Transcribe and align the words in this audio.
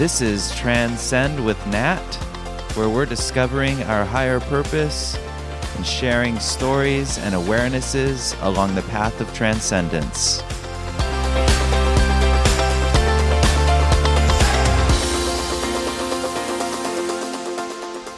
This 0.00 0.22
is 0.22 0.50
Transcend 0.56 1.44
with 1.44 1.58
Nat, 1.66 2.00
where 2.74 2.88
we're 2.88 3.04
discovering 3.04 3.82
our 3.82 4.02
higher 4.02 4.40
purpose 4.40 5.14
and 5.76 5.84
sharing 5.84 6.38
stories 6.38 7.18
and 7.18 7.34
awarenesses 7.34 8.34
along 8.42 8.74
the 8.74 8.80
path 8.84 9.20
of 9.20 9.30
transcendence. 9.34 10.40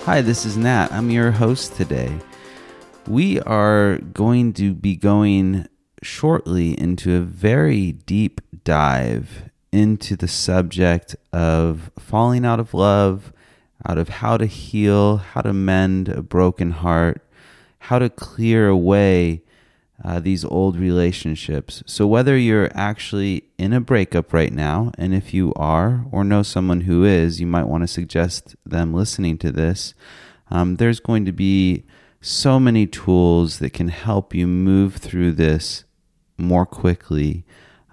Hi, 0.05 0.21
this 0.21 0.47
is 0.47 0.57
Nat. 0.57 0.93
I'm 0.93 1.11
your 1.11 1.33
host 1.33 1.75
today. 1.75 2.17
We 3.09 3.41
are 3.41 3.99
going 3.99 4.53
to 4.53 4.73
be 4.73 4.95
going 4.95 5.67
shortly 6.01 6.79
into 6.79 7.17
a 7.17 7.23
very 7.23 7.91
deep 7.91 8.41
dive 8.63 9.51
into 9.73 10.17
the 10.17 10.29
subject 10.29 11.17
of 11.33 11.91
falling 11.99 12.45
out 12.45 12.61
of 12.61 12.75
love, 12.75 13.33
out 13.87 13.99
of 13.99 14.09
how 14.09 14.37
to 14.37 14.47
heal, 14.47 15.17
how 15.17 15.41
to 15.41 15.53
mend 15.53 16.09
a 16.09 16.23
broken 16.23 16.71
heart, 16.71 17.27
how 17.79 17.99
to 17.99 18.09
clear 18.09 18.69
away 18.69 19.43
uh, 20.05 20.21
these 20.21 20.45
old 20.45 20.77
relationships. 20.77 21.83
So, 21.87 22.07
whether 22.07 22.37
you're 22.37 22.71
actually 22.75 23.45
in 23.59 23.73
a 23.73 23.81
breakup 23.81 24.33
right 24.33 24.53
now, 24.53 24.93
and 24.99 25.15
if 25.15 25.33
you 25.33 25.53
are 25.55 26.05
or 26.11 26.25
know 26.25 26.43
someone 26.43 26.83
who 26.83 27.05
is, 27.05 27.41
you 27.41 27.47
might 27.47 27.69
want 27.69 27.83
to 27.83 27.89
suggest 27.89 28.57
them 28.67 28.93
listening 28.93 29.39
to 29.39 29.51
this. 29.51 29.95
Um, 30.51 30.77
there's 30.77 31.01
going 31.01 31.25
to 31.25 31.33
be 31.33 31.85
so 32.21 32.61
many 32.61 32.87
tools 32.87 33.59
that 33.59 33.73
can 33.73 33.89
help 33.89 34.35
you 34.35 34.47
move 34.47 34.97
through 34.97 35.33
this 35.33 35.85
more 36.37 36.67
quickly 36.67 37.45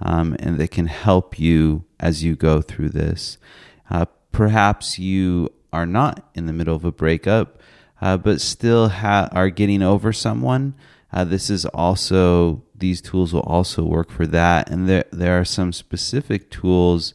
um, 0.02 0.36
and 0.39 0.58
that 0.59 0.72
can 0.72 0.88
help 0.88 1.39
you 1.39 1.83
as 2.00 2.23
you 2.23 2.36
go 2.36 2.61
through 2.61 2.89
this. 2.89 3.38
Uh, 3.89 4.05
perhaps 4.31 5.00
you 5.00 5.50
are 5.72 5.86
not 5.86 6.30
in 6.33 6.45
the 6.45 6.53
middle 6.53 6.75
of 6.75 6.86
a 6.86 6.92
breakup, 6.92 7.61
uh, 8.02 8.17
but 8.17 8.42
still 8.42 8.89
ha- 8.89 9.30
are 9.31 9.50
getting 9.50 9.81
over 9.81 10.14
someone. 10.14 10.73
Uh, 11.11 11.23
this 11.23 11.50
is 11.50 11.66
also 11.66 12.64
these 12.75 13.02
tools 13.02 13.33
will 13.33 13.42
also 13.42 13.83
work 13.83 14.11
for 14.11 14.25
that, 14.27 14.70
and 14.70 14.88
there 14.88 15.05
there 15.11 15.39
are 15.39 15.45
some 15.45 15.73
specific 15.73 16.50
tools 16.50 17.14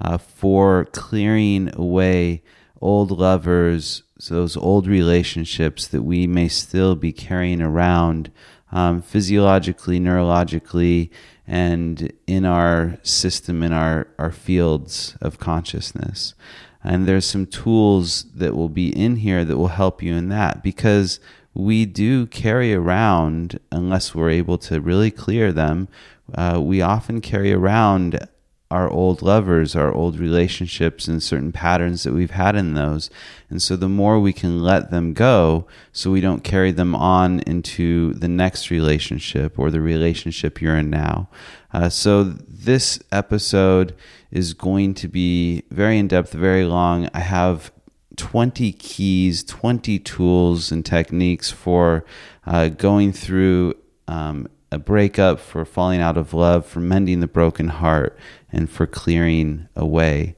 uh, 0.00 0.18
for 0.18 0.86
clearing 0.86 1.70
away 1.74 2.42
old 2.80 3.10
lovers, 3.10 4.02
so 4.18 4.34
those 4.34 4.56
old 4.56 4.86
relationships 4.86 5.86
that 5.86 6.02
we 6.02 6.26
may 6.26 6.48
still 6.48 6.94
be 6.96 7.12
carrying 7.12 7.62
around 7.62 8.30
um, 8.72 9.00
physiologically, 9.00 10.00
neurologically, 10.00 11.10
and 11.46 12.12
in 12.26 12.44
our 12.44 12.98
system, 13.02 13.62
in 13.62 13.72
our, 13.72 14.08
our 14.18 14.32
fields 14.32 15.16
of 15.20 15.38
consciousness. 15.38 16.34
And 16.82 17.06
there's 17.06 17.26
some 17.26 17.46
tools 17.46 18.24
that 18.34 18.54
will 18.54 18.68
be 18.68 18.88
in 18.88 19.16
here 19.16 19.44
that 19.44 19.56
will 19.56 19.68
help 19.68 20.02
you 20.02 20.14
in 20.14 20.28
that 20.28 20.62
because 20.62 21.20
we 21.54 21.86
do 21.86 22.26
carry 22.26 22.74
around, 22.74 23.58
unless 23.70 24.14
we're 24.14 24.30
able 24.30 24.58
to 24.58 24.80
really 24.80 25.10
clear 25.10 25.52
them, 25.52 25.88
uh, 26.34 26.60
we 26.62 26.82
often 26.82 27.20
carry 27.20 27.52
around 27.52 28.28
our 28.74 28.90
old 28.90 29.22
lovers, 29.22 29.76
our 29.76 29.94
old 29.94 30.18
relationships, 30.18 31.06
and 31.06 31.22
certain 31.22 31.52
patterns 31.52 32.02
that 32.02 32.12
we've 32.12 32.32
had 32.32 32.56
in 32.56 32.74
those. 32.74 33.08
And 33.48 33.62
so 33.62 33.76
the 33.76 33.88
more 33.88 34.18
we 34.18 34.32
can 34.32 34.64
let 34.64 34.90
them 34.90 35.12
go, 35.12 35.68
so 35.92 36.10
we 36.10 36.20
don't 36.20 36.42
carry 36.42 36.72
them 36.72 36.92
on 36.92 37.38
into 37.40 38.14
the 38.14 38.26
next 38.26 38.70
relationship 38.70 39.60
or 39.60 39.70
the 39.70 39.80
relationship 39.80 40.60
you're 40.60 40.76
in 40.76 40.90
now. 40.90 41.28
Uh, 41.72 41.88
so 41.88 42.24
this 42.24 42.98
episode 43.12 43.94
is 44.32 44.54
going 44.54 44.94
to 44.94 45.06
be 45.06 45.62
very 45.70 45.96
in 45.96 46.08
depth, 46.08 46.32
very 46.32 46.64
long. 46.64 47.08
I 47.14 47.20
have 47.20 47.70
20 48.16 48.72
keys, 48.72 49.44
20 49.44 50.00
tools 50.00 50.72
and 50.72 50.84
techniques 50.84 51.48
for 51.48 52.04
uh, 52.44 52.70
going 52.70 53.12
through 53.12 53.74
um, 54.08 54.48
a 54.74 54.78
breakup, 54.78 55.40
for 55.40 55.64
falling 55.64 56.00
out 56.00 56.18
of 56.18 56.34
love, 56.34 56.66
for 56.66 56.80
mending 56.80 57.20
the 57.20 57.26
broken 57.26 57.68
heart, 57.68 58.18
and 58.52 58.68
for 58.68 58.86
clearing 58.86 59.68
away 59.74 60.36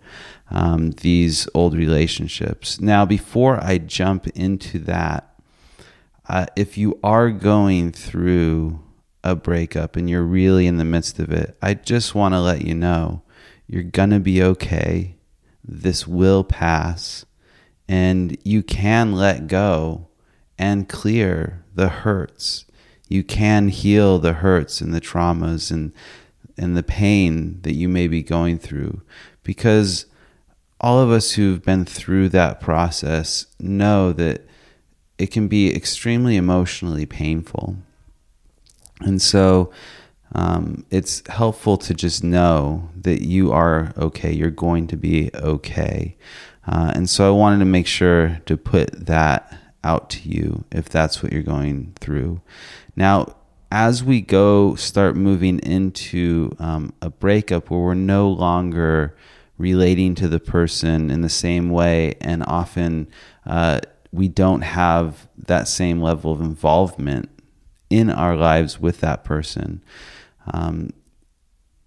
um, 0.50 0.92
these 0.92 1.48
old 1.54 1.74
relationships. 1.74 2.80
Now, 2.80 3.04
before 3.04 3.58
I 3.62 3.78
jump 3.78 4.28
into 4.28 4.78
that, 4.80 5.34
uh, 6.28 6.47
if 6.56 6.78
you 6.78 6.98
are 7.02 7.30
going 7.30 7.92
through 7.92 8.80
a 9.24 9.34
breakup 9.34 9.97
and 9.97 10.08
you're 10.08 10.22
really 10.22 10.66
in 10.66 10.76
the 10.76 10.84
midst 10.84 11.18
of 11.18 11.30
it, 11.32 11.56
I 11.60 11.74
just 11.74 12.14
want 12.14 12.34
to 12.34 12.41
let 12.41 12.62
you 12.62 12.74
know 12.74 13.22
you're 13.66 13.82
going 13.82 14.10
to 14.10 14.20
be 14.20 14.42
okay. 14.42 15.16
This 15.64 16.06
will 16.06 16.44
pass, 16.44 17.24
and 17.88 18.36
you 18.44 18.62
can 18.62 19.12
let 19.12 19.48
go 19.48 20.08
and 20.58 20.88
clear 20.88 21.64
the 21.74 21.88
hurts 21.88 22.66
you 23.08 23.22
can 23.22 23.68
heal 23.68 24.18
the 24.18 24.34
hurts 24.34 24.80
and 24.80 24.94
the 24.94 25.00
traumas 25.00 25.70
and 25.70 25.92
and 26.58 26.76
the 26.76 26.82
pain 26.82 27.60
that 27.62 27.74
you 27.74 27.88
may 27.88 28.08
be 28.08 28.22
going 28.22 28.58
through 28.58 29.02
because 29.42 30.06
all 30.80 30.98
of 30.98 31.10
us 31.10 31.32
who've 31.32 31.62
been 31.62 31.84
through 31.84 32.28
that 32.30 32.60
process 32.60 33.46
know 33.60 34.12
that 34.12 34.46
it 35.18 35.30
can 35.30 35.48
be 35.48 35.74
extremely 35.74 36.36
emotionally 36.36 37.06
painful. 37.06 37.76
And 39.00 39.20
so 39.20 39.70
um, 40.32 40.84
it's 40.90 41.22
helpful 41.28 41.76
to 41.78 41.94
just 41.94 42.22
know 42.22 42.90
that 42.94 43.22
you 43.22 43.52
are 43.52 43.92
okay. 43.96 44.32
You're 44.32 44.50
going 44.50 44.86
to 44.88 44.96
be 44.96 45.30
okay. 45.34 46.16
Uh, 46.66 46.92
and 46.94 47.08
so 47.08 47.26
I 47.26 47.36
wanted 47.36 47.60
to 47.60 47.64
make 47.64 47.86
sure 47.86 48.40
to 48.46 48.56
put 48.56 49.06
that 49.06 49.56
out 49.84 50.10
to 50.10 50.28
you 50.28 50.64
if 50.72 50.88
that's 50.88 51.22
what 51.22 51.32
you're 51.32 51.42
going 51.42 51.94
through. 52.00 52.40
Now, 52.96 53.36
as 53.70 54.02
we 54.02 54.20
go 54.20 54.74
start 54.74 55.16
moving 55.16 55.58
into 55.60 56.50
um, 56.58 56.92
a 57.02 57.10
breakup 57.10 57.70
where 57.70 57.80
we're 57.80 57.94
no 57.94 58.28
longer 58.28 59.16
relating 59.58 60.14
to 60.14 60.28
the 60.28 60.40
person 60.40 61.10
in 61.10 61.20
the 61.20 61.28
same 61.28 61.70
way, 61.70 62.14
and 62.20 62.42
often 62.46 63.08
uh, 63.44 63.80
we 64.12 64.28
don't 64.28 64.62
have 64.62 65.28
that 65.36 65.68
same 65.68 66.00
level 66.00 66.32
of 66.32 66.40
involvement 66.40 67.28
in 67.90 68.10
our 68.10 68.36
lives 68.36 68.80
with 68.80 69.00
that 69.00 69.24
person. 69.24 69.82
Um, 70.52 70.90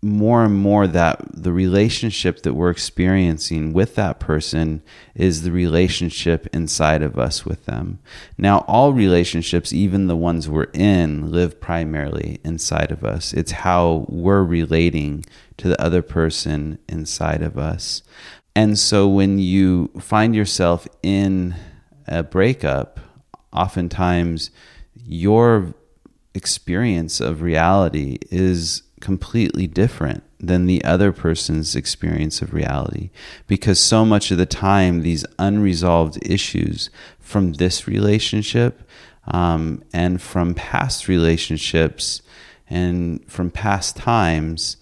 more 0.02 0.46
and 0.46 0.56
more 0.56 0.88
that 0.88 1.22
the 1.34 1.52
relationship 1.52 2.44
that 2.44 2.54
we're 2.54 2.70
experiencing 2.70 3.74
with 3.74 3.96
that 3.96 4.20
person 4.20 4.82
is 5.14 5.44
the 5.44 5.52
relationship 5.52 6.48
inside 6.54 7.02
of 7.02 7.20
us 7.20 7.46
with 7.46 7.66
them. 7.66 8.00
Now, 8.38 8.60
all 8.60 8.94
relationships, 8.94 9.74
even 9.74 10.08
the 10.08 10.16
ones 10.16 10.48
we're 10.48 10.72
in, 10.74 11.32
live 11.32 11.60
primarily 11.60 12.40
inside 12.46 12.92
of 12.92 13.04
us. 13.04 13.34
It's 13.34 13.52
how 13.52 14.06
we're 14.08 14.44
relating 14.44 15.26
to 15.58 15.68
the 15.68 15.82
other 15.82 16.02
person 16.02 16.80
inside 16.88 17.42
of 17.42 17.58
us. 17.58 18.02
And 18.56 18.80
so 18.80 19.08
when 19.08 19.38
you 19.38 19.92
find 20.00 20.34
yourself 20.34 20.88
in 21.04 21.56
a 22.08 22.24
breakup, 22.24 23.02
oftentimes 23.52 24.50
your 24.96 25.74
experience 26.34 27.20
of 27.20 27.42
reality 27.42 28.18
is 28.32 28.84
completely 29.00 29.68
different 29.68 30.24
than 30.40 30.66
the 30.66 30.84
other 30.84 31.12
person's 31.12 31.76
experience 31.76 32.42
of 32.42 32.54
reality 32.54 33.10
because 33.48 33.80
so 33.80 34.06
much 34.06 34.32
of 34.32 34.38
the 34.38 34.46
time 34.46 35.02
these 35.02 35.26
unresolved 35.38 36.18
issues 36.22 36.90
from 37.20 37.54
this 37.54 37.88
relationship 37.88 38.88
um, 39.28 39.84
and 39.94 40.22
from 40.22 40.54
past 40.54 41.08
relationships 41.08 42.22
and 42.70 43.24
from 43.30 43.52
past 43.52 43.96
times 43.98 44.78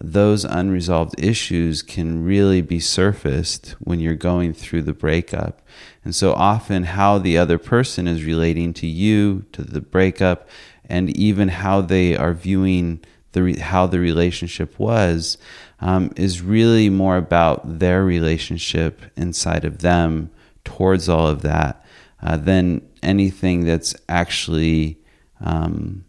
those 0.00 0.44
unresolved 0.44 1.14
issues 1.22 1.82
can 1.82 2.24
really 2.24 2.62
be 2.62 2.80
surfaced 2.80 3.74
when 3.80 4.00
you're 4.00 4.14
going 4.14 4.54
through 4.54 4.82
the 4.82 4.94
breakup. 4.94 5.60
And 6.04 6.14
so 6.14 6.32
often, 6.32 6.84
how 6.84 7.18
the 7.18 7.36
other 7.36 7.58
person 7.58 8.06
is 8.06 8.24
relating 8.24 8.72
to 8.74 8.86
you, 8.86 9.44
to 9.52 9.62
the 9.62 9.80
breakup, 9.80 10.48
and 10.88 11.14
even 11.16 11.48
how 11.48 11.82
they 11.82 12.16
are 12.16 12.32
viewing 12.32 13.00
the 13.32 13.42
re- 13.42 13.58
how 13.58 13.86
the 13.86 14.00
relationship 14.00 14.78
was 14.78 15.38
um, 15.80 16.12
is 16.16 16.42
really 16.42 16.90
more 16.90 17.16
about 17.16 17.78
their 17.78 18.04
relationship 18.04 19.02
inside 19.16 19.64
of 19.64 19.78
them 19.78 20.30
towards 20.64 21.08
all 21.08 21.26
of 21.26 21.42
that 21.42 21.84
uh, 22.22 22.36
than 22.36 22.86
anything 23.02 23.64
that's 23.64 23.94
actually 24.08 24.98
um, 25.40 26.04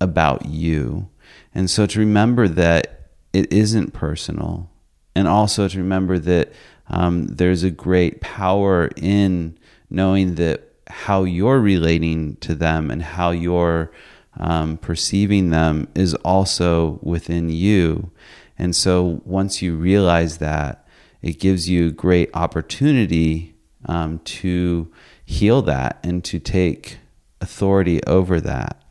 about 0.00 0.46
you. 0.46 1.08
And 1.54 1.70
so 1.70 1.86
to 1.86 1.98
remember 1.98 2.48
that 2.48 3.10
it 3.32 3.52
isn't 3.52 3.92
personal, 3.92 4.70
and 5.14 5.28
also 5.28 5.68
to 5.68 5.78
remember 5.78 6.18
that 6.18 6.52
um, 6.88 7.26
there's 7.26 7.62
a 7.62 7.70
great 7.70 8.20
power 8.20 8.90
in 8.96 9.58
knowing 9.90 10.36
that 10.36 10.72
how 10.86 11.24
you're 11.24 11.60
relating 11.60 12.36
to 12.36 12.54
them 12.54 12.90
and 12.90 13.02
how 13.02 13.30
you're 13.30 13.90
um, 14.38 14.78
perceiving 14.78 15.50
them 15.50 15.88
is 15.94 16.14
also 16.16 16.98
within 17.02 17.50
you. 17.50 18.10
And 18.58 18.74
so 18.74 19.20
once 19.24 19.62
you 19.62 19.76
realize 19.76 20.38
that, 20.38 20.86
it 21.22 21.38
gives 21.38 21.68
you 21.68 21.90
great 21.90 22.30
opportunity 22.34 23.54
um, 23.86 24.20
to 24.20 24.90
heal 25.24 25.62
that 25.62 25.98
and 26.02 26.24
to 26.24 26.38
take 26.38 26.98
authority 27.40 28.02
over 28.04 28.40
that. 28.40 28.82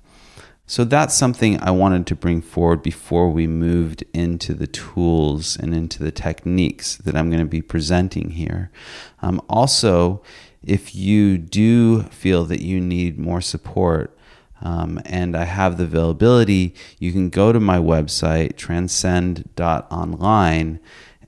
So 0.69 0.83
that's 0.83 1.15
something 1.15 1.61
I 1.61 1.71
wanted 1.71 2.05
to 2.07 2.15
bring 2.15 2.41
forward 2.41 2.83
before 2.83 3.29
we 3.29 3.47
moved 3.47 4.03
into 4.13 4.53
the 4.53 4.67
tools 4.67 5.55
and 5.55 5.73
into 5.73 6.03
the 6.03 6.11
techniques 6.11 6.97
that 6.97 7.15
I'm 7.15 7.29
going 7.29 7.41
to 7.41 7.45
be 7.45 7.61
presenting 7.61 8.31
here. 8.31 8.69
Um, 9.21 9.41
also, 9.49 10.21
if 10.61 10.93
you 10.93 11.37
do 11.37 12.03
feel 12.03 12.43
that 12.45 12.61
you 12.61 12.81
need 12.81 13.17
more 13.17 13.39
support, 13.39 14.16
um, 14.61 15.01
and 15.05 15.35
I 15.35 15.45
have 15.45 15.77
the 15.77 15.85
availability, 15.85 16.75
you 16.99 17.11
can 17.11 17.29
go 17.29 17.51
to 17.51 17.59
my 17.59 17.77
website, 17.77 18.55
transcend.online, 18.57 20.79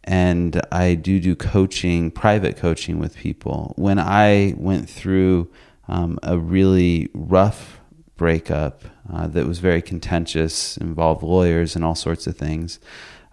and 0.04 0.62
I 0.72 0.96
do 0.96 1.20
do 1.20 1.36
coaching, 1.36 2.10
private 2.12 2.58
coaching 2.58 3.00
with 3.00 3.16
people. 3.16 3.74
When 3.76 4.00
I 4.00 4.56
went 4.58 4.90
through 4.90 5.52
um, 5.88 6.18
a 6.24 6.38
really 6.38 7.10
rough 7.14 7.80
breakup 8.16 8.84
uh, 9.12 9.28
that 9.28 9.48
was 9.48 9.60
very 9.60 9.81
contentious, 9.81 10.78
involved 10.78 11.24
lawyers 11.24 11.76
and 11.76 11.84
all 11.84 11.96
sorts 11.96 12.28
of 12.28 12.38
things. 12.38 12.80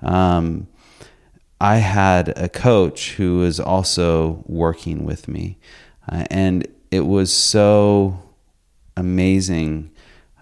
Um, 0.01 0.69
I 1.61 1.77
had 1.77 2.33
a 2.37 2.49
coach 2.49 3.15
who 3.15 3.39
was 3.39 3.61
also 3.61 4.43
working 4.47 5.05
with 5.05 5.29
me, 5.29 5.59
uh, 6.11 6.25
and 6.31 6.67
it 6.91 7.01
was 7.01 7.33
so 7.33 8.26
amazing 8.97 9.91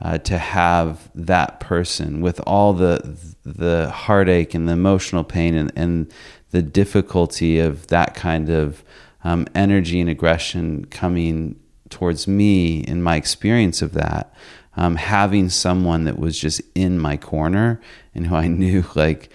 uh, 0.01 0.19
to 0.19 0.39
have 0.39 1.11
that 1.15 1.61
person 1.61 2.21
with 2.21 2.41
all 2.47 2.73
the 2.73 3.17
the 3.45 3.91
heartache 3.91 4.55
and 4.55 4.69
the 4.69 4.73
emotional 4.73 5.25
pain 5.25 5.55
and, 5.55 5.73
and 5.77 6.13
the 6.51 6.63
difficulty 6.63 7.59
of 7.59 7.87
that 7.89 8.15
kind 8.15 8.49
of 8.49 8.83
um, 9.23 9.47
energy 9.55 10.01
and 10.01 10.11
aggression 10.11 10.85
coming 10.87 11.59
towards 11.91 12.27
me 12.27 12.81
in 12.81 13.03
my 13.03 13.17
experience 13.17 13.83
of 13.83 13.93
that 13.93 14.35
um, 14.77 14.97
having 14.97 15.49
someone 15.49 16.05
that 16.05 16.19
was 16.19 16.39
just 16.39 16.61
in 16.75 16.99
my 16.99 17.17
corner 17.17 17.81
and 18.15 18.27
who 18.27 18.35
I 18.35 18.49
knew 18.49 18.85
like 18.95 19.31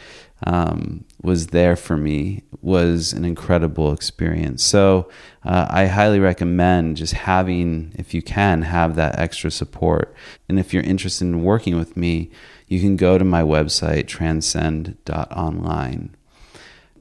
um, 0.45 1.05
was 1.21 1.47
there 1.47 1.75
for 1.75 1.97
me 1.97 2.43
was 2.61 3.13
an 3.13 3.25
incredible 3.25 3.91
experience. 3.91 4.63
So 4.63 5.09
uh, 5.43 5.67
I 5.69 5.87
highly 5.87 6.19
recommend 6.19 6.97
just 6.97 7.13
having, 7.13 7.93
if 7.97 8.13
you 8.13 8.21
can, 8.21 8.63
have 8.63 8.95
that 8.95 9.19
extra 9.19 9.51
support. 9.51 10.13
And 10.47 10.59
if 10.59 10.73
you're 10.73 10.83
interested 10.83 11.25
in 11.25 11.43
working 11.43 11.77
with 11.77 11.97
me, 11.97 12.31
you 12.67 12.79
can 12.79 12.95
go 12.95 13.17
to 13.17 13.25
my 13.25 13.41
website, 13.41 14.07
transcend.online. 14.07 16.15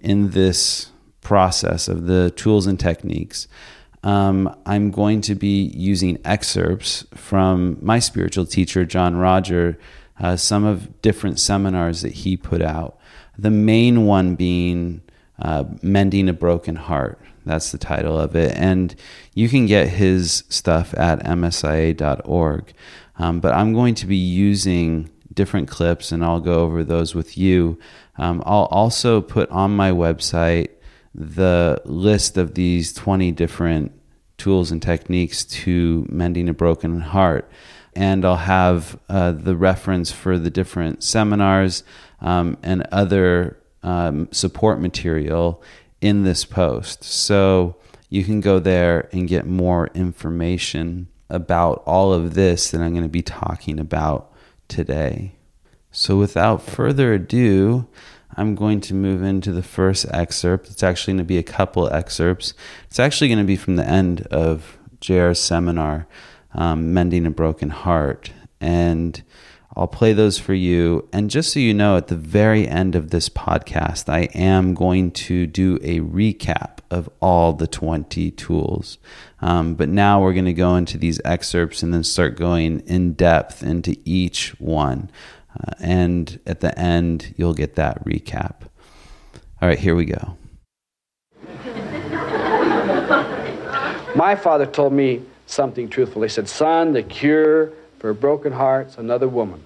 In 0.00 0.30
this 0.30 0.90
process 1.20 1.88
of 1.88 2.06
the 2.06 2.30
tools 2.30 2.66
and 2.66 2.78
techniques, 2.78 3.48
um, 4.02 4.54
I'm 4.64 4.90
going 4.90 5.20
to 5.22 5.34
be 5.34 5.64
using 5.74 6.18
excerpts 6.24 7.04
from 7.14 7.78
my 7.82 7.98
spiritual 7.98 8.46
teacher, 8.46 8.84
John-Roger, 8.84 9.78
uh, 10.20 10.36
some 10.36 10.64
of 10.64 11.02
different 11.02 11.38
seminars 11.38 12.02
that 12.02 12.12
he 12.12 12.36
put 12.36 12.62
out. 12.62 12.97
The 13.38 13.50
main 13.50 14.04
one 14.04 14.34
being 14.34 15.02
uh, 15.38 15.64
Mending 15.82 16.28
a 16.28 16.32
Broken 16.32 16.76
Heart. 16.76 17.20
That's 17.46 17.72
the 17.72 17.78
title 17.78 18.18
of 18.18 18.36
it. 18.36 18.52
And 18.56 18.94
you 19.34 19.48
can 19.48 19.66
get 19.66 19.88
his 19.88 20.44
stuff 20.48 20.92
at 20.98 21.20
msia.org. 21.20 22.72
Um, 23.18 23.40
but 23.40 23.54
I'm 23.54 23.72
going 23.72 23.94
to 23.96 24.06
be 24.06 24.16
using 24.16 25.10
different 25.32 25.68
clips 25.68 26.12
and 26.12 26.24
I'll 26.24 26.40
go 26.40 26.60
over 26.60 26.84
those 26.84 27.14
with 27.14 27.38
you. 27.38 27.78
Um, 28.16 28.42
I'll 28.44 28.66
also 28.66 29.20
put 29.20 29.48
on 29.50 29.74
my 29.74 29.92
website 29.92 30.70
the 31.14 31.80
list 31.84 32.36
of 32.36 32.54
these 32.54 32.92
20 32.92 33.32
different 33.32 33.92
tools 34.36 34.70
and 34.70 34.82
techniques 34.82 35.44
to 35.44 36.06
mending 36.08 36.48
a 36.48 36.54
broken 36.54 37.00
heart. 37.00 37.50
And 37.94 38.24
I'll 38.24 38.36
have 38.36 38.98
uh, 39.08 39.32
the 39.32 39.56
reference 39.56 40.12
for 40.12 40.38
the 40.38 40.50
different 40.50 41.02
seminars 41.02 41.82
um, 42.20 42.56
and 42.62 42.86
other 42.92 43.58
um, 43.82 44.28
support 44.32 44.80
material 44.80 45.62
in 46.00 46.24
this 46.24 46.44
post. 46.44 47.04
So 47.04 47.76
you 48.08 48.24
can 48.24 48.40
go 48.40 48.58
there 48.58 49.08
and 49.12 49.28
get 49.28 49.46
more 49.46 49.88
information 49.94 51.08
about 51.30 51.82
all 51.86 52.12
of 52.12 52.34
this 52.34 52.70
that 52.70 52.80
I'm 52.80 52.92
going 52.92 53.02
to 53.02 53.08
be 53.08 53.22
talking 53.22 53.78
about 53.78 54.32
today. 54.66 55.32
So 55.90 56.16
without 56.16 56.62
further 56.62 57.12
ado, 57.14 57.86
I'm 58.36 58.54
going 58.54 58.80
to 58.82 58.94
move 58.94 59.22
into 59.22 59.52
the 59.52 59.62
first 59.62 60.06
excerpt. 60.12 60.70
It's 60.70 60.82
actually 60.82 61.14
going 61.14 61.18
to 61.18 61.24
be 61.24 61.38
a 61.38 61.42
couple 61.42 61.92
excerpts. 61.92 62.54
It's 62.86 63.00
actually 63.00 63.28
going 63.28 63.38
to 63.38 63.44
be 63.44 63.56
from 63.56 63.76
the 63.76 63.86
end 63.86 64.26
of 64.28 64.78
JR's 65.00 65.40
seminar, 65.40 66.06
um, 66.52 66.94
Mending 66.94 67.26
a 67.26 67.30
Broken 67.30 67.70
Heart. 67.70 68.32
And 68.60 69.22
I'll 69.78 69.86
play 69.86 70.12
those 70.12 70.40
for 70.40 70.54
you. 70.54 71.08
And 71.12 71.30
just 71.30 71.52
so 71.52 71.60
you 71.60 71.72
know, 71.72 71.96
at 71.96 72.08
the 72.08 72.16
very 72.16 72.66
end 72.66 72.96
of 72.96 73.10
this 73.10 73.28
podcast, 73.28 74.08
I 74.08 74.22
am 74.34 74.74
going 74.74 75.12
to 75.12 75.46
do 75.46 75.78
a 75.82 76.00
recap 76.00 76.78
of 76.90 77.08
all 77.20 77.52
the 77.52 77.68
20 77.68 78.32
tools. 78.32 78.98
Um, 79.40 79.76
but 79.76 79.88
now 79.88 80.20
we're 80.20 80.32
going 80.32 80.46
to 80.46 80.52
go 80.52 80.74
into 80.74 80.98
these 80.98 81.20
excerpts 81.24 81.84
and 81.84 81.94
then 81.94 82.02
start 82.02 82.36
going 82.36 82.80
in 82.80 83.12
depth 83.12 83.62
into 83.62 83.94
each 84.04 84.58
one. 84.58 85.10
Uh, 85.56 85.74
and 85.78 86.40
at 86.44 86.58
the 86.58 86.76
end, 86.76 87.32
you'll 87.36 87.54
get 87.54 87.76
that 87.76 88.04
recap. 88.04 88.62
All 89.62 89.68
right, 89.68 89.78
here 89.78 89.94
we 89.94 90.06
go. 90.06 90.36
My 94.16 94.34
father 94.34 94.66
told 94.66 94.92
me 94.92 95.22
something 95.46 95.88
truthful. 95.88 96.22
He 96.22 96.28
said, 96.28 96.48
Son, 96.48 96.94
the 96.94 97.04
cure 97.04 97.70
for 98.00 98.10
a 98.10 98.14
broken 98.14 98.52
heart's 98.52 98.98
another 98.98 99.28
woman. 99.28 99.62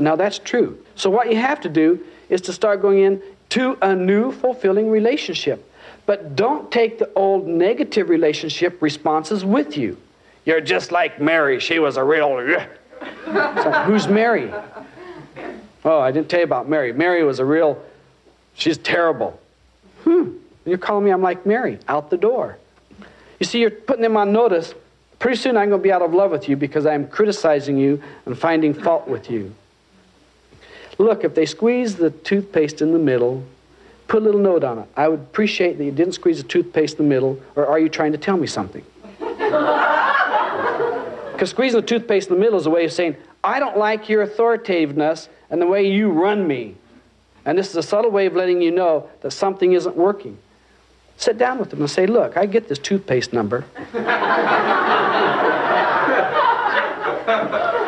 Now 0.00 0.16
that's 0.16 0.38
true. 0.38 0.78
So 0.94 1.10
what 1.10 1.30
you 1.30 1.36
have 1.36 1.60
to 1.60 1.68
do 1.68 2.04
is 2.28 2.40
to 2.42 2.52
start 2.52 2.80
going 2.82 3.00
in 3.00 3.22
to 3.50 3.76
a 3.82 3.94
new 3.94 4.32
fulfilling 4.32 4.90
relationship. 4.90 5.66
But 6.06 6.36
don't 6.36 6.70
take 6.70 6.98
the 6.98 7.10
old 7.14 7.46
negative 7.46 8.08
relationship 8.08 8.80
responses 8.80 9.44
with 9.44 9.76
you. 9.76 9.96
You're 10.44 10.60
just 10.60 10.90
like 10.90 11.20
Mary. 11.20 11.60
She 11.60 11.78
was 11.78 11.96
a 11.96 12.04
real 12.04 12.34
like, 13.26 13.86
who's 13.86 14.08
Mary? 14.08 14.52
Oh, 15.84 16.00
I 16.00 16.10
didn't 16.10 16.28
tell 16.28 16.40
you 16.40 16.44
about 16.44 16.68
Mary. 16.68 16.92
Mary 16.92 17.22
was 17.24 17.38
a 17.38 17.44
real, 17.44 17.82
she's 18.54 18.78
terrible. 18.78 19.40
Hmm. 20.04 20.32
You're 20.66 20.78
calling 20.78 21.04
me, 21.04 21.10
I'm 21.10 21.22
like 21.22 21.46
Mary, 21.46 21.78
out 21.88 22.10
the 22.10 22.18
door. 22.18 22.58
You 23.38 23.46
see, 23.46 23.60
you're 23.60 23.70
putting 23.70 24.02
them 24.02 24.16
on 24.16 24.32
notice. 24.32 24.74
Pretty 25.18 25.36
soon 25.36 25.56
I'm 25.56 25.68
going 25.68 25.80
to 25.80 25.82
be 25.82 25.92
out 25.92 26.02
of 26.02 26.12
love 26.12 26.30
with 26.30 26.48
you 26.48 26.56
because 26.56 26.86
I'm 26.86 27.08
criticizing 27.08 27.76
you 27.76 28.02
and 28.26 28.38
finding 28.38 28.74
fault 28.74 29.08
with 29.08 29.30
you. 29.30 29.54
Look, 31.00 31.24
if 31.24 31.34
they 31.34 31.46
squeeze 31.46 31.96
the 31.96 32.10
toothpaste 32.10 32.82
in 32.82 32.92
the 32.92 32.98
middle, 32.98 33.42
put 34.06 34.20
a 34.20 34.24
little 34.26 34.40
note 34.40 34.62
on 34.62 34.80
it. 34.80 34.86
I 34.98 35.08
would 35.08 35.20
appreciate 35.20 35.78
that 35.78 35.84
you 35.84 35.92
didn't 35.92 36.12
squeeze 36.12 36.42
the 36.42 36.46
toothpaste 36.46 36.98
in 36.98 37.06
the 37.06 37.08
middle, 37.08 37.40
or 37.56 37.66
are 37.66 37.78
you 37.78 37.88
trying 37.88 38.12
to 38.12 38.18
tell 38.18 38.36
me 38.36 38.46
something? 38.46 38.84
Because 41.32 41.50
squeezing 41.50 41.80
the 41.80 41.86
toothpaste 41.86 42.28
in 42.28 42.34
the 42.34 42.40
middle 42.40 42.58
is 42.58 42.66
a 42.66 42.70
way 42.70 42.84
of 42.84 42.92
saying, 42.92 43.16
I 43.42 43.60
don't 43.60 43.78
like 43.78 44.10
your 44.10 44.26
authoritativeness 44.26 45.30
and 45.48 45.62
the 45.62 45.66
way 45.66 45.90
you 45.90 46.10
run 46.10 46.46
me. 46.46 46.74
And 47.46 47.56
this 47.56 47.70
is 47.70 47.76
a 47.76 47.82
subtle 47.82 48.10
way 48.10 48.26
of 48.26 48.36
letting 48.36 48.60
you 48.60 48.70
know 48.70 49.08
that 49.22 49.30
something 49.30 49.72
isn't 49.72 49.96
working. 49.96 50.36
Sit 51.16 51.38
down 51.38 51.58
with 51.58 51.70
them 51.70 51.80
and 51.80 51.88
say, 51.88 52.06
Look, 52.06 52.36
I 52.36 52.44
get 52.44 52.68
this 52.68 52.78
toothpaste 52.78 53.32
number. 53.32 53.64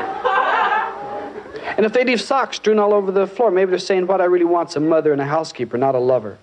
and 1.76 1.87
if 1.87 1.93
they 1.93 2.05
leave 2.05 2.21
socks 2.21 2.57
strewn 2.57 2.79
all 2.79 2.93
over 2.93 3.11
the 3.11 3.26
floor, 3.26 3.50
maybe 3.50 3.71
they're 3.71 3.79
saying, 3.79 4.07
What 4.07 4.21
I 4.21 4.25
really 4.25 4.45
want 4.45 4.71
is 4.71 4.76
a 4.76 4.81
mother 4.81 5.12
and 5.12 5.21
a 5.21 5.26
housekeeper, 5.26 5.79
not 5.79 5.95
a 5.95 5.99
lover. 5.99 6.38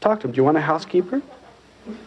Talk 0.00 0.20
to 0.20 0.26
them. 0.26 0.32
Do 0.32 0.36
you 0.36 0.44
want 0.44 0.56
a 0.56 0.62
housekeeper? 0.62 1.22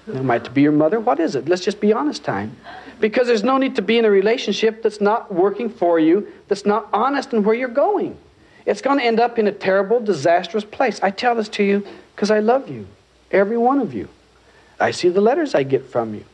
It 0.08 0.24
might 0.24 0.44
to 0.46 0.52
be 0.52 0.62
your 0.62 0.72
mother. 0.72 1.00
What 1.00 1.20
is 1.20 1.36
it? 1.36 1.48
Let's 1.48 1.64
just 1.64 1.82
be 1.82 1.92
honest 1.92 2.24
time. 2.24 2.56
Because 3.00 3.28
there's 3.28 3.44
no 3.44 3.58
need 3.58 3.76
to 3.78 3.82
be 3.82 3.98
in 3.98 4.06
a 4.06 4.12
relationship 4.12 4.84
that's 4.84 5.02
not 5.02 5.34
working 5.34 5.70
for 5.70 6.00
you, 6.00 6.28
that's 6.48 6.66
not 6.66 6.88
honest 6.94 7.34
in 7.34 7.44
where 7.44 7.56
you're 7.56 7.68
going. 7.68 8.18
It's 8.66 8.82
going 8.82 9.00
to 9.00 9.04
end 9.04 9.20
up 9.20 9.40
in 9.40 9.48
a 9.48 9.52
terrible, 9.52 10.00
disastrous 10.00 10.64
place. 10.64 11.00
I 11.02 11.10
tell 11.10 11.34
this 11.34 11.50
to 11.50 11.64
you 11.64 11.86
because 12.16 12.30
I 12.30 12.40
love 12.40 12.70
you, 12.70 12.88
every 13.32 13.58
one 13.58 13.80
of 13.80 13.94
you. 13.94 14.08
I 14.80 14.92
see 14.92 15.10
the 15.10 15.22
letters 15.22 15.56
I 15.56 15.64
get 15.64 15.86
from 15.90 16.14
you, 16.14 16.26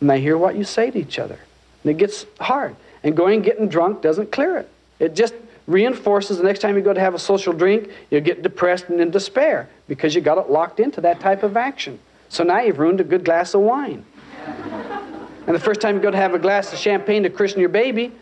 and 0.00 0.10
I 0.10 0.18
hear 0.18 0.36
what 0.36 0.56
you 0.56 0.64
say 0.64 0.90
to 0.90 0.98
each 0.98 1.18
other. 1.18 1.38
And 1.82 1.90
it 1.90 1.96
gets 1.96 2.26
hard. 2.40 2.74
And 3.02 3.16
going 3.16 3.36
and 3.36 3.44
getting 3.44 3.68
drunk 3.68 4.02
doesn't 4.02 4.32
clear 4.32 4.58
it. 4.58 4.68
It 5.00 5.14
just 5.14 5.34
reinforces 5.66 6.38
the 6.38 6.44
next 6.44 6.60
time 6.60 6.76
you 6.76 6.82
go 6.82 6.92
to 6.92 7.00
have 7.00 7.14
a 7.14 7.18
social 7.18 7.52
drink, 7.52 7.90
you'll 8.10 8.20
get 8.20 8.42
depressed 8.42 8.88
and 8.88 9.00
in 9.00 9.10
despair 9.10 9.68
because 9.88 10.14
you 10.14 10.20
got 10.20 10.38
it 10.38 10.50
locked 10.50 10.78
into 10.78 11.00
that 11.00 11.18
type 11.20 11.42
of 11.42 11.56
action. 11.56 11.98
So 12.28 12.44
now 12.44 12.60
you've 12.60 12.78
ruined 12.78 13.00
a 13.00 13.04
good 13.04 13.24
glass 13.24 13.54
of 13.54 13.62
wine. 13.62 14.04
And 15.46 15.54
the 15.56 15.60
first 15.60 15.80
time 15.80 15.96
you 15.96 16.02
go 16.02 16.10
to 16.10 16.16
have 16.16 16.34
a 16.34 16.38
glass 16.38 16.72
of 16.72 16.78
champagne 16.78 17.24
to 17.24 17.30
christen 17.30 17.60
your 17.60 17.70
baby, 17.70 18.12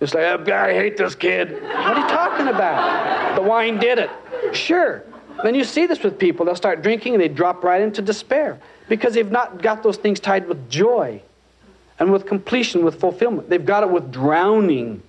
it's 0.00 0.14
like, 0.14 0.24
oh, 0.24 0.38
God, 0.38 0.70
I 0.70 0.74
hate 0.74 0.96
this 0.96 1.14
kid. 1.14 1.52
What 1.52 1.74
are 1.74 2.00
you 2.00 2.08
talking 2.08 2.48
about? 2.48 3.34
The 3.34 3.42
wine 3.42 3.78
did 3.78 3.98
it. 3.98 4.10
Sure. 4.52 5.02
Then 5.42 5.54
you 5.54 5.64
see 5.64 5.86
this 5.86 6.02
with 6.02 6.18
people. 6.18 6.46
They'll 6.46 6.54
start 6.54 6.82
drinking 6.82 7.14
and 7.14 7.22
they 7.22 7.28
drop 7.28 7.64
right 7.64 7.82
into 7.82 8.00
despair 8.00 8.58
because 8.88 9.14
they've 9.14 9.30
not 9.30 9.60
got 9.60 9.82
those 9.82 9.96
things 9.96 10.20
tied 10.20 10.48
with 10.48 10.70
joy 10.70 11.20
and 11.98 12.12
with 12.12 12.26
completion, 12.26 12.84
with 12.84 13.00
fulfillment. 13.00 13.50
They've 13.50 13.64
got 13.64 13.82
it 13.82 13.90
with 13.90 14.10
drowning. 14.12 15.02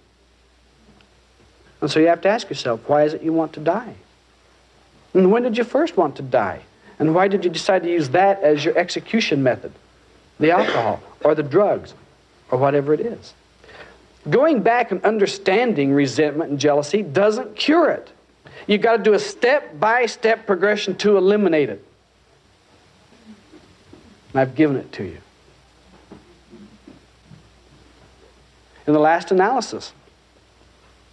And 1.82 1.90
so 1.90 2.00
you 2.00 2.08
have 2.08 2.22
to 2.22 2.30
ask 2.30 2.50
yourself, 2.50 2.82
why 2.88 3.04
is 3.04 3.14
it 3.14 3.22
you 3.22 3.34
want 3.34 3.54
to 3.54 3.60
die? 3.60 3.96
And 5.14 5.32
when 5.32 5.44
did 5.44 5.58
you 5.58 5.64
first 5.64 5.98
want 5.98 6.16
to 6.18 6.22
die? 6.22 6.62
And 7.00 7.16
why 7.16 7.28
did 7.28 7.44
you 7.44 7.50
decide 7.50 7.84
to 7.84 7.90
use 7.90 8.10
that 8.10 8.42
as 8.44 8.64
your 8.64 8.78
execution 8.78 9.42
method? 9.42 9.72
The 10.40 10.52
alcohol 10.52 11.02
or 11.24 11.36
the 11.36 11.44
drugs 11.44 11.94
or 12.52 12.58
whatever 12.58 12.94
it 12.94 13.00
is. 13.00 13.34
Going 14.30 14.62
back 14.62 14.92
and 14.92 15.04
understanding 15.04 15.94
resentment 15.94 16.52
and 16.52 16.60
jealousy 16.60 17.02
doesn't 17.02 17.56
cure 17.56 17.90
it. 17.90 18.12
You've 18.68 18.82
got 18.82 18.98
to 18.98 19.04
do 19.04 19.14
a 19.14 19.20
step 19.20 19.80
by 19.80 20.06
step 20.06 20.46
progression 20.46 20.96
to 20.98 21.18
eliminate 21.18 21.70
it. 21.70 21.84
And 24.34 24.42
I've 24.42 24.56
given 24.56 24.76
it 24.76 24.92
to 24.94 25.04
you. 25.06 25.18
In 28.86 28.94
the 28.94 29.00
last 29.00 29.32
analysis, 29.32 29.94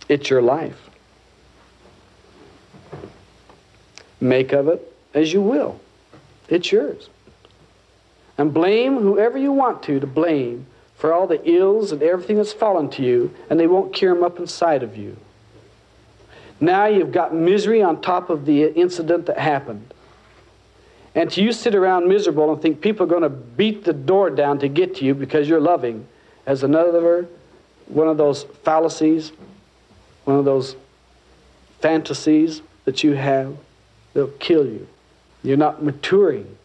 it's 0.08 0.30
your 0.30 0.42
life. 0.42 0.90
Make 4.20 4.52
of 4.52 4.68
it 4.68 4.96
as 5.14 5.32
you 5.32 5.42
will. 5.42 5.80
It's 6.48 6.70
yours. 6.70 7.08
And 8.38 8.52
blame 8.52 8.98
whoever 8.98 9.38
you 9.38 9.52
want 9.52 9.82
to 9.84 10.00
to 10.00 10.06
blame 10.06 10.66
for 10.96 11.12
all 11.12 11.26
the 11.26 11.42
ills 11.48 11.92
and 11.92 12.02
everything 12.02 12.36
that's 12.36 12.52
fallen 12.52 12.88
to 12.90 13.02
you, 13.02 13.34
and 13.50 13.60
they 13.60 13.66
won't 13.66 13.92
cure 13.92 14.14
them 14.14 14.24
up 14.24 14.38
inside 14.38 14.82
of 14.82 14.96
you. 14.96 15.16
Now 16.58 16.86
you've 16.86 17.12
got 17.12 17.34
misery 17.34 17.82
on 17.82 18.00
top 18.00 18.30
of 18.30 18.46
the 18.46 18.72
incident 18.72 19.26
that 19.26 19.38
happened. 19.38 19.92
And 21.14 21.30
to 21.32 21.42
you 21.42 21.52
sit 21.52 21.74
around 21.74 22.08
miserable 22.08 22.52
and 22.52 22.60
think 22.60 22.80
people 22.80 23.04
are 23.04 23.08
going 23.08 23.22
to 23.22 23.28
beat 23.28 23.84
the 23.84 23.92
door 23.92 24.30
down 24.30 24.58
to 24.60 24.68
get 24.68 24.96
to 24.96 25.04
you 25.04 25.14
because 25.14 25.48
you're 25.48 25.60
loving 25.60 26.06
as 26.46 26.62
another 26.62 27.26
one 27.88 28.08
of 28.08 28.16
those 28.16 28.44
fallacies, 28.64 29.32
one 30.26 30.36
of 30.36 30.44
those 30.44 30.76
fantasies 31.80 32.60
that 32.84 33.02
you 33.02 33.14
have, 33.14 33.56
they'll 34.12 34.28
kill 34.28 34.66
you. 34.66 34.86
You're 35.42 35.56
not 35.56 35.82
maturing 35.82 36.56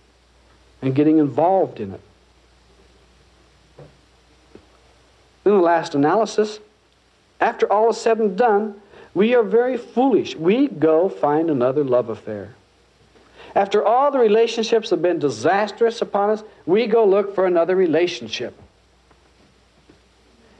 and 0.81 0.95
getting 0.95 1.19
involved 1.19 1.79
in 1.79 1.93
it. 1.93 2.01
In 5.45 5.51
the 5.51 5.57
last 5.57 5.95
analysis, 5.95 6.59
after 7.39 7.71
all 7.71 7.91
is 7.91 7.97
said 7.97 8.19
and 8.19 8.35
done, 8.37 8.81
we 9.13 9.35
are 9.35 9.43
very 9.43 9.77
foolish. 9.77 10.35
We 10.35 10.67
go 10.67 11.07
find 11.07 11.49
another 11.49 11.83
love 11.83 12.09
affair. 12.09 12.55
After 13.55 13.85
all 13.85 14.11
the 14.11 14.19
relationships 14.19 14.89
have 14.89 15.01
been 15.01 15.19
disastrous 15.19 16.01
upon 16.01 16.31
us, 16.31 16.43
we 16.65 16.87
go 16.87 17.05
look 17.05 17.35
for 17.35 17.45
another 17.45 17.75
relationship. 17.75 18.57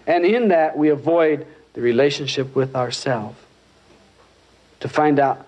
And 0.06 0.26
in 0.26 0.50
that, 0.50 0.78
we 0.78 0.90
avoid 0.90 1.48
the 1.82 1.88
relationship 1.88 2.56
with 2.56 2.76
ourselves 2.76 3.38
to 4.80 4.88
find 4.88 5.20
out 5.20 5.48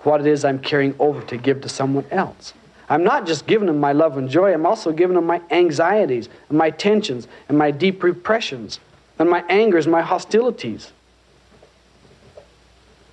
what 0.00 0.20
it 0.20 0.26
is 0.26 0.44
I'm 0.44 0.58
carrying 0.58 0.94
over 0.98 1.22
to 1.22 1.36
give 1.38 1.62
to 1.62 1.68
someone 1.68 2.04
else. 2.10 2.52
I'm 2.88 3.02
not 3.02 3.26
just 3.26 3.46
giving 3.46 3.66
them 3.66 3.80
my 3.80 3.92
love 3.92 4.18
and 4.18 4.28
joy, 4.28 4.52
I'm 4.52 4.66
also 4.66 4.92
giving 4.92 5.14
them 5.14 5.26
my 5.26 5.40
anxieties 5.50 6.28
and 6.48 6.58
my 6.58 6.70
tensions 6.70 7.28
and 7.48 7.56
my 7.56 7.70
deep 7.70 8.02
repressions 8.02 8.78
and 9.18 9.30
my 9.30 9.42
angers 9.48 9.86
and 9.86 9.92
my 9.92 10.02
hostilities. 10.02 10.92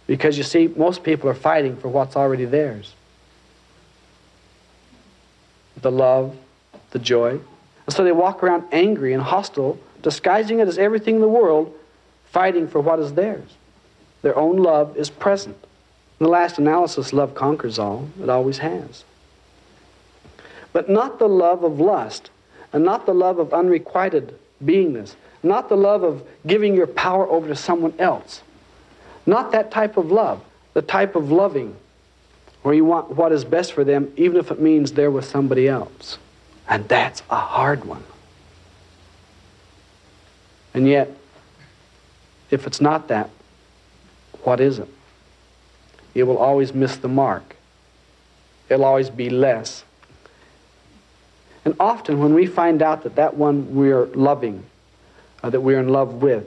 Because 0.06 0.38
you 0.38 0.44
see, 0.44 0.68
most 0.68 1.04
people 1.04 1.30
are 1.30 1.36
fighting 1.36 1.78
for 1.78 1.90
what's 1.90 2.16
already 2.16 2.46
theirs 2.46 2.94
the 5.82 5.92
love, 5.92 6.36
the 6.90 6.98
joy. 6.98 7.40
And 7.86 7.96
so 7.96 8.04
they 8.04 8.12
walk 8.12 8.42
around 8.42 8.64
angry 8.72 9.14
and 9.14 9.22
hostile, 9.22 9.80
disguising 10.02 10.60
it 10.60 10.68
as 10.68 10.80
everything 10.80 11.16
in 11.16 11.22
the 11.22 11.28
world, 11.28 11.72
fighting 12.32 12.68
for 12.68 12.80
what 12.80 13.00
is 13.00 13.14
theirs. 13.14 13.56
Their 14.22 14.38
own 14.38 14.58
love 14.58 14.98
is 14.98 15.10
present. 15.10 15.58
In 16.20 16.26
the 16.26 16.30
last 16.30 16.58
analysis, 16.58 17.14
love 17.14 17.36
conquers 17.36 17.78
all. 17.78 18.10
It 18.22 18.30
always 18.30 18.58
has. 18.60 19.04
But 20.74 20.90
not 20.90 21.20
the 21.20 21.28
love 21.28 21.64
of 21.64 21.80
lust, 21.80 22.30
and 22.74 22.84
not 22.84 23.06
the 23.06 23.14
love 23.14 23.40
of 23.40 23.54
unrequited 23.54 24.38
beingness, 24.64 25.16
not 25.44 25.70
the 25.70 25.78
love 25.78 26.04
of 26.04 26.24
giving 26.46 26.76
your 26.76 26.88
power 26.88 27.28
over 27.28 27.48
to 27.48 27.56
someone 27.56 27.94
else. 28.00 28.42
Not 29.26 29.52
that 29.52 29.72
type 29.72 29.98
of 29.98 30.12
love, 30.12 30.44
the 30.74 30.82
type 30.82 31.16
of 31.16 31.32
loving 31.32 31.76
where 32.64 32.74
you 32.74 32.86
want 32.86 33.10
what 33.12 33.32
is 33.32 33.46
best 33.46 33.74
for 33.74 33.84
them, 33.84 34.12
even 34.18 34.38
if 34.38 34.52
it 34.52 34.60
means 34.60 34.92
they're 34.92 35.12
with 35.12 35.26
somebody 35.26 35.68
else. 35.68 36.18
And 36.68 36.88
that's 36.90 37.24
a 37.30 37.38
hard 37.38 37.86
one. 37.86 38.04
And 40.74 40.88
yet, 40.88 41.17
if 42.50 42.68
it's 42.68 42.82
not 42.82 43.08
that, 43.10 43.30
what 44.44 44.60
is 44.60 44.80
it? 44.80 44.88
It 46.14 46.24
will 46.24 46.38
always 46.38 46.74
miss 46.74 46.98
the 46.98 47.08
mark. 47.08 47.56
It'll 48.70 48.86
always 48.86 49.10
be 49.10 49.30
less. 49.30 49.84
And 51.66 51.76
often, 51.80 52.20
when 52.20 52.34
we 52.34 52.46
find 52.46 52.82
out 52.82 53.04
that 53.04 53.16
that 53.16 53.36
one 53.36 53.76
we're 53.76 54.06
loving, 54.08 54.64
uh, 55.44 55.50
that 55.50 55.62
we're 55.62 55.80
in 55.80 55.90
love 55.90 56.16
with, 56.22 56.46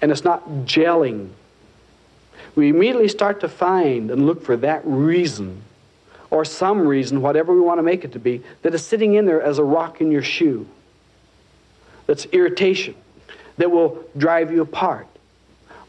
and 0.00 0.10
it's 0.10 0.24
not 0.24 0.46
gelling 0.64 1.30
we 2.56 2.70
immediately 2.70 3.08
start 3.08 3.40
to 3.40 3.48
find 3.48 4.10
and 4.10 4.26
look 4.26 4.42
for 4.42 4.56
that 4.56 4.80
reason 4.84 5.62
or 6.30 6.44
some 6.44 6.88
reason, 6.88 7.22
whatever 7.22 7.54
we 7.54 7.60
want 7.60 7.78
to 7.78 7.82
make 7.82 8.02
it 8.02 8.12
to 8.12 8.18
be, 8.18 8.42
that 8.62 8.74
is 8.74 8.84
sitting 8.84 9.14
in 9.14 9.26
there 9.26 9.40
as 9.40 9.58
a 9.58 9.64
rock 9.64 10.00
in 10.00 10.10
your 10.10 10.22
shoe. 10.22 10.66
That's 12.06 12.24
irritation 12.26 12.96
that 13.58 13.70
will 13.70 14.04
drive 14.16 14.52
you 14.52 14.62
apart 14.62 15.06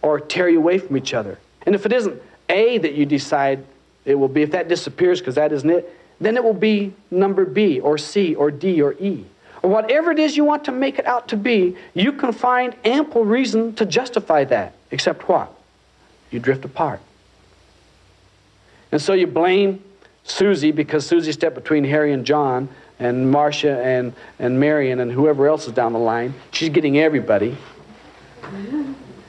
or 0.01 0.19
tear 0.19 0.49
you 0.49 0.57
away 0.57 0.77
from 0.77 0.97
each 0.97 1.13
other. 1.13 1.39
And 1.65 1.75
if 1.75 1.85
it 1.85 1.93
isn't 1.93 2.21
A 2.49 2.77
that 2.79 2.93
you 2.93 3.05
decide 3.05 3.65
it 4.05 4.15
will 4.15 4.29
be, 4.29 4.41
if 4.41 4.51
that 4.51 4.69
disappears 4.69 5.19
because 5.19 5.35
that 5.35 5.51
isn't 5.51 5.69
it, 5.69 5.93
then 6.19 6.37
it 6.37 6.43
will 6.43 6.53
be 6.53 6.93
number 7.11 7.45
B 7.45 7.79
or 7.79 7.97
C 7.97 8.35
or 8.35 8.51
D 8.51 8.81
or 8.81 8.93
E. 8.93 9.25
Or 9.61 9.69
whatever 9.69 10.11
it 10.11 10.19
is 10.19 10.37
you 10.37 10.45
want 10.45 10.63
to 10.65 10.71
make 10.71 10.97
it 10.97 11.05
out 11.05 11.27
to 11.29 11.37
be, 11.37 11.75
you 11.93 12.13
can 12.13 12.31
find 12.31 12.75
ample 12.85 13.25
reason 13.25 13.75
to 13.75 13.85
justify 13.85 14.43
that. 14.45 14.73
Except 14.91 15.27
what? 15.27 15.53
you 16.31 16.39
drift 16.39 16.65
apart. 16.65 16.99
And 18.91 19.01
so 19.01 19.13
you 19.13 19.27
blame 19.27 19.83
Susie 20.23 20.71
because 20.71 21.05
Susie 21.05 21.31
stepped 21.31 21.55
between 21.55 21.83
Harry 21.85 22.13
and 22.13 22.25
John 22.25 22.69
and 22.99 23.29
Marcia 23.31 23.79
and, 23.83 24.13
and 24.39 24.59
Marion 24.59 24.99
and 24.99 25.11
whoever 25.11 25.47
else 25.47 25.67
is 25.67 25.73
down 25.73 25.93
the 25.93 25.99
line. 25.99 26.33
She's 26.51 26.69
getting 26.69 26.97
everybody. 26.97 27.57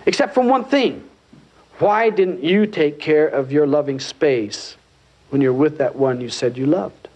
Except 0.06 0.34
for 0.34 0.42
one 0.42 0.64
thing. 0.64 1.04
Why 1.78 2.10
didn't 2.10 2.42
you 2.42 2.66
take 2.66 2.98
care 2.98 3.28
of 3.28 3.52
your 3.52 3.66
loving 3.66 4.00
space 4.00 4.76
when 5.30 5.40
you're 5.40 5.52
with 5.52 5.78
that 5.78 5.94
one 5.94 6.20
you 6.20 6.28
said 6.28 6.56
you 6.56 6.66
loved? 6.66 7.08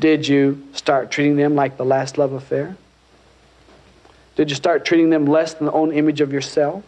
Did 0.00 0.26
you 0.26 0.66
start 0.72 1.10
treating 1.10 1.36
them 1.36 1.54
like 1.54 1.76
the 1.76 1.84
last 1.84 2.16
love 2.16 2.32
affair? 2.32 2.76
Did 4.36 4.50
you 4.50 4.56
start 4.56 4.84
treating 4.84 5.10
them 5.10 5.26
less 5.26 5.54
than 5.54 5.66
the 5.66 5.72
own 5.72 5.92
image 5.92 6.20
of 6.20 6.32
yourself? 6.32 6.82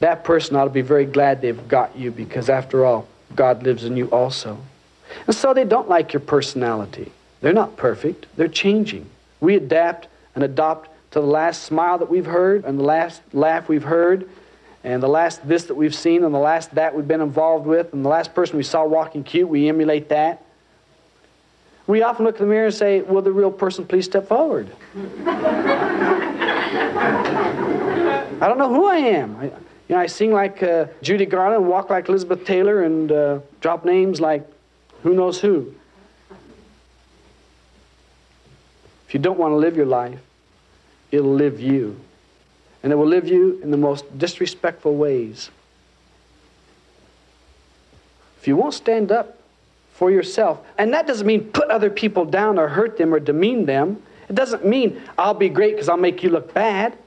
that 0.00 0.24
person 0.24 0.56
ought 0.56 0.64
to 0.64 0.70
be 0.70 0.82
very 0.82 1.06
glad 1.06 1.40
they've 1.40 1.68
got 1.68 1.96
you 1.96 2.10
because, 2.10 2.48
after 2.48 2.84
all, 2.84 3.08
God 3.34 3.62
lives 3.62 3.84
in 3.84 3.96
you 3.96 4.06
also. 4.06 4.58
And 5.26 5.34
so 5.34 5.54
they 5.54 5.64
don't 5.64 5.88
like 5.88 6.12
your 6.12 6.20
personality. 6.20 7.12
They're 7.40 7.52
not 7.52 7.76
perfect, 7.76 8.26
they're 8.36 8.48
changing. 8.48 9.08
We 9.40 9.56
adapt 9.56 10.08
and 10.34 10.42
adopt 10.42 10.90
to 11.12 11.20
the 11.20 11.26
last 11.26 11.64
smile 11.64 11.98
that 11.98 12.10
we've 12.10 12.26
heard, 12.26 12.64
and 12.64 12.78
the 12.78 12.84
last 12.84 13.22
laugh 13.32 13.68
we've 13.68 13.84
heard, 13.84 14.28
and 14.84 15.02
the 15.02 15.08
last 15.08 15.46
this 15.46 15.64
that 15.64 15.74
we've 15.74 15.94
seen, 15.94 16.24
and 16.24 16.34
the 16.34 16.38
last 16.38 16.74
that 16.74 16.94
we've 16.94 17.08
been 17.08 17.20
involved 17.20 17.66
with, 17.66 17.92
and 17.92 18.04
the 18.04 18.08
last 18.08 18.34
person 18.34 18.56
we 18.56 18.62
saw 18.62 18.84
walking 18.84 19.24
cute, 19.24 19.48
we 19.48 19.68
emulate 19.68 20.08
that. 20.10 20.42
We 21.86 22.02
often 22.02 22.24
look 22.24 22.36
in 22.36 22.46
the 22.46 22.50
mirror 22.50 22.66
and 22.66 22.74
say, 22.74 23.00
Will 23.02 23.22
the 23.22 23.32
real 23.32 23.50
person 23.50 23.86
please 23.86 24.04
step 24.04 24.26
forward? 24.26 24.68
I 28.38 28.48
don't 28.48 28.58
know 28.58 28.68
who 28.68 28.86
I 28.86 28.96
am. 28.96 29.36
I, 29.36 29.50
you 29.88 29.94
know, 29.94 30.00
I 30.00 30.06
sing 30.06 30.32
like 30.32 30.62
uh, 30.62 30.86
Judy 31.00 31.26
Garland, 31.26 31.68
walk 31.68 31.90
like 31.90 32.08
Elizabeth 32.08 32.44
Taylor, 32.44 32.82
and 32.82 33.12
uh, 33.12 33.38
drop 33.60 33.84
names 33.84 34.20
like 34.20 34.44
who 35.02 35.14
knows 35.14 35.40
who. 35.40 35.72
If 39.06 39.14
you 39.14 39.20
don't 39.20 39.38
want 39.38 39.52
to 39.52 39.56
live 39.56 39.76
your 39.76 39.86
life, 39.86 40.18
it'll 41.12 41.34
live 41.34 41.60
you. 41.60 42.00
And 42.82 42.92
it 42.92 42.96
will 42.96 43.06
live 43.06 43.28
you 43.28 43.60
in 43.62 43.70
the 43.70 43.76
most 43.76 44.18
disrespectful 44.18 44.96
ways. 44.96 45.50
If 48.40 48.48
you 48.48 48.56
won't 48.56 48.74
stand 48.74 49.12
up 49.12 49.38
for 49.92 50.10
yourself, 50.10 50.60
and 50.76 50.92
that 50.92 51.06
doesn't 51.06 51.26
mean 51.26 51.44
put 51.44 51.70
other 51.70 51.90
people 51.90 52.24
down 52.24 52.58
or 52.58 52.68
hurt 52.68 52.96
them 52.98 53.14
or 53.14 53.20
demean 53.20 53.66
them. 53.66 54.02
It 54.28 54.34
doesn't 54.34 54.66
mean 54.66 55.00
I'll 55.16 55.34
be 55.34 55.48
great 55.48 55.74
because 55.74 55.88
I'll 55.88 55.96
make 55.96 56.24
you 56.24 56.30
look 56.30 56.52
bad. 56.52 56.98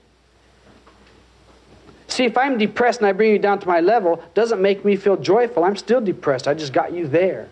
See, 2.10 2.26
if 2.26 2.38
I'm 2.38 2.58
depressed 2.58 3.00
and 3.00 3.08
I 3.08 3.12
bring 3.12 3.32
you 3.32 3.40
down 3.40 3.60
to 3.60 3.68
my 3.68 3.80
level, 3.80 4.22
doesn't 4.34 4.62
make 4.62 4.84
me 4.84 4.96
feel 4.96 5.16
joyful. 5.16 5.64
I'm 5.64 5.78
still 5.78 6.02
depressed. 6.02 6.48
I 6.48 6.56
just 6.56 6.74
got 6.74 6.92
you 6.92 7.08
there. 7.08 7.48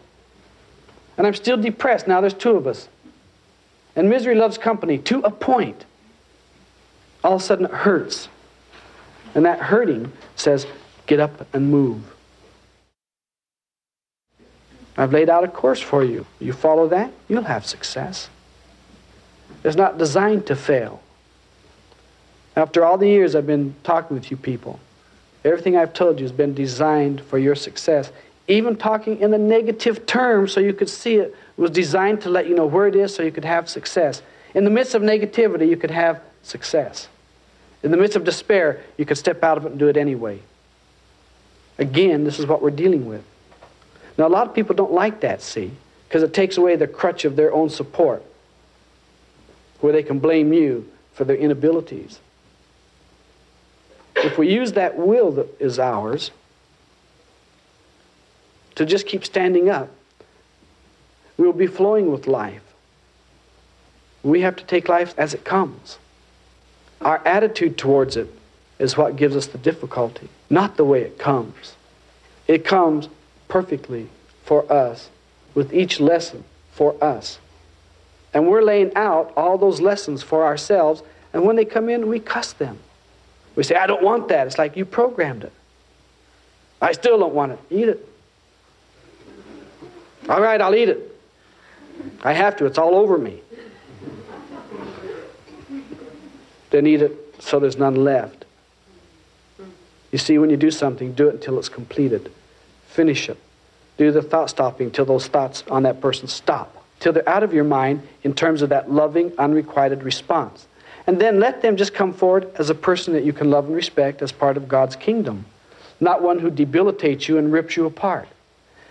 And 1.17 1.25
I'm 1.25 1.35
still 1.35 1.57
depressed. 1.57 2.07
Now 2.07 2.21
there's 2.21 2.33
two 2.33 2.55
of 2.57 2.67
us. 2.67 2.89
And 3.95 4.09
misery 4.09 4.35
loves 4.35 4.57
company 4.57 4.97
to 4.99 5.19
a 5.19 5.31
point. 5.31 5.85
All 7.23 7.35
of 7.35 7.41
a 7.41 7.43
sudden 7.43 7.65
it 7.65 7.71
hurts. 7.71 8.29
And 9.35 9.45
that 9.45 9.59
hurting 9.59 10.11
says, 10.35 10.65
get 11.05 11.19
up 11.19 11.47
and 11.53 11.69
move. 11.69 12.01
I've 14.97 15.13
laid 15.13 15.29
out 15.29 15.43
a 15.43 15.47
course 15.47 15.79
for 15.79 16.03
you. 16.03 16.25
You 16.39 16.53
follow 16.53 16.87
that, 16.87 17.11
you'll 17.27 17.43
have 17.43 17.65
success. 17.65 18.29
It's 19.63 19.75
not 19.75 19.99
designed 19.99 20.47
to 20.47 20.55
fail. 20.55 21.01
After 22.57 22.83
all 22.83 22.97
the 22.97 23.07
years 23.07 23.35
I've 23.35 23.45
been 23.45 23.75
talking 23.83 24.17
with 24.17 24.31
you 24.31 24.35
people, 24.35 24.79
everything 25.45 25.77
I've 25.77 25.93
told 25.93 26.19
you 26.19 26.23
has 26.23 26.31
been 26.31 26.55
designed 26.55 27.21
for 27.21 27.37
your 27.37 27.53
success. 27.53 28.11
Even 28.47 28.75
talking 28.75 29.19
in 29.19 29.29
the 29.29 29.37
negative 29.37 30.07
terms 30.07 30.53
so 30.53 30.59
you 30.59 30.73
could 30.73 30.89
see 30.89 31.17
it 31.17 31.35
was 31.55 31.69
designed 31.69 32.21
to 32.21 32.29
let 32.29 32.47
you 32.47 32.55
know 32.55 32.65
where 32.65 32.87
it 32.87 32.95
is 32.95 33.13
so 33.13 33.21
you 33.21 33.31
could 33.31 33.45
have 33.45 33.69
success. 33.69 34.23
In 34.55 34.63
the 34.63 34.71
midst 34.71 34.95
of 34.95 35.03
negativity, 35.03 35.69
you 35.69 35.77
could 35.77 35.91
have 35.91 36.19
success. 36.41 37.07
In 37.83 37.91
the 37.91 37.97
midst 37.97 38.17
of 38.17 38.23
despair, 38.23 38.81
you 38.97 39.05
could 39.05 39.19
step 39.19 39.43
out 39.43 39.59
of 39.59 39.65
it 39.67 39.69
and 39.69 39.79
do 39.79 39.87
it 39.87 39.95
anyway. 39.95 40.39
Again, 41.77 42.23
this 42.23 42.39
is 42.39 42.47
what 42.47 42.63
we're 42.63 42.71
dealing 42.71 43.05
with. 43.05 43.23
Now, 44.17 44.25
a 44.25 44.29
lot 44.29 44.47
of 44.47 44.55
people 44.55 44.73
don't 44.73 44.91
like 44.93 45.19
that, 45.19 45.43
see, 45.43 45.69
because 46.07 46.23
it 46.23 46.33
takes 46.33 46.57
away 46.57 46.75
the 46.75 46.87
crutch 46.87 47.23
of 47.23 47.35
their 47.35 47.53
own 47.53 47.69
support, 47.69 48.23
where 49.79 49.93
they 49.93 50.01
can 50.01 50.17
blame 50.17 50.53
you 50.53 50.89
for 51.13 51.23
their 51.23 51.35
inabilities. 51.35 52.19
If 54.23 54.37
we 54.37 54.51
use 54.51 54.73
that 54.73 54.97
will 54.97 55.31
that 55.33 55.47
is 55.59 55.79
ours 55.79 56.31
to 58.75 58.85
just 58.85 59.07
keep 59.07 59.25
standing 59.25 59.69
up, 59.69 59.89
we 61.37 61.45
will 61.45 61.53
be 61.53 61.67
flowing 61.67 62.11
with 62.11 62.27
life. 62.27 62.63
We 64.23 64.41
have 64.41 64.55
to 64.55 64.63
take 64.63 64.89
life 64.89 65.13
as 65.17 65.33
it 65.33 65.43
comes. 65.43 65.99
Our 67.01 67.21
attitude 67.25 67.77
towards 67.77 68.17
it 68.17 68.33
is 68.79 68.97
what 68.97 69.15
gives 69.15 69.35
us 69.35 69.47
the 69.47 69.57
difficulty, 69.57 70.29
not 70.49 70.77
the 70.77 70.85
way 70.85 71.01
it 71.01 71.17
comes. 71.17 71.75
It 72.47 72.65
comes 72.65 73.09
perfectly 73.47 74.09
for 74.43 74.71
us 74.71 75.09
with 75.53 75.73
each 75.73 75.99
lesson 75.99 76.43
for 76.71 77.01
us. 77.03 77.39
And 78.33 78.47
we're 78.47 78.61
laying 78.61 78.95
out 78.95 79.31
all 79.35 79.57
those 79.57 79.81
lessons 79.81 80.23
for 80.23 80.43
ourselves, 80.45 81.01
and 81.33 81.43
when 81.43 81.55
they 81.55 81.65
come 81.65 81.89
in, 81.89 82.07
we 82.07 82.19
cuss 82.19 82.53
them. 82.53 82.79
We 83.57 83.63
say, 83.63 83.75
I 83.75 83.87
don't 83.87 84.03
want 84.03 84.27
that. 84.27 84.45
It's 84.45 84.59
like 84.59 84.77
you 84.77 84.85
programmed 84.85 85.43
it. 85.43 85.51
I 86.79 86.91
still 86.91 87.17
don't 87.17 87.33
want 87.33 87.53
it. 87.53 87.59
Eat 87.71 87.89
it. 87.89 88.07
All 90.29 90.39
right, 90.39 90.61
I'll 90.61 90.75
eat 90.75 90.89
it. 90.89 91.19
I 92.21 92.33
have 92.33 92.55
to. 92.57 92.67
It's 92.67 92.77
all 92.77 92.93
over 92.93 93.17
me. 93.17 93.41
Then 96.69 96.85
eat 96.85 97.01
it 97.01 97.35
so 97.39 97.59
there's 97.59 97.77
none 97.77 97.95
left. 97.95 98.45
You 100.11 100.19
see, 100.19 100.37
when 100.37 100.51
you 100.51 100.57
do 100.57 100.69
something, 100.69 101.13
do 101.13 101.27
it 101.27 101.35
until 101.35 101.57
it's 101.57 101.69
completed. 101.69 102.31
Finish 102.85 103.27
it. 103.27 103.37
Do 103.97 104.11
the 104.11 104.21
thought 104.21 104.51
stopping 104.51 104.91
till 104.91 105.05
those 105.05 105.25
thoughts 105.25 105.63
on 105.71 105.81
that 105.83 105.99
person 105.99 106.27
stop, 106.27 106.85
till 106.99 107.11
they're 107.11 107.27
out 107.27 107.41
of 107.41 107.53
your 107.55 107.63
mind 107.63 108.07
in 108.23 108.33
terms 108.33 108.61
of 108.61 108.69
that 108.69 108.91
loving, 108.91 109.31
unrequited 109.39 110.03
response. 110.03 110.67
And 111.07 111.19
then 111.19 111.39
let 111.39 111.61
them 111.61 111.77
just 111.77 111.93
come 111.93 112.13
forward 112.13 112.51
as 112.59 112.69
a 112.69 112.75
person 112.75 113.13
that 113.13 113.23
you 113.23 113.31
can 113.31 113.49
love 113.49 113.65
and 113.65 113.75
respect 113.75 114.21
as 114.21 114.33
part 114.33 114.57
of 114.57 114.67
God's 114.67 114.97
kingdom, 114.97 115.45
not 116.01 116.21
one 116.21 116.39
who 116.39 116.51
debilitates 116.51 117.29
you 117.29 117.37
and 117.37 117.51
rips 117.51 117.77
you 117.77 117.85
apart. 117.85 118.27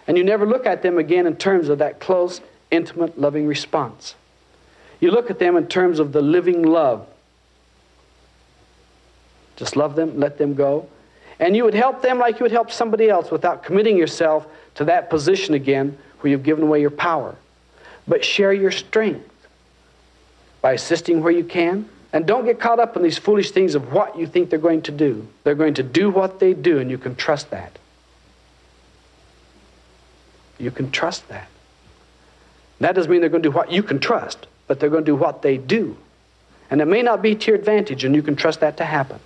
And 0.08 0.16
you 0.16 0.24
never 0.24 0.46
look 0.46 0.64
at 0.64 0.82
them 0.82 0.96
again 0.98 1.26
in 1.26 1.36
terms 1.36 1.68
of 1.68 1.78
that 1.78 2.00
close, 2.00 2.40
intimate, 2.70 3.20
loving 3.20 3.46
response. 3.46 4.14
You 4.98 5.10
look 5.10 5.30
at 5.30 5.38
them 5.38 5.56
in 5.56 5.66
terms 5.66 5.98
of 5.98 6.12
the 6.12 6.22
living 6.22 6.62
love. 6.62 7.06
Just 9.56 9.76
love 9.76 9.94
them, 9.94 10.18
let 10.18 10.38
them 10.38 10.54
go. 10.54 10.88
And 11.38 11.54
you 11.54 11.64
would 11.64 11.74
help 11.74 12.00
them 12.00 12.18
like 12.18 12.38
you 12.38 12.44
would 12.44 12.52
help 12.52 12.70
somebody 12.70 13.10
else 13.10 13.30
without 13.30 13.62
committing 13.62 13.98
yourself 13.98 14.46
to 14.76 14.84
that 14.86 15.10
position 15.10 15.54
again 15.54 15.98
where 16.20 16.30
you've 16.30 16.42
given 16.42 16.64
away 16.64 16.80
your 16.80 16.90
power. 16.90 17.34
But 18.08 18.24
share 18.24 18.54
your 18.54 18.70
strength 18.70 19.28
by 20.62 20.72
assisting 20.72 21.22
where 21.22 21.32
you 21.32 21.44
can, 21.44 21.88
and 22.12 22.26
don't 22.26 22.44
get 22.44 22.60
caught 22.60 22.78
up 22.78 22.96
in 22.96 23.02
these 23.02 23.18
foolish 23.18 23.50
things 23.50 23.74
of 23.74 23.92
what 23.92 24.18
you 24.18 24.26
think 24.26 24.50
they're 24.50 24.58
going 24.58 24.82
to 24.82 24.92
do. 24.92 25.26
They're 25.44 25.54
going 25.54 25.74
to 25.74 25.82
do 25.82 26.10
what 26.10 26.40
they 26.40 26.54
do, 26.54 26.78
and 26.78 26.90
you 26.90 26.98
can 26.98 27.14
trust 27.14 27.50
that. 27.50 27.78
You 30.58 30.70
can 30.70 30.90
trust 30.90 31.28
that. 31.28 31.48
That 32.80 32.94
doesn't 32.94 33.10
mean 33.10 33.20
they're 33.20 33.30
going 33.30 33.42
to 33.42 33.48
do 33.48 33.54
what 33.54 33.72
you 33.72 33.82
can 33.82 33.98
trust, 33.98 34.46
but 34.66 34.80
they're 34.80 34.90
going 34.90 35.04
to 35.04 35.10
do 35.10 35.16
what 35.16 35.42
they 35.42 35.56
do. 35.56 35.96
And 36.70 36.80
it 36.80 36.86
may 36.86 37.02
not 37.02 37.22
be 37.22 37.34
to 37.34 37.46
your 37.50 37.56
advantage, 37.56 38.04
and 38.04 38.14
you 38.14 38.22
can 38.22 38.36
trust 38.36 38.60
that 38.60 38.76
to 38.78 38.84
happen. 38.84 39.20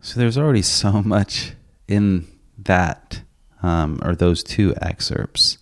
So 0.00 0.20
there's 0.20 0.38
already 0.38 0.62
so 0.62 1.02
much 1.02 1.52
in 1.88 2.26
that, 2.58 3.22
um, 3.62 4.00
or 4.02 4.14
those 4.14 4.42
two 4.42 4.74
excerpts. 4.80 5.58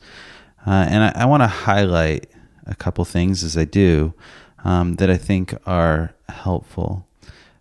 Uh, 0.66 0.86
and 0.88 1.04
I, 1.04 1.22
I 1.22 1.24
want 1.26 1.42
to 1.42 1.46
highlight 1.46 2.26
a 2.66 2.74
couple 2.74 3.04
things 3.04 3.44
as 3.44 3.56
I 3.56 3.64
do 3.64 4.14
um, 4.64 4.94
that 4.94 5.10
I 5.10 5.16
think 5.16 5.54
are 5.66 6.14
helpful. 6.28 7.06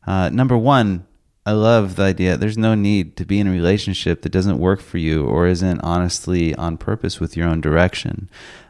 Uh, 0.07 0.29
number 0.29 0.57
one, 0.57 1.05
I 1.45 1.51
love 1.51 1.97
the 1.97 2.03
idea 2.03 2.37
there's 2.37 2.57
no 2.57 2.73
need 2.73 3.17
to 3.17 3.25
be 3.25 3.39
in 3.39 3.47
a 3.47 3.51
relationship 3.51 4.21
that 4.21 4.31
doesn't 4.31 4.59
work 4.59 4.79
for 4.81 4.97
you 4.97 5.25
or 5.25 5.45
isn't 5.45 5.81
honestly 5.81 6.55
on 6.55 6.77
purpose 6.77 7.19
with 7.19 7.35
your 7.35 7.47
own 7.47 7.59
direction. 7.59 8.29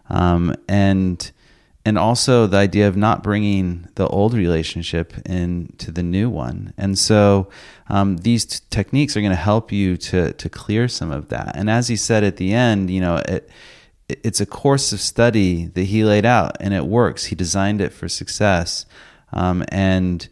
Um, 0.09 0.55
and 0.67 1.31
and 1.85 1.97
also 1.97 2.47
the 2.47 2.57
idea 2.57 2.87
of 2.87 2.95
not 2.95 3.23
bringing 3.23 3.89
the 3.95 4.07
old 4.07 4.33
relationship 4.33 5.13
into 5.25 5.91
the 5.91 6.01
new 6.01 6.29
one. 6.29 6.73
And 6.77 6.97
so 6.97 7.49
um, 7.89 8.17
these 8.17 8.45
t- 8.45 8.65
techniques 8.69 9.17
are 9.17 9.19
going 9.21 9.31
to 9.31 9.35
help 9.35 9.71
you 9.71 9.97
to 9.97 10.33
to 10.33 10.49
clear 10.49 10.87
some 10.87 11.11
of 11.11 11.29
that. 11.29 11.55
And 11.55 11.69
as 11.69 11.89
he 11.89 11.95
said 11.95 12.23
at 12.23 12.37
the 12.37 12.53
end, 12.53 12.89
you 12.89 13.01
know, 13.01 13.17
it 13.27 13.49
it's 14.09 14.41
a 14.41 14.45
course 14.45 14.91
of 14.91 14.99
study 14.99 15.65
that 15.65 15.85
he 15.85 16.03
laid 16.03 16.25
out 16.25 16.57
and 16.59 16.73
it 16.73 16.85
works. 16.85 17.25
He 17.25 17.35
designed 17.35 17.81
it 17.81 17.93
for 17.93 18.09
success. 18.09 18.85
Um, 19.31 19.63
and 19.69 20.27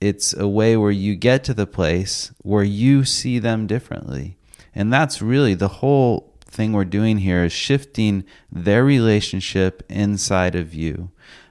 it's 0.00 0.34
a 0.34 0.48
way 0.48 0.76
where 0.76 0.90
you 0.90 1.16
get 1.16 1.44
to 1.44 1.54
the 1.54 1.66
place 1.66 2.32
where 2.42 2.64
you 2.64 3.04
see 3.04 3.38
them 3.38 3.66
differently. 3.66 4.36
And 4.74 4.92
that's 4.92 5.22
really 5.22 5.54
the 5.54 5.68
whole 5.68 6.34
thing 6.44 6.72
we're 6.72 6.84
doing 6.84 7.18
here 7.18 7.44
is 7.44 7.52
shifting 7.52 8.24
their 8.50 8.84
relationship 8.84 9.82
inside 9.88 10.54
of 10.54 10.74
you 10.74 11.10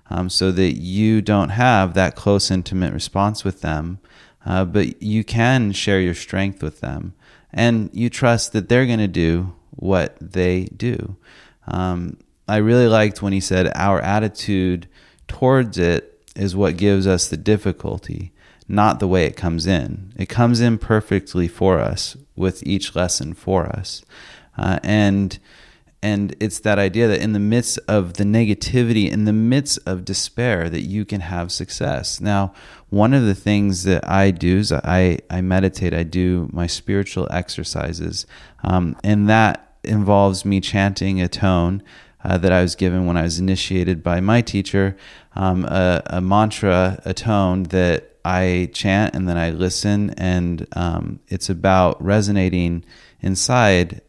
um, 0.10 0.30
so 0.30 0.52
that 0.52 0.74
you 0.74 1.22
don't 1.22 1.50
have 1.50 1.94
that 1.94 2.16
close, 2.16 2.52
intimate 2.52 2.94
response 2.94 3.44
with 3.44 3.62
them, 3.62 4.00
uh, 4.46 4.66
but 4.66 5.02
you 5.02 5.24
can 5.24 5.72
share 5.72 6.00
your 6.00 6.14
strength 6.14 6.62
with 6.62 6.82
them. 6.82 7.14
And 7.52 7.90
you 7.94 8.10
trust 8.10 8.54
that 8.54 8.70
they're 8.70 8.86
going 8.86 9.00
to 9.00 9.08
do 9.08 9.56
what 9.72 10.18
they 10.20 10.66
do. 10.66 11.16
Um, 11.68 12.18
I 12.48 12.58
really 12.58 12.88
liked 12.88 13.22
when 13.22 13.34
he 13.34 13.40
said, 13.40 13.72
Our 13.76 14.02
attitude 14.02 14.88
towards 15.28 15.78
it 15.78 16.20
is 16.36 16.56
what 16.56 16.78
gives 16.78 17.08
us 17.08 17.28
the 17.28 17.38
difficulty, 17.38 18.32
not 18.68 19.00
the 19.00 19.08
way 19.08 19.26
it 19.26 19.38
comes 19.38 19.66
in. 19.66 20.14
It 20.18 20.30
comes 20.30 20.60
in 20.60 20.78
perfectly 20.78 21.48
for 21.48 21.80
us 21.80 22.18
with 22.36 22.66
each 22.66 22.96
lesson 22.96 23.34
for 23.34 23.66
us. 23.66 24.04
Uh, 24.58 24.80
and 24.84 25.40
and 26.06 26.36
it's 26.40 26.60
that 26.60 26.78
idea 26.78 27.08
that 27.08 27.20
in 27.20 27.34
the 27.34 27.40
midst 27.40 27.80
of 27.88 28.14
the 28.14 28.24
negativity 28.24 29.10
in 29.10 29.26
the 29.26 29.34
midst 29.34 29.80
of 29.88 30.06
despair 30.06 30.70
that 30.70 30.82
you 30.82 31.04
can 31.04 31.22
have 31.22 31.52
success 31.52 32.22
now 32.22 32.54
one 32.90 33.14
of 33.14 33.24
the 33.24 33.34
things 33.34 33.84
that 33.84 34.08
i 34.08 34.30
do 34.30 34.58
is 34.58 34.72
i, 34.72 35.18
I 35.30 35.42
meditate 35.42 35.94
i 35.94 36.04
do 36.04 36.48
my 36.54 36.68
spiritual 36.68 37.28
exercises 37.32 38.28
um, 38.64 38.96
and 39.04 39.28
that 39.30 39.75
involves 39.86 40.46
me 40.46 40.60
chanting 40.62 41.22
a 41.22 41.28
tone 41.28 41.84
uh, 42.24 42.38
that 42.38 42.52
I 42.52 42.62
was 42.62 42.76
given 42.76 43.06
when 43.06 43.18
I 43.18 43.24
was 43.24 43.40
initiated 43.40 44.02
by 44.02 44.20
my 44.20 44.42
teacher, 44.42 44.98
um, 45.36 45.64
a, 45.66 46.02
a, 46.08 46.22
mantra, 46.22 47.00
a 47.06 47.14
tone 47.14 47.64
that 47.64 48.18
I 48.26 48.72
chant 48.74 49.14
and 49.16 49.30
then 49.30 49.38
I 49.38 49.52
listen, 49.52 50.10
and 50.18 50.66
um, 50.76 51.20
it's 51.28 51.50
about 51.50 52.04
resonating 52.04 52.84
inside 53.22 54.02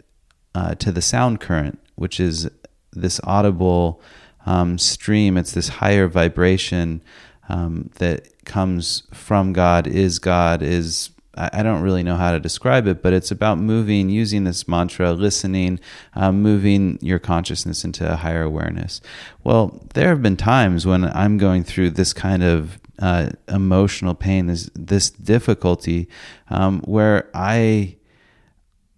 uh, 0.55 0.75
to 0.77 0.91
the 0.91 1.03
sound 1.03 1.41
current, 1.41 1.79
which 1.97 2.19
is 2.19 2.49
this 2.93 3.21
audible 3.25 4.01
um, 4.47 4.79
stream. 4.79 5.37
It's 5.37 5.53
this 5.53 5.69
higher 5.69 6.09
vibration 6.09 7.03
um, 7.51 7.91
that 7.97 8.45
comes 8.47 9.03
from 9.13 9.53
God, 9.53 9.87
is 9.87 10.19
God, 10.19 10.63
is 10.63 11.11
I 11.37 11.63
don't 11.63 11.83
really 11.83 12.03
know 12.03 12.17
how 12.17 12.33
to 12.33 12.41
describe 12.41 12.87
it, 12.87 13.03
but 13.03 13.13
it's 13.13 13.31
about 13.31 13.59
moving, 13.59 14.09
using 14.09 14.45
this 14.45 14.67
mantra, 14.67 15.13
listening, 15.13 15.81
uh, 16.15 16.33
moving 16.33 16.99
your 17.03 17.19
consciousness 17.19 17.85
into 17.85 18.11
a 18.11 18.17
higher 18.17 18.43
awareness. 18.43 19.01
Well, 19.45 19.87
there 19.95 20.09
have 20.09 20.23
been 20.23 20.37
times 20.37 20.87
when 20.87 21.05
I'm 21.05 21.39
going 21.39 21.65
through 21.65 21.91
this 21.91 22.13
kind 22.13 22.43
of 22.43 22.79
uh, 22.99 23.31
emotional 23.49 24.15
pain, 24.15 24.47
this 24.47 24.71
this 24.75 25.11
difficulty, 25.11 26.09
um, 26.49 26.81
where 26.83 27.29
I 27.35 27.97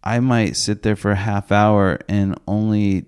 I 0.05 0.21
might 0.21 0.57
sit 0.57 0.83
there 0.83 0.97
for 0.97 1.11
a 1.11 1.17
half 1.17 1.51
hour 1.51 1.99
and 2.09 2.39
only 2.47 3.07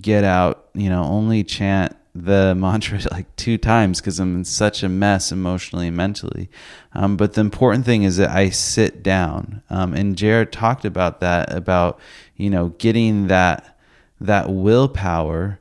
get 0.00 0.24
out, 0.24 0.68
you 0.74 0.88
know, 0.90 1.04
only 1.04 1.44
chant 1.44 1.96
the 2.14 2.54
mantra 2.54 3.00
like 3.10 3.34
two 3.36 3.58
times 3.58 4.00
because 4.00 4.20
I'm 4.20 4.36
in 4.36 4.44
such 4.44 4.82
a 4.82 4.88
mess 4.88 5.32
emotionally 5.32 5.88
and 5.88 5.96
mentally. 5.96 6.50
Um, 6.94 7.16
but 7.16 7.34
the 7.34 7.40
important 7.40 7.84
thing 7.84 8.02
is 8.02 8.16
that 8.18 8.30
I 8.30 8.50
sit 8.50 9.02
down. 9.02 9.62
Um, 9.70 9.94
and 9.94 10.16
JR 10.16 10.44
talked 10.44 10.84
about 10.84 11.20
that 11.20 11.52
about 11.52 11.98
you 12.36 12.50
know 12.50 12.68
getting 12.78 13.28
that 13.28 13.78
that 14.20 14.50
willpower 14.50 15.60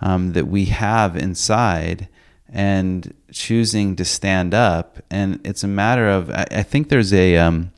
um, 0.00 0.32
that 0.32 0.46
we 0.46 0.66
have 0.66 1.16
inside 1.16 2.08
and 2.48 3.14
choosing 3.32 3.96
to 3.96 4.04
stand 4.04 4.52
up. 4.52 4.98
And 5.10 5.40
it's 5.44 5.64
a 5.64 5.68
matter 5.68 6.08
of 6.08 6.30
I, 6.30 6.46
I 6.50 6.62
think 6.62 6.88
there's 6.88 7.12
a 7.12 7.36
um, 7.36 7.72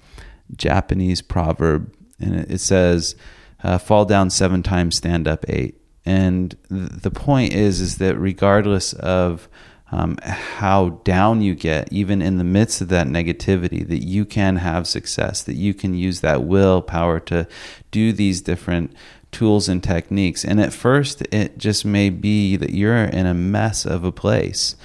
Japanese 0.57 1.21
proverb 1.21 1.95
and 2.19 2.35
it, 2.37 2.53
it 2.53 2.59
says, 2.59 3.17
uh, 3.63 3.77
"Fall 3.79 4.05
down 4.05 4.31
seven 4.31 4.63
times, 4.63 4.97
stand 4.97 5.29
up 5.29 5.45
eight 5.49 5.84
and 6.05 6.57
the 6.69 7.11
point 7.11 7.53
is 7.53 7.81
is 7.81 7.99
that 7.99 8.17
regardless 8.17 8.93
of 8.95 9.49
um, 9.91 10.19
how 10.23 11.01
down 11.05 11.41
you 11.41 11.55
get, 11.55 11.93
even 11.93 12.21
in 12.21 12.39
the 12.39 12.45
midst 12.45 12.81
of 12.81 12.89
that 12.89 13.07
negativity, 13.07 13.87
that 13.87 14.05
you 14.05 14.25
can 14.25 14.57
have 14.57 14.89
success, 14.89 15.43
that 15.43 15.55
you 15.55 15.73
can 15.73 15.95
use 15.95 16.21
that 16.21 16.43
willpower 16.43 17.21
to 17.21 17.47
do 17.91 18.13
these 18.13 18.41
different 18.41 18.93
tools 19.31 19.69
and 19.69 19.83
techniques. 19.83 20.45
And 20.45 20.61
at 20.61 20.73
first, 20.73 21.23
it 21.33 21.59
just 21.59 21.85
may 21.85 22.11
be 22.11 22.57
that 22.57 22.71
you're 22.71 23.05
in 23.05 23.27
a 23.27 23.35
mess 23.35 23.87
of 23.87 24.05
a 24.05 24.13
place, 24.13 24.77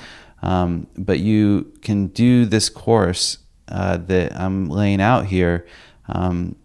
um, 0.41 0.87
but 0.97 1.19
you 1.19 1.73
can 1.81 2.07
do 2.07 2.45
this 2.45 2.69
course 2.69 3.39
uh, 3.67 3.97
that 3.97 4.39
I'm 4.39 4.69
laying 4.69 5.01
out 5.01 5.25
here. 5.25 5.65
Um, 6.07 6.55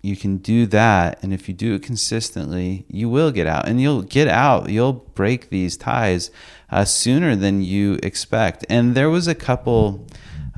you 0.00 0.16
can 0.16 0.38
do 0.38 0.66
that 0.66 1.18
and 1.22 1.32
if 1.34 1.48
you 1.48 1.54
do 1.54 1.74
it 1.74 1.82
consistently 1.82 2.86
you 2.88 3.08
will 3.08 3.30
get 3.30 3.46
out 3.46 3.68
and 3.68 3.80
you'll 3.80 4.02
get 4.02 4.28
out 4.28 4.70
you'll 4.70 4.92
break 4.92 5.50
these 5.50 5.76
ties 5.76 6.30
uh, 6.70 6.84
sooner 6.84 7.34
than 7.36 7.62
you 7.62 7.98
expect. 8.02 8.64
And 8.68 8.94
there 8.94 9.10
was 9.10 9.28
a 9.28 9.34
couple 9.34 10.06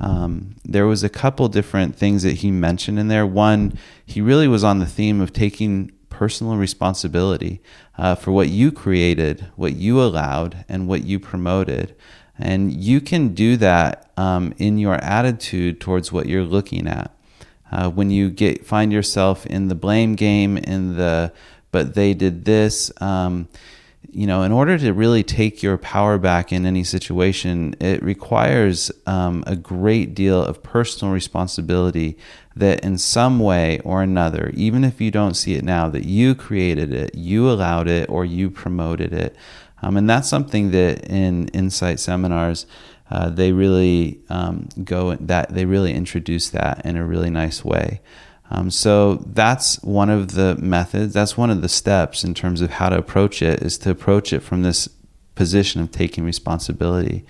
um, 0.03 0.57
there 0.65 0.87
was 0.87 1.05
a 1.05 1.11
couple 1.11 1.47
different 1.49 1.95
things 1.95 2.23
that 2.23 2.37
he 2.37 2.51
mentioned 2.51 2.99
in 2.99 3.09
there. 3.09 3.27
One 3.27 3.79
he 4.05 4.21
really 4.21 4.49
was 4.49 4.65
on 4.65 4.79
the 4.79 4.87
theme 4.87 5.21
of 5.21 5.33
taking 5.33 5.93
personal 6.09 6.57
responsibility 6.57 7.63
uh, 7.99 8.15
for 8.15 8.33
what 8.33 8.49
you 8.49 8.73
created 8.73 9.47
what 9.57 9.75
you 9.75 10.03
allowed 10.03 10.65
and 10.69 10.89
what 10.89 11.05
you 11.05 11.21
promoted. 11.21 11.95
And 12.39 12.73
you 12.73 13.03
can 13.03 13.35
do 13.35 13.59
that 13.59 14.11
um, 14.17 14.55
in 14.57 14.79
your 14.79 14.95
attitude 14.95 15.81
towards 15.81 16.11
what 16.11 16.27
you're 16.27 16.45
looking 16.45 16.89
at 16.89 17.15
uh, 17.73 17.91
when 17.91 18.11
you 18.11 18.31
get 18.31 18.67
find 18.67 18.93
yourself 18.93 19.47
in 19.47 19.69
the 19.69 19.75
blame 19.75 20.15
game, 20.15 20.57
in 20.57 20.97
the 20.97 21.33
but 21.71 21.95
they 21.95 22.15
did 22.15 22.45
this. 22.45 22.91
Um, 23.01 23.49
you 24.13 24.27
know, 24.27 24.43
in 24.43 24.51
order 24.51 24.77
to 24.79 24.93
really 24.93 25.23
take 25.23 25.63
your 25.63 25.79
power 25.79 26.19
back 26.19 26.53
in 26.53 26.67
any 26.67 26.83
situation, 26.83 27.77
it 27.81 28.03
requires 28.03 28.91
um, 29.07 29.45
a 29.47 29.55
great 29.55 30.15
deal 30.15 30.43
of 30.43 30.63
personal 30.63 31.15
responsibility 31.15 32.17
that 32.57 32.81
in 32.81 32.99
some 32.99 33.39
way 33.39 33.79
or 33.85 34.03
another, 34.03 34.51
even 34.55 34.83
if 34.83 35.01
you 35.01 35.11
don't 35.11 35.35
see 35.35 35.55
it 35.55 35.63
now, 35.63 35.89
that 35.89 36.05
you 36.05 36.35
created 36.35 36.93
it, 36.93 37.15
you 37.15 37.49
allowed 37.49 37.89
it, 37.89 38.09
or 38.11 38.25
you 38.25 38.51
promoted 38.51 39.13
it. 39.13 39.37
Um, 39.83 39.97
and 39.97 40.11
that's 40.11 40.29
something 40.29 40.73
that 40.73 41.07
in 41.07 41.49
Insight 41.49 42.01
seminars, 42.01 42.67
uh, 43.11 43.29
they 43.29 43.53
really 43.53 44.21
um, 44.29 44.69
go 44.85 45.15
that 45.17 45.53
they 45.55 45.65
really 45.65 45.93
introduce 45.93 46.51
that 46.51 46.85
in 46.85 46.97
a 46.97 47.05
really 47.05 47.31
nice 47.31 47.65
way. 47.65 48.01
Um, 48.51 48.71
so 48.71 49.17
that's 49.27 49.81
one 49.83 50.11
of 50.11 50.35
the 50.35 50.57
methods. 50.57 51.15
That's 51.15 51.37
one 51.37 51.51
of 51.51 51.63
the 51.63 51.69
steps 51.69 52.25
in 52.25 52.35
terms 52.35 52.61
of 52.61 52.71
how 52.71 52.89
to 52.89 52.99
approach 52.99 53.43
it 53.43 53.63
is 53.63 53.79
to 53.79 53.91
approach 53.91 54.33
it 54.33 54.41
from 54.41 54.63
this 54.63 54.89
position 55.37 55.81
of 55.81 55.91
taking 55.91 56.25
responsibility. 56.25 57.25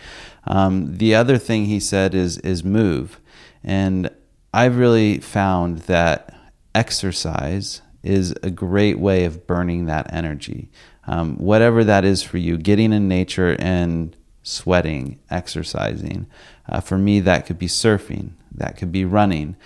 Um, 0.47 0.97
the 0.97 1.15
other 1.15 1.39
thing 1.39 1.67
he 1.67 1.81
said 1.81 2.15
is 2.15 2.39
is 2.39 2.65
move, 2.65 3.21
and 3.63 4.11
I've 4.53 4.79
really 4.79 5.19
found 5.19 5.81
that 5.81 6.35
exercise 6.75 7.83
is 8.03 8.35
a 8.43 8.51
great 8.51 8.99
way 8.99 9.25
of 9.25 9.47
burning 9.47 9.87
that 9.87 10.13
energy. 10.13 10.71
Um, 11.07 11.37
whatever 11.37 11.85
that 11.85 12.05
is 12.05 12.23
for 12.23 12.39
you, 12.39 12.57
getting 12.57 12.93
in 12.93 13.09
nature 13.09 13.57
and 13.59 14.17
sweating, 14.43 15.19
exercising. 15.31 16.27
Uh, 16.69 16.81
for 16.81 16.99
me, 16.99 17.21
that 17.21 17.47
could 17.47 17.59
be 17.59 17.67
surfing, 17.67 18.33
that 18.55 18.77
could 18.77 18.93
be 18.93 19.05
running. 19.05 19.57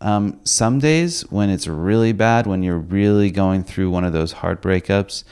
Um, 0.00 0.40
some 0.44 0.80
days 0.80 1.22
when 1.30 1.48
it's 1.48 1.68
really 1.68 2.12
bad, 2.12 2.46
when 2.46 2.62
you're 2.62 2.78
really 2.78 3.30
going 3.30 3.62
through 3.62 3.90
one 3.90 4.04
of 4.04 4.12
those 4.12 4.32
hard 4.32 4.60
breakups, 4.60 5.22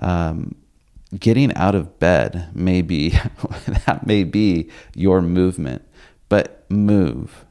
um, 0.00 0.54
getting 1.18 1.54
out 1.54 1.74
of 1.74 1.98
bed 1.98 2.50
may 2.54 2.82
be 2.82 3.10
that 3.86 4.06
may 4.06 4.24
be 4.24 4.70
your 4.94 5.22
movement, 5.22 5.82
but 6.28 6.66
move, 6.68 7.46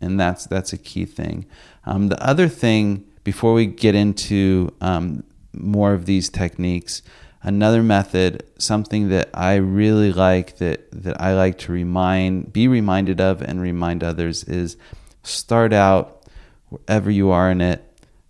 and 0.00 0.18
that's 0.18 0.46
that's 0.46 0.72
a 0.72 0.78
key 0.78 1.04
thing. 1.04 1.46
Um, 1.86 2.08
the 2.08 2.20
other 2.22 2.48
thing 2.48 3.04
before 3.22 3.52
we 3.54 3.66
get 3.66 3.94
into 3.94 4.74
um, 4.80 5.22
more 5.52 5.92
of 5.92 6.06
these 6.06 6.28
techniques 6.28 7.02
another 7.48 7.82
method, 7.82 8.44
something 8.58 9.08
that 9.08 9.30
I 9.32 9.54
really 9.54 10.12
like 10.12 10.58
that 10.58 10.86
that 10.92 11.18
I 11.18 11.32
like 11.32 11.56
to 11.60 11.72
remind, 11.72 12.52
be 12.52 12.68
reminded 12.68 13.22
of, 13.22 13.40
and 13.40 13.58
remind 13.58 14.04
others 14.04 14.44
is 14.44 14.76
start 15.22 15.72
out 15.72 16.26
wherever 16.68 17.10
you 17.10 17.30
are 17.30 17.50
in 17.50 17.62
it, 17.62 17.82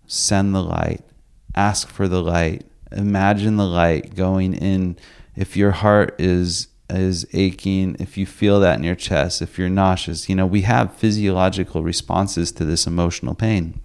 send 0.07 0.55
the 0.55 0.63
light, 0.63 1.03
ask 1.53 1.89
for 1.89 2.07
the 2.07 2.21
light, 2.21 2.65
imagine 2.93 3.57
the 3.57 3.67
light 3.67 4.15
going 4.15 4.53
in. 4.53 4.97
If 5.35 5.57
your 5.57 5.71
heart 5.71 6.15
is 6.17 6.69
is 6.89 7.27
aching, 7.33 7.97
if 7.99 8.17
you 8.17 8.25
feel 8.25 8.61
that 8.61 8.77
in 8.77 8.85
your 8.85 8.95
chest, 8.95 9.41
if 9.41 9.59
you're 9.59 9.67
nauseous, 9.67 10.29
you 10.29 10.35
know 10.35 10.45
we 10.45 10.61
have 10.61 10.95
physiological 10.95 11.83
responses 11.83 12.53
to 12.53 12.63
this 12.63 12.87
emotional 12.87 13.35
pain. 13.35 13.81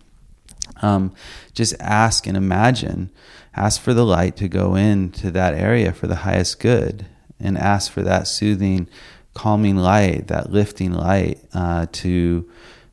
Um, 0.80 1.12
just 1.54 1.74
ask 1.80 2.28
and 2.28 2.36
imagine 2.36 3.10
ask 3.56 3.80
for 3.80 3.94
the 3.94 4.04
light 4.04 4.36
to 4.36 4.48
go 4.48 4.74
into 4.74 5.30
that 5.30 5.54
area 5.54 5.92
for 5.92 6.06
the 6.06 6.16
highest 6.16 6.60
good 6.60 7.06
and 7.38 7.56
ask 7.58 7.90
for 7.90 8.02
that 8.02 8.26
soothing 8.26 8.88
calming 9.34 9.76
light 9.76 10.28
that 10.28 10.50
lifting 10.50 10.92
light 10.92 11.40
uh, 11.52 11.86
to 11.92 12.48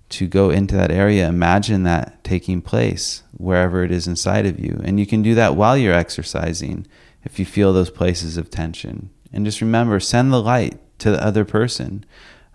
to 0.10 0.28
go 0.28 0.50
into 0.50 0.76
that 0.76 0.92
area. 0.92 1.28
Imagine 1.28 1.84
that 1.84 2.22
taking 2.24 2.62
place 2.62 3.24
wherever 3.32 3.84
it 3.84 3.92
is 3.92 4.08
inside 4.08 4.46
of 4.46 4.60
you. 4.60 4.82
And 4.84 5.00
you 5.00 5.06
can 5.06 5.22
do 5.22 5.36
that 5.36 5.56
while 5.56 5.78
you're 5.78 5.94
exercising 5.94 6.86
if 7.24 7.40
you 7.40 7.46
feel 7.46 7.72
those 7.72 7.90
places 7.90 8.36
of 8.36 8.50
tension. 8.50 9.10
And 9.32 9.46
just 9.46 9.62
remember 9.62 10.02
send 10.02 10.34
the 10.34 10.42
light 10.42 10.78
to 11.00 11.12
the 11.12 11.24
other 11.24 11.46
person. 11.46 12.04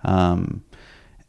Um, 0.05 0.65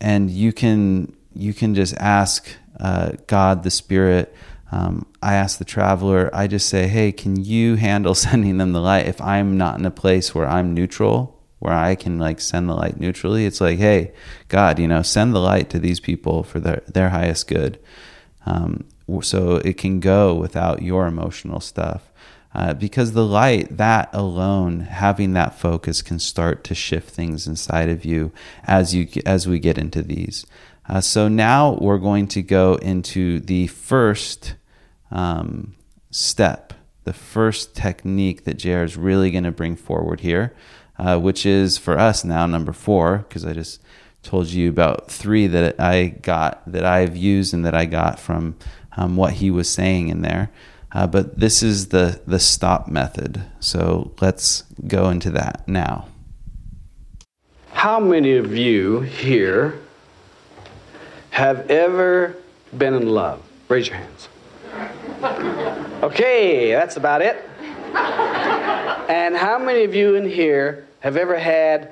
and 0.02 0.30
you 0.30 0.52
can 0.52 1.16
you 1.34 1.54
can 1.54 1.74
just 1.74 1.96
ask 1.96 2.48
uh, 2.80 3.12
god 3.28 3.64
the 3.64 3.72
spirit 3.72 4.36
um, 4.72 5.06
I 5.22 5.36
ask 5.36 5.58
the 5.58 5.66
traveler, 5.66 6.30
I 6.34 6.48
just 6.48 6.68
say, 6.68 6.88
hey, 6.88 7.12
can 7.12 7.44
you 7.44 7.76
handle 7.76 8.16
sending 8.28 8.58
them 8.58 8.74
the 8.74 8.82
light 8.82 9.08
if 9.08 9.22
I'm 9.22 9.58
not 9.58 9.80
in 9.80 9.86
a 9.86 9.92
place 9.92 10.36
where 10.36 10.48
I'm 10.48 10.74
neutral, 10.74 11.40
where 11.60 11.74
I 11.74 11.96
can 11.96 12.20
like 12.20 12.40
send 12.40 12.70
the 12.70 12.76
light 12.76 13.00
neutrally? 13.00 13.46
It's 13.46 13.62
like, 13.62 13.80
hey, 13.80 14.14
God, 14.48 14.80
you 14.80 14.88
know, 14.88 15.02
send 15.02 15.34
the 15.34 15.40
light 15.40 15.70
to 15.72 15.80
these 15.80 16.00
people 16.00 16.44
for 16.44 16.60
their, 16.60 16.84
their 16.88 17.10
highest 17.10 17.48
good. 17.48 17.80
Um, 18.46 18.86
so 19.22 19.56
it 19.58 19.78
can 19.78 20.00
go 20.00 20.36
without 20.36 20.82
your 20.82 21.08
emotional 21.08 21.60
stuff. 21.60 22.12
Uh, 22.54 22.74
because 22.74 23.12
the 23.12 23.26
light, 23.26 23.78
that 23.78 24.10
alone, 24.14 24.80
having 24.80 25.34
that 25.34 25.54
focus 25.54 26.02
can 26.02 26.18
start 26.18 26.64
to 26.64 26.74
shift 26.74 27.10
things 27.10 27.46
inside 27.46 27.90
of 27.90 28.04
you 28.04 28.32
as 28.64 28.96
you 28.96 29.08
as 29.26 29.48
we 29.48 29.60
get 29.60 29.78
into 29.78 30.02
these. 30.02 30.46
Uh, 30.90 31.02
so 31.02 31.28
now 31.28 31.74
we're 31.82 31.98
going 31.98 32.28
to 32.28 32.42
go 32.42 32.76
into 32.76 33.40
the 33.42 33.68
first 33.68 34.56
um, 35.12 35.76
step, 36.12 36.74
the 37.04 37.14
first 37.14 37.76
technique 37.76 38.46
that 38.46 38.58
JR 38.58 38.84
is 38.84 38.96
really 38.96 39.32
going 39.32 39.44
to 39.44 39.52
bring 39.52 39.76
forward 39.76 40.22
here, 40.22 40.56
uh, 40.98 41.20
which 41.20 41.46
is 41.46 41.78
for 41.78 41.98
us 41.98 42.24
now 42.24 42.46
number 42.46 42.72
four, 42.72 43.26
because 43.28 43.46
I 43.46 43.54
just 43.54 43.82
told 44.24 44.48
you 44.48 44.70
about 44.70 45.12
three 45.12 45.48
that 45.48 45.80
I 45.80 46.08
got, 46.08 46.70
that 46.72 46.86
I've 46.86 47.18
used, 47.18 47.54
and 47.54 47.66
that 47.66 47.76
I 47.76 47.86
got 47.86 48.20
from 48.20 48.56
um, 48.96 49.16
what 49.16 49.34
he 49.34 49.52
was 49.52 49.70
saying 49.70 50.08
in 50.08 50.22
there. 50.22 50.52
Uh, 50.94 51.06
but 51.06 51.38
this 51.38 51.62
is 51.62 51.90
the, 51.90 52.22
the 52.26 52.40
stop 52.40 52.88
method. 52.88 53.44
So 53.60 54.14
let's 54.22 54.64
go 54.88 55.10
into 55.10 55.30
that 55.32 55.68
now. 55.68 56.08
How 57.74 58.00
many 58.00 58.38
of 58.38 58.56
you 58.56 59.02
here 59.02 59.80
have 61.38 61.70
ever 61.70 62.36
been 62.80 62.96
in 62.96 63.10
love? 63.10 63.44
Raise 63.70 63.88
your 63.88 63.98
hands. 63.98 64.28
Okay, 66.02 66.72
that's 66.72 66.98
about 66.98 67.22
it. 67.22 67.48
And 69.08 69.38
how 69.38 69.60
many 69.60 69.84
of 69.84 69.94
you 69.94 70.16
in 70.16 70.28
here 70.28 70.88
have 71.02 71.16
ever 71.16 71.38
had 71.38 71.92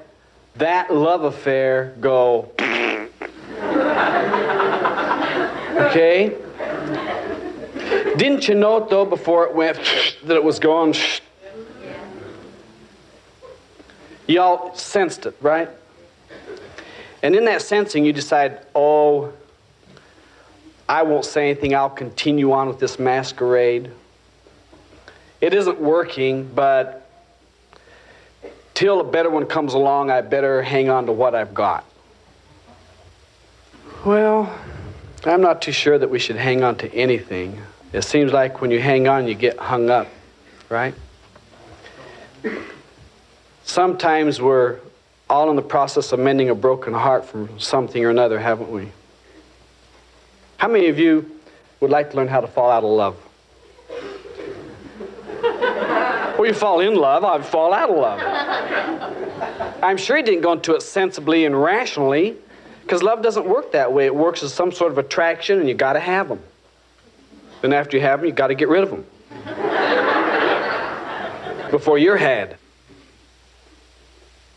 that 0.55 0.91
love 0.91 1.25
affair 1.25 1.93
go? 2.01 2.51
Okay? 5.91 6.35
Didn't 8.17 8.47
you 8.47 8.55
know 8.55 8.83
though 8.89 9.05
before 9.05 9.45
it 9.45 9.53
went 9.53 9.77
that 10.23 10.35
it 10.35 10.43
was 10.43 10.57
going? 10.57 10.95
Y'all 14.25 14.73
sensed 14.73 15.27
it, 15.27 15.37
right? 15.39 15.69
And 17.25 17.35
in 17.35 17.45
that 17.45 17.63
sensing, 17.63 18.05
you 18.05 18.13
decide, 18.13 18.59
oh, 18.75 19.33
I 20.87 21.01
won't 21.01 21.25
say 21.25 21.49
anything, 21.49 21.73
I'll 21.73 21.89
continue 21.89 22.51
on 22.51 22.67
with 22.67 22.77
this 22.77 22.99
masquerade. 22.99 23.89
It 25.41 25.51
isn't 25.55 25.81
working, 25.81 26.47
but 26.53 27.09
till 28.75 28.99
a 28.99 29.03
better 29.03 29.31
one 29.31 29.47
comes 29.47 29.73
along, 29.73 30.11
I 30.11 30.21
better 30.21 30.61
hang 30.61 30.87
on 30.87 31.07
to 31.07 31.13
what 31.13 31.33
I've 31.33 31.55
got. 31.55 31.83
Well, 34.05 34.55
I'm 35.23 35.41
not 35.41 35.63
too 35.63 35.71
sure 35.71 35.97
that 35.97 36.11
we 36.11 36.19
should 36.19 36.35
hang 36.35 36.63
on 36.63 36.75
to 36.75 36.93
anything. 36.93 37.59
It 37.91 38.03
seems 38.03 38.33
like 38.33 38.61
when 38.61 38.69
you 38.69 38.79
hang 38.79 39.07
on, 39.07 39.27
you 39.27 39.33
get 39.33 39.57
hung 39.57 39.89
up, 39.89 40.07
right? 40.69 40.93
Sometimes 43.63 44.39
we're 44.39 44.77
all 45.29 45.49
in 45.49 45.55
the 45.55 45.61
process 45.61 46.11
of 46.11 46.19
mending 46.19 46.49
a 46.49 46.55
broken 46.55 46.93
heart 46.93 47.25
from 47.25 47.59
something 47.59 48.03
or 48.03 48.09
another, 48.09 48.39
haven't 48.39 48.69
we? 48.69 48.91
How 50.57 50.67
many 50.67 50.87
of 50.87 50.99
you 50.99 51.39
would 51.79 51.91
like 51.91 52.11
to 52.11 52.17
learn 52.17 52.27
how 52.27 52.41
to 52.41 52.47
fall 52.47 52.69
out 52.69 52.83
of 52.83 52.89
love? 52.89 53.17
well, 56.37 56.45
you 56.45 56.53
fall 56.53 56.79
in 56.79 56.95
love, 56.95 57.23
I'd 57.23 57.45
fall 57.45 57.73
out 57.73 57.89
of 57.89 57.97
love. 57.97 58.21
I'm 59.81 59.97
sure 59.97 60.17
he 60.17 60.23
didn't 60.23 60.41
go 60.41 60.53
into 60.53 60.75
it 60.75 60.81
sensibly 60.81 61.45
and 61.45 61.59
rationally, 61.59 62.37
because 62.81 63.01
love 63.01 63.21
doesn't 63.21 63.47
work 63.47 63.71
that 63.71 63.91
way. 63.91 64.05
It 64.05 64.15
works 64.15 64.43
as 64.43 64.53
some 64.53 64.71
sort 64.71 64.91
of 64.91 64.99
attraction, 64.99 65.59
and 65.59 65.67
you 65.67 65.75
got 65.75 65.93
to 65.93 65.99
have 65.99 66.29
them. 66.29 66.39
Then 67.61 67.73
after 67.73 67.97
you 67.97 68.03
have 68.03 68.19
them, 68.19 68.27
you 68.27 68.33
got 68.33 68.47
to 68.47 68.55
get 68.55 68.69
rid 68.69 68.83
of 68.83 68.91
them 68.91 69.05
before 71.71 71.97
you're 71.97 72.17
had. 72.17 72.57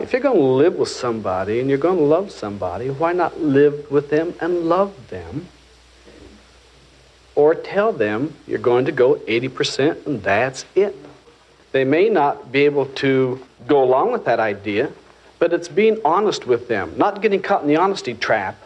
If 0.08 0.14
you're 0.14 0.22
going 0.22 0.38
to 0.38 0.42
live 0.42 0.76
with 0.76 0.88
somebody 0.88 1.60
and 1.60 1.68
you're 1.68 1.76
going 1.76 1.98
to 1.98 2.02
love 2.02 2.30
somebody, 2.30 2.88
why 2.88 3.12
not 3.12 3.42
live 3.42 3.90
with 3.90 4.08
them 4.08 4.32
and 4.40 4.66
love 4.66 5.10
them? 5.10 5.48
Or 7.34 7.54
tell 7.54 7.92
them 7.92 8.34
you're 8.46 8.58
going 8.58 8.86
to 8.86 8.92
go 8.92 9.16
80% 9.16 10.06
and 10.06 10.22
that's 10.22 10.64
it. 10.74 10.96
They 11.72 11.84
may 11.84 12.08
not 12.08 12.50
be 12.50 12.64
able 12.64 12.86
to 12.86 13.44
go 13.66 13.84
along 13.84 14.12
with 14.12 14.24
that 14.24 14.40
idea, 14.40 14.90
but 15.38 15.52
it's 15.52 15.68
being 15.68 16.00
honest 16.06 16.46
with 16.46 16.68
them, 16.68 16.94
not 16.96 17.20
getting 17.20 17.42
caught 17.42 17.60
in 17.60 17.68
the 17.68 17.76
honesty 17.76 18.14
trap. 18.14 18.56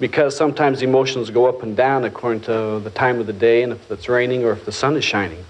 Because 0.00 0.36
sometimes 0.36 0.82
emotions 0.82 1.30
go 1.30 1.46
up 1.46 1.62
and 1.62 1.76
down 1.76 2.02
according 2.02 2.40
to 2.40 2.80
the 2.80 2.90
time 2.90 3.20
of 3.20 3.28
the 3.28 3.32
day 3.32 3.62
and 3.62 3.74
if 3.74 3.90
it's 3.92 4.08
raining 4.08 4.42
or 4.42 4.50
if 4.50 4.64
the 4.64 4.72
sun 4.72 4.96
is 4.96 5.04
shining. 5.04 5.44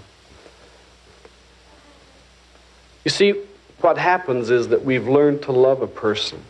You 3.05 3.11
see, 3.11 3.35
what 3.81 3.99
happens 3.99 4.51
is 4.51 4.69
that 4.69 4.85
we've 4.85 5.09
learned 5.09 5.43
to 5.43 5.53
love 5.53 5.83
a 5.83 5.87
person. 5.87 6.43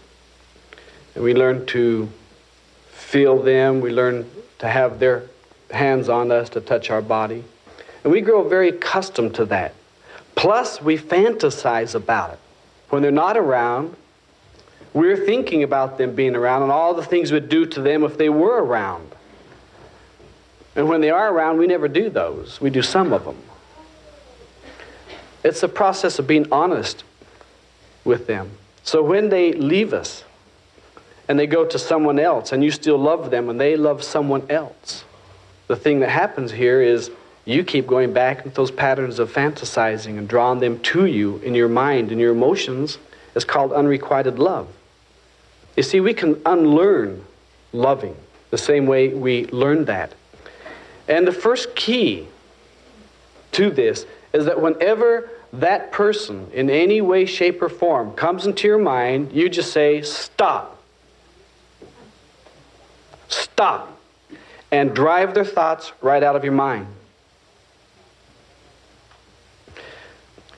And 1.15 1.25
we 1.25 1.35
learn 1.35 1.67
to 1.67 2.09
feel 2.91 3.43
them, 3.43 3.81
we 3.81 3.91
learn 3.91 4.29
to 4.59 4.69
have 4.69 4.99
their 4.99 5.25
hands 5.71 6.09
on 6.09 6.31
us, 6.31 6.49
to 6.51 6.61
touch 6.61 6.91
our 6.91 7.03
body. 7.03 7.45
And 8.05 8.12
we 8.12 8.21
grow 8.21 8.47
very 8.47 8.69
accustomed 8.69 9.35
to 9.37 9.45
that. 9.47 9.75
Plus, 10.35 10.81
we 10.81 10.99
fantasize 10.99 11.95
about 11.95 12.33
it. 12.33 12.38
When 12.91 13.03
they're 13.03 13.11
not 13.11 13.37
around, 13.37 13.97
we're 14.93 15.17
thinking 15.17 15.62
about 15.62 15.99
them 15.99 16.15
being 16.15 16.37
around 16.37 16.62
and 16.62 16.73
all 16.73 16.95
the 16.95 17.05
things 17.05 17.33
we'd 17.33 17.49
do 17.49 17.65
to 17.67 17.81
them 17.81 18.05
if 18.05 18.19
they 18.19 18.29
were 18.29 18.62
around. 18.62 19.11
And 20.77 20.88
when 20.88 21.01
they 21.01 21.11
are 21.11 21.33
around, 21.33 21.59
we 21.59 21.67
never 21.67 21.88
do 21.88 22.11
those. 22.11 22.61
We 22.61 22.71
do 22.71 22.83
some 22.83 23.12
of 23.12 23.25
them. 23.25 23.38
It's 25.44 25.62
a 25.62 25.68
process 25.68 26.18
of 26.18 26.26
being 26.26 26.46
honest 26.52 27.05
with 28.05 28.26
them. 28.26 28.50
So 28.83 29.02
when 29.02 29.28
they 29.28 29.52
leave 29.52 29.92
us 29.92 30.24
and 31.28 31.38
they 31.38 31.46
go 31.46 31.64
to 31.64 31.78
someone 31.78 32.18
else 32.18 32.52
and 32.52 32.62
you 32.62 32.70
still 32.70 32.98
love 32.98 33.31
them 33.31 33.48
and 33.48 33.61
they 33.61 33.76
love 33.76 34.02
someone 34.02 34.44
else, 34.50 35.05
the 35.68 35.76
thing 35.76 36.00
that 36.00 36.11
happens 36.11 36.52
here 36.52 36.81
is 36.81 37.11
you 37.44 37.64
keep 37.64 37.87
going 37.87 38.12
back 38.12 38.44
into 38.44 38.55
those 38.55 38.70
patterns 38.70 39.18
of 39.18 39.33
fantasizing 39.33 40.18
and 40.18 40.28
drawing 40.28 40.61
them 40.61 40.78
to 40.81 41.07
you 41.07 41.38
in 41.38 41.55
your 41.55 41.68
mind 41.68 42.12
and 42.12 42.20
your 42.20 42.33
emotions. 42.33 42.98
It's 43.35 43.44
called 43.44 43.72
unrequited 43.72 44.38
love. 44.38 44.68
You 45.76 45.83
see, 45.83 46.00
we 46.00 46.14
can 46.14 46.40
unlearn 46.44 47.24
loving 47.72 48.14
the 48.50 48.59
same 48.59 48.87
way 48.87 49.09
we 49.09 49.46
learned 49.46 49.87
that. 49.87 50.12
And 51.09 51.26
the 51.26 51.33
first 51.33 51.74
key 51.74 52.28
to 53.52 53.70
this 53.70 54.07
is 54.33 54.44
that 54.44 54.61
whenever 54.61 55.31
that 55.53 55.93
person, 55.93 56.51
in 56.53 56.71
any 56.71 57.01
way, 57.01 57.27
shape, 57.27 57.61
or 57.61 57.69
form, 57.69 58.12
comes 58.12 58.47
into 58.47 58.67
your 58.67 58.79
mind, 58.79 59.33
you 59.33 59.49
just 59.49 59.73
say, 59.73 60.03
Stop. 60.03 60.83
Stop. 63.29 63.99
And 64.71 64.95
drive 64.95 65.35
their 65.35 65.45
thoughts 65.45 65.93
right 66.01 66.23
out 66.23 66.37
of 66.37 66.45
your 66.45 66.55
mind. 66.55 66.87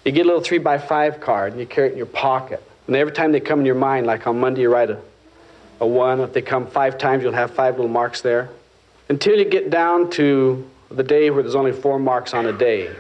You 0.05 0.13
get 0.13 0.23
a 0.23 0.29
little 0.29 0.43
three 0.43 0.59
by 0.59 0.79
five 0.79 1.21
card 1.21 1.53
and 1.53 1.61
you 1.61 1.67
carry 1.67 1.89
it 1.89 1.93
in 1.93 1.97
your 1.97 2.07
pocket. 2.07 2.63
And 2.87 2.95
every 2.95 3.13
time 3.13 3.33
they 3.33 3.41
come 3.41 3.61
in 3.61 3.67
your 3.67 3.75
mind, 3.75 4.07
like 4.07 4.27
on 4.27 4.39
Monday, 4.39 4.61
you 4.63 4.73
write 4.73 4.91
a, 4.91 5.01
a 5.81 5.87
one. 5.87 6.21
If 6.21 6.33
they 6.33 6.43
come 6.43 6.67
five 6.67 6.99
times, 6.99 7.23
you'll 7.23 7.33
have 7.33 7.53
five 7.53 7.77
little 7.77 7.91
marks 7.91 8.21
there. 8.21 8.51
Until 9.09 9.37
you 9.37 9.45
get 9.45 9.71
down 9.71 10.11
to 10.11 10.69
the 10.91 11.03
day 11.03 11.31
where 11.31 11.43
there's 11.43 11.55
only 11.55 11.73
four 11.73 11.99
marks 11.99 12.35
on 12.35 12.47
a 12.47 12.53
day 12.53 12.95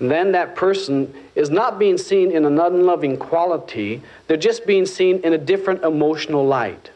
then 0.00 0.32
that 0.32 0.56
person 0.56 1.12
is 1.34 1.50
not 1.50 1.78
being 1.78 1.98
seen 1.98 2.32
in 2.32 2.44
an 2.44 2.58
unloving 2.58 3.16
quality, 3.16 4.02
they're 4.26 4.36
just 4.36 4.66
being 4.66 4.86
seen 4.86 5.20
in 5.20 5.32
a 5.32 5.38
different 5.38 5.84
emotional 5.84 6.44
light. 6.46 6.90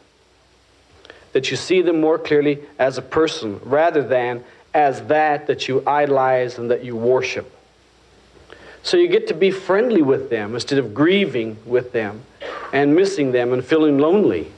That 1.33 1.51
you 1.51 1.57
see 1.57 1.81
them 1.81 2.01
more 2.01 2.17
clearly 2.17 2.59
as 2.79 2.97
a 2.97 3.01
person 3.01 3.59
rather 3.63 4.01
than 4.05 4.43
as 4.73 5.01
that 5.03 5.47
that 5.47 5.67
you 5.67 5.83
idolize 5.87 6.57
and 6.57 6.69
that 6.71 6.83
you 6.83 6.95
worship. 6.95 7.51
So 8.83 8.97
you 8.97 9.07
get 9.07 9.27
to 9.27 9.33
be 9.33 9.51
friendly 9.51 10.01
with 10.01 10.29
them 10.29 10.53
instead 10.53 10.79
of 10.79 10.93
grieving 10.93 11.57
with 11.65 11.91
them 11.91 12.21
and 12.71 12.95
missing 12.95 13.31
them 13.31 13.53
and 13.53 13.63
feeling 13.63 13.97
lonely. 13.97 14.51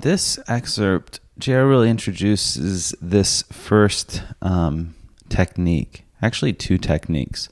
This 0.00 0.38
excerpt, 0.46 1.20
J.R. 1.38 1.66
really 1.66 1.90
introduces 1.90 2.94
this 3.00 3.42
first 3.50 4.22
um, 4.42 4.94
technique 5.28 6.04
actually 6.22 6.52
two 6.52 6.78
techniques. 6.78 7.48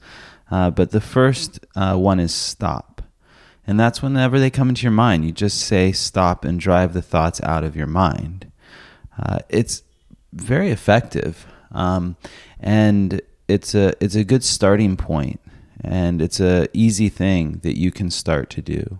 Uh, 0.49 0.69
but 0.69 0.91
the 0.91 1.01
first 1.01 1.59
uh, 1.75 1.95
one 1.95 2.19
is 2.19 2.33
stop. 2.33 3.01
And 3.65 3.77
that's 3.77 4.01
whenever 4.01 4.39
they 4.39 4.49
come 4.49 4.69
into 4.69 4.83
your 4.83 4.91
mind, 4.91 5.25
you 5.25 5.33
just 5.33 5.59
say 5.59 5.91
stop 5.91 6.45
and 6.45 6.59
drive 6.59 6.93
the 6.93 7.01
thoughts 7.01 7.41
out 7.43 7.65
of 7.65 7.75
your 7.75 7.87
mind. 7.87 8.49
Uh, 9.21 9.39
it's 9.49 9.83
very 10.31 10.71
effective. 10.71 11.45
Um, 11.71 12.15
and 12.61 13.21
it's 13.49 13.75
a, 13.75 13.93
it's 13.99 14.15
a 14.15 14.23
good 14.23 14.43
starting 14.43 14.95
point, 14.95 15.41
And 15.81 16.21
it's 16.21 16.39
a 16.39 16.67
easy 16.73 17.09
thing 17.09 17.59
that 17.63 17.77
you 17.77 17.91
can 17.91 18.09
start 18.09 18.49
to 18.51 18.61
do. 18.61 18.99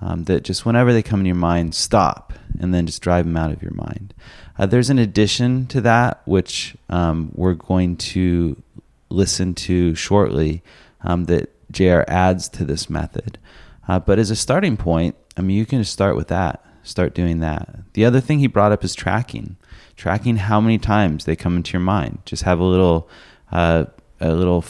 Um, 0.00 0.24
that 0.24 0.42
just 0.42 0.66
whenever 0.66 0.92
they 0.92 1.02
come 1.02 1.20
in 1.20 1.26
your 1.26 1.34
mind, 1.34 1.74
stop 1.74 2.34
and 2.60 2.74
then 2.74 2.84
just 2.84 3.00
drive 3.00 3.24
them 3.24 3.36
out 3.36 3.52
of 3.52 3.62
your 3.62 3.72
mind. 3.72 4.12
Uh, 4.58 4.66
there's 4.66 4.90
an 4.90 4.98
addition 4.98 5.66
to 5.68 5.80
that, 5.80 6.20
which 6.26 6.76
um, 6.90 7.30
we're 7.34 7.54
going 7.54 7.96
to 7.96 8.62
listen 9.08 9.54
to 9.54 9.94
shortly 9.94 10.62
um, 11.02 11.24
that 11.26 11.50
JR 11.70 12.02
adds 12.08 12.48
to 12.50 12.64
this 12.64 12.88
method. 12.88 13.38
Uh, 13.86 13.98
but 13.98 14.18
as 14.18 14.30
a 14.30 14.36
starting 14.36 14.76
point, 14.76 15.16
I 15.36 15.42
mean, 15.42 15.56
you 15.56 15.66
can 15.66 15.80
just 15.80 15.92
start 15.92 16.16
with 16.16 16.28
that. 16.28 16.64
Start 16.82 17.14
doing 17.14 17.40
that. 17.40 17.92
The 17.94 18.04
other 18.04 18.20
thing 18.20 18.38
he 18.38 18.46
brought 18.46 18.72
up 18.72 18.84
is 18.84 18.94
tracking. 18.94 19.56
Tracking 19.96 20.36
how 20.36 20.60
many 20.60 20.78
times 20.78 21.24
they 21.24 21.36
come 21.36 21.56
into 21.56 21.72
your 21.72 21.80
mind. 21.80 22.18
Just 22.24 22.42
have 22.42 22.58
a 22.58 22.64
little, 22.64 23.08
uh, 23.52 23.86
a 24.20 24.32
little 24.32 24.64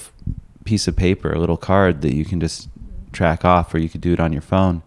piece 0.65 0.89
of 0.89 0.97
paper, 0.97 1.33
a 1.33 1.39
little 1.39 1.57
card 1.57 2.03
that 2.03 2.15
you 2.15 2.25
can 2.25 2.41
just 2.41 2.69
track 3.13 3.45
off, 3.45 3.73
or 3.75 3.79
you 3.79 3.89
could 3.89 4.01
do 4.01 4.13
it 4.13 4.21
on 4.21 4.33
your 4.33 4.43
phone. 4.43 4.83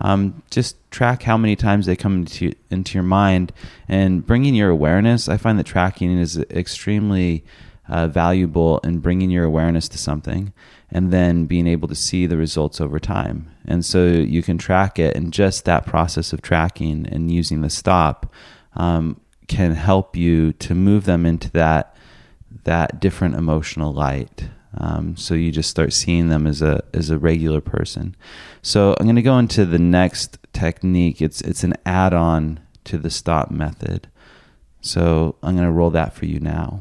Um, 0.00 0.42
just 0.50 0.76
track 0.90 1.22
how 1.22 1.36
many 1.36 1.56
times 1.56 1.86
they 1.86 1.96
come 1.96 2.20
into 2.20 2.52
into 2.70 2.94
your 2.94 3.02
mind, 3.04 3.52
and 3.88 4.26
bringing 4.26 4.54
your 4.54 4.70
awareness. 4.70 5.28
I 5.28 5.36
find 5.36 5.58
that 5.58 5.66
tracking 5.66 6.18
is 6.18 6.38
extremely 6.50 7.44
uh, 7.90 8.06
valuable 8.06 8.78
in 8.84 9.00
bringing 9.00 9.30
your 9.30 9.44
awareness 9.44 9.88
to 9.88 9.98
something 9.98 10.52
and 10.90 11.12
then 11.12 11.44
being 11.46 11.66
able 11.66 11.88
to 11.88 11.94
see 11.94 12.26
the 12.26 12.36
results 12.36 12.80
over 12.80 12.98
time. 12.98 13.50
And 13.66 13.84
so 13.84 14.06
you 14.06 14.42
can 14.42 14.58
track 14.58 14.98
it, 14.98 15.16
and 15.16 15.32
just 15.32 15.64
that 15.64 15.86
process 15.86 16.32
of 16.32 16.40
tracking 16.40 17.06
and 17.12 17.30
using 17.30 17.60
the 17.60 17.70
stop 17.70 18.32
um, 18.74 19.20
can 19.46 19.72
help 19.72 20.16
you 20.16 20.52
to 20.54 20.74
move 20.74 21.04
them 21.04 21.26
into 21.26 21.50
that 21.50 21.94
that 22.64 23.00
different 23.00 23.36
emotional 23.36 23.92
light. 23.92 24.48
Um, 24.78 25.16
so 25.16 25.34
you 25.34 25.50
just 25.50 25.70
start 25.70 25.92
seeing 25.92 26.28
them 26.28 26.46
as 26.46 26.62
a 26.62 26.82
as 26.94 27.10
a 27.10 27.18
regular 27.18 27.60
person. 27.60 28.16
So 28.62 28.94
I'm 28.98 29.06
going 29.06 29.16
to 29.16 29.22
go 29.22 29.38
into 29.38 29.64
the 29.64 29.78
next 29.78 30.38
technique. 30.52 31.20
It's 31.20 31.40
it's 31.40 31.64
an 31.64 31.74
add-on 31.84 32.60
to 32.84 32.98
the 32.98 33.10
stop 33.10 33.50
method. 33.50 34.08
So 34.80 35.36
I'm 35.42 35.54
going 35.56 35.66
to 35.66 35.72
roll 35.72 35.90
that 35.90 36.14
for 36.14 36.26
you 36.26 36.40
now. 36.40 36.80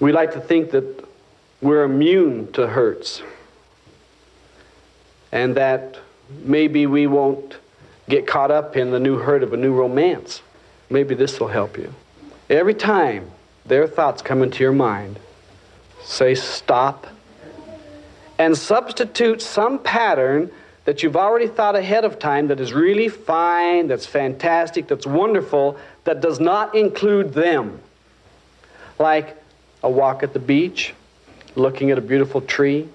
We 0.00 0.12
like 0.12 0.32
to 0.32 0.40
think 0.40 0.70
that 0.70 1.04
we're 1.60 1.82
immune 1.82 2.52
to 2.52 2.68
hurts 2.68 3.22
and 5.32 5.56
that 5.56 5.98
maybe 6.30 6.86
we 6.86 7.06
won't 7.06 7.56
get 8.08 8.26
caught 8.26 8.50
up 8.50 8.76
in 8.76 8.90
the 8.90 9.00
new 9.00 9.18
hurt 9.18 9.42
of 9.42 9.52
a 9.52 9.56
new 9.56 9.74
romance. 9.74 10.40
Maybe 10.88 11.14
this 11.14 11.38
will 11.40 11.48
help 11.48 11.76
you. 11.76 11.92
Every 12.48 12.74
time 12.74 13.30
their 13.66 13.86
thoughts 13.86 14.22
come 14.22 14.42
into 14.42 14.62
your 14.62 14.72
mind, 14.72 15.18
say 16.02 16.34
stop 16.34 17.06
and 18.38 18.56
substitute 18.56 19.42
some 19.42 19.78
pattern 19.80 20.50
that 20.84 21.02
you've 21.02 21.16
already 21.16 21.48
thought 21.48 21.76
ahead 21.76 22.04
of 22.04 22.18
time 22.18 22.46
that 22.48 22.60
is 22.60 22.72
really 22.72 23.08
fine, 23.08 23.88
that's 23.88 24.06
fantastic, 24.06 24.86
that's 24.86 25.06
wonderful, 25.06 25.76
that 26.04 26.22
does 26.22 26.40
not 26.40 26.74
include 26.74 27.34
them. 27.34 27.80
Like 28.98 29.37
a 29.82 29.90
walk 29.90 30.22
at 30.22 30.32
the 30.32 30.38
beach, 30.38 30.94
looking 31.54 31.90
at 31.90 31.98
a 31.98 32.00
beautiful 32.00 32.40
tree, 32.40 32.88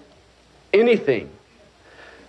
anything. 0.73 1.29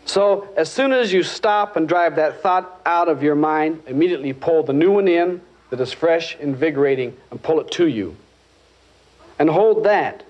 So, 0.06 0.48
as 0.56 0.70
soon 0.70 0.92
as 0.92 1.12
you 1.12 1.22
stop 1.22 1.76
and 1.76 1.88
drive 1.88 2.16
that 2.16 2.42
thought 2.42 2.80
out 2.84 3.08
of 3.08 3.22
your 3.22 3.34
mind, 3.34 3.82
immediately 3.86 4.32
pull 4.34 4.62
the 4.62 4.72
new 4.72 4.92
one 4.92 5.08
in 5.08 5.40
that 5.70 5.80
is 5.80 5.92
fresh, 5.92 6.36
invigorating, 6.36 7.16
and 7.30 7.42
pull 7.42 7.58
it 7.60 7.70
to 7.72 7.88
you. 7.88 8.16
And 9.38 9.48
hold 9.48 9.84
that, 9.84 10.22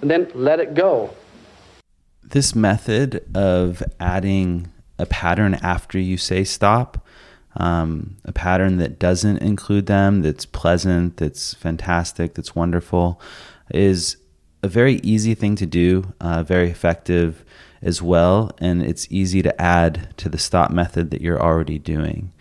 and 0.00 0.10
then 0.10 0.30
let 0.34 0.60
it 0.60 0.74
go. 0.74 1.14
This 2.24 2.54
method 2.54 3.24
of 3.34 3.82
adding 4.00 4.72
a 4.98 5.06
pattern 5.06 5.54
after 5.62 5.98
you 5.98 6.16
say 6.16 6.42
stop, 6.42 7.06
um, 7.56 8.16
a 8.24 8.32
pattern 8.32 8.78
that 8.78 8.98
doesn't 8.98 9.38
include 9.38 9.86
them, 9.86 10.22
that's 10.22 10.46
pleasant, 10.46 11.18
that's 11.18 11.54
fantastic, 11.54 12.34
that's 12.34 12.56
wonderful, 12.56 13.20
is 13.74 14.16
a 14.62 14.68
very 14.68 14.96
easy 15.02 15.34
thing 15.34 15.56
to 15.56 15.66
do, 15.66 16.12
uh, 16.20 16.42
very 16.42 16.70
effective 16.70 17.44
as 17.82 18.00
well, 18.00 18.52
and 18.58 18.82
it's 18.82 19.08
easy 19.10 19.42
to 19.42 19.60
add 19.60 20.14
to 20.16 20.28
the 20.28 20.38
stop 20.38 20.70
method 20.70 21.10
that 21.10 21.20
you're 21.20 21.42
already 21.42 21.78
doing. 21.78 22.32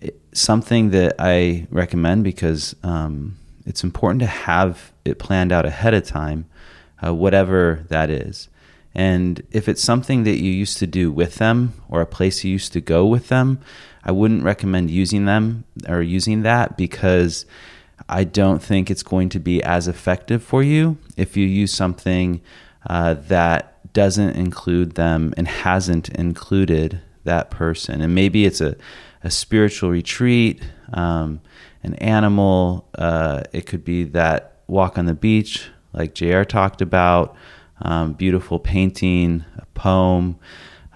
It, 0.00 0.20
something 0.32 0.90
that 0.90 1.14
I 1.18 1.66
recommend 1.70 2.24
because 2.24 2.74
um, 2.82 3.36
it's 3.64 3.84
important 3.84 4.20
to 4.20 4.26
have 4.26 4.92
it 5.04 5.18
planned 5.18 5.52
out 5.52 5.64
ahead 5.64 5.94
of 5.94 6.04
time, 6.04 6.46
uh, 7.04 7.14
whatever 7.14 7.84
that 7.88 8.10
is. 8.10 8.48
And 8.94 9.42
if 9.50 9.68
it's 9.68 9.82
something 9.82 10.24
that 10.24 10.42
you 10.42 10.50
used 10.50 10.78
to 10.78 10.86
do 10.86 11.12
with 11.12 11.36
them 11.36 11.74
or 11.88 12.00
a 12.00 12.06
place 12.06 12.42
you 12.42 12.50
used 12.50 12.72
to 12.72 12.80
go 12.80 13.06
with 13.06 13.28
them, 13.28 13.60
I 14.02 14.10
wouldn't 14.10 14.42
recommend 14.42 14.90
using 14.90 15.26
them 15.26 15.64
or 15.86 16.00
using 16.00 16.42
that 16.42 16.76
because 16.76 17.44
I 18.08 18.24
don't 18.24 18.62
think 18.62 18.90
it's 18.90 19.02
going 19.02 19.28
to 19.30 19.40
be 19.40 19.62
as 19.62 19.88
effective 19.88 20.42
for 20.42 20.62
you 20.62 20.98
if 21.16 21.36
you 21.36 21.46
use 21.46 21.72
something 21.72 22.40
uh, 22.88 23.14
that 23.14 23.92
doesn't 23.92 24.36
include 24.36 24.94
them 24.94 25.32
and 25.36 25.48
hasn't 25.48 26.08
included 26.10 27.00
that 27.24 27.50
person. 27.50 28.00
And 28.00 28.14
maybe 28.14 28.44
it's 28.44 28.60
a, 28.60 28.76
a 29.24 29.30
spiritual 29.30 29.90
retreat, 29.90 30.62
um, 30.92 31.40
an 31.82 31.94
animal, 31.94 32.88
uh, 32.96 33.42
it 33.52 33.66
could 33.66 33.84
be 33.84 34.04
that 34.04 34.60
walk 34.66 34.98
on 34.98 35.06
the 35.06 35.14
beach, 35.14 35.68
like 35.92 36.14
JR 36.14 36.42
talked 36.42 36.80
about, 36.82 37.34
um, 37.82 38.12
beautiful 38.12 38.58
painting, 38.58 39.44
a 39.56 39.66
poem. 39.74 40.38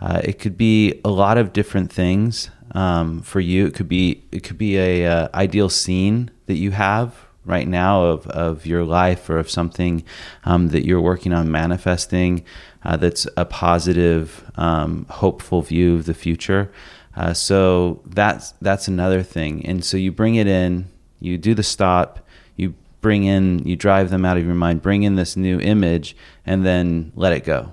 Uh, 0.01 0.21
it 0.25 0.39
could 0.39 0.57
be 0.57 1.01
a 1.05 1.11
lot 1.11 1.39
of 1.39 1.53
different 1.53 1.93
things 1.93 2.51
um, 2.73 3.23
for 3.23 3.41
you. 3.41 3.67
It 3.67 3.75
could 3.75 3.89
be 3.89 4.23
it 4.33 4.43
could 4.43 4.59
be 4.59 4.77
a 4.79 5.07
uh, 5.07 5.29
ideal 5.35 5.69
scene 5.69 6.31
that 6.47 6.57
you 6.57 6.73
have 6.73 7.15
right 7.45 7.67
now 7.67 8.05
of, 8.05 8.27
of 8.29 8.67
your 8.67 8.85
life 8.85 9.29
or 9.31 9.39
of 9.39 9.51
something 9.51 10.05
um, 10.45 10.69
that 10.69 10.85
you're 10.85 11.01
working 11.01 11.33
on 11.33 11.51
manifesting 11.51 12.45
uh, 12.85 12.97
that's 12.97 13.27
a 13.37 13.45
positive, 13.45 14.51
um, 14.57 15.07
hopeful 15.09 15.63
view 15.63 15.95
of 15.95 16.07
the 16.07 16.15
future. 16.15 16.71
Uh, 17.17 17.35
so 17.35 18.01
that's 18.07 18.53
that's 18.61 18.89
another 18.89 19.23
thing. 19.23 19.65
And 19.67 19.85
so 19.85 19.97
you 19.97 20.13
bring 20.13 20.37
it 20.37 20.47
in, 20.47 20.89
you 21.19 21.39
do 21.39 21.55
the 21.55 21.63
stop, 21.63 22.27
you 22.57 22.75
bring 23.01 23.25
in, 23.25 23.61
you 23.67 23.77
drive 23.77 24.11
them 24.11 24.25
out 24.25 24.37
of 24.37 24.45
your 24.45 24.55
mind, 24.55 24.83
bring 24.83 25.03
in 25.03 25.17
this 25.17 25.37
new 25.37 25.59
image, 25.61 26.17
and 26.47 26.65
then 26.65 27.13
let 27.17 27.33
it 27.33 27.45
go. 27.45 27.73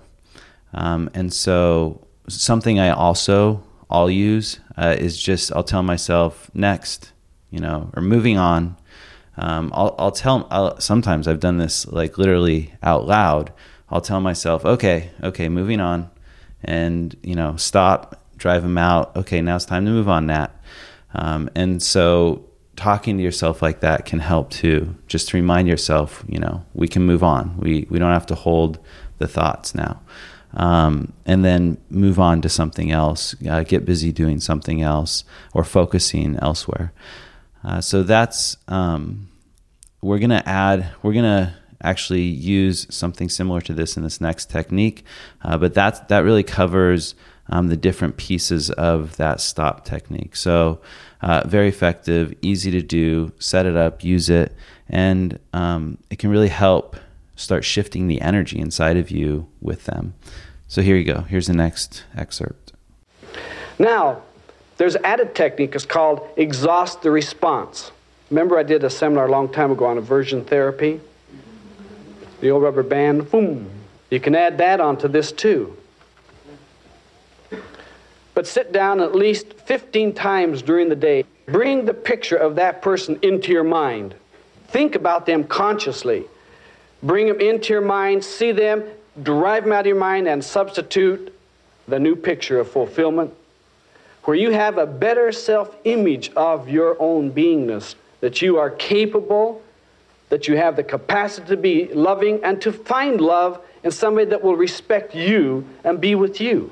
Um, 0.73 1.09
and 1.13 1.31
so 1.31 2.07
something 2.27 2.79
I 2.79 2.89
also 2.89 3.63
I'll 3.89 4.09
use 4.09 4.59
uh, 4.77 4.95
is 4.97 5.21
just 5.21 5.51
I'll 5.53 5.63
tell 5.63 5.83
myself 5.83 6.51
next, 6.53 7.11
you 7.49 7.59
know, 7.59 7.91
or 7.95 8.01
moving 8.01 8.37
on. 8.37 8.77
Um, 9.37 9.71
I'll, 9.73 9.95
I'll 9.97 10.11
tell. 10.11 10.47
I'll, 10.49 10.79
sometimes 10.79 11.27
I've 11.27 11.39
done 11.39 11.57
this 11.57 11.87
like 11.87 12.17
literally 12.17 12.73
out 12.83 13.05
loud. 13.07 13.51
I'll 13.89 14.01
tell 14.01 14.19
myself, 14.19 14.65
okay, 14.65 15.11
okay, 15.23 15.49
moving 15.49 15.79
on, 15.79 16.09
and 16.63 17.15
you 17.23 17.35
know, 17.35 17.55
stop, 17.55 18.21
drive 18.37 18.63
them 18.63 18.77
out. 18.77 19.15
Okay, 19.15 19.41
now 19.41 19.55
it's 19.55 19.65
time 19.65 19.85
to 19.85 19.91
move 19.91 20.09
on, 20.09 20.27
Nat. 20.27 20.49
Um, 21.13 21.49
and 21.55 21.81
so 21.81 22.45
talking 22.75 23.17
to 23.17 23.23
yourself 23.23 23.61
like 23.61 23.79
that 23.79 24.05
can 24.05 24.19
help 24.19 24.51
too. 24.51 24.95
Just 25.07 25.29
to 25.29 25.37
remind 25.37 25.67
yourself, 25.67 26.23
you 26.27 26.39
know, 26.39 26.63
we 26.73 26.87
can 26.87 27.03
move 27.03 27.23
on. 27.23 27.57
We 27.57 27.87
we 27.89 27.99
don't 27.99 28.13
have 28.13 28.27
to 28.27 28.35
hold 28.35 28.79
the 29.19 29.27
thoughts 29.27 29.73
now 29.73 30.01
um, 30.57 31.13
and 31.25 31.45
then 31.45 31.77
move 31.89 32.19
on 32.19 32.41
to 32.41 32.49
something 32.49 32.91
else, 32.91 33.35
uh, 33.47 33.63
get 33.63 33.85
busy 33.85 34.11
doing 34.11 34.39
something 34.39 34.81
else 34.81 35.23
or 35.53 35.63
focusing 35.63 36.35
elsewhere. 36.41 36.91
Uh, 37.63 37.79
so 37.79 38.03
that's, 38.03 38.57
um, 38.67 39.29
we're 40.01 40.19
to 40.19 40.47
add, 40.49 40.89
we're 41.03 41.13
to 41.13 41.53
actually 41.81 42.23
use 42.23 42.87
something 42.89 43.29
similar 43.29 43.61
to 43.61 43.73
this 43.73 43.97
in 43.97 44.03
this 44.03 44.19
next 44.19 44.49
technique, 44.49 45.05
uh, 45.43 45.57
but 45.57 45.75
that, 45.75 46.07
that 46.09 46.19
really 46.19 46.43
covers 46.43 47.13
um, 47.49 47.67
the 47.67 47.77
different 47.77 48.17
pieces 48.17 48.71
of 48.71 49.15
that 49.17 49.39
stop 49.39 49.85
technique. 49.85 50.35
So, 50.35 50.81
uh, 51.21 51.43
very 51.47 51.67
effective, 51.67 52.33
easy 52.41 52.71
to 52.71 52.81
do, 52.81 53.31
set 53.39 53.65
it 53.65 53.75
up, 53.75 54.03
use 54.03 54.29
it, 54.29 54.55
and 54.89 55.39
um, 55.53 55.97
it 56.09 56.19
can 56.19 56.29
really 56.29 56.49
help 56.49 56.95
start 57.35 57.63
shifting 57.63 58.07
the 58.07 58.21
energy 58.21 58.59
inside 58.59 58.97
of 58.97 59.09
you 59.11 59.47
with 59.61 59.85
them. 59.85 60.13
So 60.67 60.81
here 60.81 60.95
you 60.95 61.05
go. 61.05 61.21
Here's 61.21 61.47
the 61.47 61.53
next 61.53 62.03
excerpt. 62.15 62.73
Now, 63.79 64.21
there's 64.77 64.95
added 64.97 65.33
technique. 65.33 65.75
It's 65.75 65.85
called 65.85 66.27
exhaust 66.35 67.01
the 67.01 67.11
response. 67.11 67.91
Remember, 68.29 68.57
I 68.57 68.63
did 68.63 68.83
a 68.83 68.89
seminar 68.89 69.27
a 69.27 69.31
long 69.31 69.49
time 69.49 69.71
ago 69.71 69.85
on 69.85 69.97
aversion 69.97 70.43
therapy? 70.43 70.99
The 72.41 72.51
old 72.51 72.63
rubber 72.63 72.83
band, 72.83 73.31
boom. 73.31 73.69
You 74.09 74.19
can 74.19 74.35
add 74.35 74.57
that 74.57 74.79
onto 74.79 75.07
this 75.07 75.31
too. 75.31 75.75
But 78.33 78.45
sit 78.45 78.71
down 78.71 78.99
at 78.99 79.15
least 79.15 79.53
15 79.53 80.13
times 80.13 80.61
during 80.61 80.89
the 80.89 80.95
day. 80.95 81.25
Bring 81.47 81.85
the 81.85 81.93
picture 81.93 82.35
of 82.35 82.55
that 82.55 82.81
person 82.81 83.17
into 83.21 83.51
your 83.51 83.63
mind. 83.63 84.13
Think 84.67 84.95
about 84.95 85.25
them 85.25 85.45
consciously. 85.45 86.25
Bring 87.01 87.27
them 87.27 87.39
into 87.39 87.73
your 87.73 87.81
mind, 87.81 88.23
see 88.23 88.51
them, 88.51 88.83
drive 89.21 89.63
them 89.63 89.73
out 89.73 89.81
of 89.81 89.85
your 89.87 89.95
mind, 89.95 90.27
and 90.27 90.43
substitute 90.43 91.33
the 91.87 91.99
new 91.99 92.15
picture 92.15 92.59
of 92.59 92.69
fulfillment, 92.69 93.33
where 94.23 94.35
you 94.35 94.51
have 94.51 94.77
a 94.77 94.85
better 94.85 95.31
self 95.31 95.75
image 95.83 96.31
of 96.35 96.69
your 96.69 97.01
own 97.01 97.31
beingness, 97.31 97.95
that 98.19 98.41
you 98.41 98.57
are 98.57 98.69
capable, 98.69 99.61
that 100.29 100.47
you 100.47 100.57
have 100.57 100.75
the 100.75 100.83
capacity 100.83 101.47
to 101.47 101.57
be 101.57 101.87
loving, 101.93 102.43
and 102.43 102.61
to 102.61 102.71
find 102.71 103.21
love 103.21 103.61
in 103.83 103.91
somebody 103.91 104.29
that 104.29 104.43
will 104.43 104.55
respect 104.55 105.15
you 105.15 105.65
and 105.83 106.01
be 106.01 106.15
with 106.15 106.41
you. 106.41 106.71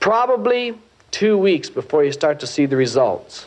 Probably 0.00 0.76
two 1.10 1.36
weeks 1.36 1.68
before 1.70 2.04
you 2.04 2.12
start 2.12 2.40
to 2.40 2.46
see 2.46 2.66
the 2.66 2.76
results. 2.76 3.46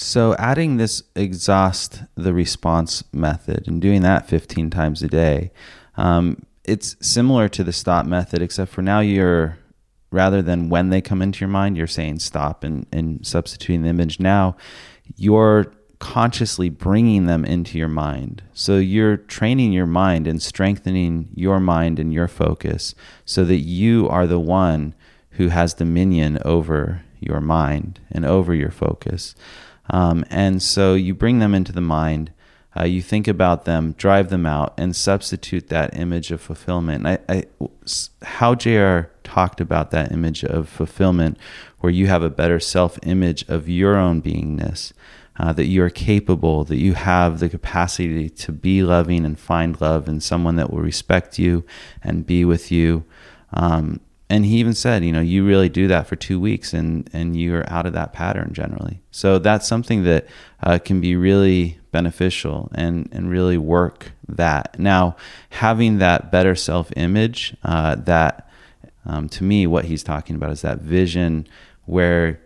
So, 0.00 0.36
adding 0.38 0.76
this 0.76 1.02
exhaust 1.16 2.02
the 2.14 2.32
response 2.32 3.02
method 3.12 3.66
and 3.66 3.82
doing 3.82 4.02
that 4.02 4.28
15 4.28 4.70
times 4.70 5.02
a 5.02 5.08
day, 5.08 5.50
um, 5.96 6.44
it's 6.62 6.94
similar 7.00 7.48
to 7.48 7.64
the 7.64 7.72
stop 7.72 8.06
method, 8.06 8.40
except 8.40 8.70
for 8.70 8.80
now 8.80 9.00
you're 9.00 9.58
rather 10.12 10.40
than 10.40 10.68
when 10.68 10.90
they 10.90 11.00
come 11.00 11.20
into 11.20 11.40
your 11.40 11.48
mind, 11.48 11.76
you're 11.76 11.88
saying 11.88 12.20
stop 12.20 12.62
and, 12.62 12.86
and 12.92 13.26
substituting 13.26 13.82
the 13.82 13.88
image. 13.88 14.20
Now 14.20 14.56
you're 15.16 15.72
consciously 15.98 16.68
bringing 16.68 17.26
them 17.26 17.44
into 17.44 17.76
your 17.76 17.88
mind. 17.88 18.44
So 18.54 18.76
you're 18.76 19.16
training 19.16 19.72
your 19.72 19.86
mind 19.86 20.28
and 20.28 20.40
strengthening 20.40 21.28
your 21.34 21.58
mind 21.58 21.98
and 21.98 22.12
your 22.12 22.28
focus 22.28 22.94
so 23.24 23.44
that 23.46 23.56
you 23.56 24.08
are 24.08 24.28
the 24.28 24.38
one 24.38 24.94
who 25.30 25.48
has 25.48 25.74
dominion 25.74 26.38
over 26.44 27.02
your 27.18 27.40
mind 27.40 27.98
and 28.12 28.24
over 28.24 28.54
your 28.54 28.70
focus. 28.70 29.34
Um, 29.90 30.24
and 30.30 30.62
so 30.62 30.94
you 30.94 31.14
bring 31.14 31.38
them 31.38 31.54
into 31.54 31.72
the 31.72 31.80
mind. 31.80 32.32
Uh, 32.78 32.84
you 32.84 33.02
think 33.02 33.26
about 33.26 33.64
them, 33.64 33.92
drive 33.92 34.28
them 34.28 34.46
out, 34.46 34.74
and 34.76 34.94
substitute 34.94 35.68
that 35.68 35.96
image 35.98 36.30
of 36.30 36.40
fulfillment. 36.40 37.06
I, 37.06 37.18
I, 37.28 37.44
how 38.22 38.54
JR 38.54 39.10
talked 39.24 39.60
about 39.60 39.90
that 39.90 40.12
image 40.12 40.44
of 40.44 40.68
fulfillment, 40.68 41.38
where 41.80 41.92
you 41.92 42.06
have 42.06 42.22
a 42.22 42.30
better 42.30 42.60
self 42.60 42.98
image 43.02 43.48
of 43.48 43.68
your 43.68 43.96
own 43.96 44.22
beingness, 44.22 44.92
uh, 45.38 45.52
that 45.52 45.66
you 45.66 45.82
are 45.82 45.90
capable, 45.90 46.64
that 46.64 46.76
you 46.76 46.94
have 46.94 47.38
the 47.38 47.48
capacity 47.48 48.28
to 48.28 48.52
be 48.52 48.82
loving 48.82 49.24
and 49.24 49.38
find 49.38 49.80
love 49.80 50.08
in 50.08 50.20
someone 50.20 50.56
that 50.56 50.70
will 50.70 50.80
respect 50.80 51.38
you 51.38 51.64
and 52.02 52.26
be 52.26 52.44
with 52.44 52.70
you. 52.70 53.04
Um, 53.52 54.00
and 54.30 54.44
he 54.44 54.58
even 54.58 54.74
said, 54.74 55.04
you 55.04 55.12
know, 55.12 55.20
you 55.20 55.46
really 55.46 55.68
do 55.68 55.88
that 55.88 56.06
for 56.06 56.16
two 56.16 56.38
weeks 56.38 56.74
and, 56.74 57.08
and 57.12 57.40
you're 57.40 57.68
out 57.70 57.86
of 57.86 57.94
that 57.94 58.12
pattern 58.12 58.50
generally. 58.52 59.00
So 59.10 59.38
that's 59.38 59.66
something 59.66 60.04
that 60.04 60.26
uh, 60.62 60.78
can 60.78 61.00
be 61.00 61.16
really 61.16 61.78
beneficial 61.92 62.70
and, 62.74 63.08
and 63.10 63.30
really 63.30 63.56
work 63.56 64.12
that. 64.28 64.78
Now, 64.78 65.16
having 65.50 65.98
that 65.98 66.30
better 66.30 66.54
self 66.54 66.92
image, 66.94 67.56
uh, 67.62 67.94
that 67.96 68.50
um, 69.06 69.28
to 69.30 69.44
me, 69.44 69.66
what 69.66 69.86
he's 69.86 70.02
talking 70.02 70.36
about 70.36 70.50
is 70.50 70.60
that 70.60 70.80
vision 70.80 71.46
where 71.86 72.40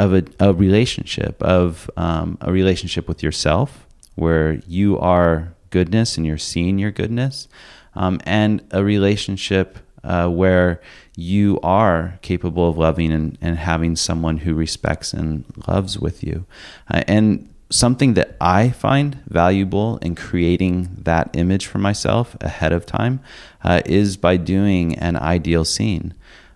of 0.00 0.12
a, 0.14 0.24
a 0.40 0.52
relationship, 0.52 1.40
of 1.42 1.88
um, 1.96 2.36
a 2.40 2.50
relationship 2.50 3.06
with 3.06 3.22
yourself, 3.22 3.86
where 4.16 4.54
you 4.66 4.98
are 4.98 5.54
goodness 5.70 6.16
and 6.16 6.26
you're 6.26 6.38
seeing 6.38 6.80
your 6.80 6.90
goodness, 6.90 7.46
um, 7.94 8.20
and 8.24 8.66
a 8.72 8.82
relationship 8.82 9.78
uh, 10.02 10.26
where 10.28 10.80
you 11.14 11.60
are 11.62 12.18
capable 12.22 12.68
of 12.68 12.78
loving 12.78 13.12
and, 13.12 13.38
and 13.40 13.58
having 13.58 13.96
someone 13.96 14.38
who 14.38 14.54
respects 14.54 15.12
and 15.12 15.44
loves 15.66 15.98
with 15.98 16.24
you. 16.24 16.46
Uh, 16.90 17.02
and 17.06 17.48
something 17.70 18.14
that 18.14 18.36
I 18.40 18.70
find 18.70 19.22
valuable 19.26 19.98
in 19.98 20.14
creating 20.14 20.88
that 20.98 21.30
image 21.34 21.66
for 21.66 21.78
myself 21.78 22.36
ahead 22.40 22.72
of 22.72 22.86
time 22.86 23.20
uh, 23.64 23.82
is 23.86 24.16
by 24.16 24.36
doing 24.36 24.94
an 24.98 25.16
ideal 25.16 25.64
scene. 25.64 26.14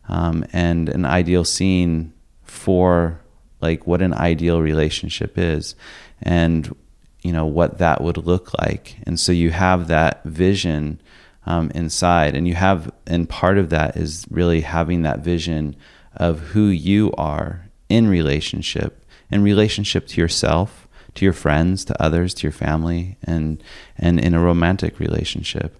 Um, 0.08 0.44
and 0.52 0.88
an 0.88 1.04
ideal 1.04 1.44
scene 1.44 2.12
for 2.44 3.20
like 3.60 3.86
what 3.86 4.02
an 4.02 4.14
ideal 4.14 4.60
relationship 4.60 5.36
is 5.36 5.74
and 6.22 6.74
you 7.22 7.32
know 7.32 7.46
what 7.46 7.78
that 7.78 8.00
would 8.00 8.18
look 8.18 8.52
like 8.58 8.96
and 9.04 9.18
so 9.18 9.32
you 9.32 9.50
have 9.50 9.88
that 9.88 10.22
vision 10.24 11.00
um, 11.46 11.70
inside. 11.74 12.34
And 12.34 12.46
you 12.46 12.54
have 12.54 12.92
and 13.06 13.28
part 13.28 13.58
of 13.58 13.70
that 13.70 13.96
is 13.96 14.26
really 14.30 14.60
having 14.60 15.02
that 15.02 15.20
vision 15.20 15.76
of 16.16 16.40
who 16.40 16.66
you 16.66 17.12
are 17.16 17.68
in 17.88 18.08
relationship 18.08 19.04
in 19.30 19.42
relationship 19.42 20.06
to 20.08 20.20
yourself 20.20 20.88
to 21.14 21.24
your 21.24 21.32
friends 21.32 21.84
to 21.84 22.02
others 22.02 22.34
to 22.34 22.42
your 22.42 22.52
family 22.52 23.16
and 23.22 23.62
and 23.96 24.20
in 24.20 24.34
a 24.34 24.40
romantic 24.40 24.98
relationship. 24.98 25.78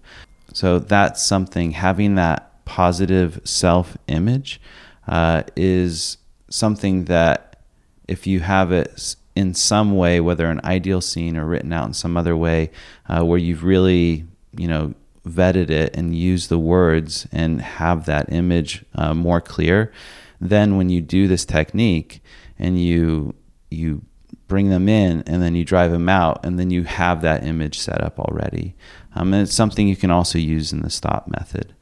So 0.53 0.79
that's 0.79 1.23
something 1.23 1.73
having 1.73 2.15
that 2.15 2.65
positive 2.65 3.41
self 3.45 3.97
image 4.09 4.61
uh, 5.07 5.43
is 5.55 6.19
something 6.49 7.05
that 7.05 7.61
if 8.09 8.27
you 8.27 8.41
have 8.41 8.73
it 8.73 9.17
in 9.35 9.53
some 9.53 9.97
way, 9.97 10.21
whether 10.21 10.47
an 10.51 10.61
ideal 10.65 11.01
scene 11.01 11.37
or 11.37 11.45
written 11.45 11.73
out 11.73 11.87
in 11.87 11.93
some 11.93 12.17
other 12.17 12.37
way, 12.37 12.71
uh, 13.09 13.23
where 13.23 13.39
you've 13.39 13.65
really, 13.65 14.25
you 14.57 14.67
know, 14.67 14.95
vetted 15.27 15.71
it 15.71 15.97
and 15.97 16.15
used 16.15 16.49
the 16.49 16.59
words 16.59 17.27
and 17.33 17.61
have 17.61 18.07
that 18.07 18.33
image 18.33 18.85
uh, 18.95 19.13
more 19.13 19.41
clear, 19.41 19.93
then 20.41 20.77
when 20.77 20.89
you 20.89 21.01
do 21.01 21.27
this 21.27 21.45
technique 21.45 22.23
and 22.59 22.81
you 22.81 23.35
you 23.71 24.03
bring 24.49 24.71
them 24.71 24.89
in 24.89 25.23
and 25.27 25.43
then 25.43 25.55
you 25.55 25.65
drive 25.65 25.91
them 25.91 26.09
out 26.09 26.45
and 26.45 26.59
then 26.59 26.71
you 26.71 26.85
have 26.85 27.21
that 27.23 27.45
image 27.45 27.79
set 27.79 28.01
up 28.01 28.19
already. 28.19 28.75
Um, 29.15 29.35
and 29.35 29.43
it's 29.43 29.55
something 29.55 29.89
you 29.89 29.97
can 29.97 30.11
also 30.11 30.39
use 30.39 30.73
in 30.73 30.83
the 30.83 30.91
stop 30.91 31.27
method. 31.27 31.75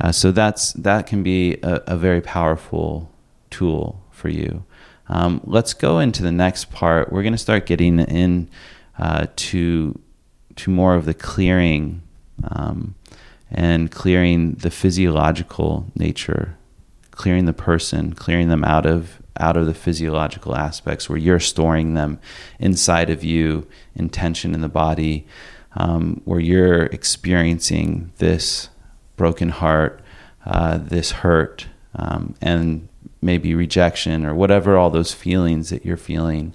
Uh, 0.00 0.12
so 0.12 0.32
that's 0.32 0.72
that 0.74 1.06
can 1.06 1.22
be 1.22 1.54
a, 1.62 1.82
a 1.86 1.96
very 1.96 2.20
powerful 2.20 3.10
tool 3.50 4.04
for 4.10 4.28
you. 4.28 4.64
Um, 5.08 5.40
let's 5.44 5.74
go 5.74 6.00
into 6.00 6.22
the 6.22 6.32
next 6.32 6.70
part. 6.70 7.12
We're 7.12 7.22
going 7.22 7.32
to 7.32 7.38
start 7.38 7.66
getting 7.66 7.98
in 8.00 8.50
uh, 8.98 9.26
to 9.36 9.98
to 10.56 10.70
more 10.70 10.94
of 10.94 11.04
the 11.04 11.14
clearing 11.14 12.02
um, 12.44 12.94
and 13.50 13.90
clearing 13.90 14.54
the 14.54 14.70
physiological 14.70 15.86
nature, 15.94 16.56
clearing 17.10 17.46
the 17.46 17.52
person, 17.52 18.14
clearing 18.14 18.48
them 18.48 18.64
out 18.64 18.86
of 18.86 19.22
out 19.40 19.56
of 19.56 19.66
the 19.66 19.74
physiological 19.74 20.56
aspects 20.56 21.08
where 21.08 21.18
you're 21.18 21.38
storing 21.38 21.94
them 21.94 22.18
inside 22.58 23.08
of 23.08 23.22
you 23.22 23.66
in 23.94 24.08
tension 24.08 24.52
in 24.52 24.60
the 24.62 24.68
body, 24.68 25.24
um, 25.76 26.20
where 26.24 26.40
you're 26.40 26.86
experiencing 26.86 28.10
this 28.18 28.68
broken 29.16 29.50
heart, 29.50 30.02
uh, 30.44 30.78
this 30.78 31.12
hurt, 31.12 31.66
um, 31.94 32.34
and 32.40 32.88
maybe 33.22 33.54
rejection 33.54 34.24
or 34.24 34.34
whatever 34.34 34.76
all 34.76 34.90
those 34.90 35.12
feelings 35.12 35.70
that 35.70 35.84
you're 35.84 35.96
feeling 35.96 36.54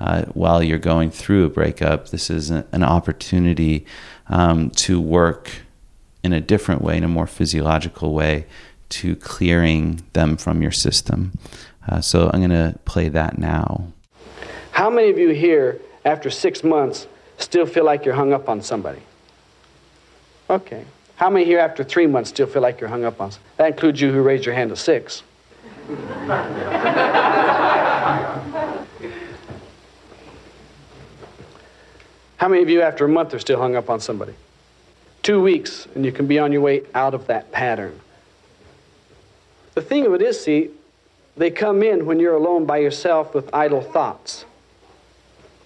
uh, 0.00 0.24
while 0.32 0.62
you're 0.62 0.78
going 0.78 1.10
through 1.10 1.44
a 1.44 1.50
breakup. 1.50 2.08
This 2.08 2.28
is 2.30 2.50
an 2.50 2.82
opportunity 2.82 3.86
um, 4.32 4.70
to 4.70 5.00
work 5.00 5.50
in 6.24 6.32
a 6.32 6.40
different 6.40 6.82
way, 6.82 6.96
in 6.96 7.04
a 7.04 7.08
more 7.08 7.26
physiological 7.26 8.14
way, 8.14 8.46
to 8.88 9.14
clearing 9.16 10.02
them 10.14 10.36
from 10.36 10.62
your 10.62 10.72
system. 10.72 11.32
Uh, 11.88 12.00
so 12.00 12.30
I'm 12.32 12.40
going 12.40 12.50
to 12.50 12.78
play 12.84 13.08
that 13.10 13.38
now. 13.38 13.86
How 14.72 14.88
many 14.88 15.10
of 15.10 15.18
you 15.18 15.30
here, 15.30 15.80
after 16.04 16.30
six 16.30 16.64
months, 16.64 17.06
still 17.36 17.66
feel 17.66 17.84
like 17.84 18.04
you're 18.04 18.14
hung 18.14 18.32
up 18.32 18.48
on 18.48 18.62
somebody? 18.62 19.02
Okay. 20.48 20.84
How 21.16 21.28
many 21.28 21.44
here 21.44 21.58
after 21.58 21.84
three 21.84 22.06
months 22.06 22.30
still 22.30 22.46
feel 22.46 22.62
like 22.62 22.80
you're 22.80 22.88
hung 22.88 23.04
up 23.04 23.20
on? 23.20 23.32
That 23.58 23.68
includes 23.68 24.00
you 24.00 24.12
who 24.12 24.22
raised 24.22 24.46
your 24.46 24.54
hand 24.54 24.70
to 24.70 24.76
six. 24.76 25.22
How 32.42 32.48
many 32.48 32.60
of 32.60 32.68
you, 32.68 32.82
after 32.82 33.04
a 33.04 33.08
month, 33.08 33.32
are 33.34 33.38
still 33.38 33.60
hung 33.60 33.76
up 33.76 33.88
on 33.88 34.00
somebody? 34.00 34.34
Two 35.22 35.40
weeks, 35.40 35.86
and 35.94 36.04
you 36.04 36.10
can 36.10 36.26
be 36.26 36.40
on 36.40 36.50
your 36.50 36.60
way 36.60 36.82
out 36.92 37.14
of 37.14 37.28
that 37.28 37.52
pattern. 37.52 38.00
The 39.74 39.80
thing 39.80 40.06
of 40.06 40.14
it 40.14 40.22
is, 40.22 40.42
see, 40.42 40.70
they 41.36 41.52
come 41.52 41.84
in 41.84 42.04
when 42.04 42.18
you're 42.18 42.34
alone 42.34 42.66
by 42.66 42.78
yourself 42.78 43.32
with 43.32 43.48
idle 43.54 43.80
thoughts. 43.80 44.44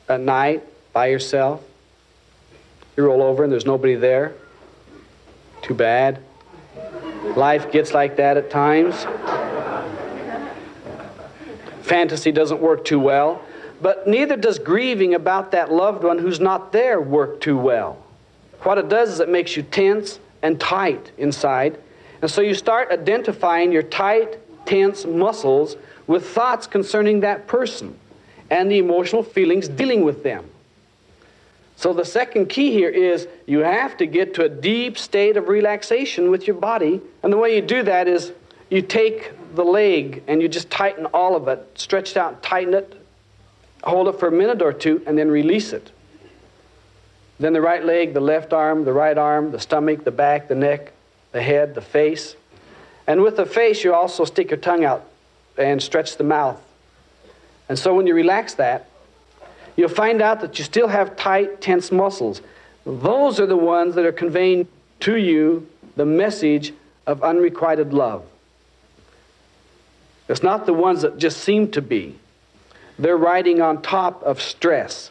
At 0.06 0.20
night, 0.20 0.64
by 0.92 1.06
yourself, 1.06 1.64
you 2.94 3.06
roll 3.06 3.22
over 3.22 3.42
and 3.42 3.50
there's 3.50 3.64
nobody 3.64 3.94
there. 3.94 4.34
Too 5.62 5.72
bad. 5.72 6.22
Life 7.36 7.72
gets 7.72 7.94
like 7.94 8.16
that 8.16 8.36
at 8.36 8.50
times 8.50 9.06
fantasy 11.86 12.32
doesn't 12.32 12.60
work 12.60 12.84
too 12.84 12.98
well, 12.98 13.40
but 13.80 14.06
neither 14.06 14.36
does 14.36 14.58
grieving 14.58 15.14
about 15.14 15.50
that 15.52 15.72
loved 15.72 16.04
one 16.04 16.18
who's 16.18 16.40
not 16.40 16.72
there 16.72 17.00
work 17.00 17.40
too 17.40 17.56
well. 17.56 18.02
What 18.62 18.78
it 18.78 18.88
does 18.88 19.10
is 19.10 19.20
it 19.20 19.28
makes 19.28 19.56
you 19.56 19.62
tense 19.62 20.18
and 20.42 20.58
tight 20.58 21.12
inside. 21.18 21.78
And 22.22 22.30
so 22.30 22.40
you 22.40 22.54
start 22.54 22.90
identifying 22.90 23.72
your 23.72 23.82
tight, 23.82 24.38
tense 24.66 25.04
muscles 25.04 25.76
with 26.06 26.26
thoughts 26.26 26.66
concerning 26.66 27.20
that 27.20 27.46
person 27.46 27.98
and 28.50 28.70
the 28.70 28.78
emotional 28.78 29.22
feelings 29.22 29.68
dealing 29.68 30.04
with 30.04 30.22
them. 30.22 30.48
So 31.76 31.92
the 31.92 32.04
second 32.04 32.46
key 32.46 32.72
here 32.72 32.88
is 32.88 33.28
you 33.46 33.58
have 33.58 33.98
to 33.98 34.06
get 34.06 34.32
to 34.34 34.44
a 34.44 34.48
deep 34.48 34.96
state 34.96 35.36
of 35.36 35.48
relaxation 35.48 36.30
with 36.30 36.46
your 36.46 36.56
body. 36.56 37.02
And 37.22 37.32
the 37.32 37.36
way 37.36 37.54
you 37.54 37.60
do 37.60 37.82
that 37.82 38.08
is 38.08 38.32
you 38.70 38.80
take 38.80 39.32
the 39.54 39.64
leg 39.64 40.22
and 40.26 40.40
you 40.40 40.48
just 40.48 40.70
tighten 40.70 41.06
all 41.06 41.36
of 41.36 41.48
it, 41.48 41.78
stretch 41.78 42.12
it 42.12 42.16
out, 42.16 42.42
tighten 42.42 42.72
it, 42.72 42.95
hold 43.86 44.08
it 44.08 44.18
for 44.18 44.28
a 44.28 44.32
minute 44.32 44.60
or 44.62 44.72
two, 44.72 45.02
and 45.06 45.16
then 45.16 45.30
release 45.30 45.72
it. 45.72 45.90
Then 47.38 47.52
the 47.52 47.60
right 47.60 47.84
leg, 47.84 48.14
the 48.14 48.20
left 48.20 48.52
arm, 48.52 48.84
the 48.84 48.92
right 48.92 49.16
arm, 49.16 49.52
the 49.52 49.60
stomach, 49.60 50.04
the 50.04 50.10
back, 50.10 50.48
the 50.48 50.54
neck, 50.54 50.92
the 51.32 51.42
head, 51.42 51.74
the 51.74 51.80
face. 51.80 52.34
And 53.06 53.22
with 53.22 53.36
the 53.36 53.46
face, 53.46 53.84
you 53.84 53.94
also 53.94 54.24
stick 54.24 54.50
your 54.50 54.58
tongue 54.58 54.84
out 54.84 55.04
and 55.56 55.82
stretch 55.82 56.16
the 56.16 56.24
mouth. 56.24 56.60
And 57.68 57.78
so 57.78 57.94
when 57.94 58.06
you 58.06 58.14
relax 58.14 58.54
that, 58.54 58.88
you'll 59.76 59.88
find 59.88 60.22
out 60.22 60.40
that 60.40 60.58
you 60.58 60.64
still 60.64 60.88
have 60.88 61.16
tight, 61.16 61.60
tense 61.60 61.92
muscles. 61.92 62.40
Those 62.84 63.38
are 63.38 63.46
the 63.46 63.56
ones 63.56 63.94
that 63.96 64.04
are 64.04 64.12
conveying 64.12 64.66
to 65.00 65.16
you 65.16 65.68
the 65.96 66.06
message 66.06 66.72
of 67.06 67.22
unrequited 67.22 67.92
love. 67.92 68.24
It's 70.28 70.42
not 70.42 70.66
the 70.66 70.72
ones 70.72 71.02
that 71.02 71.18
just 71.18 71.38
seem 71.38 71.70
to 71.72 71.82
be. 71.82 72.18
They're 72.98 73.16
riding 73.16 73.60
on 73.60 73.82
top 73.82 74.22
of 74.22 74.40
stress. 74.40 75.10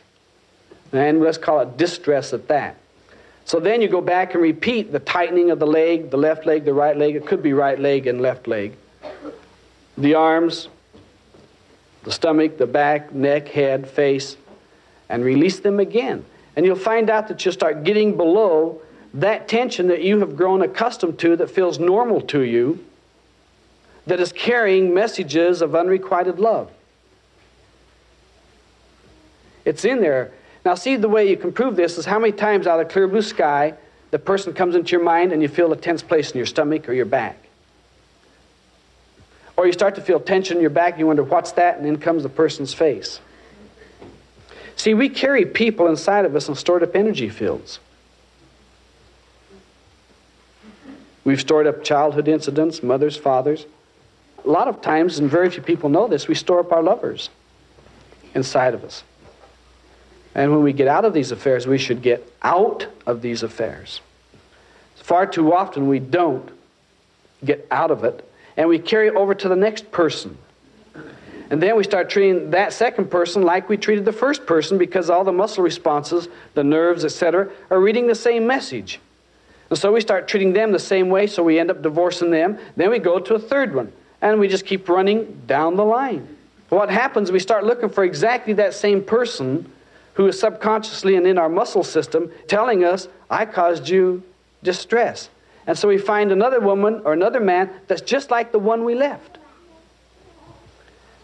And 0.92 1.22
let's 1.22 1.38
call 1.38 1.60
it 1.60 1.78
distress 1.78 2.34
at 2.34 2.48
that. 2.48 2.78
So 3.44 3.60
then 3.60 3.82
you 3.82 3.88
go 3.88 4.02
back 4.02 4.34
and 4.34 4.42
repeat 4.42 4.92
the 4.92 5.00
tightening 5.00 5.52
of 5.52 5.60
the 5.60 5.68
leg, 5.68 6.10
the 6.10 6.18
left 6.18 6.46
leg, 6.46 6.66
the 6.66 6.74
right 6.74 6.98
leg. 6.98 7.16
It 7.16 7.28
could 7.28 7.44
be 7.44 7.54
right 7.54 7.80
leg 7.80 8.08
and 8.08 8.22
left 8.22 8.48
leg. 8.48 8.76
The 9.98 10.16
arms, 10.16 10.68
the 12.04 12.12
stomach, 12.12 12.58
the 12.58 12.66
back, 12.66 13.14
neck, 13.14 13.48
head, 13.50 13.88
face, 13.88 14.36
and 15.10 15.24
release 15.24 15.60
them 15.60 15.80
again. 15.80 16.26
And 16.56 16.66
you'll 16.66 16.76
find 16.76 17.10
out 17.10 17.28
that 17.28 17.46
you'll 17.46 17.54
start 17.54 17.84
getting 17.84 18.18
below 18.18 18.82
that 19.16 19.48
tension 19.48 19.88
that 19.88 20.02
you 20.02 20.20
have 20.20 20.36
grown 20.36 20.62
accustomed 20.62 21.20
to 21.20 21.36
that 21.38 21.50
feels 21.50 21.80
normal 21.80 22.22
to 22.22 22.42
you, 22.42 22.84
that 24.08 24.20
is 24.20 24.32
carrying 24.32 24.94
messages 24.94 25.62
of 25.62 25.76
unrequited 25.76 26.40
love. 26.40 26.70
It's 29.66 29.84
in 29.84 30.00
there. 30.00 30.32
Now, 30.64 30.76
see, 30.76 30.96
the 30.96 31.10
way 31.10 31.30
you 31.30 31.38
can 31.38 31.52
prove 31.52 31.76
this 31.76 31.98
is 31.98 32.06
how 32.06 32.20
many 32.20 32.32
times 32.32 32.68
out 32.68 32.80
of 32.80 32.88
clear 32.90 33.08
blue 33.08 33.22
sky 33.22 33.74
the 34.12 34.20
person 34.20 34.54
comes 34.54 34.76
into 34.76 34.92
your 34.92 35.04
mind 35.04 35.34
and 35.34 35.42
you 35.42 35.48
feel 35.48 35.72
a 35.74 35.76
tense 35.76 36.02
place 36.02 36.32
in 36.32 36.38
your 36.38 36.46
stomach 36.46 36.88
or 36.88 36.94
your 36.94 37.06
back. 37.06 37.38
Or 39.58 39.66
you 39.66 39.74
start 39.74 39.96
to 39.96 40.02
feel 40.02 40.20
tension 40.20 40.58
in 40.58 40.62
your 40.62 40.70
back, 40.70 40.98
you 41.00 41.08
wonder, 41.08 41.24
what's 41.24 41.52
that? 41.54 41.78
And 41.78 41.86
then 41.86 41.98
comes 41.98 42.24
the 42.24 42.30
person's 42.30 42.74
face. 42.74 43.20
See, 44.76 44.94
we 44.94 45.10
carry 45.10 45.46
people 45.46 45.88
inside 45.88 46.26
of 46.26 46.36
us 46.36 46.48
in 46.50 46.56
stored 46.56 46.84
up 46.84 46.96
energy 46.96 47.30
fields. 47.30 47.80
We've 51.24 51.40
stored 51.40 51.66
up 51.66 51.84
childhood 51.84 52.28
incidents, 52.28 52.84
mothers, 52.84 53.18
fathers. 53.18 53.66
A 54.44 54.50
lot 54.50 54.68
of 54.68 54.82
times, 54.82 55.18
and 55.18 55.30
very 55.30 55.50
few 55.50 55.64
people 55.64 55.90
know 55.90 56.08
this, 56.08 56.28
we 56.28 56.36
store 56.36 56.60
up 56.60 56.72
our 56.72 56.84
lovers 56.84 57.30
inside 58.36 58.74
of 58.74 58.84
us. 58.84 59.04
And 60.36 60.52
when 60.52 60.64
we 60.64 60.74
get 60.74 60.90
out 60.90 61.06
of 61.06 61.14
these 61.14 61.32
affairs, 61.32 61.66
we 61.66 61.78
should 61.78 62.02
get 62.02 62.30
out 62.44 62.86
of 63.08 63.22
these 63.22 63.42
affairs. 63.42 64.02
Far 64.98 65.26
too 65.26 65.54
often 65.54 65.88
we 65.88 66.00
don't 66.00 66.50
get 67.44 67.66
out 67.72 67.90
of 67.90 68.04
it, 68.04 68.28
and 68.58 68.68
we 68.68 68.78
carry 68.80 69.08
it 69.08 69.16
over 69.16 69.34
to 69.34 69.48
the 69.48 69.56
next 69.56 69.92
person. 69.92 70.38
And 71.50 71.62
then 71.62 71.78
we 71.78 71.84
start 71.84 72.10
treating 72.10 72.52
that 72.52 72.74
second 72.74 73.12
person 73.12 73.44
like 73.44 73.70
we 73.70 73.78
treated 73.78 74.04
the 74.04 74.12
first 74.12 74.46
person 74.46 74.78
because 74.78 75.10
all 75.10 75.24
the 75.24 75.32
muscle 75.32 75.64
responses, 75.64 76.28
the 76.56 76.64
nerves, 76.64 77.06
etc., 77.06 77.50
are 77.70 77.80
reading 77.80 78.08
the 78.08 78.16
same 78.16 78.48
message. 78.48 79.00
And 79.70 79.78
so 79.78 79.94
we 79.94 80.02
start 80.02 80.28
treating 80.28 80.54
them 80.54 80.72
the 80.72 80.80
same 80.80 81.10
way, 81.10 81.28
so 81.28 81.44
we 81.44 81.60
end 81.60 81.70
up 81.70 81.82
divorcing 81.82 82.32
them. 82.32 82.58
Then 82.76 82.90
we 82.90 83.00
go 83.00 83.20
to 83.20 83.36
a 83.36 83.40
third 83.40 83.76
one, 83.76 83.94
and 84.22 84.40
we 84.40 84.48
just 84.48 84.66
keep 84.66 84.90
running 84.90 85.44
down 85.46 85.76
the 85.76 85.86
line. 85.86 86.28
What 86.70 86.90
happens, 86.90 87.32
we 87.32 87.40
start 87.40 87.64
looking 87.64 87.90
for 87.90 88.04
exactly 88.04 88.54
that 88.54 88.74
same 88.74 89.04
person 89.04 89.72
who 90.16 90.28
is 90.28 90.40
subconsciously 90.40 91.16
and 91.16 91.28
in 91.28 91.38
our 91.38 91.50
muscle 91.50 91.84
system 91.84 92.32
telling 92.48 92.84
us, 92.84 93.08
I 93.30 93.46
caused 93.46 93.88
you 93.88 94.24
distress. 94.64 95.30
And 95.68 95.78
so 95.78 95.88
we 95.88 95.98
find 95.98 96.32
another 96.32 96.60
woman 96.60 97.02
or 97.06 97.14
another 97.14 97.40
man 97.40 97.70
that's 97.88 98.02
just 98.02 98.32
like 98.32 98.52
the 98.52 98.60
one 98.60 98.84
we 98.84 98.96
left. 98.96 99.38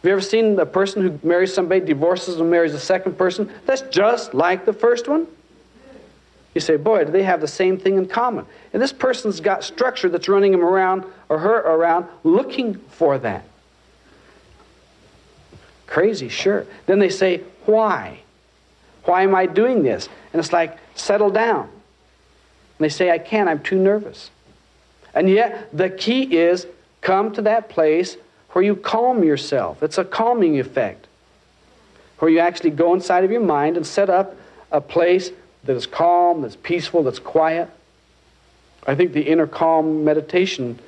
Have 0.01 0.07
you 0.07 0.11
ever 0.11 0.21
seen 0.21 0.59
a 0.59 0.65
person 0.65 1.03
who 1.03 1.27
marries 1.27 1.53
somebody, 1.53 1.85
divorces, 1.85 2.39
and 2.39 2.49
marries 2.49 2.73
a 2.73 2.79
second 2.79 3.17
person 3.17 3.51
that's 3.65 3.81
just 3.83 4.33
like 4.33 4.65
the 4.65 4.73
first 4.73 5.07
one? 5.07 5.27
You 6.55 6.59
say, 6.59 6.75
boy, 6.75 7.05
do 7.05 7.11
they 7.11 7.23
have 7.23 7.39
the 7.39 7.47
same 7.47 7.77
thing 7.77 7.97
in 7.97 8.07
common? 8.07 8.45
And 8.73 8.81
this 8.81 8.91
person's 8.91 9.39
got 9.39 9.63
structure 9.63 10.09
that's 10.09 10.27
running 10.27 10.53
him 10.53 10.65
around 10.65 11.05
or 11.29 11.37
her 11.37 11.59
around 11.59 12.07
looking 12.23 12.75
for 12.89 13.17
that. 13.19 13.45
Crazy, 15.87 16.29
sure. 16.29 16.65
Then 16.87 16.99
they 16.99 17.09
say, 17.09 17.41
why? 17.65 18.21
Why 19.06 19.24
am 19.24 19.36
I 19.36 19.45
doing 19.45 19.84
this? 19.84 20.08
And 20.34 20.39
it's 20.39 20.54
like, 20.54 20.78
settle 20.95 21.30
down. 21.30 21.64
And 21.64 21.70
they 22.80 22.89
say, 22.89 23.12
I 23.12 23.18
can't, 23.18 23.49
I'm 23.49 23.62
too 23.62 23.78
nervous. 23.78 24.30
And 25.14 25.30
yet, 25.30 25.76
the 25.76 25.89
key 25.89 26.38
is 26.38 26.68
come 27.02 27.34
to 27.34 27.41
that 27.43 27.70
place 27.70 28.18
where 28.52 28.64
you 28.64 28.76
calm 28.76 29.24
yourself. 29.24 29.82
It's 29.84 29.97
a 29.97 30.06
calming 30.06 30.60
effect. 30.60 31.08
Where 32.20 32.30
you 32.30 32.39
actually 32.39 32.72
go 32.72 32.93
inside 32.93 33.24
of 33.24 33.32
your 33.32 33.41
mind 33.41 33.78
and 33.78 33.86
set 33.86 34.10
up 34.10 34.36
a 34.72 34.80
place 34.80 35.32
that 35.64 35.76
is 35.76 35.86
calm, 35.88 36.41
that's 36.41 36.56
peaceful, 36.56 37.04
that's 37.04 37.20
quiet. 37.20 37.70
I 38.86 38.95
think 38.95 39.14
the 39.14 39.22
inner 39.22 39.47
calm 39.47 40.04
meditation 40.04 40.80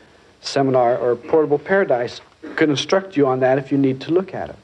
seminar 0.41 0.97
or 0.97 1.15
portable 1.15 1.59
paradise 1.59 2.21
could 2.55 2.69
instruct 2.69 3.15
you 3.15 3.27
on 3.27 3.39
that 3.39 3.57
if 3.57 3.71
you 3.71 3.77
need 3.77 4.01
to 4.01 4.11
look 4.11 4.33
at 4.33 4.49
it. 4.49 4.55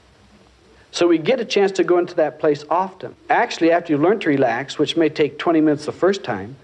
So 0.91 1.07
we 1.07 1.17
get 1.17 1.39
a 1.39 1.45
chance 1.45 1.71
to 1.73 1.83
go 1.83 1.97
into 1.99 2.15
that 2.15 2.39
place 2.39 2.63
often. 2.69 3.15
Actually, 3.29 3.71
after 3.71 3.93
you 3.93 3.99
learn 3.99 4.19
to 4.21 4.29
relax, 4.29 4.79
which 4.79 4.97
may 4.97 5.09
take 5.09 5.37
20 5.37 5.61
minutes 5.61 5.85
the 5.85 5.91
first 5.91 6.23
time, 6.23 6.55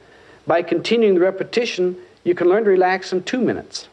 by 0.47 0.61
continuing 0.61 1.15
the 1.15 1.21
repetition, 1.21 1.95
you 2.23 2.33
can 2.35 2.49
learn 2.49 2.63
to 2.63 2.69
relax 2.69 3.13
in 3.13 3.23
two 3.23 3.39
minutes. 3.39 3.87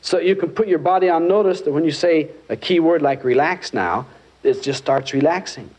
So 0.00 0.18
you 0.18 0.36
can 0.36 0.50
put 0.50 0.68
your 0.68 0.78
body 0.78 1.08
on 1.08 1.28
notice 1.28 1.62
that 1.62 1.72
when 1.72 1.84
you 1.84 1.90
say 1.90 2.30
a 2.48 2.56
key 2.56 2.80
word 2.80 3.02
like 3.02 3.24
relax 3.24 3.74
now, 3.74 4.06
it 4.42 4.62
just 4.62 4.78
starts 4.78 5.12
relaxing. 5.12 5.70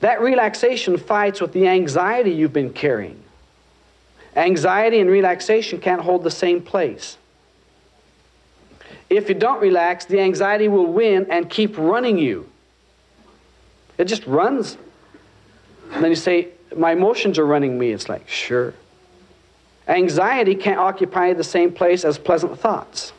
That 0.00 0.20
relaxation 0.20 0.96
fights 0.96 1.40
with 1.40 1.52
the 1.52 1.66
anxiety 1.66 2.30
you've 2.30 2.52
been 2.52 2.72
carrying. 2.72 3.22
Anxiety 4.36 5.00
and 5.00 5.10
relaxation 5.10 5.80
can't 5.80 6.02
hold 6.02 6.22
the 6.22 6.30
same 6.30 6.60
place. 6.62 7.16
If 9.10 9.28
you 9.28 9.34
don't 9.34 9.60
relax, 9.60 10.04
the 10.04 10.20
anxiety 10.20 10.68
will 10.68 10.86
win 10.86 11.26
and 11.30 11.48
keep 11.48 11.76
running 11.78 12.18
you. 12.18 12.48
It 13.98 14.04
just 14.04 14.26
runs. 14.26 14.78
And 15.92 16.02
then 16.02 16.10
you 16.10 16.16
say, 16.16 16.48
My 16.76 16.92
emotions 16.92 17.38
are 17.38 17.46
running 17.46 17.78
me. 17.78 17.90
It's 17.90 18.08
like, 18.08 18.28
sure. 18.28 18.74
Anxiety 19.88 20.54
can't 20.54 20.78
occupy 20.78 21.32
the 21.32 21.44
same 21.44 21.72
place 21.72 22.04
as 22.04 22.18
pleasant 22.18 22.58
thoughts. 22.58 23.12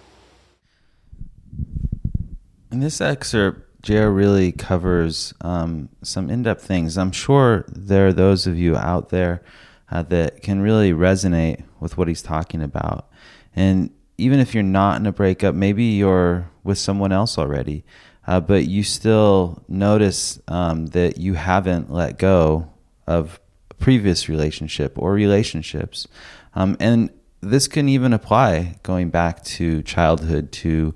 In 2.72 2.80
this 2.80 3.02
excerpt, 3.02 3.82
JR 3.82 4.08
really 4.08 4.52
covers 4.52 5.34
um, 5.42 5.90
some 6.04 6.30
in 6.30 6.44
depth 6.44 6.64
things. 6.64 6.98
I'm 6.98 7.12
sure 7.12 7.66
there 7.68 8.08
are 8.08 8.14
those 8.14 8.46
of 8.46 8.58
you 8.58 8.76
out 8.78 9.10
there 9.10 9.42
uh, 9.90 10.04
that 10.04 10.44
can 10.44 10.62
really 10.62 10.92
resonate 10.92 11.64
with 11.80 11.98
what 11.98 12.08
he's 12.08 12.22
talking 12.22 12.62
about. 12.62 13.10
And 13.56 13.90
even 14.20 14.40
if 14.40 14.54
you're 14.54 14.64
not 14.64 15.00
in 15.00 15.08
a 15.08 15.12
breakup, 15.12 15.56
maybe 15.56 15.86
you're 15.86 16.52
with 16.64 16.78
someone 16.78 17.12
else 17.12 17.38
already 17.38 17.84
uh, 18.30 18.40
but 18.40 18.68
you 18.68 18.84
still 18.84 19.64
notice 19.68 20.40
um, 20.48 20.86
that 20.88 21.18
you 21.18 21.34
haven't 21.34 21.92
let 21.92 22.20
go 22.20 22.72
of 23.08 23.40
previous 23.80 24.30
relationship 24.30 24.94
or 25.00 25.14
relationships. 25.14 26.08
Um, 26.54 26.78
and 26.80 27.10
this 27.42 27.68
can 27.68 27.90
even 27.90 28.14
apply 28.14 28.76
going 28.84 29.10
back 29.10 29.44
to 29.46 29.82
childhood, 29.82 30.52
to 30.52 30.94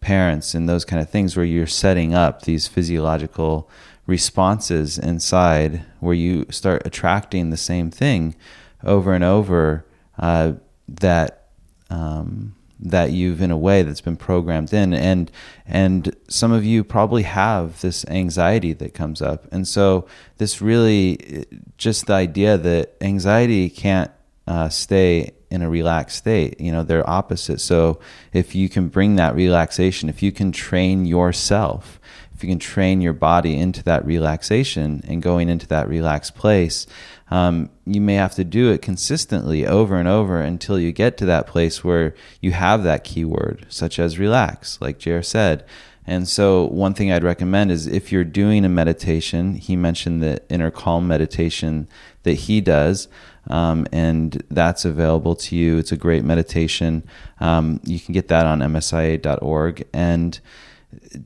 parents, 0.00 0.54
and 0.54 0.68
those 0.68 0.84
kind 0.84 1.02
of 1.02 1.10
things 1.10 1.36
where 1.36 1.44
you're 1.44 1.66
setting 1.66 2.14
up 2.14 2.42
these 2.42 2.68
physiological 2.68 3.68
responses 4.06 4.96
inside 4.96 5.84
where 5.98 6.14
you 6.14 6.46
start 6.50 6.82
attracting 6.84 7.50
the 7.50 7.56
same 7.56 7.90
thing 7.90 8.36
over 8.84 9.12
and 9.12 9.24
over 9.24 9.84
uh, 10.20 10.52
that 10.86 11.48
um, 11.90 12.54
that 12.78 13.12
you've 13.12 13.40
in 13.40 13.50
a 13.50 13.56
way 13.56 13.82
that's 13.82 14.00
been 14.00 14.16
programmed 14.16 14.72
in. 14.72 14.92
And 14.92 15.30
and 15.66 16.14
some 16.28 16.52
of 16.52 16.64
you 16.64 16.84
probably 16.84 17.22
have 17.22 17.80
this 17.80 18.04
anxiety 18.06 18.72
that 18.74 18.94
comes 18.94 19.22
up. 19.22 19.46
And 19.52 19.66
so 19.66 20.06
this 20.38 20.60
really 20.60 21.46
just 21.78 22.06
the 22.06 22.14
idea 22.14 22.58
that 22.58 22.94
anxiety 23.00 23.70
can't 23.70 24.10
uh, 24.46 24.68
stay 24.68 25.32
in 25.50 25.62
a 25.62 25.70
relaxed 25.70 26.18
state 26.18 26.60
you 26.60 26.72
know 26.72 26.82
they're 26.82 27.08
opposite. 27.08 27.60
So 27.60 28.00
if 28.32 28.54
you 28.54 28.68
can 28.68 28.88
bring 28.88 29.16
that 29.16 29.34
relaxation 29.34 30.08
if 30.08 30.22
you 30.22 30.32
can 30.32 30.52
train 30.52 31.06
yourself 31.06 32.00
if 32.34 32.42
you 32.42 32.50
can 32.50 32.58
train 32.58 33.00
your 33.00 33.12
body 33.12 33.56
into 33.56 33.82
that 33.84 34.04
relaxation 34.04 35.02
and 35.06 35.22
going 35.22 35.48
into 35.48 35.66
that 35.68 35.88
relaxed 35.88 36.34
place 36.34 36.86
um, 37.30 37.70
you 37.84 38.00
may 38.00 38.14
have 38.14 38.34
to 38.36 38.44
do 38.44 38.70
it 38.70 38.82
consistently 38.82 39.66
over 39.66 39.96
and 39.96 40.08
over 40.08 40.40
until 40.40 40.78
you 40.78 40.92
get 40.92 41.16
to 41.18 41.26
that 41.26 41.46
place 41.46 41.82
where 41.82 42.14
you 42.40 42.52
have 42.52 42.84
that 42.84 43.04
keyword, 43.04 43.66
such 43.68 43.98
as 43.98 44.18
relax, 44.18 44.80
like 44.80 44.98
JR 44.98 45.22
said. 45.22 45.64
And 46.06 46.28
so, 46.28 46.66
one 46.66 46.94
thing 46.94 47.10
I'd 47.10 47.24
recommend 47.24 47.72
is 47.72 47.88
if 47.88 48.12
you're 48.12 48.22
doing 48.22 48.64
a 48.64 48.68
meditation, 48.68 49.56
he 49.56 49.74
mentioned 49.74 50.22
the 50.22 50.40
inner 50.48 50.70
calm 50.70 51.08
meditation 51.08 51.88
that 52.22 52.34
he 52.34 52.60
does, 52.60 53.08
um, 53.48 53.88
and 53.90 54.44
that's 54.48 54.84
available 54.84 55.34
to 55.34 55.56
you. 55.56 55.78
It's 55.78 55.90
a 55.90 55.96
great 55.96 56.24
meditation. 56.24 57.02
Um, 57.40 57.80
you 57.84 57.98
can 57.98 58.14
get 58.14 58.28
that 58.28 58.46
on 58.46 58.60
msia.org. 58.60 59.84
And 59.92 60.38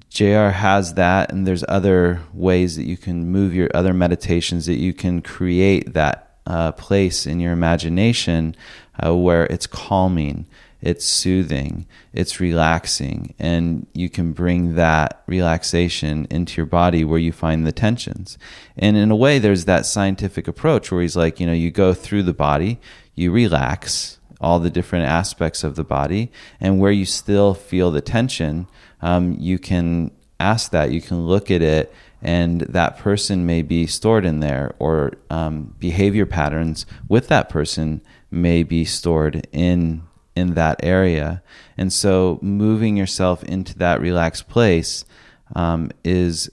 JR 0.08 0.48
has 0.48 0.94
that, 0.94 1.30
and 1.30 1.46
there's 1.46 1.64
other 1.68 2.20
ways 2.32 2.76
that 2.76 2.84
you 2.84 2.96
can 2.96 3.30
move 3.30 3.54
your 3.54 3.68
other 3.74 3.92
meditations 3.92 4.66
that 4.66 4.78
you 4.78 4.92
can 4.92 5.22
create 5.22 5.92
that 5.94 6.38
uh, 6.46 6.72
place 6.72 7.26
in 7.26 7.40
your 7.40 7.52
imagination 7.52 8.56
uh, 9.04 9.14
where 9.14 9.44
it's 9.46 9.66
calming. 9.66 10.46
it's 10.82 11.04
soothing, 11.04 11.86
it's 12.12 12.40
relaxing, 12.40 13.34
and 13.38 13.86
you 13.92 14.08
can 14.08 14.32
bring 14.32 14.76
that 14.76 15.22
relaxation 15.26 16.26
into 16.30 16.56
your 16.56 16.66
body 16.66 17.04
where 17.04 17.18
you 17.18 17.32
find 17.32 17.66
the 17.66 17.72
tensions. 17.72 18.38
And 18.78 18.96
in 18.96 19.10
a 19.10 19.16
way, 19.16 19.38
there's 19.38 19.66
that 19.66 19.84
scientific 19.84 20.48
approach 20.48 20.90
where 20.90 21.02
he's 21.02 21.16
like, 21.16 21.38
you 21.38 21.46
know, 21.46 21.52
you 21.52 21.70
go 21.70 21.92
through 21.92 22.22
the 22.22 22.32
body, 22.32 22.80
you 23.14 23.30
relax 23.30 24.18
all 24.40 24.58
the 24.58 24.70
different 24.70 25.04
aspects 25.04 25.62
of 25.62 25.76
the 25.76 25.84
body, 25.84 26.32
and 26.58 26.80
where 26.80 26.92
you 26.92 27.04
still 27.04 27.52
feel 27.52 27.90
the 27.90 28.00
tension, 28.00 28.66
um, 29.02 29.36
you 29.38 29.58
can 29.58 30.10
ask 30.38 30.70
that, 30.70 30.90
you 30.90 31.00
can 31.00 31.26
look 31.26 31.50
at 31.50 31.62
it 31.62 31.92
and 32.22 32.62
that 32.62 32.98
person 32.98 33.46
may 33.46 33.62
be 33.62 33.86
stored 33.86 34.26
in 34.26 34.40
there, 34.40 34.74
or 34.78 35.12
um, 35.30 35.74
behavior 35.78 36.26
patterns 36.26 36.84
with 37.08 37.28
that 37.28 37.48
person 37.48 38.02
may 38.30 38.62
be 38.62 38.84
stored 38.84 39.46
in 39.52 40.02
in 40.36 40.54
that 40.54 40.80
area. 40.82 41.42
And 41.78 41.92
so, 41.92 42.38
moving 42.42 42.96
yourself 42.96 43.42
into 43.44 43.76
that 43.78 44.00
relaxed 44.00 44.48
place 44.48 45.04
um, 45.56 45.90
is 46.04 46.50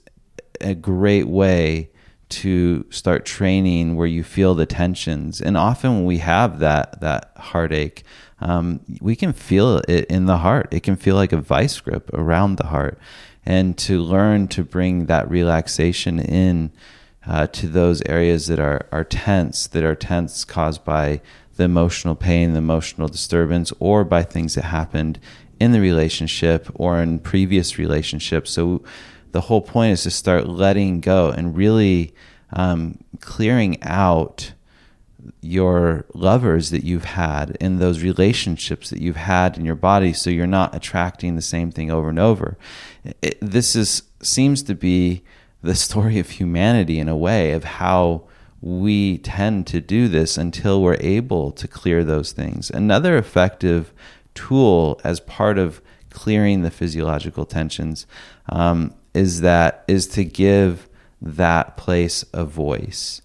a 0.60 0.74
great 0.74 1.28
way 1.28 1.90
to 2.30 2.84
start 2.90 3.24
training 3.24 3.96
where 3.96 4.06
you 4.06 4.22
feel 4.22 4.54
the 4.54 4.66
tensions. 4.66 5.40
And 5.40 5.56
often, 5.56 5.96
when 5.96 6.04
we 6.06 6.18
have 6.18 6.60
that 6.60 7.00
that 7.02 7.32
heartache, 7.36 8.04
um, 8.40 8.80
we 9.00 9.16
can 9.16 9.32
feel 9.32 9.78
it 9.88 10.04
in 10.06 10.26
the 10.26 10.38
heart. 10.38 10.68
It 10.70 10.82
can 10.82 10.96
feel 10.96 11.16
like 11.16 11.32
a 11.32 11.40
vice 11.40 11.80
grip 11.80 12.10
around 12.12 12.56
the 12.56 12.68
heart 12.68 12.98
and 13.44 13.76
to 13.78 14.00
learn 14.00 14.48
to 14.48 14.62
bring 14.62 15.06
that 15.06 15.30
relaxation 15.30 16.20
in 16.20 16.70
uh, 17.26 17.46
to 17.48 17.66
those 17.66 18.02
areas 18.02 18.46
that 18.46 18.58
are, 18.58 18.86
are 18.92 19.04
tense, 19.04 19.66
that 19.66 19.84
are 19.84 19.94
tense 19.94 20.44
caused 20.44 20.84
by 20.84 21.20
the 21.56 21.64
emotional 21.64 22.14
pain, 22.14 22.52
the 22.52 22.58
emotional 22.58 23.08
disturbance, 23.08 23.72
or 23.80 24.04
by 24.04 24.22
things 24.22 24.54
that 24.54 24.64
happened 24.64 25.18
in 25.58 25.72
the 25.72 25.80
relationship 25.80 26.68
or 26.74 27.00
in 27.00 27.18
previous 27.18 27.78
relationships. 27.78 28.50
So 28.52 28.82
the 29.32 29.42
whole 29.42 29.60
point 29.60 29.92
is 29.92 30.04
to 30.04 30.10
start 30.10 30.48
letting 30.48 31.00
go 31.00 31.30
and 31.30 31.56
really 31.56 32.14
um, 32.52 32.98
clearing 33.20 33.82
out 33.82 34.52
your 35.40 36.04
lovers 36.14 36.70
that 36.70 36.84
you've 36.84 37.04
had 37.04 37.56
in 37.60 37.78
those 37.78 38.02
relationships 38.02 38.90
that 38.90 39.00
you've 39.00 39.16
had 39.16 39.58
in 39.58 39.64
your 39.64 39.74
body 39.74 40.12
so 40.12 40.30
you're 40.30 40.46
not 40.46 40.74
attracting 40.74 41.34
the 41.34 41.42
same 41.42 41.70
thing 41.70 41.90
over 41.90 42.08
and 42.08 42.18
over. 42.18 42.56
It, 43.22 43.38
this 43.40 43.74
is 43.74 44.02
seems 44.20 44.62
to 44.64 44.74
be 44.74 45.22
the 45.62 45.74
story 45.74 46.18
of 46.18 46.30
humanity 46.30 46.98
in 46.98 47.08
a 47.08 47.16
way 47.16 47.52
of 47.52 47.64
how 47.64 48.24
we 48.60 49.18
tend 49.18 49.66
to 49.68 49.80
do 49.80 50.08
this 50.08 50.36
until 50.36 50.82
we're 50.82 50.96
able 51.00 51.52
to 51.52 51.68
clear 51.68 52.02
those 52.02 52.32
things. 52.32 52.70
Another 52.70 53.16
effective 53.16 53.92
tool 54.34 55.00
as 55.04 55.20
part 55.20 55.58
of 55.58 55.80
clearing 56.10 56.62
the 56.62 56.70
physiological 56.70 57.44
tensions 57.44 58.06
um, 58.48 58.94
is 59.14 59.40
that 59.40 59.84
is 59.86 60.06
to 60.06 60.24
give 60.24 60.88
that 61.20 61.76
place 61.76 62.24
a 62.32 62.44
voice 62.44 63.20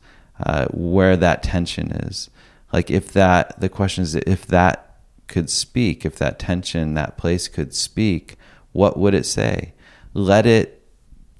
uh, 0.46 0.68
where 0.68 1.18
that 1.18 1.44
tension 1.44 1.92
is. 1.92 2.30
Like 2.72 2.90
if 2.90 3.12
that, 3.14 3.60
the 3.60 3.70
question 3.70 4.04
is 4.04 4.16
if 4.16 4.46
that 4.48 5.00
could 5.28 5.50
speak, 5.50 6.06
if 6.06 6.18
that 6.18 6.40
tension, 6.40 6.94
that 6.96 7.18
place 7.18 7.48
could 7.48 7.74
speak, 7.74 8.36
what 8.72 8.98
would 8.98 9.14
it 9.14 9.26
say? 9.26 9.74
Let 10.14 10.46
it 10.46 10.84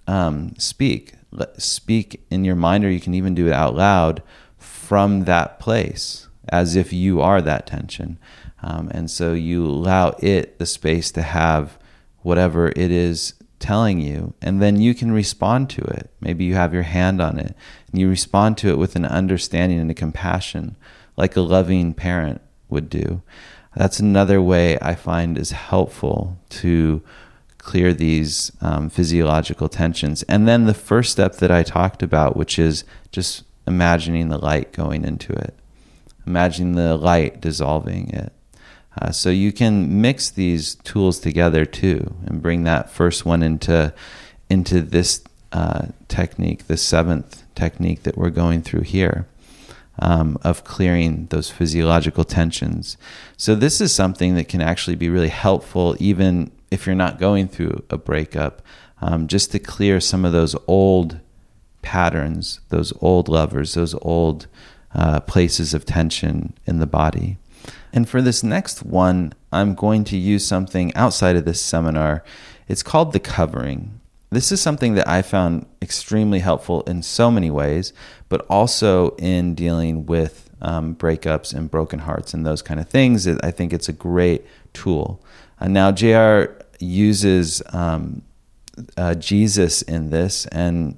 um, 0.08 0.54
speak. 0.58 1.14
Let, 1.32 1.62
speak 1.62 2.26
in 2.30 2.46
your 2.46 2.56
mind, 2.56 2.86
or 2.86 2.92
you 2.92 3.00
can 3.00 3.14
even 3.14 3.36
do 3.36 3.48
it 3.48 3.54
out 3.54 3.76
loud 3.76 4.22
from 4.58 5.26
that 5.26 5.60
place, 5.60 6.28
as 6.50 6.76
if 6.76 6.94
you 6.94 7.22
are 7.22 7.42
that 7.42 7.68
tension. 7.68 8.20
Um, 8.62 8.90
and 8.94 9.10
so 9.12 9.34
you 9.34 9.66
allow 9.66 10.16
it 10.20 10.58
the 10.60 10.66
space 10.66 11.12
to 11.12 11.22
have 11.22 11.78
whatever 12.22 12.70
it 12.70 12.92
is 12.92 13.34
telling 13.60 14.00
you, 14.00 14.34
and 14.42 14.62
then 14.62 14.80
you 14.80 14.94
can 14.94 15.12
respond 15.12 15.70
to 15.72 15.82
it. 15.82 16.10
Maybe 16.22 16.46
you 16.46 16.54
have 16.54 16.74
your 16.74 16.84
hand 16.84 17.22
on 17.22 17.40
it, 17.40 17.56
and 17.94 18.02
you 18.02 18.10
respond 18.10 18.58
to 18.58 18.70
it 18.70 18.80
with 18.80 18.96
an 18.96 19.06
understanding 19.06 19.80
and 19.80 19.92
a 19.92 19.94
compassion, 19.94 20.76
like 21.16 21.36
a 21.36 21.42
loving 21.42 21.94
parent 21.94 22.42
would 22.70 22.90
do. 22.90 23.22
That's 23.76 24.00
another 24.00 24.42
way 24.42 24.80
I 24.82 24.96
find 24.96 25.38
is 25.38 25.52
helpful 25.52 26.40
to 26.50 27.04
clear 27.60 27.94
these 27.94 28.52
um, 28.62 28.90
physiological 28.90 29.70
tensions. 29.70 30.24
And 30.24 30.48
then 30.48 30.66
the 30.66 30.74
first 30.74 31.12
step 31.12 31.36
that 31.36 31.52
I 31.52 31.62
talked 31.62 32.02
about, 32.02 32.36
which 32.36 32.58
is 32.58 32.84
just 33.12 33.44
imagining 33.68 34.30
the 34.30 34.40
light 34.40 34.74
going 34.74 35.06
into 35.06 35.32
it, 35.32 35.54
imagining 36.26 36.74
the 36.74 36.98
light 36.98 37.42
dissolving 37.42 38.10
it. 38.10 38.34
Uh, 39.00 39.12
so 39.12 39.30
you 39.30 39.52
can 39.52 40.02
mix 40.02 40.32
these 40.32 40.76
tools 40.76 41.20
together 41.20 41.64
too, 41.64 42.16
and 42.26 42.42
bring 42.42 42.64
that 42.64 42.90
first 42.90 43.24
one 43.24 43.44
into 43.44 43.94
into 44.50 44.82
this 44.82 45.24
uh, 45.52 45.88
technique, 46.08 46.68
the 46.68 46.78
seventh 46.78 47.43
technique 47.56 48.04
that 48.04 48.18
we're 48.18 48.30
going 48.30 48.62
through 48.62 48.82
here. 48.82 49.28
Um, 50.00 50.40
of 50.42 50.64
clearing 50.64 51.28
those 51.28 51.52
physiological 51.52 52.24
tensions. 52.24 52.98
So, 53.38 53.54
this 53.54 53.80
is 53.80 53.94
something 53.94 54.34
that 54.34 54.50
can 54.50 54.60
actually 54.60 54.96
be 54.96 55.08
really 55.08 55.30
helpful, 55.30 55.96
even 56.00 56.50
if 56.72 56.88
you're 56.88 56.96
not 56.96 57.20
going 57.20 57.48
through 57.48 57.84
a 57.92 57.98
breakup, 57.98 58.64
um, 59.02 59.28
just 59.28 59.52
to 59.52 59.60
clear 59.60 60.00
some 60.00 60.26
of 60.26 60.32
those 60.32 60.56
old 60.66 61.20
patterns, 61.84 62.62
those 62.70 62.92
old 63.02 63.30
lovers, 63.30 63.76
those 63.76 63.94
old 64.02 64.48
uh, 64.96 65.20
places 65.20 65.76
of 65.76 65.86
tension 65.86 66.54
in 66.66 66.80
the 66.80 66.88
body. 66.88 67.38
And 67.94 68.10
for 68.10 68.22
this 68.22 68.44
next 68.44 68.84
one, 68.84 69.34
I'm 69.52 69.76
going 69.76 70.04
to 70.06 70.18
use 70.18 70.46
something 70.48 70.94
outside 70.96 71.36
of 71.36 71.46
this 71.46 71.62
seminar. 71.62 72.24
It's 72.68 72.82
called 72.82 73.14
the 73.14 73.20
covering. 73.20 74.00
This 74.34 74.52
is 74.52 74.60
something 74.60 74.96
that 74.96 75.08
I 75.08 75.22
found 75.22 75.68
extremely 75.80 76.40
helpful 76.40 76.82
in 76.84 77.04
so 77.04 77.30
many 77.30 77.52
ways, 77.52 77.94
but 78.30 78.46
also 78.50 79.12
in 79.18 79.54
dealing 79.54 80.08
with 80.08 80.50
um, 80.60 80.96
breakups 80.96 81.54
and 81.54 81.70
broken 81.70 82.00
hearts 82.00 82.34
and 82.34 82.44
those 82.44 82.64
kind 82.64 82.80
of 82.80 82.90
things. 82.90 83.28
I 83.28 83.52
think 83.52 83.74
it's 83.74 83.90
a 83.90 83.94
great 83.94 84.44
tool. 84.74 85.24
Uh, 85.60 85.68
now, 85.68 85.92
JR 85.92 86.46
uses 86.80 87.62
um, 87.74 88.24
uh, 88.98 89.14
Jesus 89.14 89.84
in 89.84 90.10
this 90.10 90.48
and 90.48 90.98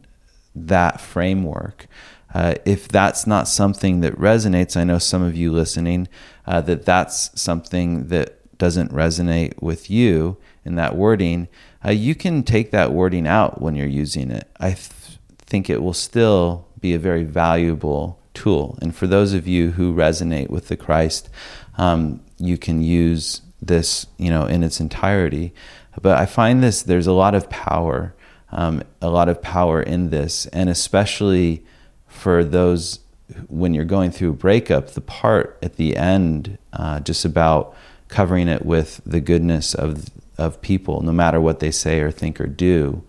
that 0.55 1.01
framework. 1.01 1.87
Uh, 2.33 2.55
if 2.65 2.87
that's 2.87 3.27
not 3.27 3.49
something 3.49 3.99
that 3.99 4.17
resonates, 4.17 4.77
I 4.77 4.85
know 4.85 4.99
some 4.99 5.21
of 5.21 5.35
you 5.35 5.51
listening, 5.51 6.07
uh, 6.45 6.61
that 6.61 6.85
that's 6.85 7.39
something 7.39 8.07
that 8.07 8.57
doesn't 8.57 8.93
resonate 8.93 9.61
with 9.61 9.89
you 9.89 10.37
in 10.65 10.75
that 10.75 10.95
wording, 10.95 11.47
uh, 11.85 11.91
you 11.91 12.15
can 12.15 12.43
take 12.43 12.71
that 12.71 12.91
wording 12.91 13.27
out 13.27 13.61
when 13.61 13.75
you're 13.75 13.87
using 13.87 14.31
it. 14.31 14.49
I 14.59 14.69
th- 14.69 15.19
think 15.37 15.69
it 15.69 15.81
will 15.81 15.93
still 15.93 16.67
be 16.79 16.93
a 16.93 16.99
very 16.99 17.23
valuable 17.23 18.19
tool. 18.33 18.77
And 18.81 18.95
for 18.95 19.07
those 19.07 19.33
of 19.33 19.47
you 19.47 19.71
who 19.71 19.93
resonate 19.93 20.49
with 20.49 20.67
the 20.67 20.77
Christ, 20.77 21.29
um, 21.77 22.21
you 22.37 22.57
can 22.57 22.81
use 22.81 23.41
this, 23.61 24.07
you 24.17 24.29
know, 24.29 24.45
in 24.45 24.63
its 24.63 24.79
entirety. 24.79 25.53
But 26.01 26.17
I 26.17 26.25
find 26.25 26.61
this 26.61 26.81
there's 26.81 27.07
a 27.07 27.13
lot 27.13 27.35
of 27.35 27.49
power, 27.49 28.13
um, 28.51 28.83
a 29.01 29.09
lot 29.09 29.29
of 29.29 29.41
power 29.41 29.81
in 29.81 30.09
this, 30.09 30.45
and 30.47 30.69
especially 30.69 31.63
for 32.07 32.43
those 32.43 32.99
when 33.47 33.73
you're 33.73 33.85
going 33.85 34.11
through 34.11 34.29
a 34.29 34.33
breakup, 34.33 34.89
the 34.89 35.01
part 35.01 35.57
at 35.63 35.77
the 35.77 35.97
end, 35.97 36.57
uh, 36.73 36.99
just 36.99 37.25
about 37.25 37.75
covering 38.07 38.47
it 38.47 38.65
with 38.65 39.01
the 39.05 39.19
goodness 39.19 39.73
of 39.73 40.09
of 40.37 40.61
people, 40.61 41.01
no 41.01 41.11
matter 41.11 41.39
what 41.39 41.59
they 41.59 41.71
say 41.71 41.99
or 41.99 42.11
think 42.11 42.39
or 42.39 42.47
do. 42.47 43.03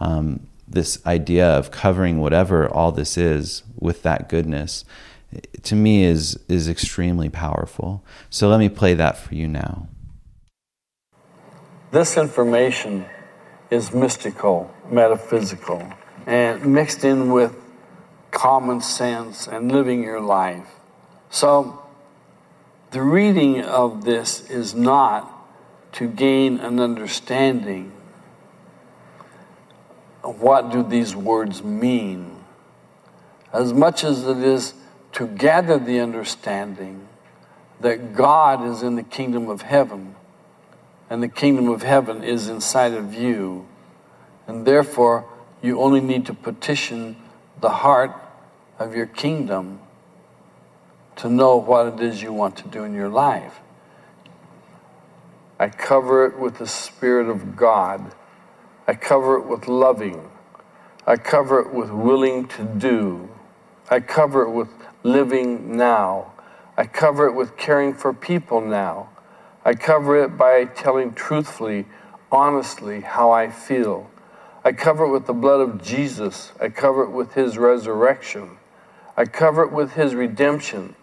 Um, 0.00 0.46
this 0.66 1.04
idea 1.06 1.46
of 1.48 1.70
covering 1.70 2.20
whatever 2.20 2.68
all 2.68 2.92
this 2.92 3.16
is 3.16 3.62
with 3.78 4.02
that 4.02 4.28
goodness, 4.28 4.84
to 5.62 5.74
me, 5.74 6.04
is 6.04 6.38
is 6.48 6.68
extremely 6.68 7.28
powerful. 7.28 8.04
So 8.30 8.48
let 8.48 8.58
me 8.58 8.68
play 8.68 8.94
that 8.94 9.18
for 9.18 9.34
you 9.34 9.46
now. 9.46 9.88
This 11.90 12.16
information 12.16 13.06
is 13.70 13.92
mystical, 13.92 14.70
metaphysical, 14.90 15.92
and 16.26 16.64
mixed 16.66 17.04
in 17.04 17.32
with 17.32 17.56
common 18.30 18.80
sense 18.80 19.46
and 19.48 19.72
living 19.72 20.02
your 20.02 20.20
life. 20.20 20.68
So, 21.30 21.82
the 22.90 23.02
reading 23.02 23.62
of 23.62 24.04
this 24.04 24.48
is 24.50 24.74
not 24.74 25.37
to 25.98 26.06
gain 26.06 26.58
an 26.58 26.78
understanding 26.78 27.90
of 30.22 30.40
what 30.40 30.70
do 30.70 30.84
these 30.84 31.16
words 31.16 31.64
mean, 31.64 32.44
as 33.52 33.72
much 33.72 34.04
as 34.04 34.24
it 34.24 34.38
is 34.38 34.74
to 35.10 35.26
gather 35.26 35.76
the 35.76 35.98
understanding 35.98 37.08
that 37.80 38.14
God 38.14 38.64
is 38.64 38.84
in 38.84 38.94
the 38.94 39.02
kingdom 39.02 39.48
of 39.48 39.62
heaven, 39.62 40.14
and 41.10 41.20
the 41.20 41.26
kingdom 41.26 41.68
of 41.68 41.82
heaven 41.82 42.22
is 42.22 42.48
inside 42.48 42.94
of 42.94 43.12
you, 43.12 43.66
and 44.46 44.64
therefore 44.64 45.28
you 45.62 45.80
only 45.80 46.00
need 46.00 46.26
to 46.26 46.32
petition 46.32 47.16
the 47.60 47.70
heart 47.70 48.12
of 48.78 48.94
your 48.94 49.06
kingdom 49.06 49.80
to 51.16 51.28
know 51.28 51.56
what 51.56 51.94
it 51.94 52.00
is 52.00 52.22
you 52.22 52.32
want 52.32 52.56
to 52.58 52.68
do 52.68 52.84
in 52.84 52.94
your 52.94 53.08
life. 53.08 53.58
I 55.58 55.68
cover 55.68 56.24
it 56.26 56.38
with 56.38 56.58
the 56.58 56.66
Spirit 56.66 57.28
of 57.28 57.56
God. 57.56 58.14
I 58.86 58.94
cover 58.94 59.36
it 59.36 59.46
with 59.46 59.66
loving. 59.66 60.30
I 61.06 61.16
cover 61.16 61.58
it 61.60 61.72
with 61.74 61.90
willing 61.90 62.46
to 62.48 62.64
do. 62.64 63.28
I 63.90 64.00
cover 64.00 64.42
it 64.42 64.50
with 64.50 64.68
living 65.02 65.76
now. 65.76 66.32
I 66.76 66.86
cover 66.86 67.26
it 67.26 67.34
with 67.34 67.56
caring 67.56 67.92
for 67.92 68.12
people 68.12 68.60
now. 68.60 69.08
I 69.64 69.74
cover 69.74 70.22
it 70.22 70.36
by 70.36 70.64
telling 70.64 71.12
truthfully, 71.12 71.86
honestly, 72.30 73.00
how 73.00 73.32
I 73.32 73.50
feel. 73.50 74.10
I 74.64 74.72
cover 74.72 75.06
it 75.06 75.10
with 75.10 75.26
the 75.26 75.32
blood 75.32 75.60
of 75.60 75.82
Jesus. 75.82 76.52
I 76.60 76.68
cover 76.68 77.02
it 77.02 77.10
with 77.10 77.34
his 77.34 77.58
resurrection. 77.58 78.58
I 79.16 79.24
cover 79.24 79.64
it 79.64 79.72
with 79.72 79.92
his 79.94 80.14
redemption. 80.14 80.94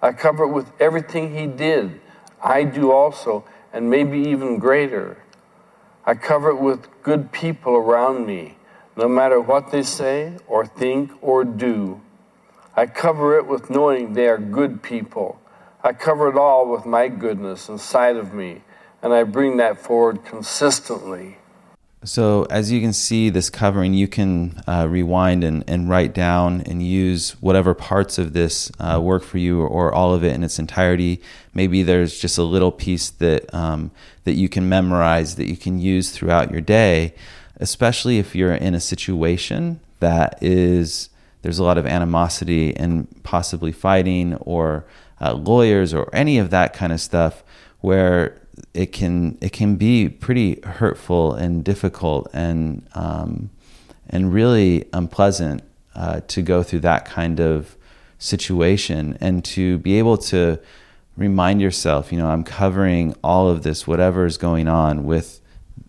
I 0.00 0.12
cover 0.12 0.44
it 0.44 0.52
with 0.52 0.70
everything 0.78 1.34
he 1.34 1.46
did. 1.46 2.00
I 2.42 2.64
do 2.64 2.92
also, 2.92 3.44
and 3.72 3.90
maybe 3.90 4.18
even 4.18 4.58
greater. 4.58 5.18
I 6.04 6.14
cover 6.14 6.50
it 6.50 6.60
with 6.60 6.88
good 7.02 7.32
people 7.32 7.74
around 7.74 8.26
me, 8.26 8.56
no 8.96 9.08
matter 9.08 9.40
what 9.40 9.70
they 9.70 9.82
say 9.82 10.36
or 10.46 10.66
think 10.66 11.10
or 11.20 11.44
do. 11.44 12.00
I 12.76 12.86
cover 12.86 13.36
it 13.36 13.46
with 13.46 13.70
knowing 13.70 14.14
they 14.14 14.28
are 14.28 14.38
good 14.38 14.82
people. 14.82 15.40
I 15.82 15.92
cover 15.92 16.28
it 16.28 16.36
all 16.36 16.70
with 16.70 16.86
my 16.86 17.08
goodness 17.08 17.68
inside 17.68 18.16
of 18.16 18.32
me, 18.32 18.62
and 19.02 19.12
I 19.12 19.24
bring 19.24 19.56
that 19.56 19.80
forward 19.80 20.24
consistently. 20.24 21.38
So, 22.02 22.44
as 22.44 22.72
you 22.72 22.80
can 22.80 22.94
see, 22.94 23.28
this 23.28 23.50
covering, 23.50 23.92
you 23.92 24.08
can 24.08 24.62
uh, 24.66 24.86
rewind 24.88 25.44
and, 25.44 25.62
and 25.68 25.86
write 25.86 26.14
down 26.14 26.62
and 26.62 26.82
use 26.82 27.32
whatever 27.42 27.74
parts 27.74 28.16
of 28.16 28.32
this 28.32 28.72
uh, 28.80 28.98
work 29.02 29.22
for 29.22 29.36
you 29.36 29.60
or, 29.60 29.68
or, 29.68 29.92
all 29.92 30.14
of 30.14 30.24
it 30.24 30.32
in 30.32 30.42
its 30.42 30.58
entirety. 30.58 31.20
Maybe 31.52 31.82
there's 31.82 32.18
just 32.18 32.38
a 32.38 32.42
little 32.42 32.72
piece 32.72 33.10
that, 33.10 33.52
um, 33.52 33.90
that 34.24 34.32
you 34.32 34.48
can 34.48 34.66
memorize 34.66 35.36
that 35.36 35.46
you 35.46 35.58
can 35.58 35.78
use 35.78 36.10
throughout 36.10 36.50
your 36.50 36.62
day, 36.62 37.12
especially 37.56 38.18
if 38.18 38.34
you're 38.34 38.54
in 38.54 38.74
a 38.74 38.80
situation 38.80 39.80
that 39.98 40.42
is, 40.42 41.10
there's 41.42 41.58
a 41.58 41.64
lot 41.64 41.76
of 41.76 41.86
animosity 41.86 42.74
and 42.74 43.22
possibly 43.24 43.72
fighting 43.72 44.36
or 44.36 44.86
uh, 45.20 45.34
lawyers 45.34 45.92
or 45.92 46.08
any 46.14 46.38
of 46.38 46.48
that 46.48 46.72
kind 46.72 46.94
of 46.94 47.00
stuff 47.02 47.44
where 47.82 48.39
it 48.74 48.92
can 48.92 49.38
it 49.40 49.52
can 49.52 49.76
be 49.76 50.08
pretty 50.08 50.60
hurtful 50.62 51.34
and 51.34 51.64
difficult 51.64 52.28
and 52.32 52.86
um, 52.94 53.50
and 54.08 54.32
really 54.32 54.86
unpleasant 54.92 55.62
uh, 55.94 56.20
to 56.28 56.42
go 56.42 56.62
through 56.62 56.80
that 56.80 57.04
kind 57.04 57.40
of 57.40 57.76
situation 58.18 59.16
and 59.20 59.44
to 59.44 59.78
be 59.78 59.98
able 59.98 60.18
to 60.18 60.58
remind 61.16 61.60
yourself, 61.60 62.12
you 62.12 62.18
know, 62.18 62.28
I'm 62.28 62.44
covering 62.44 63.14
all 63.22 63.48
of 63.48 63.62
this, 63.62 63.86
whatever 63.86 64.24
is 64.26 64.36
going 64.38 64.68
on, 64.68 65.04
with 65.04 65.40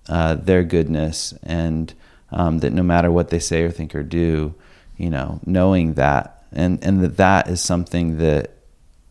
uh, 0.09 0.35
their 0.35 0.63
goodness, 0.63 1.33
and 1.43 1.93
um, 2.31 2.59
that 2.59 2.73
no 2.73 2.83
matter 2.83 3.11
what 3.11 3.29
they 3.29 3.39
say 3.39 3.63
or 3.63 3.71
think 3.71 3.95
or 3.95 4.03
do, 4.03 4.53
you 4.97 5.09
know, 5.09 5.39
knowing 5.45 5.93
that, 5.93 6.43
and 6.51 6.83
and 6.83 7.03
that 7.03 7.17
that 7.17 7.47
is 7.47 7.61
something 7.61 8.17
that 8.17 8.51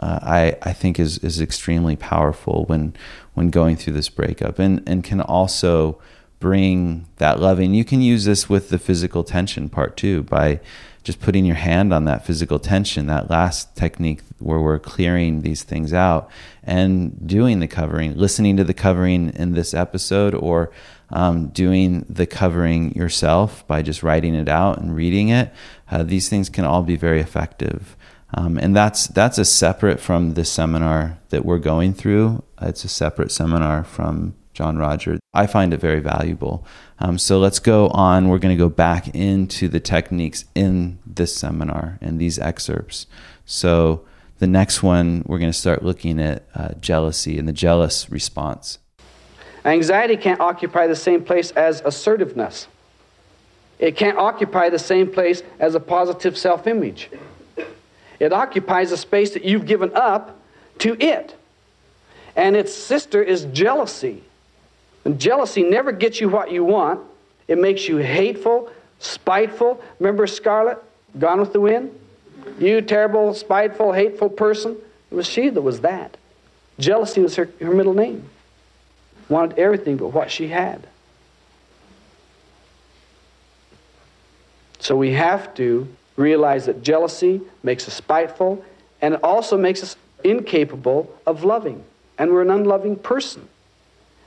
uh, 0.00 0.18
I 0.22 0.56
I 0.62 0.72
think 0.72 0.98
is 0.98 1.18
is 1.18 1.40
extremely 1.40 1.96
powerful 1.96 2.64
when 2.66 2.94
when 3.34 3.50
going 3.50 3.76
through 3.76 3.92
this 3.92 4.08
breakup, 4.08 4.58
and 4.58 4.82
and 4.86 5.04
can 5.04 5.20
also 5.20 6.00
bring 6.40 7.06
that 7.16 7.38
loving. 7.38 7.74
You 7.74 7.84
can 7.84 8.00
use 8.00 8.24
this 8.24 8.48
with 8.48 8.70
the 8.70 8.78
physical 8.78 9.22
tension 9.22 9.68
part 9.68 9.96
too 9.96 10.22
by 10.22 10.60
just 11.02 11.20
putting 11.20 11.44
your 11.44 11.56
hand 11.56 11.94
on 11.94 12.04
that 12.04 12.26
physical 12.26 12.58
tension, 12.58 13.06
that 13.06 13.30
last 13.30 13.74
technique 13.74 14.20
where 14.38 14.60
we're 14.60 14.78
clearing 14.78 15.42
these 15.42 15.62
things 15.62 15.92
out 15.92 16.30
and 16.62 17.26
doing 17.26 17.60
the 17.60 17.66
covering, 17.66 18.16
listening 18.16 18.56
to 18.56 18.64
the 18.64 18.74
covering 18.74 19.30
in 19.30 19.52
this 19.52 19.72
episode, 19.72 20.34
or 20.34 20.70
um, 21.10 21.48
doing 21.48 22.04
the 22.08 22.26
covering 22.26 22.94
yourself 22.94 23.66
by 23.66 23.82
just 23.82 24.02
writing 24.02 24.34
it 24.34 24.48
out 24.48 24.78
and 24.78 24.94
reading 24.94 25.30
it. 25.30 25.52
Uh, 25.90 26.02
these 26.02 26.28
things 26.28 26.48
can 26.48 26.64
all 26.64 26.82
be 26.82 26.96
very 26.96 27.20
effective. 27.20 27.96
Um, 28.34 28.58
and 28.58 28.74
that's 28.74 29.08
that's 29.08 29.38
a 29.38 29.44
separate 29.44 30.00
from 30.00 30.34
the 30.34 30.44
seminar 30.44 31.18
that 31.30 31.44
we're 31.44 31.58
going 31.58 31.94
through. 31.94 32.42
It's 32.60 32.84
a 32.84 32.88
separate 32.88 33.32
seminar 33.32 33.84
from 33.84 34.34
John-Roger. 34.52 35.18
I 35.32 35.46
find 35.46 35.72
it 35.72 35.80
very 35.80 36.00
valuable. 36.00 36.66
Um, 36.98 37.18
so 37.18 37.38
let's 37.38 37.58
go 37.58 37.88
on. 37.88 38.28
We're 38.28 38.38
going 38.38 38.56
to 38.56 38.62
go 38.62 38.68
back 38.68 39.08
into 39.14 39.68
the 39.68 39.80
techniques 39.80 40.44
in 40.54 40.98
this 41.06 41.34
seminar 41.34 41.98
and 42.00 42.18
these 42.18 42.38
excerpts. 42.38 43.06
So 43.46 44.04
the 44.38 44.46
next 44.46 44.82
one, 44.82 45.22
we're 45.26 45.38
going 45.38 45.52
to 45.52 45.58
start 45.58 45.82
looking 45.82 46.20
at 46.20 46.46
uh, 46.54 46.74
jealousy 46.74 47.38
and 47.38 47.48
the 47.48 47.52
jealous 47.52 48.10
response. 48.10 48.78
Anxiety 49.64 50.16
can't 50.16 50.40
occupy 50.40 50.86
the 50.86 50.96
same 50.96 51.24
place 51.24 51.50
as 51.52 51.80
assertiveness. 51.82 52.66
It 53.78 53.96
can't 53.96 54.18
occupy 54.18 54.68
the 54.68 54.78
same 54.78 55.10
place 55.10 55.42
as 55.58 55.74
a 55.74 55.80
positive 55.80 56.36
self 56.36 56.66
image. 56.66 57.10
It 58.20 58.32
occupies 58.32 58.92
a 58.92 58.96
space 58.96 59.32
that 59.32 59.44
you've 59.44 59.66
given 59.66 59.90
up 59.94 60.38
to 60.78 60.96
it. 61.02 61.34
And 62.36 62.54
its 62.54 62.72
sister 62.72 63.22
is 63.22 63.46
jealousy. 63.46 64.22
And 65.04 65.18
jealousy 65.18 65.62
never 65.62 65.90
gets 65.90 66.20
you 66.20 66.28
what 66.28 66.52
you 66.52 66.62
want, 66.62 67.00
it 67.48 67.58
makes 67.58 67.88
you 67.88 67.96
hateful, 67.96 68.70
spiteful. 69.00 69.82
Remember 69.98 70.26
Scarlett, 70.26 70.78
Gone 71.18 71.40
with 71.40 71.52
the 71.52 71.60
Wind? 71.60 71.98
You 72.58 72.80
terrible, 72.82 73.34
spiteful, 73.34 73.92
hateful 73.92 74.28
person. 74.28 74.76
It 75.10 75.14
was 75.14 75.26
she 75.26 75.48
that 75.48 75.60
was 75.60 75.80
that. 75.80 76.16
Jealousy 76.78 77.20
was 77.20 77.34
her, 77.36 77.48
her 77.60 77.74
middle 77.74 77.94
name. 77.94 78.28
Wanted 79.28 79.58
everything 79.58 79.96
but 79.96 80.08
what 80.08 80.30
she 80.30 80.48
had. 80.48 80.86
So 84.78 84.96
we 84.96 85.12
have 85.12 85.54
to 85.54 85.88
realize 86.20 86.66
that 86.66 86.82
jealousy 86.82 87.40
makes 87.62 87.88
us 87.88 87.94
spiteful 87.94 88.64
and 89.00 89.14
it 89.14 89.20
also 89.22 89.56
makes 89.56 89.82
us 89.82 89.96
incapable 90.22 91.12
of 91.26 91.44
loving. 91.44 91.82
And 92.18 92.30
we're 92.30 92.42
an 92.42 92.50
unloving 92.50 92.96
person. 92.96 93.48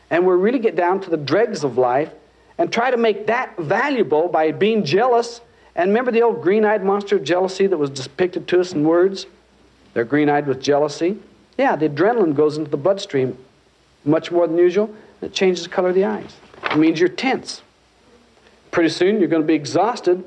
And 0.10 0.26
we 0.26 0.34
really 0.34 0.60
get 0.60 0.76
down 0.76 1.00
to 1.02 1.10
the 1.10 1.18
dregs 1.18 1.64
of 1.64 1.78
life 1.78 2.12
and 2.58 2.72
try 2.72 2.92
to 2.92 2.98
make 2.98 3.28
that 3.28 3.58
valuable 3.58 4.28
by 4.28 4.52
being 4.52 4.84
jealous. 4.84 5.42
And 5.76 5.90
remember 5.90 6.12
the 6.12 6.22
old 6.22 6.42
green 6.42 6.66
eyed 6.66 6.84
monster 6.84 7.16
of 7.16 7.24
jealousy 7.24 7.68
that 7.68 7.78
was 7.78 7.90
depicted 7.90 8.48
to 8.50 8.60
us 8.60 8.74
in 8.74 8.84
words? 8.84 9.26
They're 9.94 10.04
green 10.04 10.30
eyed 10.30 10.48
with 10.48 10.62
jealousy. 10.62 11.20
Yeah, 11.58 11.76
the 11.76 11.90
adrenaline 11.90 12.36
goes 12.36 12.58
into 12.58 12.72
the 12.72 12.78
bloodstream 12.78 13.38
much 14.06 14.32
more 14.32 14.48
than 14.48 14.58
usual, 14.58 14.86
and 15.22 15.32
it 15.32 15.34
changes 15.34 15.64
the 15.64 15.70
color 15.70 15.90
of 15.90 15.96
the 15.96 16.06
eyes. 16.06 16.36
It 16.72 16.78
means 16.78 17.00
you're 17.00 17.10
tense. 17.10 17.62
Pretty 18.72 18.90
soon 18.90 19.20
you're 19.20 19.30
going 19.30 19.44
to 19.44 19.48
be 19.48 19.54
exhausted 19.54 20.24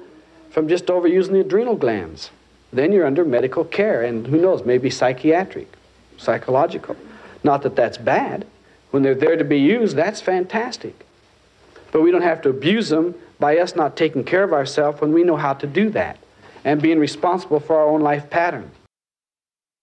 from 0.57 0.69
just 0.69 0.87
overusing 0.87 1.33
the 1.33 1.41
adrenal 1.41 1.77
glands. 1.77 2.31
Then 2.73 2.91
you're 2.91 3.05
under 3.05 3.27
medical 3.27 3.63
care, 3.63 4.03
and 4.03 4.27
who 4.27 4.41
knows, 4.41 4.65
maybe 4.65 4.89
psychiatric, 4.89 5.71
psychological. 6.17 6.97
Not 7.45 7.61
that 7.61 7.77
that's 7.77 7.99
bad. 7.99 8.47
When 8.91 9.03
they're 9.03 9.15
there 9.15 9.37
to 9.37 9.45
be 9.45 9.59
used, 9.59 9.97
that's 9.97 10.23
fantastic. 10.23 11.05
But 11.93 12.01
we 12.01 12.11
don't 12.11 12.23
have 12.23 12.41
to 12.41 12.49
abuse 12.49 12.89
them 12.89 13.15
by 13.39 13.59
us 13.59 13.77
not 13.77 13.99
taking 13.99 14.25
care 14.25 14.45
of 14.45 14.55
ourselves 14.55 14.99
when 14.99 15.13
we 15.13 15.25
know 15.25 15.37
how 15.37 15.53
to 15.53 15.67
do 15.67 15.91
that 15.91 16.17
and 16.65 16.81
being 16.81 16.99
responsible 16.99 17.61
for 17.61 17.77
our 17.77 17.89
own 17.89 18.01
life 18.01 18.31
pattern. 18.31 18.71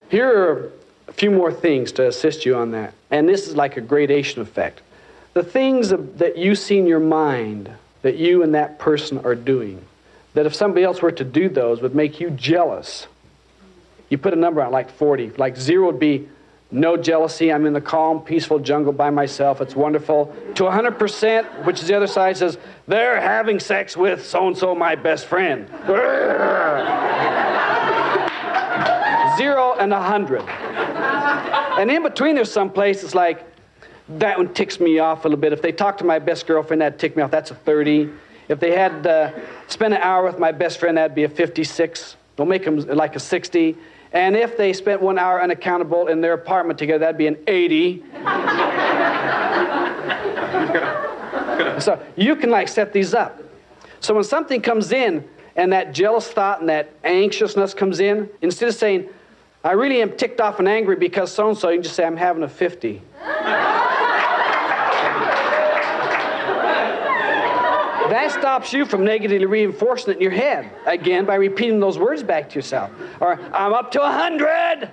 Here 0.08 0.26
are 0.26 0.72
a 1.06 1.12
few 1.12 1.30
more 1.30 1.52
things 1.52 1.92
to 1.92 2.08
assist 2.08 2.44
you 2.44 2.56
on 2.56 2.72
that. 2.72 2.94
And 3.12 3.28
this 3.28 3.46
is 3.46 3.54
like 3.54 3.76
a 3.76 3.80
gradation 3.80 4.42
effect. 4.42 4.80
The 5.34 5.44
things 5.44 5.90
that 5.90 6.36
you 6.36 6.56
see 6.56 6.78
in 6.78 6.88
your 6.88 6.98
mind 6.98 7.70
that 8.02 8.16
you 8.16 8.42
and 8.42 8.52
that 8.56 8.80
person 8.80 9.24
are 9.24 9.36
doing 9.36 9.80
that 10.34 10.46
if 10.46 10.54
somebody 10.54 10.84
else 10.84 11.00
were 11.00 11.12
to 11.12 11.24
do 11.24 11.48
those 11.48 11.80
would 11.80 11.94
make 11.94 12.20
you 12.20 12.30
jealous. 12.30 13.06
You 14.10 14.18
put 14.18 14.32
a 14.32 14.36
number 14.36 14.62
on 14.62 14.70
like 14.70 14.90
40. 14.90 15.30
Like 15.30 15.56
zero 15.56 15.86
would 15.86 15.98
be 15.98 16.28
no 16.70 16.96
jealousy. 16.96 17.52
I'm 17.52 17.66
in 17.66 17.72
the 17.72 17.80
calm, 17.80 18.20
peaceful 18.20 18.58
jungle 18.58 18.92
by 18.92 19.10
myself. 19.10 19.60
It's 19.60 19.76
wonderful. 19.76 20.34
To 20.56 20.64
100%, 20.64 21.64
which 21.64 21.80
is 21.80 21.86
the 21.86 21.94
other 21.94 22.06
side, 22.06 22.36
says, 22.36 22.58
they're 22.88 23.20
having 23.20 23.60
sex 23.60 23.96
with 23.96 24.26
so 24.26 24.48
and 24.48 24.58
so, 24.58 24.74
my 24.74 24.96
best 24.96 25.26
friend. 25.26 25.68
Zero 29.38 29.74
and 29.78 29.90
100. 29.90 30.42
And 31.78 31.90
in 31.90 32.02
between, 32.02 32.34
there's 32.34 32.52
some 32.52 32.70
place 32.70 33.02
it's 33.02 33.14
like, 33.14 33.44
that 34.08 34.36
one 34.36 34.52
ticks 34.52 34.80
me 34.80 34.98
off 34.98 35.24
a 35.24 35.28
little 35.28 35.40
bit. 35.40 35.52
If 35.52 35.62
they 35.62 35.72
talk 35.72 35.98
to 35.98 36.04
my 36.04 36.18
best 36.18 36.46
girlfriend, 36.46 36.82
that'd 36.82 36.98
tick 36.98 37.16
me 37.16 37.22
off. 37.22 37.30
That's 37.30 37.50
a 37.50 37.54
30. 37.54 38.10
If 38.48 38.60
they 38.60 38.72
had 38.72 39.06
uh, 39.06 39.32
spent 39.68 39.94
an 39.94 40.00
hour 40.00 40.24
with 40.24 40.38
my 40.38 40.52
best 40.52 40.78
friend, 40.78 40.96
that'd 40.96 41.14
be 41.14 41.24
a 41.24 41.28
56. 41.28 42.16
Don't 42.36 42.48
make 42.48 42.64
them 42.64 42.78
like 42.78 43.16
a 43.16 43.20
60. 43.20 43.76
And 44.12 44.36
if 44.36 44.56
they 44.56 44.72
spent 44.72 45.00
one 45.02 45.18
hour 45.18 45.42
unaccountable 45.42 46.06
in 46.08 46.20
their 46.20 46.34
apartment 46.34 46.78
together, 46.78 47.00
that'd 47.00 47.18
be 47.18 47.26
an 47.26 47.38
80. 47.46 48.04
so 51.80 52.00
you 52.16 52.36
can 52.36 52.50
like 52.50 52.68
set 52.68 52.92
these 52.92 53.14
up. 53.14 53.42
So 54.00 54.14
when 54.14 54.24
something 54.24 54.60
comes 54.60 54.92
in 54.92 55.28
and 55.56 55.72
that 55.72 55.92
jealous 55.92 56.28
thought 56.28 56.60
and 56.60 56.68
that 56.68 56.92
anxiousness 57.04 57.74
comes 57.74 58.00
in, 58.00 58.28
instead 58.42 58.68
of 58.68 58.74
saying, 58.74 59.08
I 59.64 59.72
really 59.72 60.02
am 60.02 60.16
ticked 60.16 60.40
off 60.40 60.58
and 60.58 60.68
angry 60.68 60.96
because 60.96 61.32
so 61.32 61.48
and 61.48 61.56
so, 61.56 61.70
you 61.70 61.76
can 61.76 61.84
just 61.84 61.96
say, 61.96 62.04
I'm 62.04 62.16
having 62.16 62.42
a 62.42 62.48
50. 62.48 63.00
That 68.14 68.30
stops 68.30 68.72
you 68.72 68.84
from 68.84 69.04
negatively 69.04 69.46
reinforcing 69.46 70.12
it 70.12 70.16
in 70.16 70.22
your 70.22 70.30
head 70.30 70.70
again 70.86 71.24
by 71.24 71.34
repeating 71.34 71.80
those 71.80 71.98
words 71.98 72.22
back 72.22 72.48
to 72.50 72.54
yourself. 72.54 72.90
Or, 73.20 73.40
I'm 73.52 73.72
up 73.72 73.90
to 73.92 74.02
a 74.02 74.10
hundred. 74.10 74.90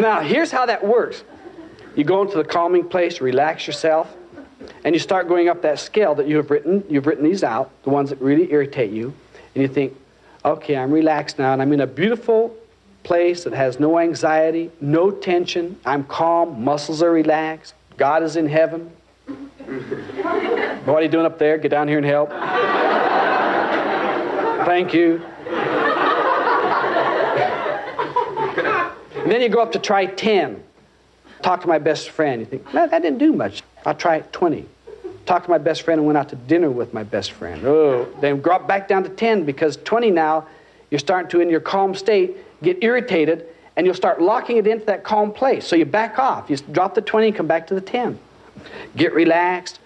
now, 0.00 0.20
here's 0.20 0.50
how 0.50 0.66
that 0.66 0.86
works 0.86 1.24
you 1.94 2.04
go 2.04 2.22
into 2.22 2.36
the 2.36 2.44
calming 2.44 2.86
place, 2.88 3.20
relax 3.20 3.66
yourself, 3.66 4.14
and 4.84 4.94
you 4.94 4.98
start 4.98 5.28
going 5.28 5.48
up 5.48 5.62
that 5.62 5.78
scale 5.78 6.14
that 6.14 6.28
you 6.28 6.36
have 6.36 6.50
written. 6.50 6.84
You've 6.88 7.06
written 7.06 7.24
these 7.24 7.42
out, 7.42 7.70
the 7.84 7.90
ones 7.90 8.10
that 8.10 8.20
really 8.20 8.52
irritate 8.52 8.92
you, 8.92 9.14
and 9.54 9.62
you 9.62 9.68
think, 9.68 9.96
okay, 10.44 10.76
I'm 10.76 10.92
relaxed 10.92 11.38
now, 11.38 11.54
and 11.54 11.62
I'm 11.62 11.72
in 11.72 11.80
a 11.80 11.86
beautiful 11.86 12.54
place 13.06 13.44
that 13.44 13.52
has 13.52 13.78
no 13.78 14.00
anxiety, 14.00 14.70
no 14.80 15.12
tension. 15.12 15.78
I'm 15.86 16.02
calm, 16.04 16.64
muscles 16.64 17.02
are 17.02 17.12
relaxed, 17.12 17.72
God 17.96 18.24
is 18.24 18.34
in 18.34 18.48
heaven. 18.48 18.90
what 20.84 20.96
are 20.96 21.02
you 21.02 21.08
doing 21.08 21.24
up 21.24 21.38
there? 21.38 21.56
Get 21.56 21.70
down 21.70 21.86
here 21.86 21.98
and 21.98 22.06
help. 22.06 22.30
Thank 24.66 24.92
you. 24.92 25.22
then 29.30 29.40
you 29.40 29.48
go 29.48 29.62
up 29.62 29.72
to 29.72 29.78
try 29.78 30.06
10. 30.06 30.62
Talk 31.42 31.60
to 31.60 31.68
my 31.68 31.78
best 31.78 32.10
friend. 32.10 32.40
You 32.40 32.46
think, 32.46 32.74
no, 32.74 32.88
that 32.88 33.02
didn't 33.02 33.18
do 33.18 33.32
much. 33.32 33.62
I'll 33.84 33.94
try 33.94 34.20
20. 34.20 34.66
Talk 35.26 35.44
to 35.44 35.50
my 35.50 35.58
best 35.58 35.82
friend 35.82 36.00
and 36.00 36.06
went 36.06 36.16
out 36.18 36.28
to 36.30 36.36
dinner 36.36 36.70
with 36.70 36.92
my 36.92 37.04
best 37.04 37.30
friend. 37.32 37.64
Oh, 37.64 38.08
then 38.20 38.40
drop 38.40 38.66
back 38.66 38.88
down 38.88 39.04
to 39.04 39.10
10 39.10 39.44
because 39.44 39.76
20 39.76 40.10
now, 40.10 40.48
you're 40.90 40.98
starting 40.98 41.30
to, 41.30 41.40
in 41.40 41.50
your 41.50 41.60
calm 41.60 41.94
state, 41.94 42.36
get 42.62 42.82
irritated, 42.82 43.46
and 43.76 43.86
you'll 43.86 43.94
start 43.94 44.20
locking 44.20 44.56
it 44.56 44.66
into 44.66 44.86
that 44.86 45.04
calm 45.04 45.32
place. 45.32 45.66
So 45.66 45.76
you 45.76 45.84
back 45.84 46.18
off. 46.18 46.48
You 46.48 46.56
drop 46.56 46.94
the 46.94 47.02
20 47.02 47.28
and 47.28 47.36
come 47.36 47.46
back 47.46 47.66
to 47.68 47.74
the 47.74 47.80
10. 47.80 48.18
Get 48.96 49.12
relaxed, 49.12 49.80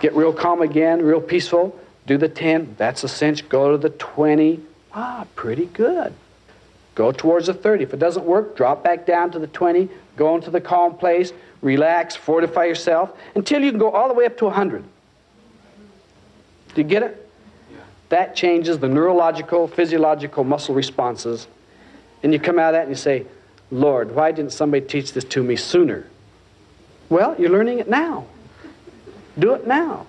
get 0.00 0.14
real 0.14 0.32
calm 0.32 0.60
again, 0.60 1.02
real 1.02 1.20
peaceful. 1.20 1.78
Do 2.06 2.18
the 2.18 2.28
10. 2.28 2.74
That's 2.78 3.04
a 3.04 3.08
cinch. 3.08 3.48
Go 3.48 3.72
to 3.72 3.78
the 3.78 3.90
20. 3.90 4.60
Ah, 4.92 5.26
pretty 5.34 5.66
good. 5.66 6.12
Go 6.94 7.12
towards 7.12 7.46
the 7.46 7.54
30. 7.54 7.84
If 7.84 7.94
it 7.94 7.98
doesn't 7.98 8.26
work, 8.26 8.56
drop 8.56 8.84
back 8.84 9.06
down 9.06 9.30
to 9.30 9.38
the 9.38 9.46
20. 9.46 9.88
Go 10.16 10.34
into 10.34 10.50
the 10.50 10.60
calm 10.60 10.96
place. 10.96 11.32
Relax, 11.62 12.16
fortify 12.16 12.64
yourself 12.64 13.16
until 13.34 13.62
you 13.62 13.70
can 13.70 13.78
go 13.78 13.90
all 13.90 14.08
the 14.08 14.14
way 14.14 14.26
up 14.26 14.36
to 14.38 14.46
100. 14.46 14.82
Do 16.74 16.80
you 16.80 16.84
get 16.86 17.02
it? 17.02 17.30
That 18.08 18.34
changes 18.34 18.78
the 18.78 18.88
neurological, 18.88 19.68
physiological, 19.68 20.44
muscle 20.44 20.74
responses 20.74 21.46
and 22.22 22.32
you 22.32 22.38
come 22.38 22.58
out 22.58 22.68
of 22.68 22.72
that 22.74 22.82
and 22.82 22.90
you 22.90 22.96
say, 22.96 23.26
Lord, 23.70 24.14
why 24.14 24.32
didn't 24.32 24.52
somebody 24.52 24.86
teach 24.86 25.12
this 25.12 25.24
to 25.24 25.42
me 25.42 25.56
sooner? 25.56 26.06
Well, 27.08 27.34
you're 27.38 27.50
learning 27.50 27.78
it 27.78 27.88
now. 27.88 28.26
Do 29.38 29.54
it 29.54 29.66
now. 29.66 30.06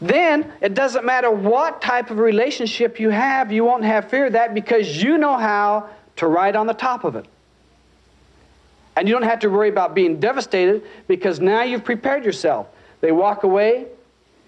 Then 0.00 0.52
it 0.60 0.74
doesn't 0.74 1.04
matter 1.04 1.30
what 1.30 1.80
type 1.80 2.10
of 2.10 2.18
relationship 2.18 2.98
you 2.98 3.10
have, 3.10 3.52
you 3.52 3.64
won't 3.64 3.84
have 3.84 4.10
fear 4.10 4.26
of 4.26 4.32
that 4.32 4.52
because 4.52 5.02
you 5.02 5.16
know 5.16 5.36
how 5.36 5.88
to 6.16 6.26
ride 6.26 6.56
on 6.56 6.66
the 6.66 6.74
top 6.74 7.04
of 7.04 7.14
it. 7.14 7.24
And 8.96 9.08
you 9.08 9.14
don't 9.14 9.22
have 9.22 9.38
to 9.40 9.48
worry 9.48 9.68
about 9.68 9.94
being 9.94 10.20
devastated 10.20 10.82
because 11.06 11.40
now 11.40 11.62
you've 11.62 11.84
prepared 11.84 12.24
yourself. 12.24 12.66
They 13.00 13.12
walk 13.12 13.44
away, 13.44 13.86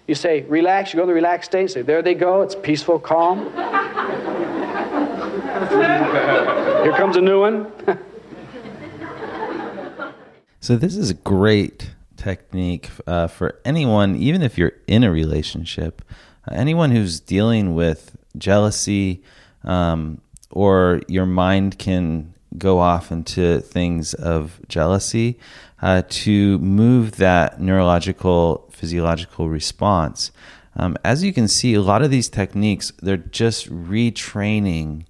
you 0.07 0.15
say, 0.15 0.41
relax, 0.41 0.93
you 0.93 0.97
go 0.97 1.03
to 1.03 1.07
the 1.07 1.13
relaxed 1.13 1.51
state, 1.51 1.71
say, 1.71 1.81
there 1.81 2.01
they 2.01 2.13
go, 2.13 2.41
it's 2.41 2.55
peaceful, 2.55 2.99
calm. 2.99 3.45
Here 5.55 6.91
comes 6.97 7.15
a 7.15 7.21
new 7.21 7.39
one. 7.39 7.71
so, 10.59 10.75
this 10.75 10.97
is 10.97 11.09
a 11.09 11.13
great 11.13 11.91
technique 12.17 12.89
uh, 13.07 13.27
for 13.27 13.61
anyone, 13.63 14.17
even 14.17 14.41
if 14.41 14.57
you're 14.57 14.73
in 14.85 15.05
a 15.05 15.11
relationship, 15.11 16.01
uh, 16.45 16.55
anyone 16.55 16.91
who's 16.91 17.21
dealing 17.21 17.73
with 17.73 18.17
jealousy, 18.37 19.23
um, 19.63 20.19
or 20.51 21.01
your 21.07 21.25
mind 21.25 21.79
can 21.79 22.33
go 22.57 22.79
off 22.79 23.09
into 23.09 23.61
things 23.61 24.13
of 24.13 24.59
jealousy, 24.67 25.39
uh, 25.81 26.01
to 26.09 26.59
move 26.59 27.15
that 27.15 27.61
neurological, 27.61 28.67
physiological 28.71 29.47
response. 29.47 30.33
Um, 30.75 30.97
as 31.05 31.23
you 31.23 31.31
can 31.31 31.47
see, 31.47 31.75
a 31.75 31.81
lot 31.81 32.01
of 32.01 32.11
these 32.11 32.27
techniques, 32.27 32.91
they're 33.01 33.15
just 33.15 33.69
retraining 33.69 35.05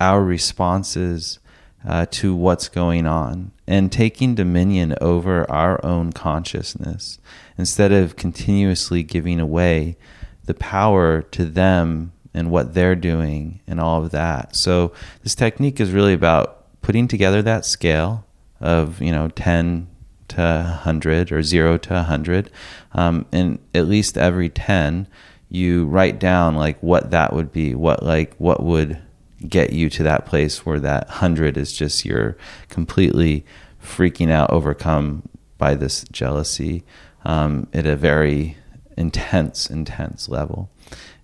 our 0.00 0.22
responses 0.22 1.38
uh, 1.86 2.06
to 2.10 2.34
what's 2.34 2.68
going 2.68 3.06
on 3.06 3.52
and 3.66 3.92
taking 3.92 4.34
dominion 4.34 4.94
over 5.00 5.48
our 5.50 5.84
own 5.84 6.12
consciousness 6.12 7.18
instead 7.56 7.92
of 7.92 8.16
continuously 8.16 9.02
giving 9.02 9.40
away 9.40 9.96
the 10.44 10.54
power 10.54 11.22
to 11.22 11.44
them 11.44 12.12
and 12.34 12.50
what 12.50 12.74
they're 12.74 12.96
doing 12.96 13.60
and 13.66 13.80
all 13.80 14.04
of 14.04 14.10
that. 14.10 14.54
So 14.56 14.92
this 15.22 15.34
technique 15.34 15.80
is 15.80 15.92
really 15.92 16.12
about 16.12 16.80
putting 16.82 17.08
together 17.08 17.42
that 17.42 17.64
scale 17.64 18.24
of, 18.60 19.00
you 19.00 19.12
know, 19.12 19.28
10 19.28 19.88
to 20.28 20.36
100 20.36 21.32
or 21.32 21.42
0 21.42 21.78
to 21.78 21.94
100 21.94 22.50
um, 22.92 23.26
and 23.32 23.58
at 23.74 23.88
least 23.88 24.18
every 24.18 24.48
10 24.48 25.08
you 25.48 25.86
write 25.86 26.18
down 26.18 26.54
like 26.54 26.78
what 26.82 27.10
that 27.10 27.32
would 27.32 27.50
be 27.50 27.74
what 27.74 28.02
like 28.02 28.34
what 28.36 28.62
would 28.62 29.00
get 29.46 29.72
you 29.72 29.88
to 29.90 30.02
that 30.02 30.26
place 30.26 30.66
where 30.66 30.80
that 30.80 31.06
100 31.08 31.56
is 31.56 31.72
just 31.72 32.04
you're 32.04 32.36
completely 32.68 33.44
freaking 33.82 34.30
out, 34.30 34.50
overcome 34.50 35.28
by 35.58 35.74
this 35.74 36.04
jealousy 36.10 36.84
um, 37.24 37.68
at 37.72 37.86
a 37.86 37.96
very 37.96 38.56
intense, 38.96 39.70
intense 39.70 40.28
level. 40.28 40.70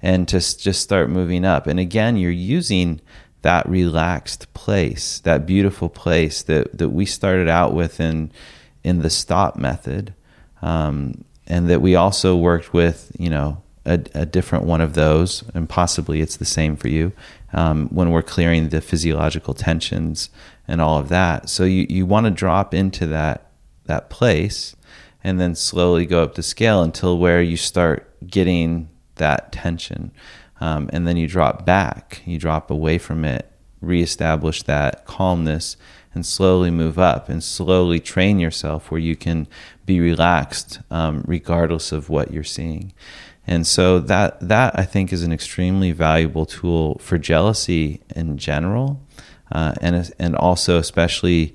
And 0.03 0.29
to 0.29 0.39
just 0.39 0.83
start 0.83 1.09
moving 1.09 1.45
up. 1.45 1.67
And 1.67 1.81
again, 1.81 2.17
you're 2.17 2.31
using 2.31 3.01
that 3.43 3.69
relaxed 3.69 4.53
place, 4.55 5.19
that 5.21 5.47
beautiful 5.47 5.89
place 5.89 6.43
that, 6.43 6.77
that 6.79 6.91
we 6.91 7.07
started 7.07 7.49
out 7.49 7.75
with 7.75 8.01
in, 8.01 8.31
in 8.83 9.01
the 9.01 9.11
stop 9.11 9.57
method. 9.57 10.15
Um, 10.63 11.25
and 11.47 11.69
that 11.69 11.83
we 11.83 11.95
also 11.95 12.37
worked 12.37 12.73
with, 12.73 13.13
you 13.19 13.29
know, 13.29 13.63
a, 13.87 14.01
a, 14.15 14.27
different 14.27 14.65
one 14.65 14.81
of 14.81 14.95
those, 14.95 15.45
and 15.55 15.69
possibly 15.69 16.21
it's 16.21 16.37
the 16.37 16.45
same 16.45 16.77
for 16.77 16.89
you 16.89 17.13
um, 17.53 17.89
when 17.89 18.11
we're 18.11 18.23
clearing 18.23 18.71
the 18.71 18.81
physiological 18.81 19.55
tensions 19.55 20.31
and 20.67 20.81
all 20.81 20.99
of 20.99 21.09
that. 21.11 21.49
So 21.49 21.65
you, 21.65 21.87
you 21.89 22.07
want 22.07 22.25
to 22.25 22.31
drop 22.31 22.73
into 22.75 23.07
that 23.09 23.51
that 23.87 24.09
place 24.09 24.75
and 25.23 25.41
then 25.41 25.55
slowly 25.55 26.07
go 26.07 26.23
up 26.23 26.35
the 26.35 26.43
scale 26.43 26.83
until 26.83 27.19
where 27.19 27.43
you 27.43 27.57
start 27.57 28.11
getting 28.27 28.89
that 29.17 29.53
tension. 29.53 30.11
Um, 30.61 30.89
and 30.93 31.07
then 31.07 31.17
you 31.17 31.27
drop 31.27 31.65
back, 31.65 32.23
you 32.25 32.39
drop 32.39 32.71
away 32.71 32.99
from 32.99 33.25
it, 33.25 33.51
reestablish 33.81 34.63
that 34.65 35.05
calmness, 35.07 35.77
and 36.15 36.25
slowly 36.25 36.71
move 36.71 36.99
up 36.99 37.29
and 37.29 37.43
slowly 37.43 38.01
train 38.01 38.39
yourself 38.39 38.91
where 38.91 39.01
you 39.01 39.17
can 39.17 39.49
be 39.85 39.99
relaxed 39.99 40.81
um, 40.91 41.25
regardless 41.27 41.91
of 41.91 42.09
what 42.09 42.33
you're 42.33 42.45
seeing. 42.45 42.93
And 43.47 43.67
so 43.67 43.99
that 44.01 44.41
that 44.41 44.79
I 44.79 44.85
think 44.85 45.13
is 45.13 45.23
an 45.23 45.33
extremely 45.33 45.93
valuable 45.93 46.47
tool 46.47 46.99
for 46.99 47.19
jealousy 47.19 48.01
in 48.17 48.39
general, 48.39 49.01
uh, 49.53 49.75
and 49.81 50.13
and 50.19 50.35
also 50.35 50.79
especially, 50.79 51.55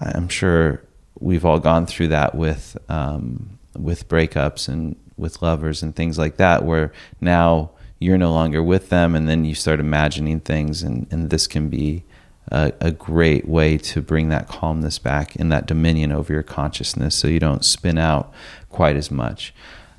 I'm 0.00 0.28
sure 0.28 0.82
we've 1.20 1.44
all 1.44 1.60
gone 1.60 1.86
through 1.86 2.08
that 2.08 2.34
with 2.34 2.76
um, 2.88 3.58
with 3.76 4.08
breakups 4.08 4.68
and 4.68 4.96
with 5.16 5.40
lovers 5.40 5.82
and 5.82 5.94
things 5.94 6.18
like 6.18 6.36
that, 6.38 6.64
where 6.64 6.92
now 7.20 7.70
you're 8.00 8.18
no 8.18 8.32
longer 8.32 8.62
with 8.62 8.88
them, 8.88 9.14
and 9.14 9.28
then 9.28 9.44
you 9.44 9.54
start 9.54 9.78
imagining 9.78 10.40
things, 10.40 10.82
and 10.82 11.06
and 11.12 11.30
this 11.30 11.46
can 11.46 11.68
be 11.68 12.04
a, 12.50 12.72
a, 12.80 12.90
great 12.90 13.46
way 13.46 13.76
to 13.76 14.00
bring 14.00 14.28
that 14.30 14.48
calmness 14.48 14.98
back 14.98 15.36
and 15.36 15.52
that 15.52 15.66
dominion 15.66 16.12
over 16.12 16.32
your 16.32 16.42
consciousness, 16.42 17.14
so 17.14 17.28
you 17.28 17.38
don't 17.38 17.64
spin 17.64 17.98
out 17.98 18.32
quite 18.70 18.96
as 18.96 19.10
much. 19.10 19.54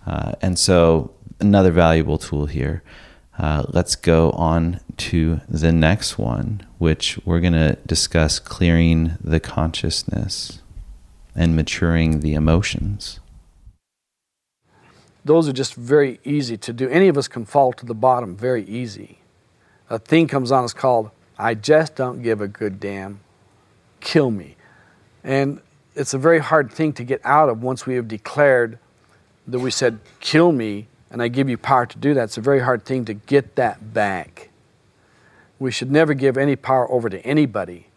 Uh, 0.07 0.33
and 0.41 0.57
so 0.57 1.13
another 1.39 1.71
valuable 1.71 2.17
tool 2.17 2.45
here. 2.45 2.83
Uh, 3.37 3.63
let's 3.69 3.95
go 3.95 4.31
on 4.31 4.81
to 4.97 5.39
the 5.47 5.71
next 5.71 6.17
one, 6.17 6.65
which 6.77 7.17
we're 7.25 7.39
going 7.39 7.53
to 7.53 7.77
discuss 7.85 8.37
clearing 8.37 9.17
the 9.23 9.39
consciousness 9.39 10.61
and 11.35 11.55
maturing 11.55 12.19
the 12.19 12.33
emotions. 12.33 13.19
Those 15.23 15.47
are 15.47 15.53
just 15.53 15.75
very 15.75 16.19
easy 16.23 16.57
to 16.57 16.73
do. 16.73 16.89
Any 16.89 17.07
of 17.07 17.17
us 17.17 17.27
can 17.27 17.45
fall 17.45 17.71
to 17.73 17.85
the 17.85 17.93
bottom 17.93 18.35
very 18.35 18.65
easy. 18.65 19.19
A 19.89 19.99
thing 19.99 20.27
comes 20.27 20.51
on, 20.51 20.63
it's 20.63 20.73
called, 20.73 21.11
I 21.37 21.55
just 21.55 21.95
don't 21.95 22.21
give 22.21 22.41
a 22.41 22.47
good 22.47 22.79
damn. 22.79 23.21
Kill 24.01 24.31
me. 24.31 24.57
And 25.23 25.61
it's 25.95 26.13
a 26.13 26.17
very 26.17 26.39
hard 26.39 26.71
thing 26.71 26.93
to 26.93 27.03
get 27.03 27.21
out 27.23 27.47
of 27.49 27.63
once 27.63 27.85
we 27.85 27.95
have 27.95 28.07
declared 28.07 28.79
that 29.47 29.59
we 29.59 29.71
said, 29.71 29.99
kill 30.19 30.51
me, 30.51 30.87
and 31.11 31.21
I 31.21 31.27
give 31.27 31.49
you 31.49 31.57
power 31.57 31.85
to 31.85 31.97
do 31.97 32.13
that, 32.13 32.25
it's 32.25 32.37
a 32.37 32.41
very 32.41 32.59
hard 32.59 32.85
thing 32.85 33.05
to 33.05 33.13
get 33.13 33.55
that 33.55 33.93
back. 33.93 34.49
We 35.57 35.71
should 35.71 35.91
never 35.91 36.13
give 36.13 36.37
any 36.37 36.55
power 36.55 36.89
over 36.89 37.09
to 37.09 37.19
anybody. 37.25 37.87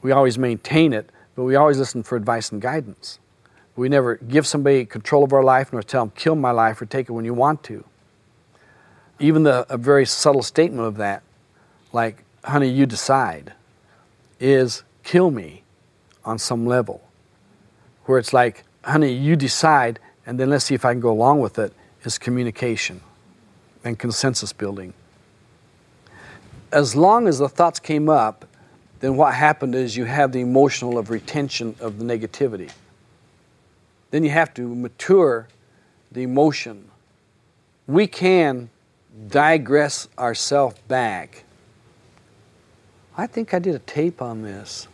We 0.00 0.12
always 0.12 0.38
maintain 0.38 0.92
it, 0.92 1.10
but 1.34 1.44
we 1.44 1.54
always 1.54 1.78
listen 1.78 2.02
for 2.02 2.16
advice 2.16 2.50
and 2.50 2.60
guidance. 2.60 3.18
We 3.76 3.88
never 3.88 4.16
give 4.16 4.46
somebody 4.46 4.84
control 4.84 5.24
of 5.24 5.32
our 5.32 5.42
life 5.42 5.72
nor 5.72 5.82
tell 5.82 6.04
them, 6.06 6.12
kill 6.16 6.34
my 6.34 6.50
life 6.50 6.80
or 6.80 6.86
take 6.86 7.08
it 7.08 7.12
when 7.12 7.24
you 7.24 7.34
want 7.34 7.62
to. 7.64 7.84
Even 9.18 9.44
the, 9.44 9.66
a 9.72 9.76
very 9.76 10.04
subtle 10.04 10.42
statement 10.42 10.86
of 10.86 10.96
that, 10.96 11.22
like, 11.92 12.24
honey, 12.44 12.68
you 12.68 12.86
decide, 12.86 13.52
is 14.40 14.82
kill 15.04 15.30
me 15.30 15.62
on 16.24 16.38
some 16.38 16.66
level. 16.66 17.02
Where 18.06 18.18
it's 18.18 18.32
like, 18.32 18.64
honey, 18.84 19.12
you 19.12 19.36
decide, 19.36 19.98
and 20.26 20.38
then 20.40 20.50
let's 20.50 20.64
see 20.64 20.74
if 20.74 20.84
I 20.84 20.92
can 20.92 21.00
go 21.00 21.10
along 21.10 21.40
with 21.40 21.58
it, 21.58 21.72
is 22.04 22.18
communication 22.18 23.00
and 23.84 23.98
consensus 23.98 24.52
building. 24.52 24.94
As 26.72 26.96
long 26.96 27.28
as 27.28 27.38
the 27.38 27.48
thoughts 27.48 27.78
came 27.78 28.08
up, 28.08 28.46
then 29.00 29.16
what 29.16 29.34
happened 29.34 29.74
is 29.74 29.96
you 29.96 30.04
have 30.04 30.32
the 30.32 30.40
emotional 30.40 30.96
of 30.96 31.10
retention 31.10 31.74
of 31.80 31.98
the 31.98 32.04
negativity. 32.04 32.70
Then 34.10 34.24
you 34.24 34.30
have 34.30 34.54
to 34.54 34.74
mature 34.74 35.48
the 36.12 36.22
emotion. 36.22 36.88
We 37.86 38.06
can 38.06 38.70
digress 39.28 40.08
ourselves 40.18 40.78
back. 40.88 41.44
I 43.16 43.26
think 43.26 43.52
I 43.52 43.58
did 43.58 43.74
a 43.74 43.80
tape 43.80 44.22
on 44.22 44.42
this 44.42 44.88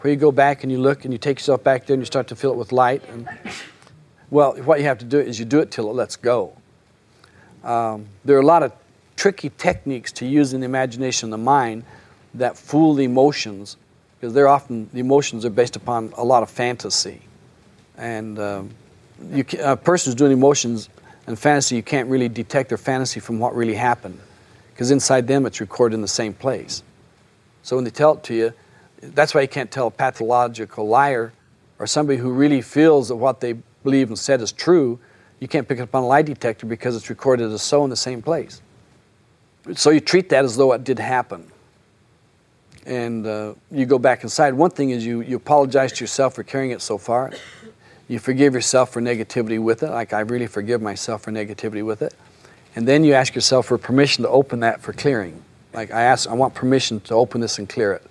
where 0.00 0.12
you 0.12 0.18
go 0.18 0.32
back 0.32 0.62
and 0.62 0.72
you 0.72 0.78
look 0.78 1.04
and 1.04 1.12
you 1.12 1.18
take 1.18 1.38
yourself 1.38 1.62
back 1.62 1.86
there 1.86 1.94
and 1.94 2.00
you 2.00 2.06
start 2.06 2.28
to 2.28 2.36
fill 2.36 2.52
it 2.52 2.56
with 2.56 2.72
light. 2.72 3.02
And, 3.08 3.28
well, 4.34 4.56
what 4.64 4.80
you 4.80 4.86
have 4.86 4.98
to 4.98 5.04
do 5.04 5.20
is 5.20 5.38
you 5.38 5.44
do 5.44 5.60
it 5.60 5.70
till 5.70 5.88
it 5.88 5.94
lets 5.94 6.16
go. 6.16 6.56
Um, 7.62 8.06
there 8.24 8.36
are 8.36 8.40
a 8.40 8.44
lot 8.44 8.64
of 8.64 8.72
tricky 9.14 9.48
techniques 9.56 10.10
to 10.10 10.26
use 10.26 10.52
in 10.52 10.60
the 10.60 10.64
imagination 10.64 11.28
and 11.28 11.32
the 11.34 11.38
mind 11.38 11.84
that 12.34 12.58
fool 12.58 12.94
the 12.94 13.04
emotions 13.04 13.76
because 14.18 14.34
they're 14.34 14.48
often 14.48 14.90
the 14.92 14.98
emotions 14.98 15.44
are 15.44 15.50
based 15.50 15.76
upon 15.76 16.12
a 16.16 16.24
lot 16.24 16.42
of 16.42 16.50
fantasy 16.50 17.20
and 17.96 18.40
um, 18.40 18.70
you, 19.30 19.44
a 19.62 19.76
person 19.76 20.10
who's 20.10 20.16
doing 20.16 20.32
emotions 20.32 20.88
and 21.28 21.38
fantasy 21.38 21.76
you 21.76 21.82
can't 21.82 22.08
really 22.08 22.28
detect 22.28 22.70
their 22.70 22.76
fantasy 22.76 23.20
from 23.20 23.38
what 23.38 23.54
really 23.54 23.74
happened 23.74 24.18
because 24.72 24.90
inside 24.90 25.28
them 25.28 25.46
it's 25.46 25.60
recorded 25.60 25.94
in 25.94 26.02
the 26.02 26.08
same 26.08 26.34
place 26.34 26.82
so 27.62 27.76
when 27.76 27.84
they 27.84 27.90
tell 27.90 28.14
it 28.14 28.24
to 28.24 28.34
you 28.34 28.52
that's 29.00 29.32
why 29.32 29.42
you 29.42 29.48
can't 29.48 29.70
tell 29.70 29.86
a 29.86 29.92
pathological 29.92 30.88
liar 30.88 31.32
or 31.78 31.86
somebody 31.86 32.18
who 32.18 32.32
really 32.32 32.60
feels 32.60 33.06
that 33.08 33.16
what 33.16 33.38
they 33.40 33.54
believe 33.84 34.08
and 34.08 34.18
said 34.18 34.40
is 34.40 34.52
true 34.52 34.98
you 35.40 35.46
can't 35.46 35.68
pick 35.68 35.78
it 35.78 35.82
up 35.82 35.94
on 35.94 36.02
a 36.02 36.06
lie 36.06 36.22
detector 36.22 36.66
because 36.66 36.96
it's 36.96 37.08
recorded 37.10 37.52
as 37.52 37.62
so 37.62 37.84
in 37.84 37.90
the 37.90 37.96
same 37.96 38.20
place 38.20 38.60
so 39.74 39.90
you 39.90 40.00
treat 40.00 40.28
that 40.28 40.44
as 40.44 40.56
though 40.56 40.72
it 40.72 40.82
did 40.82 40.98
happen 40.98 41.50
and 42.86 43.26
uh, 43.26 43.54
you 43.70 43.86
go 43.86 43.98
back 43.98 44.22
inside. 44.22 44.54
One 44.54 44.70
thing 44.70 44.90
is 44.90 45.04
you, 45.04 45.22
you 45.22 45.36
apologize 45.36 45.92
to 45.92 46.04
yourself 46.04 46.34
for 46.34 46.42
carrying 46.42 46.70
it 46.70 46.82
so 46.82 46.98
far. 46.98 47.32
You 48.08 48.18
forgive 48.18 48.54
yourself 48.54 48.92
for 48.92 49.00
negativity 49.00 49.62
with 49.62 49.82
it, 49.82 49.90
like 49.90 50.12
I 50.12 50.20
really 50.20 50.46
forgive 50.46 50.82
myself 50.82 51.22
for 51.22 51.32
negativity 51.32 51.84
with 51.84 52.02
it. 52.02 52.14
And 52.76 52.86
then 52.86 53.04
you 53.04 53.14
ask 53.14 53.34
yourself 53.34 53.66
for 53.66 53.78
permission 53.78 54.24
to 54.24 54.28
open 54.28 54.60
that 54.60 54.82
for 54.82 54.92
clearing. 54.92 55.42
Like 55.72 55.90
I 55.90 56.02
ask, 56.02 56.28
I 56.28 56.34
want 56.34 56.54
permission 56.54 57.00
to 57.00 57.14
open 57.14 57.40
this 57.40 57.58
and 57.58 57.68
clear 57.68 57.92
it. 57.92 58.02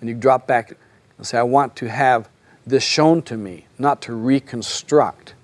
And 0.00 0.08
you 0.08 0.14
drop 0.14 0.46
back 0.46 0.76
and 1.16 1.26
say, 1.26 1.38
I 1.38 1.42
want 1.42 1.76
to 1.76 1.88
have 1.88 2.28
this 2.70 2.82
shown 2.82 3.22
to 3.22 3.36
me, 3.36 3.66
not 3.78 4.02
to 4.02 4.14
reconstruct. 4.14 5.34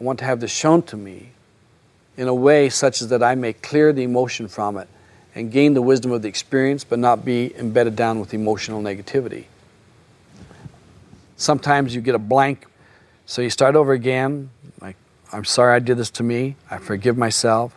I 0.00 0.04
want 0.04 0.18
to 0.18 0.24
have 0.24 0.40
this 0.40 0.50
shown 0.50 0.82
to 0.84 0.96
me 0.96 1.30
in 2.16 2.28
a 2.28 2.34
way 2.34 2.68
such 2.68 3.02
as 3.02 3.08
that 3.08 3.22
I 3.22 3.34
may 3.34 3.52
clear 3.52 3.92
the 3.92 4.02
emotion 4.02 4.48
from 4.48 4.76
it 4.76 4.88
and 5.34 5.52
gain 5.52 5.74
the 5.74 5.82
wisdom 5.82 6.12
of 6.12 6.22
the 6.22 6.28
experience, 6.28 6.82
but 6.82 6.98
not 6.98 7.24
be 7.24 7.54
embedded 7.58 7.94
down 7.94 8.20
with 8.20 8.32
emotional 8.32 8.82
negativity. 8.82 9.44
Sometimes 11.36 11.94
you 11.94 12.00
get 12.00 12.14
a 12.14 12.18
blank, 12.18 12.66
so 13.26 13.42
you 13.42 13.50
start 13.50 13.76
over 13.76 13.92
again. 13.92 14.48
Like, 14.80 14.96
I'm 15.32 15.44
sorry 15.44 15.74
I 15.74 15.78
did 15.78 15.98
this 15.98 16.10
to 16.12 16.22
me. 16.22 16.56
I 16.70 16.78
forgive 16.78 17.18
myself. 17.18 17.76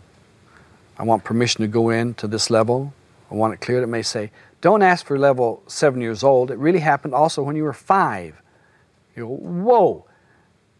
I 0.97 1.03
want 1.03 1.25
permission 1.25 1.61
to 1.61 1.67
go 1.67 1.89
in 1.89 2.13
to 2.15 2.27
this 2.27 2.49
level. 2.49 2.93
I 3.29 3.35
want 3.35 3.53
it 3.53 3.57
cleared. 3.59 3.83
It 3.83 3.87
may 3.87 4.01
say, 4.01 4.31
don't 4.61 4.81
ask 4.81 5.05
for 5.05 5.17
level 5.17 5.63
seven 5.67 6.01
years 6.01 6.23
old. 6.23 6.51
It 6.51 6.57
really 6.57 6.79
happened 6.79 7.13
also 7.13 7.43
when 7.43 7.55
you 7.55 7.63
were 7.63 7.73
five. 7.73 8.41
You 9.19 9.25
go, 9.25 9.35
whoa, 9.35 10.05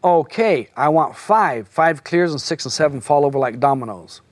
okay, 0.02 0.68
I 0.74 0.88
want 0.88 1.14
five. 1.14 1.68
Five 1.68 2.04
clears 2.04 2.30
and 2.30 2.40
six 2.40 2.64
and 2.64 2.72
seven 2.72 3.00
fall 3.00 3.26
over 3.26 3.38
like 3.38 3.60
dominoes. 3.60 4.22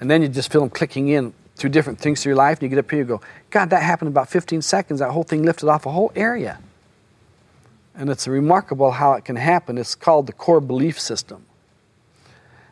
And 0.00 0.08
then 0.10 0.22
you 0.22 0.28
just 0.28 0.52
feel 0.52 0.60
them 0.60 0.70
clicking 0.70 1.08
in 1.08 1.34
through 1.56 1.70
different 1.70 1.98
things 1.98 2.22
through 2.22 2.30
your 2.30 2.36
life, 2.36 2.58
and 2.58 2.62
you 2.62 2.68
get 2.68 2.78
up 2.78 2.90
here 2.90 3.00
you 3.00 3.04
go, 3.04 3.20
God, 3.50 3.70
that 3.70 3.82
happened 3.82 4.08
in 4.08 4.12
about 4.12 4.28
15 4.28 4.62
seconds. 4.62 5.00
That 5.00 5.10
whole 5.10 5.22
thing 5.22 5.42
lifted 5.42 5.68
off 5.68 5.86
a 5.86 5.90
whole 5.90 6.12
area. 6.14 6.58
And 7.96 8.10
it's 8.10 8.26
remarkable 8.26 8.92
how 8.92 9.12
it 9.14 9.24
can 9.24 9.36
happen. 9.36 9.78
It's 9.78 9.94
called 9.94 10.26
the 10.26 10.32
core 10.32 10.60
belief 10.60 10.98
system, 10.98 11.44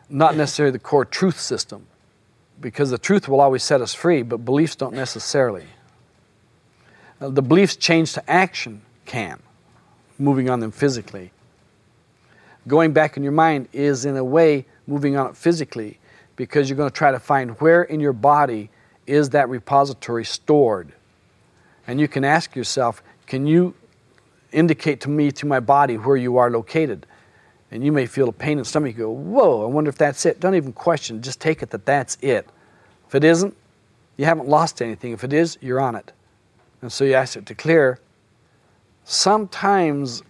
not 0.09 0.35
necessarily 0.35 0.71
the 0.71 0.79
core 0.79 1.05
truth 1.05 1.39
system, 1.39 1.87
because 2.59 2.89
the 2.89 2.97
truth 2.97 3.27
will 3.27 3.39
always 3.39 3.63
set 3.63 3.81
us 3.81 3.93
free, 3.93 4.21
but 4.21 4.45
beliefs 4.45 4.75
don't 4.75 4.93
necessarily. 4.93 5.65
Now, 7.21 7.29
the 7.29 7.41
beliefs 7.41 7.75
change 7.77 8.13
to 8.13 8.29
action 8.29 8.81
can, 9.05 9.39
moving 10.17 10.49
on 10.49 10.59
them 10.59 10.71
physically. 10.71 11.31
Going 12.67 12.93
back 12.93 13.17
in 13.17 13.23
your 13.23 13.31
mind 13.31 13.67
is, 13.73 14.05
in 14.05 14.15
a 14.15 14.23
way, 14.23 14.65
moving 14.87 15.17
on 15.17 15.27
it 15.27 15.35
physically 15.35 15.99
because 16.35 16.69
you're 16.69 16.77
going 16.77 16.89
to 16.89 16.95
try 16.95 17.11
to 17.11 17.19
find 17.19 17.59
where 17.61 17.83
in 17.83 17.99
your 17.99 18.13
body 18.13 18.69
is 19.05 19.31
that 19.31 19.49
repository 19.49 20.25
stored. 20.25 20.93
And 21.85 21.99
you 21.99 22.07
can 22.07 22.23
ask 22.23 22.55
yourself, 22.55 23.03
can 23.27 23.45
you 23.45 23.73
indicate 24.51 25.01
to 25.01 25.09
me, 25.09 25.31
to 25.31 25.45
my 25.45 25.59
body, 25.59 25.97
where 25.97 26.15
you 26.15 26.37
are 26.37 26.49
located? 26.49 27.05
And 27.71 27.83
you 27.83 27.91
may 27.91 28.05
feel 28.05 28.29
a 28.29 28.33
pain 28.33 28.53
in 28.53 28.57
the 28.59 28.65
stomach. 28.65 28.93
You 28.95 29.05
go, 29.05 29.11
whoa, 29.11 29.63
I 29.63 29.65
wonder 29.65 29.89
if 29.89 29.97
that's 29.97 30.25
it. 30.25 30.39
Don't 30.39 30.55
even 30.55 30.73
question, 30.73 31.21
just 31.21 31.41
take 31.41 31.61
it 31.61 31.71
that 31.71 31.85
that's 31.85 32.17
it. 32.21 32.47
If 33.07 33.15
it 33.15 33.23
isn't, 33.23 33.55
you 34.15 34.25
haven't 34.25 34.47
lost 34.47 34.81
anything. 34.81 35.11
If 35.11 35.23
it 35.23 35.33
is, 35.33 35.57
you're 35.59 35.81
on 35.81 35.95
it. 35.95 36.11
And 36.81 36.91
so 36.91 37.03
you 37.03 37.13
ask 37.13 37.35
it 37.35 37.45
to 37.47 37.55
clear. 37.55 37.99
Sometimes, 39.05 40.23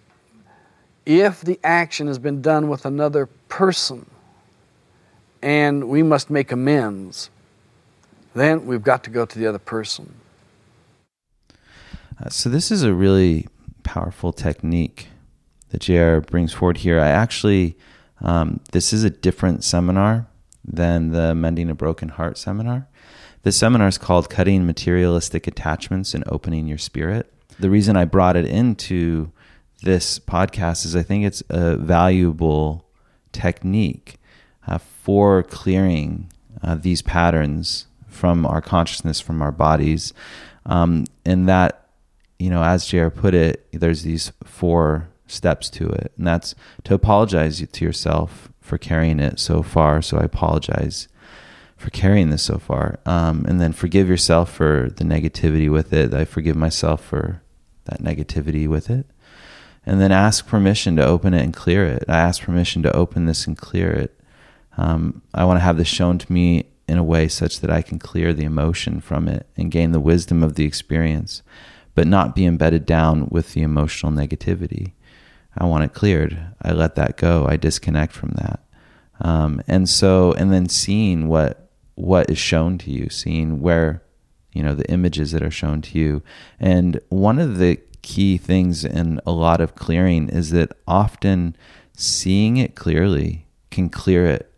if 1.06 1.42
the 1.42 1.60
action 1.62 2.06
has 2.06 2.18
been 2.18 2.42
done 2.42 2.68
with 2.68 2.84
another 2.84 3.26
person, 3.48 4.06
and 5.42 5.88
we 5.88 6.02
must 6.02 6.30
make 6.30 6.50
amends, 6.50 7.30
then 8.34 8.66
we've 8.66 8.82
got 8.82 9.04
to 9.04 9.10
go 9.10 9.26
to 9.26 9.38
the 9.38 9.46
other 9.46 9.58
person. 9.58 10.14
Uh, 12.18 12.28
so, 12.30 12.48
this 12.48 12.70
is 12.70 12.82
a 12.82 12.94
really 12.94 13.46
powerful 13.82 14.32
technique 14.32 15.08
that 15.70 15.80
JR 15.82 16.18
brings 16.18 16.52
forward 16.52 16.78
here. 16.78 17.00
I 17.00 17.08
actually, 17.08 17.76
um, 18.20 18.60
this 18.72 18.92
is 18.92 19.04
a 19.04 19.10
different 19.10 19.64
seminar 19.64 20.26
than 20.64 21.10
the 21.10 21.34
Mending 21.34 21.68
a 21.68 21.74
Broken 21.74 22.08
Heart 22.08 22.38
seminar. 22.38 22.88
This 23.42 23.56
seminar 23.56 23.88
is 23.88 23.98
called 23.98 24.30
Cutting 24.30 24.66
Materialistic 24.66 25.46
Attachments 25.46 26.14
and 26.14 26.24
Opening 26.28 26.66
Your 26.66 26.78
Spirit. 26.78 27.33
The 27.58 27.70
reason 27.70 27.96
I 27.96 28.04
brought 28.04 28.36
it 28.36 28.46
into 28.46 29.30
this 29.82 30.18
podcast 30.18 30.84
is 30.84 30.96
I 30.96 31.02
think 31.02 31.24
it's 31.24 31.42
a 31.48 31.76
valuable 31.76 32.86
technique 33.32 34.16
uh, 34.66 34.78
for 34.78 35.42
clearing 35.42 36.32
uh, 36.62 36.74
these 36.74 37.02
patterns 37.02 37.86
from 38.08 38.46
our 38.46 38.62
consciousness, 38.62 39.20
from 39.20 39.42
our 39.42 39.52
bodies. 39.52 40.14
Um, 40.66 41.04
and 41.24 41.48
that, 41.48 41.88
you 42.38 42.48
know, 42.48 42.62
as 42.62 42.86
JR 42.86 43.08
put 43.08 43.34
it, 43.34 43.66
there's 43.72 44.02
these 44.02 44.32
four 44.44 45.08
steps 45.26 45.68
to 45.70 45.88
it. 45.88 46.12
And 46.16 46.26
that's 46.26 46.54
to 46.84 46.94
apologize 46.94 47.66
to 47.66 47.84
yourself 47.84 48.48
for 48.60 48.78
carrying 48.78 49.20
it 49.20 49.38
so 49.38 49.62
far. 49.62 50.00
So 50.00 50.18
I 50.18 50.24
apologize 50.24 51.08
for 51.76 51.90
carrying 51.90 52.30
this 52.30 52.42
so 52.42 52.58
far. 52.58 52.98
Um, 53.04 53.44
and 53.46 53.60
then 53.60 53.72
forgive 53.72 54.08
yourself 54.08 54.50
for 54.52 54.90
the 54.96 55.04
negativity 55.04 55.70
with 55.70 55.92
it. 55.92 56.14
I 56.14 56.24
forgive 56.24 56.56
myself 56.56 57.04
for 57.04 57.42
that 57.84 58.02
negativity 58.02 58.68
with 58.68 58.90
it. 58.90 59.06
And 59.86 60.00
then 60.00 60.12
ask 60.12 60.46
permission 60.46 60.96
to 60.96 61.04
open 61.04 61.34
it 61.34 61.42
and 61.42 61.52
clear 61.52 61.84
it. 61.84 62.04
I 62.08 62.18
ask 62.18 62.42
permission 62.42 62.82
to 62.84 62.96
open 62.96 63.26
this 63.26 63.46
and 63.46 63.56
clear 63.56 63.92
it. 63.92 64.18
Um, 64.76 65.22
I 65.34 65.44
want 65.44 65.58
to 65.58 65.64
have 65.64 65.76
this 65.76 65.88
shown 65.88 66.18
to 66.18 66.32
me 66.32 66.70
in 66.88 66.98
a 66.98 67.04
way 67.04 67.28
such 67.28 67.60
that 67.60 67.70
I 67.70 67.82
can 67.82 67.98
clear 67.98 68.32
the 68.32 68.44
emotion 68.44 69.00
from 69.00 69.28
it 69.28 69.46
and 69.56 69.70
gain 69.70 69.92
the 69.92 70.00
wisdom 70.00 70.42
of 70.42 70.54
the 70.54 70.64
experience, 70.64 71.42
but 71.94 72.06
not 72.06 72.34
be 72.34 72.46
embedded 72.46 72.86
down 72.86 73.28
with 73.30 73.52
the 73.52 73.62
emotional 73.62 74.12
negativity. 74.12 74.92
I 75.56 75.66
want 75.66 75.84
it 75.84 75.94
cleared. 75.94 76.46
I 76.60 76.72
let 76.72 76.94
that 76.96 77.16
go. 77.16 77.46
I 77.46 77.56
disconnect 77.56 78.12
from 78.12 78.30
that. 78.30 78.60
Um, 79.20 79.62
and 79.68 79.88
so, 79.88 80.32
and 80.32 80.52
then 80.52 80.68
seeing 80.68 81.28
what 81.28 81.60
what 81.94 82.28
is 82.28 82.38
shown 82.38 82.76
to 82.78 82.90
you, 82.90 83.08
seeing 83.08 83.60
where 83.60 84.02
you 84.54 84.62
know 84.62 84.74
the 84.74 84.90
images 84.90 85.32
that 85.32 85.42
are 85.42 85.50
shown 85.50 85.82
to 85.82 85.98
you, 85.98 86.22
and 86.58 87.00
one 87.10 87.38
of 87.38 87.58
the 87.58 87.78
key 88.00 88.38
things 88.38 88.84
in 88.84 89.20
a 89.26 89.32
lot 89.32 89.60
of 89.60 89.74
clearing 89.74 90.28
is 90.28 90.50
that 90.50 90.72
often 90.86 91.56
seeing 91.96 92.56
it 92.56 92.74
clearly 92.74 93.46
can 93.70 93.88
clear 93.88 94.26
it 94.26 94.52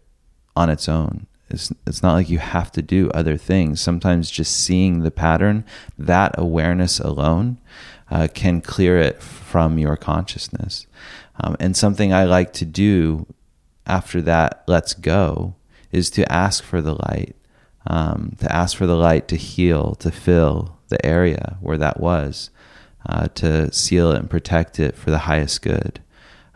on 0.55 0.71
its 0.71 0.89
own. 0.89 1.27
It's, 1.49 1.73
it's 1.87 2.03
not 2.03 2.15
like 2.15 2.29
you 2.29 2.39
have 2.39 2.73
to 2.73 2.83
do 2.83 3.09
other 3.11 3.37
things. 3.37 3.81
Sometimes 3.81 4.31
just 4.31 4.57
seeing 4.57 5.01
the 5.01 5.13
pattern, 5.13 5.65
that 5.97 6.35
awareness 6.37 6.99
alone, 6.99 7.59
uh, 8.11 8.27
can 8.35 8.61
clear 8.61 8.99
it 8.99 9.23
from 9.23 9.79
your 9.79 9.97
consciousness. 9.97 10.87
Um, 11.39 11.57
and 11.61 11.77
something 11.77 12.13
I 12.13 12.25
like 12.25 12.53
to 12.55 12.65
do 12.65 13.27
after 13.87 14.21
that 14.23 14.65
lets 14.67 14.95
go 14.95 15.55
is 15.93 16.11
to 16.11 16.31
ask 16.33 16.65
for 16.65 16.83
the 16.83 16.95
light, 16.95 17.37
um, 17.87 18.37
to 18.41 18.53
ask 18.53 18.77
for 18.77 18.87
the 18.87 18.97
light 18.97 19.29
to 19.29 19.37
heal, 19.37 19.95
to 19.97 20.11
fill 20.11 20.77
the 20.89 21.05
area 21.05 21.57
where 21.61 21.79
that 21.79 22.01
was, 22.01 22.51
uh, 23.09 23.29
to 23.29 23.73
seal 23.73 24.13
it 24.13 24.19
and 24.19 24.31
protect 24.31 24.81
it 24.81 24.97
for 24.97 25.11
the 25.11 25.19
highest 25.19 25.63
good. 25.63 26.01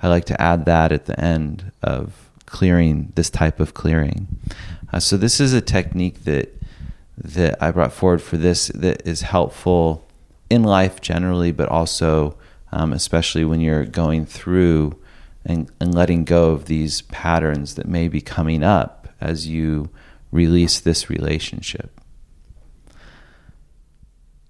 I 0.03 0.09
like 0.09 0.25
to 0.27 0.41
add 0.41 0.65
that 0.65 0.93
at 0.93 1.07
the 1.07 1.19
end 1.21 1.73
of 1.83 2.31
clearing 2.47 3.13
this 3.15 3.31
type 3.31 3.61
of 3.61 3.75
clearing. 3.75 4.27
Uh, 4.93 5.01
so 5.01 5.17
this 5.17 5.41
is 5.41 5.53
a 5.53 5.61
technique 5.61 6.25
that 6.25 6.55
that 7.17 7.63
I 7.63 7.71
brought 7.71 7.93
forward 7.93 8.23
for 8.23 8.39
this 8.39 8.69
that 8.69 9.07
is 9.07 9.21
helpful 9.23 10.07
in 10.49 10.63
life 10.63 11.03
generally, 11.03 11.53
but 11.53 11.69
also 11.69 12.37
um, 12.73 12.93
especially 12.93 13.45
when 13.45 13.61
you're 13.61 13.85
going 13.85 14.25
through 14.25 14.99
and, 15.45 15.71
and 15.81 15.95
letting 15.95 16.25
go 16.25 16.51
of 16.51 16.65
these 16.65 17.03
patterns 17.03 17.75
that 17.75 17.87
may 17.87 18.09
be 18.09 18.21
coming 18.21 18.63
up 18.63 19.09
as 19.21 19.47
you 19.47 19.91
release 20.31 20.81
this 20.81 21.11
relationship. 21.11 22.01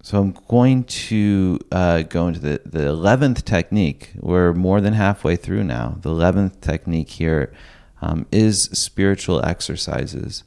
So 0.03 0.19
I'm 0.19 0.35
going 0.47 0.85
to 0.85 1.59
uh, 1.71 2.01
go 2.03 2.27
into 2.27 2.39
the, 2.39 2.61
the 2.65 2.79
11th 2.79 3.45
technique. 3.45 4.11
We're 4.19 4.51
more 4.53 4.81
than 4.81 4.93
halfway 4.93 5.35
through 5.35 5.63
now. 5.63 5.97
The 6.01 6.09
11th 6.09 6.59
technique 6.59 7.09
here 7.09 7.53
um, 8.01 8.25
is 8.31 8.63
spiritual 8.73 9.45
exercises. 9.45 10.43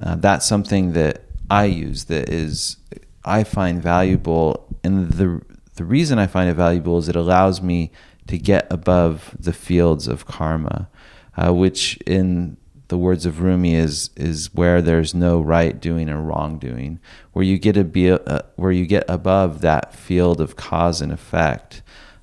Uh, 0.00 0.16
that's 0.16 0.46
something 0.46 0.92
that 0.92 1.22
I 1.48 1.64
use 1.64 2.04
that 2.04 2.28
is 2.28 2.76
I 3.24 3.44
find 3.44 3.82
valuable, 3.82 4.66
and 4.82 5.10
the 5.12 5.42
the 5.76 5.84
reason 5.84 6.18
I 6.18 6.26
find 6.26 6.50
it 6.50 6.54
valuable 6.54 6.98
is 6.98 7.08
it 7.08 7.16
allows 7.16 7.62
me 7.62 7.90
to 8.26 8.38
get 8.38 8.66
above 8.70 9.34
the 9.38 9.52
fields 9.52 10.06
of 10.08 10.26
karma, 10.26 10.88
uh, 11.36 11.52
which 11.52 11.96
in 12.06 12.56
the 12.90 12.98
words 12.98 13.24
of 13.24 13.40
Rumi 13.40 13.74
is 13.74 14.10
is 14.16 14.52
where 14.52 14.82
there's 14.82 15.14
no 15.14 15.40
right 15.40 15.80
doing 15.80 16.10
or 16.10 16.20
wrong 16.20 16.58
doing, 16.58 17.00
where 17.32 17.44
you 17.44 17.56
get 17.56 17.76
a 17.76 17.84
be 17.84 18.10
uh, 18.10 18.42
where 18.56 18.72
you 18.72 18.84
get 18.84 19.04
above 19.08 19.62
that 19.62 19.94
field 19.94 20.40
of 20.40 20.56
cause 20.56 21.00
and 21.00 21.10
effect. 21.10 21.82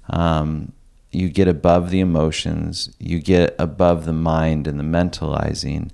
Um, 0.09 0.73
you 1.09 1.29
get 1.29 1.47
above 1.47 1.89
the 1.89 2.01
emotions, 2.01 2.93
you 2.99 3.19
get 3.19 3.55
above 3.57 4.05
the 4.05 4.13
mind 4.13 4.67
and 4.67 4.79
the 4.79 4.83
mentalizing, 4.83 5.89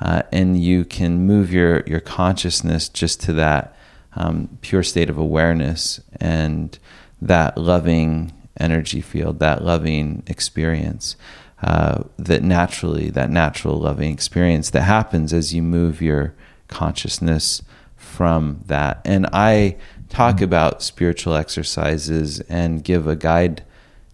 uh, 0.00 0.22
and 0.32 0.60
you 0.60 0.84
can 0.84 1.24
move 1.24 1.52
your 1.52 1.82
your 1.86 2.00
consciousness 2.00 2.88
just 2.88 3.20
to 3.22 3.32
that 3.34 3.76
um, 4.16 4.58
pure 4.60 4.82
state 4.82 5.08
of 5.08 5.16
awareness 5.16 6.00
and 6.20 6.78
that 7.22 7.56
loving 7.56 8.32
energy 8.58 9.00
field, 9.00 9.38
that 9.38 9.62
loving 9.62 10.24
experience 10.26 11.16
uh, 11.62 12.04
that 12.18 12.42
naturally, 12.42 13.10
that 13.10 13.30
natural 13.30 13.76
loving 13.76 14.12
experience 14.12 14.70
that 14.70 14.82
happens 14.82 15.32
as 15.32 15.54
you 15.54 15.62
move 15.62 16.02
your 16.02 16.34
consciousness 16.68 17.62
from 17.96 18.60
that. 18.66 19.00
And 19.04 19.26
I 19.32 19.76
talk 20.08 20.40
about 20.40 20.82
spiritual 20.82 21.34
exercises 21.34 22.40
and 22.40 22.84
give 22.84 23.06
a 23.06 23.16
guide 23.16 23.64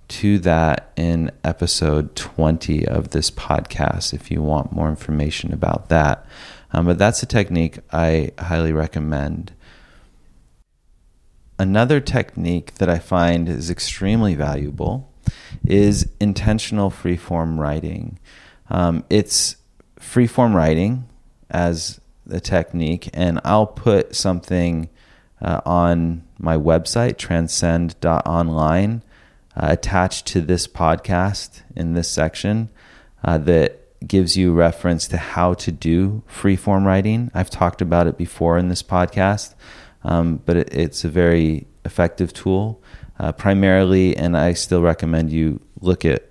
to 0.08 0.38
that 0.40 0.92
in 0.96 1.30
episode 1.42 2.14
20 2.14 2.86
of 2.86 3.10
this 3.10 3.30
podcast 3.30 4.12
if 4.12 4.30
you 4.30 4.42
want 4.42 4.72
more 4.72 4.88
information 4.88 5.52
about 5.52 5.88
that. 5.88 6.26
Um, 6.72 6.86
but 6.86 6.98
that's 6.98 7.22
a 7.22 7.26
technique 7.26 7.78
I 7.92 8.32
highly 8.38 8.72
recommend. 8.72 9.52
Another 11.58 12.00
technique 12.00 12.74
that 12.74 12.88
I 12.88 12.98
find 12.98 13.48
is 13.48 13.70
extremely 13.70 14.34
valuable 14.34 15.11
is 15.66 16.08
intentional 16.20 16.90
freeform 16.90 17.58
writing. 17.58 18.18
Um, 18.70 19.04
it's 19.10 19.56
freeform 20.00 20.54
writing 20.54 21.08
as 21.50 22.00
the 22.26 22.40
technique, 22.40 23.10
and 23.12 23.40
I'll 23.44 23.66
put 23.66 24.14
something 24.14 24.88
uh, 25.40 25.60
on 25.66 26.22
my 26.38 26.56
website, 26.56 27.18
transcend.online, 27.18 29.02
uh, 29.56 29.66
attached 29.70 30.26
to 30.28 30.40
this 30.40 30.66
podcast 30.66 31.62
in 31.76 31.94
this 31.94 32.08
section 32.08 32.70
uh, 33.24 33.38
that 33.38 33.78
gives 34.06 34.36
you 34.36 34.52
reference 34.52 35.06
to 35.08 35.16
how 35.16 35.54
to 35.54 35.70
do 35.70 36.22
freeform 36.28 36.84
writing. 36.84 37.30
I've 37.34 37.50
talked 37.50 37.80
about 37.80 38.06
it 38.06 38.16
before 38.16 38.58
in 38.58 38.68
this 38.68 38.82
podcast, 38.82 39.54
um, 40.02 40.40
but 40.44 40.56
it, 40.56 40.74
it's 40.74 41.04
a 41.04 41.08
very 41.08 41.66
effective 41.84 42.32
tool 42.32 42.81
uh, 43.18 43.32
primarily, 43.32 44.16
and 44.16 44.36
I 44.36 44.52
still 44.54 44.82
recommend 44.82 45.32
you 45.32 45.60
look 45.80 46.04
at 46.04 46.28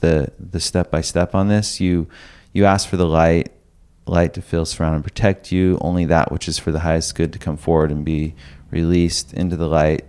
the 0.00 0.30
the 0.38 0.60
step 0.60 0.90
by 0.90 1.00
step 1.00 1.34
on 1.34 1.48
this. 1.48 1.80
You 1.80 2.08
you 2.52 2.64
ask 2.64 2.88
for 2.88 2.96
the 2.96 3.06
light, 3.06 3.52
light 4.06 4.34
to 4.34 4.42
fill, 4.42 4.64
surround, 4.64 4.96
and 4.96 5.04
protect 5.04 5.52
you. 5.52 5.78
Only 5.80 6.04
that 6.06 6.30
which 6.30 6.48
is 6.48 6.58
for 6.58 6.72
the 6.72 6.80
highest 6.80 7.14
good 7.14 7.32
to 7.32 7.38
come 7.38 7.56
forward 7.56 7.90
and 7.90 8.04
be 8.04 8.34
released 8.70 9.32
into 9.32 9.56
the 9.56 9.68
light 9.68 10.04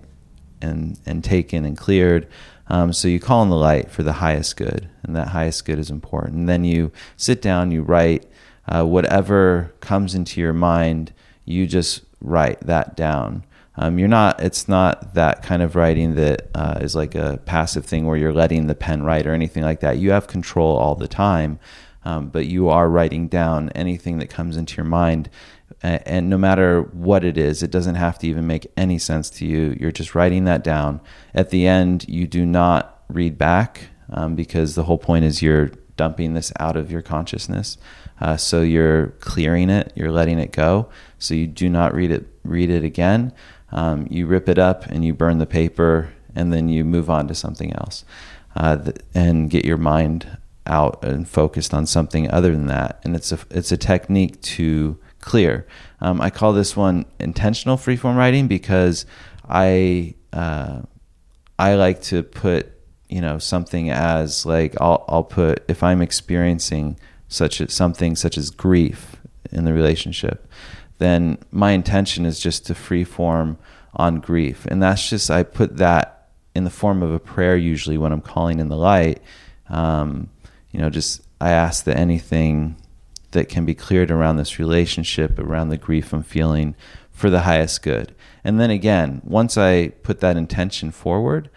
and 0.61 0.99
and 1.05 1.23
taken 1.23 1.65
and 1.65 1.77
cleared. 1.77 2.27
Um, 2.67 2.93
so 2.93 3.07
you 3.07 3.19
call 3.19 3.43
in 3.43 3.49
the 3.49 3.55
light 3.55 3.91
for 3.91 4.03
the 4.03 4.13
highest 4.13 4.57
good, 4.57 4.89
and 5.03 5.15
that 5.15 5.29
highest 5.29 5.65
good 5.65 5.79
is 5.79 5.91
important. 5.91 6.35
And 6.35 6.49
then 6.49 6.63
you 6.63 6.91
sit 7.15 7.41
down, 7.41 7.71
you 7.71 7.83
write 7.83 8.25
uh, 8.67 8.83
whatever 8.83 9.73
comes 9.81 10.15
into 10.15 10.41
your 10.41 10.53
mind. 10.53 11.13
You 11.45 11.67
just 11.67 12.01
write 12.21 12.61
that 12.61 12.95
down. 12.95 13.43
Um, 13.77 13.99
you're 13.99 14.07
not. 14.07 14.41
It's 14.41 14.67
not 14.67 15.13
that 15.15 15.43
kind 15.43 15.61
of 15.61 15.75
writing 15.75 16.15
that 16.15 16.49
uh, 16.55 16.79
is 16.81 16.95
like 16.95 17.15
a 17.15 17.39
passive 17.45 17.85
thing 17.85 18.05
where 18.05 18.17
you're 18.17 18.33
letting 18.33 18.67
the 18.67 18.75
pen 18.75 19.03
write 19.03 19.27
or 19.27 19.33
anything 19.33 19.63
like 19.63 19.81
that. 19.81 19.97
You 19.97 20.11
have 20.11 20.27
control 20.27 20.77
all 20.77 20.95
the 20.95 21.07
time, 21.07 21.59
um, 22.03 22.29
but 22.29 22.45
you 22.47 22.69
are 22.69 22.89
writing 22.89 23.27
down 23.27 23.69
anything 23.71 24.19
that 24.19 24.29
comes 24.29 24.55
into 24.57 24.77
your 24.77 24.85
mind. 24.85 25.29
And, 25.81 26.29
no 26.29 26.37
matter 26.37 26.81
what 26.81 27.23
it 27.23 27.37
is, 27.37 27.61
it 27.61 27.69
doesn't 27.69 27.95
have 27.95 28.17
to 28.19 28.27
even 28.27 28.47
make 28.47 28.71
any 28.77 28.97
sense 28.97 29.29
to 29.31 29.45
you. 29.45 29.75
You're 29.79 29.91
just 29.91 30.15
writing 30.15 30.45
that 30.45 30.63
down. 30.63 31.01
At 31.33 31.49
the 31.49 31.67
end, 31.67 32.07
you 32.07 32.27
do 32.27 32.45
not 32.45 33.03
read 33.07 33.37
back 33.37 33.89
um, 34.09 34.35
because 34.35 34.73
the 34.73 34.83
whole 34.83 34.97
point 34.97 35.25
is 35.25 35.41
you're 35.41 35.71
dumping 35.97 36.33
this 36.33 36.51
out 36.59 36.75
of 36.75 36.91
your 36.91 37.01
consciousness. 37.01 37.77
Uh, 38.19 38.37
so 38.37 38.61
you're 38.61 39.07
clearing 39.19 39.69
it, 39.69 39.91
you're 39.95 40.11
letting 40.11 40.39
it 40.39 40.51
go. 40.51 40.89
So 41.19 41.33
you 41.33 41.47
do 41.47 41.69
not 41.69 41.93
read 41.93 42.11
it 42.11 42.25
read 42.43 42.69
it 42.69 42.83
again 42.83 43.33
um, 43.71 44.07
you 44.09 44.27
rip 44.27 44.47
it 44.49 44.57
up 44.57 44.85
and 44.85 45.03
you 45.03 45.13
burn 45.13 45.37
the 45.37 45.45
paper 45.45 46.13
and 46.35 46.51
then 46.51 46.69
you 46.69 46.83
move 46.83 47.09
on 47.09 47.27
to 47.27 47.35
something 47.35 47.73
else 47.73 48.05
uh, 48.55 48.77
th- 48.77 48.97
and 49.13 49.49
get 49.49 49.65
your 49.65 49.77
mind 49.77 50.37
out 50.67 51.03
and 51.03 51.27
focused 51.27 51.73
on 51.73 51.85
something 51.85 52.29
other 52.31 52.51
than 52.51 52.67
that. 52.67 52.99
And 53.03 53.15
it's 53.15 53.31
a 53.31 53.39
it's 53.49 53.71
a 53.71 53.77
technique 53.77 54.41
to 54.41 54.97
clear. 55.21 55.67
Um, 56.01 56.21
I 56.21 56.29
call 56.29 56.53
this 56.53 56.75
one 56.75 57.05
intentional 57.19 57.77
freeform 57.77 58.15
writing 58.15 58.47
because 58.47 59.05
I 59.47 60.15
uh, 60.33 60.81
I 61.57 61.75
like 61.75 62.01
to 62.03 62.23
put 62.23 62.71
you 63.09 63.21
know 63.21 63.39
something 63.39 63.89
as 63.89 64.45
like 64.45 64.75
I'll 64.81 65.05
I'll 65.07 65.23
put 65.23 65.63
if 65.67 65.83
I'm 65.83 66.01
experiencing 66.01 66.99
such 67.27 67.59
a, 67.59 67.69
something 67.69 68.15
such 68.15 68.37
as 68.37 68.49
grief 68.49 69.15
in 69.51 69.65
the 69.65 69.73
relationship 69.73 70.49
then 70.97 71.37
my 71.51 71.71
intention 71.71 72.25
is 72.25 72.39
just 72.39 72.65
to 72.67 72.73
freeform 72.73 73.57
on 73.93 74.19
grief. 74.19 74.65
And 74.65 74.81
that's 74.81 75.09
just, 75.09 75.29
I 75.29 75.43
put 75.43 75.77
that 75.77 76.29
in 76.53 76.63
the 76.63 76.69
form 76.69 77.03
of 77.03 77.11
a 77.11 77.19
prayer 77.19 77.57
usually 77.57 77.97
when 77.97 78.11
I'm 78.11 78.21
calling 78.21 78.59
in 78.59 78.69
the 78.69 78.77
light. 78.77 79.21
Um, 79.69 80.29
you 80.71 80.79
know, 80.79 80.89
just 80.89 81.21
I 81.39 81.51
ask 81.51 81.83
that 81.85 81.97
anything 81.97 82.77
that 83.31 83.49
can 83.49 83.65
be 83.65 83.73
cleared 83.73 84.11
around 84.11 84.37
this 84.37 84.59
relationship, 84.59 85.37
around 85.37 85.69
the 85.69 85.77
grief 85.77 86.13
I'm 86.13 86.23
feeling, 86.23 86.75
for 87.11 87.29
the 87.29 87.41
highest 87.41 87.81
good. 87.81 88.13
And 88.43 88.59
then 88.59 88.69
again, 88.69 89.21
once 89.23 89.57
I 89.57 89.89
put 90.03 90.19
that 90.19 90.37
intention 90.37 90.91
forward, 90.91 91.49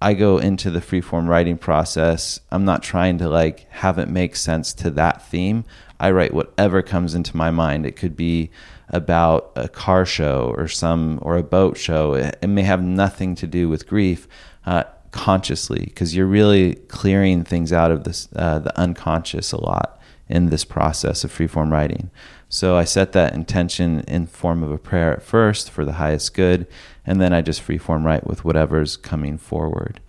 I 0.00 0.14
go 0.14 0.38
into 0.38 0.70
the 0.70 0.80
freeform 0.80 1.28
writing 1.28 1.56
process. 1.56 2.40
I'm 2.50 2.64
not 2.64 2.82
trying 2.82 3.18
to 3.18 3.28
like 3.28 3.70
have 3.70 3.98
it 3.98 4.08
make 4.08 4.36
sense 4.36 4.74
to 4.74 4.90
that 4.90 5.26
theme. 5.26 5.64
I 6.00 6.10
write 6.10 6.34
whatever 6.34 6.82
comes 6.82 7.14
into 7.14 7.36
my 7.36 7.50
mind. 7.50 7.86
It 7.86 7.96
could 7.96 8.16
be 8.16 8.50
about 8.88 9.52
a 9.56 9.68
car 9.68 10.04
show 10.04 10.54
or 10.56 10.68
some 10.68 11.18
or 11.22 11.36
a 11.36 11.42
boat 11.42 11.76
show. 11.76 12.14
It, 12.14 12.38
it 12.42 12.48
may 12.48 12.62
have 12.62 12.82
nothing 12.82 13.34
to 13.36 13.46
do 13.46 13.68
with 13.68 13.86
grief 13.86 14.28
uh, 14.66 14.84
consciously 15.10 15.84
because 15.86 16.14
you're 16.14 16.26
really 16.26 16.74
clearing 16.74 17.44
things 17.44 17.72
out 17.72 17.90
of 17.90 18.04
this 18.04 18.28
uh, 18.34 18.58
the 18.58 18.76
unconscious 18.78 19.52
a 19.52 19.60
lot 19.60 20.00
in 20.28 20.46
this 20.46 20.64
process 20.64 21.24
of 21.24 21.32
freeform 21.32 21.70
writing. 21.70 22.10
So 22.48 22.76
I 22.76 22.84
set 22.84 23.12
that 23.12 23.34
intention 23.34 24.00
in 24.06 24.26
form 24.26 24.62
of 24.62 24.70
a 24.70 24.78
prayer 24.78 25.12
at 25.12 25.22
first 25.22 25.70
for 25.70 25.84
the 25.84 25.94
highest 25.94 26.34
good, 26.34 26.66
and 27.04 27.20
then 27.20 27.32
I 27.32 27.42
just 27.42 27.66
freeform 27.66 28.04
write 28.04 28.26
with 28.26 28.44
whatever's 28.44 28.96
coming 28.96 29.38
forward. 29.38 30.00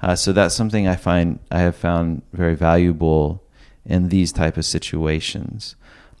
Uh, 0.00 0.14
so 0.14 0.32
that's 0.32 0.54
something 0.54 0.86
I 0.86 0.96
find 0.96 1.38
I 1.50 1.60
have 1.60 1.76
found 1.76 2.22
very 2.32 2.54
valuable 2.54 3.43
in 3.86 4.08
these 4.08 4.32
type 4.32 4.56
of 4.56 4.64
situations. 4.64 5.76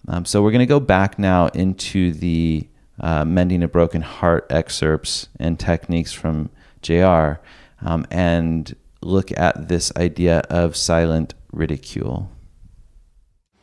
Um, 0.06 0.24
so 0.24 0.42
we're 0.42 0.50
going 0.50 0.60
to 0.60 0.66
go 0.66 0.80
back 0.80 1.18
now 1.18 1.46
into 1.48 2.12
the 2.12 2.68
uh, 3.00 3.24
mending 3.24 3.62
a 3.62 3.68
broken 3.68 4.02
heart 4.02 4.46
excerpts 4.50 5.28
and 5.38 5.58
techniques 5.58 6.12
from 6.12 6.50
JR, 6.82 7.40
um, 7.80 8.06
and 8.10 8.76
look 9.00 9.36
at 9.36 9.68
this 9.68 9.92
idea 9.96 10.40
of 10.50 10.76
silent 10.76 11.34
ridicule. 11.52 12.30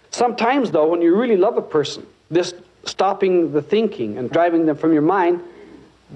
Sometimes, 0.09 0.71
though, 0.71 0.87
when 0.87 1.01
you 1.01 1.15
really 1.15 1.37
love 1.37 1.57
a 1.57 1.61
person, 1.61 2.05
this 2.29 2.53
stopping 2.85 3.53
the 3.53 3.61
thinking 3.61 4.17
and 4.17 4.29
driving 4.29 4.65
them 4.65 4.75
from 4.75 4.91
your 4.91 5.01
mind 5.01 5.41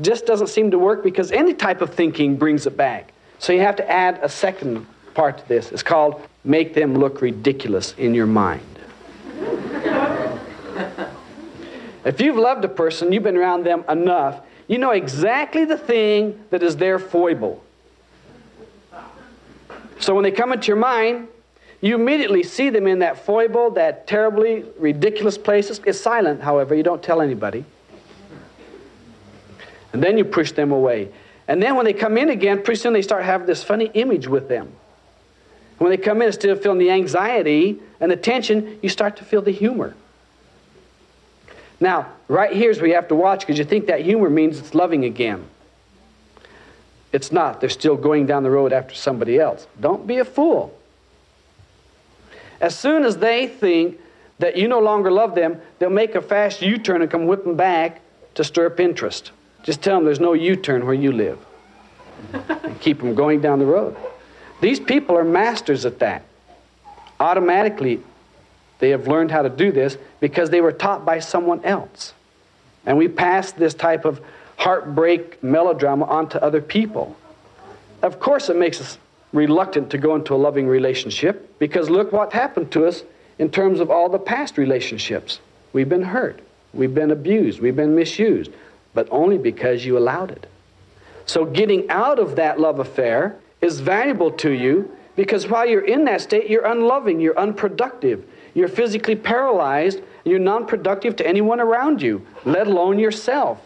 just 0.02 0.26
doesn't 0.26 0.48
seem 0.48 0.72
to 0.72 0.80
work 0.80 1.04
because 1.04 1.32
any 1.32 1.54
type 1.54 1.82
of 1.82 1.94
thinking 1.94 2.36
brings 2.36 2.66
it 2.66 2.76
back. 2.76 3.14
So 3.40 3.54
you 3.54 3.62
have 3.62 3.76
to 3.78 3.90
add 3.90 4.20
a 4.22 4.30
second 4.30 4.86
part 5.14 5.38
to 5.38 5.48
this. 5.48 5.72
It's 5.72 5.84
called 5.84 6.22
make 6.46 6.74
them 6.74 6.96
look 6.96 7.22
ridiculous 7.22 7.94
in 7.98 8.14
your 8.14 8.28
mind. 8.28 8.62
if 12.06 12.22
you've 12.22 12.38
loved 12.38 12.64
a 12.64 12.70
person, 12.70 13.12
you've 13.12 13.24
been 13.24 13.38
around 13.38 13.66
them 13.66 13.84
enough, 13.90 14.42
you 14.68 14.78
know 14.78 14.92
exactly 14.92 15.66
the 15.66 15.78
thing 15.78 16.44
that 16.50 16.64
is 16.64 16.78
their 16.78 17.00
foible. 17.00 17.64
So 20.00 20.14
when 20.14 20.24
they 20.24 20.32
come 20.32 20.52
into 20.54 20.68
your 20.68 20.78
mind, 20.78 21.28
you 21.82 21.96
immediately 21.96 22.44
see 22.44 22.70
them 22.70 22.88
in 22.88 23.00
that 23.00 23.26
foible, 23.26 23.72
that 23.72 24.08
terribly 24.08 24.66
ridiculous 24.78 25.38
place. 25.38 25.70
It's 25.70 26.00
silent, 26.00 26.42
however, 26.42 26.74
you 26.76 26.84
don't 26.84 27.02
tell 27.04 27.22
anybody. 27.22 27.64
And 29.94 30.04
then 30.04 30.18
you 30.18 30.26
push 30.26 30.52
them 30.52 30.72
away. 30.72 31.12
And 31.48 31.62
then 31.62 31.76
when 31.76 31.86
they 31.86 31.94
come 31.94 32.18
in 32.18 32.30
again, 32.30 32.64
pretty 32.64 32.80
soon 32.80 32.94
they 32.94 33.02
start 33.02 33.24
having 33.24 33.48
this 33.48 33.64
funny 33.64 33.92
image 33.94 34.28
with 34.28 34.50
them. 34.50 34.72
When 35.78 35.90
they 35.90 35.98
come 35.98 36.22
in, 36.22 36.28
instead 36.28 36.52
of 36.52 36.62
feeling 36.62 36.80
the 36.80 36.92
anxiety 36.92 37.80
and 38.00 38.10
the 38.10 38.16
tension, 38.16 38.80
you 38.82 38.90
start 38.90 39.18
to 39.18 39.26
feel 39.26 39.42
the 39.42 39.52
humor. 39.52 39.96
Now, 41.80 42.08
right 42.28 42.54
here 42.56 42.72
is 42.72 42.80
where 42.80 42.88
you 42.88 42.96
have 42.96 43.10
to 43.10 43.16
watch 43.16 43.42
because 43.42 43.58
you 43.58 43.66
think 43.66 43.88
that 43.88 44.02
humor 44.02 44.30
means 44.30 44.58
it's 44.60 44.74
loving 44.74 45.04
again. 45.04 45.46
It's 47.12 47.32
not. 47.32 47.60
They're 47.60 47.70
still 47.70 47.96
going 47.96 48.26
down 48.26 48.44
the 48.44 48.50
road 48.50 48.74
after 48.74 48.96
somebody 48.96 49.40
else. 49.40 49.68
Don't 49.80 50.08
be 50.08 50.18
a 50.18 50.26
fool. 50.26 50.78
As 52.62 52.78
soon 52.78 53.04
as 53.04 53.18
they 53.18 53.48
think 53.48 54.00
that 54.40 54.58
you 54.58 54.68
no 54.68 54.80
longer 54.80 55.12
love 55.12 55.36
them, 55.36 55.62
they'll 55.80 55.90
make 55.90 56.16
a 56.16 56.22
fast 56.22 56.62
U 56.62 56.78
turn 56.78 57.02
and 57.02 57.12
come 57.12 57.26
whipping 57.26 57.56
back 57.56 58.02
to 58.36 58.44
stir 58.44 58.68
up 58.68 58.80
interest. 58.80 59.32
Just 59.64 59.82
tell 59.82 59.96
them 59.98 60.06
there's 60.06 60.20
no 60.20 60.34
U 60.34 60.56
turn 60.56 60.86
where 60.86 60.94
you 60.94 61.12
live. 61.12 61.40
and 62.34 62.80
keep 62.80 63.00
them 63.00 63.16
going 63.16 63.42
down 63.42 63.60
the 63.60 63.66
road. 63.66 63.96
These 64.66 64.80
people 64.80 65.16
are 65.16 65.24
masters 65.24 65.86
at 65.86 66.00
that. 66.00 66.24
Automatically, 67.20 68.00
they 68.80 68.90
have 68.90 69.08
learned 69.08 69.30
how 69.30 69.44
to 69.44 69.50
do 69.50 69.72
this 69.72 69.96
because 70.20 70.50
they 70.50 70.60
were 70.60 70.72
taught 70.72 71.06
by 71.06 71.20
someone 71.20 71.64
else. 71.64 72.16
And 72.84 72.98
we 72.98 73.08
pass 73.08 73.52
this 73.52 73.76
type 73.76 74.06
of 74.06 74.20
heartbreak 74.58 75.44
melodrama 75.44 76.06
onto 76.06 76.40
other 76.40 76.62
people. 76.62 77.16
Of 78.02 78.20
course, 78.20 78.50
it 78.50 78.56
makes 78.56 78.82
us 78.82 78.98
reluctant 79.34 79.92
to 79.92 80.00
go 80.00 80.16
into 80.16 80.34
a 80.34 80.36
loving 80.48 80.66
relationship 80.66 81.60
because 81.60 81.92
look 81.92 82.12
what 82.12 82.34
happened 82.34 82.72
to 82.72 82.88
us 82.88 83.04
in 83.38 83.52
terms 83.52 83.80
of 83.80 83.92
all 83.92 84.10
the 84.10 84.18
past 84.18 84.58
relationships. 84.58 85.42
We've 85.74 85.90
been 85.90 86.02
hurt, 86.02 86.40
we've 86.74 86.96
been 86.96 87.12
abused, 87.12 87.60
we've 87.60 87.76
been 87.76 87.94
misused, 87.94 88.50
but 88.96 89.08
only 89.12 89.38
because 89.38 89.86
you 89.86 89.96
allowed 89.96 90.32
it. 90.32 90.50
So, 91.28 91.46
getting 91.46 91.88
out 91.92 92.18
of 92.18 92.38
that 92.38 92.60
love 92.60 92.80
affair 92.80 93.38
is 93.62 93.80
valuable 93.80 94.32
to 94.32 94.52
you 94.52 94.96
because 95.16 95.48
while 95.48 95.68
you're 95.68 95.86
in 95.86 96.06
that 96.06 96.22
state, 96.22 96.50
you're 96.50 96.66
unloving, 96.66 97.20
you're 97.20 97.38
unproductive, 97.40 98.26
you're 98.54 98.68
physically 98.68 99.16
paralyzed, 99.16 100.02
you're 100.24 100.40
non 100.40 100.66
productive 100.66 101.16
to 101.18 101.28
anyone 101.28 101.60
around 101.60 102.02
you, 102.02 102.26
let 102.44 102.68
alone 102.68 103.00
yourself. 103.00 103.62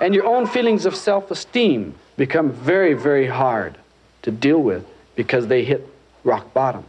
And 0.00 0.14
your 0.14 0.26
own 0.26 0.46
feelings 0.46 0.86
of 0.86 0.96
self 0.96 1.30
esteem 1.30 1.94
become 2.16 2.50
very, 2.50 2.94
very 2.94 3.26
hard 3.26 3.78
to 4.22 4.30
deal 4.30 4.60
with 4.60 4.84
because 5.14 5.46
they 5.46 5.64
hit 5.64 5.86
rock 6.24 6.52
bottom. 6.52 6.84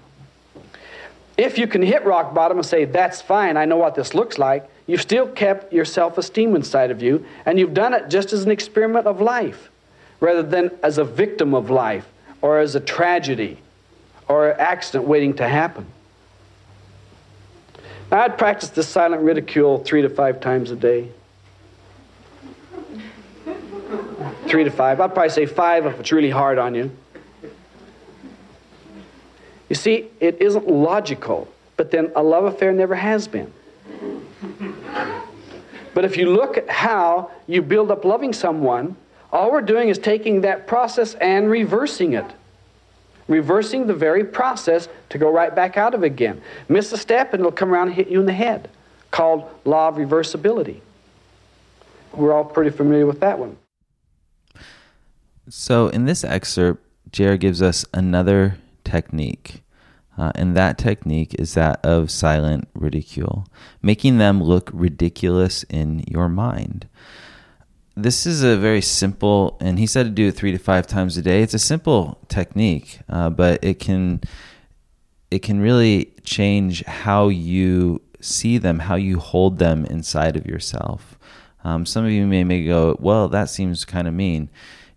If 1.37 1.57
you 1.57 1.67
can 1.67 1.81
hit 1.81 2.05
rock 2.05 2.33
bottom 2.33 2.57
and 2.57 2.65
say, 2.65 2.85
That's 2.85 3.21
fine, 3.21 3.57
I 3.57 3.65
know 3.65 3.77
what 3.77 3.93
this 3.93 4.15
looks 4.15 4.39
like, 4.39 4.67
you've 4.87 5.01
still 5.01 5.27
kept 5.27 5.71
your 5.71 5.85
self 5.85 6.17
esteem 6.17 6.55
inside 6.55 6.89
of 6.89 7.03
you, 7.03 7.23
and 7.45 7.59
you've 7.59 7.75
done 7.75 7.93
it 7.93 8.09
just 8.09 8.33
as 8.33 8.43
an 8.43 8.51
experiment 8.51 9.05
of 9.05 9.21
life 9.21 9.69
rather 10.19 10.41
than 10.41 10.71
as 10.81 10.97
a 10.97 11.03
victim 11.03 11.53
of 11.53 11.69
life 11.69 12.07
or 12.45 12.59
as 12.59 12.75
a 12.75 12.79
tragedy 12.79 13.57
or 14.27 14.51
an 14.51 14.59
accident 14.59 15.07
waiting 15.07 15.33
to 15.33 15.47
happen. 15.47 15.83
Now, 18.11 18.21
I'd 18.21 18.37
practice 18.37 18.69
this 18.69 18.87
silent 18.87 19.23
ridicule 19.23 19.79
three 19.79 20.03
to 20.03 20.09
five 20.09 20.41
times 20.41 20.69
a 20.69 20.75
day. 20.75 21.09
Three 24.45 24.63
to 24.63 24.69
five. 24.69 25.01
I'd 25.01 25.15
probably 25.15 25.31
say 25.31 25.47
five 25.47 25.87
if 25.87 25.99
it's 25.99 26.11
really 26.11 26.29
hard 26.29 26.59
on 26.59 26.75
you. 26.75 26.91
You 29.67 29.75
see, 29.75 30.11
it 30.19 30.39
isn't 30.39 30.67
logical, 30.67 31.47
but 31.77 31.89
then 31.89 32.11
a 32.15 32.21
love 32.21 32.43
affair 32.43 32.71
never 32.71 32.93
has 32.93 33.27
been. 33.27 33.51
But 35.95 36.05
if 36.05 36.15
you 36.15 36.29
look 36.29 36.59
at 36.59 36.69
how 36.69 37.31
you 37.47 37.63
build 37.63 37.89
up 37.89 38.05
loving 38.05 38.33
someone, 38.33 38.95
all 39.35 39.51
we're 39.51 39.61
doing 39.61 39.89
is 39.89 39.97
taking 39.97 40.41
that 40.41 40.65
process 40.65 41.13
and 41.15 41.49
reversing 41.49 42.13
it. 42.13 42.25
Reversing 43.27 43.85
the 43.85 43.93
very 43.93 44.23
process 44.23 44.87
to 45.09 45.17
go 45.17 45.29
right 45.29 45.53
back 45.53 45.75
out 45.75 45.93
of 45.93 46.03
it 46.03 46.07
again. 46.07 46.41
Miss 46.69 46.93
a 46.93 46.97
step 46.97 47.33
and 47.33 47.41
it'll 47.41 47.51
come 47.51 47.73
around 47.73 47.87
and 47.87 47.95
hit 47.97 48.07
you 48.07 48.21
in 48.21 48.27
the 48.27 48.33
head, 48.33 48.69
called 49.11 49.43
law 49.65 49.89
of 49.89 49.95
reversibility. 49.95 50.79
We're 52.13 52.31
all 52.31 52.45
pretty 52.45 52.69
familiar 52.69 53.05
with 53.05 53.19
that 53.19 53.37
one. 53.37 53.57
So, 55.49 55.89
in 55.89 56.05
this 56.05 56.23
excerpt, 56.23 56.81
JR 57.11 57.35
gives 57.35 57.61
us 57.61 57.85
another 57.93 58.57
technique. 58.85 59.63
Uh, 60.17 60.31
and 60.33 60.55
that 60.55 60.77
technique 60.77 61.35
is 61.37 61.55
that 61.55 61.85
of 61.85 62.09
silent 62.09 62.69
ridicule, 62.73 63.47
making 63.81 64.17
them 64.17 64.41
look 64.41 64.69
ridiculous 64.71 65.63
in 65.63 66.05
your 66.07 66.29
mind. 66.29 66.87
This 67.97 68.25
is 68.25 68.43
a 68.43 68.57
very 68.57 68.81
simple, 68.81 69.57
and 69.61 69.79
he 69.79 69.87
said 69.87 70.03
to 70.03 70.09
do 70.09 70.27
it 70.27 70.35
three 70.35 70.51
to 70.51 70.57
five 70.57 70.85
times 70.85 71.15
a 71.17 71.21
day. 71.21 71.41
It's 71.41 71.53
a 71.53 71.59
simple 71.59 72.19
technique, 72.27 72.99
uh, 73.07 73.29
but 73.29 73.63
it 73.63 73.79
can 73.79 74.21
it 75.31 75.39
can 75.39 75.59
really 75.59 76.13
change 76.23 76.83
how 76.85 77.29
you 77.29 78.01
see 78.19 78.57
them, 78.57 78.79
how 78.79 78.95
you 78.95 79.19
hold 79.19 79.59
them 79.59 79.85
inside 79.85 80.35
of 80.35 80.45
yourself. 80.45 81.17
Um, 81.63 81.85
some 81.85 82.05
of 82.05 82.11
you 82.11 82.27
may, 82.27 82.43
may 82.43 82.63
go, 82.63 82.95
well, 82.99 83.27
that 83.29 83.49
seems 83.49 83.85
kind 83.85 84.07
of 84.07 84.13
mean 84.13 84.49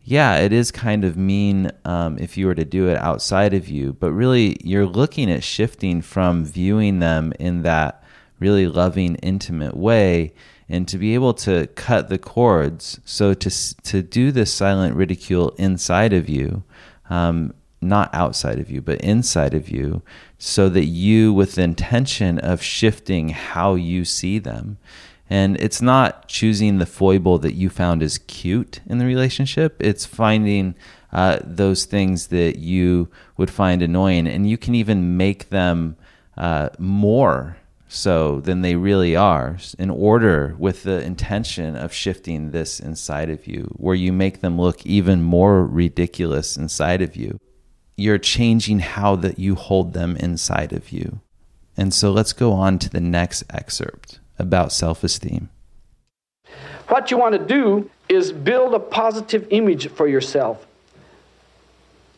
yeah, 0.08 0.38
it 0.38 0.54
is 0.54 0.70
kind 0.70 1.04
of 1.04 1.18
mean 1.18 1.70
um, 1.84 2.16
if 2.18 2.38
you 2.38 2.46
were 2.46 2.54
to 2.54 2.64
do 2.64 2.88
it 2.88 2.96
outside 2.96 3.52
of 3.52 3.68
you, 3.68 3.92
but 3.92 4.10
really 4.10 4.56
you're 4.64 4.86
looking 4.86 5.30
at 5.30 5.44
shifting 5.44 6.00
from 6.00 6.46
viewing 6.46 7.00
them 7.00 7.34
in 7.38 7.60
that 7.62 8.02
really 8.40 8.66
loving, 8.66 9.16
intimate 9.16 9.76
way 9.76 10.32
and 10.68 10.86
to 10.88 10.98
be 10.98 11.14
able 11.14 11.34
to 11.34 11.66
cut 11.68 12.08
the 12.08 12.18
cords. 12.18 13.00
So 13.04 13.34
to, 13.34 13.82
to 13.84 14.02
do 14.02 14.30
this 14.30 14.52
silent 14.52 14.94
ridicule 14.94 15.50
inside 15.58 16.12
of 16.12 16.28
you, 16.28 16.64
um, 17.08 17.54
not 17.80 18.12
outside 18.12 18.58
of 18.58 18.70
you, 18.70 18.80
but 18.80 19.00
inside 19.00 19.54
of 19.54 19.68
you, 19.68 20.02
so 20.36 20.68
that 20.68 20.86
you, 20.86 21.32
with 21.32 21.54
the 21.54 21.62
intention 21.62 22.38
of 22.38 22.62
shifting 22.62 23.30
how 23.30 23.74
you 23.74 24.04
see 24.04 24.38
them, 24.38 24.78
and 25.30 25.56
it's 25.60 25.82
not 25.82 26.26
choosing 26.28 26.78
the 26.78 26.86
foible 26.86 27.38
that 27.38 27.54
you 27.54 27.68
found 27.68 28.02
as 28.02 28.18
cute 28.18 28.80
in 28.86 28.98
the 28.98 29.04
relationship. 29.04 29.76
It's 29.78 30.06
finding 30.06 30.74
uh, 31.12 31.38
those 31.44 31.84
things 31.84 32.28
that 32.28 32.58
you 32.58 33.08
would 33.36 33.50
find 33.50 33.82
annoying, 33.82 34.26
and 34.26 34.48
you 34.48 34.56
can 34.56 34.74
even 34.74 35.16
make 35.16 35.50
them 35.50 35.96
uh, 36.36 36.70
more 36.78 37.58
so 37.88 38.40
than 38.40 38.60
they 38.62 38.76
really 38.76 39.16
are 39.16 39.58
in 39.78 39.90
order 39.90 40.54
with 40.58 40.82
the 40.82 41.02
intention 41.02 41.74
of 41.74 41.92
shifting 41.92 42.50
this 42.50 42.78
inside 42.78 43.30
of 43.30 43.46
you, 43.46 43.72
where 43.76 43.94
you 43.94 44.12
make 44.12 44.40
them 44.40 44.60
look 44.60 44.84
even 44.86 45.22
more 45.22 45.66
ridiculous 45.66 46.56
inside 46.56 47.02
of 47.02 47.16
you. 47.16 47.40
You're 47.96 48.18
changing 48.18 48.80
how 48.80 49.16
that 49.16 49.38
you 49.38 49.54
hold 49.54 49.94
them 49.94 50.16
inside 50.16 50.72
of 50.72 50.92
you. 50.92 51.20
And 51.76 51.92
so 51.94 52.12
let's 52.12 52.32
go 52.32 52.52
on 52.52 52.78
to 52.80 52.90
the 52.90 53.00
next 53.00 53.44
excerpt 53.50 54.20
about 54.38 54.72
self 54.72 55.02
esteem? 55.02 55.48
What 56.88 57.10
you 57.10 57.18
want 57.18 57.34
to 57.34 57.44
do 57.44 57.90
is 58.08 58.32
build 58.32 58.74
a 58.74 58.78
positive 58.78 59.46
image 59.50 59.88
for 59.88 60.08
yourself. 60.08 60.66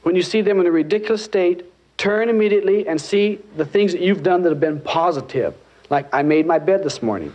When 0.02 0.14
you 0.14 0.22
see 0.22 0.40
them 0.40 0.60
in 0.60 0.66
a 0.66 0.70
ridiculous 0.70 1.24
state, 1.24 1.64
turn 2.00 2.28
immediately 2.28 2.88
and 2.88 3.00
see 3.00 3.38
the 3.56 3.64
things 3.64 3.92
that 3.92 4.00
you've 4.00 4.22
done 4.22 4.42
that 4.42 4.48
have 4.48 4.60
been 4.60 4.80
positive. 4.80 5.54
Like, 5.90 6.12
I 6.14 6.22
made 6.22 6.46
my 6.46 6.58
bed 6.58 6.82
this 6.82 7.02
morning. 7.02 7.34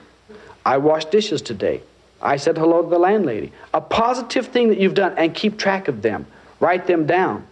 I 0.66 0.78
washed 0.78 1.12
dishes 1.12 1.42
today. 1.42 1.82
I 2.22 2.38
said 2.38 2.58
hello 2.58 2.82
to 2.82 2.90
the 2.90 2.98
landlady. 2.98 3.52
A 3.74 3.82
positive 3.82 4.48
thing 4.48 4.70
that 4.70 4.80
you've 4.80 4.96
done, 4.96 5.14
and 5.18 5.34
keep 5.34 5.58
track 5.58 5.88
of 5.88 6.02
them. 6.02 6.26
Write 6.60 6.88
them 6.88 7.06
down. 7.06 7.46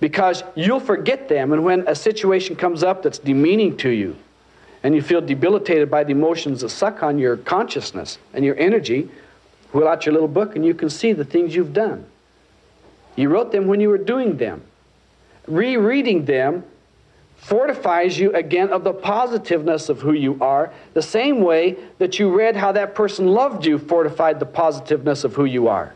Because 0.00 0.44
you'll 0.54 0.78
forget 0.78 1.28
them, 1.28 1.52
and 1.52 1.64
when 1.64 1.88
a 1.88 1.94
situation 1.94 2.54
comes 2.54 2.84
up 2.84 3.02
that's 3.02 3.18
demeaning 3.18 3.76
to 3.78 3.88
you, 3.88 4.16
and 4.84 4.94
you 4.94 5.02
feel 5.02 5.20
debilitated 5.20 5.90
by 5.90 6.04
the 6.04 6.12
emotions 6.12 6.60
that 6.60 6.68
suck 6.68 7.02
on 7.02 7.18
your 7.18 7.36
consciousness 7.36 8.18
and 8.32 8.44
your 8.44 8.56
energy, 8.58 9.08
Pull 9.72 9.86
out 9.86 10.06
your 10.06 10.12
little 10.12 10.28
book 10.28 10.56
and 10.56 10.64
you 10.64 10.74
can 10.74 10.88
see 10.88 11.12
the 11.12 11.24
things 11.24 11.54
you've 11.54 11.72
done. 11.72 12.06
You 13.16 13.28
wrote 13.28 13.52
them 13.52 13.66
when 13.66 13.80
you 13.80 13.88
were 13.88 13.98
doing 13.98 14.36
them. 14.36 14.62
Rereading 15.48 16.24
them 16.24 16.64
fortifies 17.36 18.18
you 18.18 18.32
again 18.34 18.70
of 18.70 18.84
the 18.84 18.92
positiveness 18.92 19.88
of 19.88 20.00
who 20.00 20.12
you 20.12 20.36
are, 20.40 20.72
the 20.94 21.02
same 21.02 21.40
way 21.40 21.76
that 21.98 22.18
you 22.18 22.36
read 22.36 22.56
how 22.56 22.72
that 22.72 22.94
person 22.94 23.28
loved 23.28 23.64
you 23.64 23.78
fortified 23.78 24.38
the 24.40 24.46
positiveness 24.46 25.24
of 25.24 25.34
who 25.34 25.44
you 25.44 25.68
are. 25.68 25.94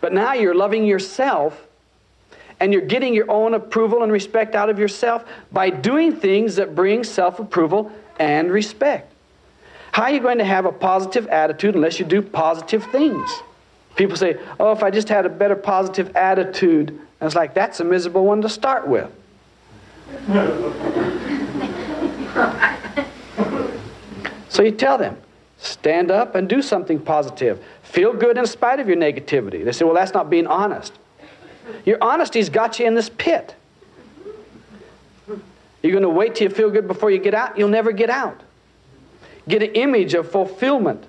But 0.00 0.12
now 0.12 0.34
you're 0.34 0.54
loving 0.54 0.84
yourself 0.84 1.66
and 2.60 2.72
you're 2.72 2.82
getting 2.82 3.14
your 3.14 3.30
own 3.30 3.54
approval 3.54 4.02
and 4.02 4.12
respect 4.12 4.54
out 4.54 4.68
of 4.68 4.78
yourself 4.78 5.24
by 5.50 5.70
doing 5.70 6.14
things 6.14 6.56
that 6.56 6.74
bring 6.74 7.02
self 7.02 7.38
approval 7.38 7.90
and 8.18 8.50
respect. 8.50 9.12
How 9.92 10.04
are 10.04 10.10
you 10.10 10.20
going 10.20 10.38
to 10.38 10.44
have 10.44 10.64
a 10.64 10.72
positive 10.72 11.26
attitude 11.28 11.74
unless 11.74 11.98
you 11.98 12.04
do 12.04 12.22
positive 12.22 12.84
things? 12.86 13.30
People 13.94 14.16
say, 14.16 14.38
oh, 14.58 14.72
if 14.72 14.82
I 14.82 14.90
just 14.90 15.08
had 15.08 15.26
a 15.26 15.28
better 15.28 15.56
positive 15.56 16.16
attitude. 16.16 16.98
And 17.22 17.28
it's 17.28 17.36
like, 17.36 17.54
that's 17.54 17.78
a 17.78 17.84
miserable 17.84 18.26
one 18.26 18.42
to 18.42 18.48
start 18.48 18.88
with. 18.88 19.08
so 24.48 24.64
you 24.64 24.72
tell 24.72 24.98
them, 24.98 25.16
stand 25.58 26.10
up 26.10 26.34
and 26.34 26.48
do 26.48 26.60
something 26.60 26.98
positive. 26.98 27.64
Feel 27.84 28.12
good 28.12 28.38
in 28.38 28.44
spite 28.44 28.80
of 28.80 28.88
your 28.88 28.96
negativity. 28.96 29.64
They 29.64 29.70
say, 29.70 29.84
well, 29.84 29.94
that's 29.94 30.12
not 30.12 30.30
being 30.30 30.48
honest. 30.48 30.94
Your 31.84 31.98
honesty's 32.02 32.48
got 32.48 32.80
you 32.80 32.86
in 32.86 32.96
this 32.96 33.08
pit. 33.08 33.54
You're 35.28 35.92
going 35.92 36.02
to 36.02 36.08
wait 36.08 36.34
till 36.34 36.48
you 36.48 36.54
feel 36.56 36.70
good 36.70 36.88
before 36.88 37.12
you 37.12 37.18
get 37.18 37.34
out? 37.34 37.56
You'll 37.56 37.68
never 37.68 37.92
get 37.92 38.10
out. 38.10 38.40
Get 39.46 39.62
an 39.62 39.74
image 39.74 40.14
of 40.14 40.28
fulfillment. 40.28 41.04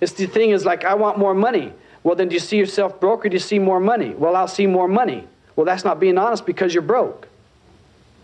It's 0.00 0.12
the 0.12 0.26
thing 0.26 0.50
is 0.50 0.64
like, 0.64 0.84
I 0.84 0.94
want 0.94 1.18
more 1.18 1.34
money. 1.34 1.72
Well, 2.04 2.14
then 2.14 2.28
do 2.28 2.34
you 2.34 2.40
see 2.40 2.56
yourself 2.56 3.00
broke 3.00 3.26
or 3.26 3.30
do 3.30 3.34
you 3.34 3.40
see 3.40 3.58
more 3.58 3.80
money? 3.80 4.10
Well, 4.10 4.36
I'll 4.36 4.46
see 4.46 4.68
more 4.68 4.86
money. 4.86 5.26
Well, 5.56 5.66
that's 5.66 5.84
not 5.84 6.00
being 6.00 6.18
honest 6.18 6.46
because 6.46 6.72
you're 6.72 6.82
broke. 6.82 7.28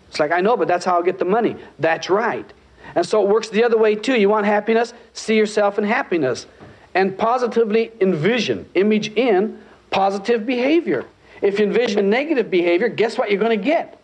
It's 0.08 0.20
like, 0.20 0.32
I 0.32 0.40
know, 0.40 0.56
but 0.56 0.68
that's 0.68 0.84
how 0.84 0.96
I'll 0.96 1.02
get 1.02 1.18
the 1.18 1.24
money. 1.24 1.56
That's 1.78 2.08
right. 2.08 2.50
And 2.94 3.04
so 3.04 3.22
it 3.22 3.28
works 3.28 3.48
the 3.48 3.64
other 3.64 3.76
way 3.76 3.94
too. 3.94 4.18
You 4.18 4.28
want 4.28 4.46
happiness? 4.46 4.94
See 5.12 5.36
yourself 5.36 5.78
in 5.78 5.84
happiness. 5.84 6.46
And 6.94 7.18
positively 7.18 7.92
envision, 8.00 8.68
image 8.74 9.08
in 9.14 9.60
positive 9.90 10.46
behavior. 10.46 11.04
If 11.42 11.58
you 11.58 11.66
envision 11.66 12.08
negative 12.08 12.50
behavior, 12.50 12.88
guess 12.88 13.18
what 13.18 13.30
you're 13.30 13.40
going 13.40 13.58
to 13.58 13.64
get? 13.64 14.00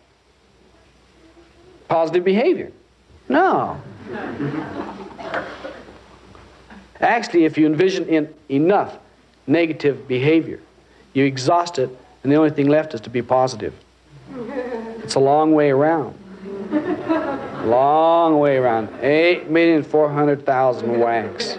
Positive 1.87 2.23
behavior. 2.23 2.71
No. 3.29 3.81
Actually, 6.99 7.45
if 7.45 7.57
you 7.57 7.65
envision 7.65 8.07
in 8.07 8.33
enough 8.49 8.97
negative 9.47 10.07
behavior, 10.07 10.59
you 11.13 11.25
exhaust 11.25 11.79
it, 11.79 11.89
and 12.23 12.31
the 12.31 12.35
only 12.35 12.49
thing 12.49 12.67
left 12.67 12.93
is 12.93 13.01
to 13.01 13.09
be 13.09 13.21
positive. 13.21 13.73
It's 15.03 15.15
a 15.15 15.19
long 15.19 15.51
way 15.53 15.69
around. 15.71 16.17
Long 17.65 18.39
way 18.39 18.57
around. 18.57 18.87
8,400,000 19.01 20.97
whacks. 20.97 21.57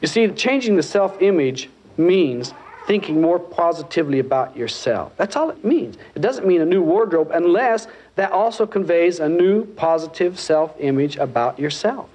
You 0.00 0.08
see, 0.08 0.28
changing 0.28 0.76
the 0.76 0.82
self 0.82 1.20
image 1.20 1.68
means 1.96 2.54
thinking 2.86 3.20
more 3.20 3.38
positively 3.38 4.18
about 4.18 4.56
yourself. 4.56 5.12
That's 5.16 5.36
all 5.36 5.50
it 5.50 5.64
means. 5.64 5.96
It 6.14 6.22
doesn't 6.22 6.46
mean 6.46 6.60
a 6.60 6.66
new 6.66 6.82
wardrobe 6.82 7.30
unless 7.32 7.86
that 8.16 8.32
also 8.32 8.66
conveys 8.66 9.20
a 9.20 9.28
new 9.28 9.64
positive 9.64 10.40
self 10.40 10.74
image 10.78 11.16
about 11.16 11.58
yourself. 11.58 12.08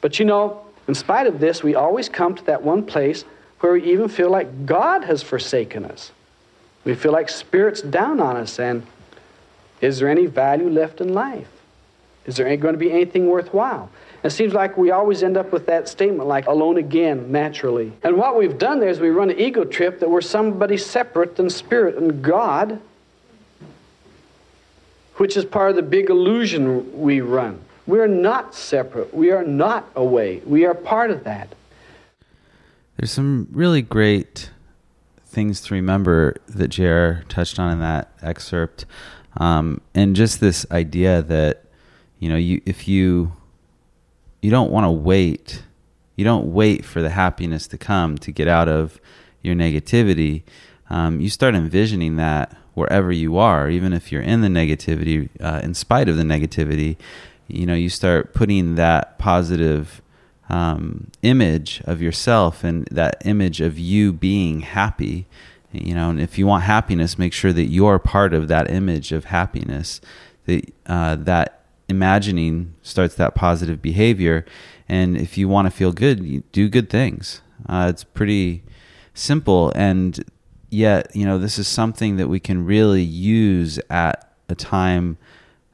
But 0.00 0.18
you 0.18 0.24
know, 0.24 0.62
in 0.88 0.94
spite 0.94 1.26
of 1.26 1.40
this, 1.40 1.62
we 1.62 1.74
always 1.74 2.08
come 2.08 2.34
to 2.34 2.44
that 2.44 2.62
one 2.62 2.84
place 2.84 3.24
where 3.60 3.72
we 3.72 3.84
even 3.84 4.08
feel 4.08 4.30
like 4.30 4.66
God 4.66 5.04
has 5.04 5.22
forsaken 5.22 5.84
us. 5.84 6.12
We 6.84 6.94
feel 6.94 7.12
like 7.12 7.28
Spirit's 7.28 7.82
down 7.82 8.20
on 8.20 8.36
us, 8.36 8.58
and 8.58 8.84
is 9.80 9.98
there 9.98 10.08
any 10.08 10.26
value 10.26 10.68
left 10.68 11.00
in 11.00 11.12
life? 11.12 11.48
Is 12.26 12.36
there 12.36 12.56
going 12.56 12.74
to 12.74 12.78
be 12.78 12.90
anything 12.90 13.26
worthwhile? 13.28 13.90
It 14.22 14.30
seems 14.30 14.52
like 14.52 14.76
we 14.76 14.92
always 14.92 15.24
end 15.24 15.36
up 15.36 15.52
with 15.52 15.66
that 15.66 15.88
statement, 15.88 16.28
like 16.28 16.46
alone 16.46 16.76
again, 16.76 17.32
naturally. 17.32 17.92
And 18.04 18.16
what 18.16 18.38
we've 18.38 18.56
done 18.56 18.78
there 18.78 18.88
is 18.88 19.00
we 19.00 19.10
run 19.10 19.30
an 19.30 19.38
ego 19.38 19.64
trip 19.64 19.98
that 19.98 20.08
we're 20.08 20.20
somebody 20.20 20.76
separate 20.76 21.34
than 21.34 21.50
Spirit 21.50 21.96
and 21.96 22.22
God, 22.22 22.80
which 25.16 25.36
is 25.36 25.44
part 25.44 25.70
of 25.70 25.76
the 25.76 25.82
big 25.82 26.10
illusion 26.10 27.00
we 27.00 27.20
run. 27.20 27.60
We're 27.86 28.06
not 28.06 28.54
separate. 28.54 29.12
We 29.12 29.32
are 29.32 29.44
not 29.44 29.90
away. 29.96 30.40
We 30.46 30.64
are 30.66 30.74
part 30.74 31.10
of 31.10 31.24
that. 31.24 31.52
There's 32.96 33.10
some 33.10 33.48
really 33.50 33.82
great 33.82 34.50
things 35.32 35.60
to 35.62 35.74
remember 35.74 36.36
that 36.48 36.68
JR 36.68 37.24
touched 37.28 37.58
on 37.58 37.72
in 37.72 37.80
that 37.80 38.12
excerpt. 38.22 38.84
Um, 39.38 39.80
and 39.94 40.14
just 40.14 40.40
this 40.40 40.66
idea 40.70 41.22
that, 41.22 41.64
you 42.18 42.28
know, 42.28 42.36
you 42.36 42.60
if 42.66 42.86
you 42.86 43.32
you 44.42 44.50
don't 44.50 44.70
want 44.70 44.84
to 44.84 44.90
wait. 44.90 45.62
You 46.16 46.24
don't 46.24 46.52
wait 46.52 46.84
for 46.84 47.00
the 47.00 47.10
happiness 47.10 47.66
to 47.68 47.78
come 47.78 48.18
to 48.18 48.30
get 48.30 48.46
out 48.46 48.68
of 48.68 49.00
your 49.40 49.54
negativity. 49.54 50.42
Um, 50.90 51.20
you 51.20 51.30
start 51.30 51.54
envisioning 51.54 52.16
that 52.16 52.54
wherever 52.74 53.10
you 53.10 53.38
are, 53.38 53.70
even 53.70 53.92
if 53.92 54.12
you're 54.12 54.22
in 54.22 54.42
the 54.42 54.48
negativity, 54.48 55.30
uh, 55.40 55.60
in 55.62 55.74
spite 55.74 56.08
of 56.08 56.16
the 56.16 56.22
negativity, 56.22 56.96
you 57.48 57.66
know, 57.66 57.74
you 57.74 57.88
start 57.88 58.34
putting 58.34 58.74
that 58.74 59.18
positive 59.18 60.02
um, 60.48 61.10
image 61.22 61.82
of 61.84 62.02
yourself 62.02 62.64
and 62.64 62.86
that 62.90 63.22
image 63.24 63.60
of 63.60 63.78
you 63.78 64.12
being 64.12 64.60
happy. 64.60 65.26
You 65.72 65.94
know, 65.94 66.10
and 66.10 66.20
if 66.20 66.38
you 66.38 66.46
want 66.46 66.64
happiness, 66.64 67.18
make 67.18 67.32
sure 67.32 67.52
that 67.52 67.64
you're 67.64 67.98
part 67.98 68.34
of 68.34 68.48
that 68.48 68.70
image 68.70 69.12
of 69.12 69.26
happiness. 69.26 70.00
That 70.44 70.72
uh, 70.86 71.16
that 71.16 71.62
imagining 71.88 72.74
starts 72.82 73.14
that 73.14 73.34
positive 73.34 73.80
behavior. 73.80 74.44
And 74.88 75.16
if 75.16 75.38
you 75.38 75.48
want 75.48 75.66
to 75.66 75.70
feel 75.70 75.92
good, 75.92 76.24
you 76.24 76.42
do 76.52 76.68
good 76.68 76.90
things. 76.90 77.40
Uh, 77.66 77.86
it's 77.88 78.04
pretty 78.04 78.62
simple. 79.14 79.72
And 79.74 80.22
yet, 80.68 81.14
you 81.14 81.24
know, 81.24 81.38
this 81.38 81.58
is 81.58 81.68
something 81.68 82.16
that 82.16 82.28
we 82.28 82.40
can 82.40 82.66
really 82.66 83.02
use 83.02 83.78
at 83.88 84.32
a 84.48 84.54
time 84.54 85.16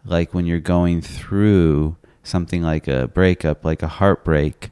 like 0.05 0.35
when 0.35 0.47
you're 0.47 0.61
going 0.61 1.01
through 1.01 1.97
something 2.29 2.63
like 2.63 2.87
a 2.87 3.09
breakup, 3.09 3.65
like 3.65 3.83
a 3.83 3.89
heartbreak, 3.89 4.71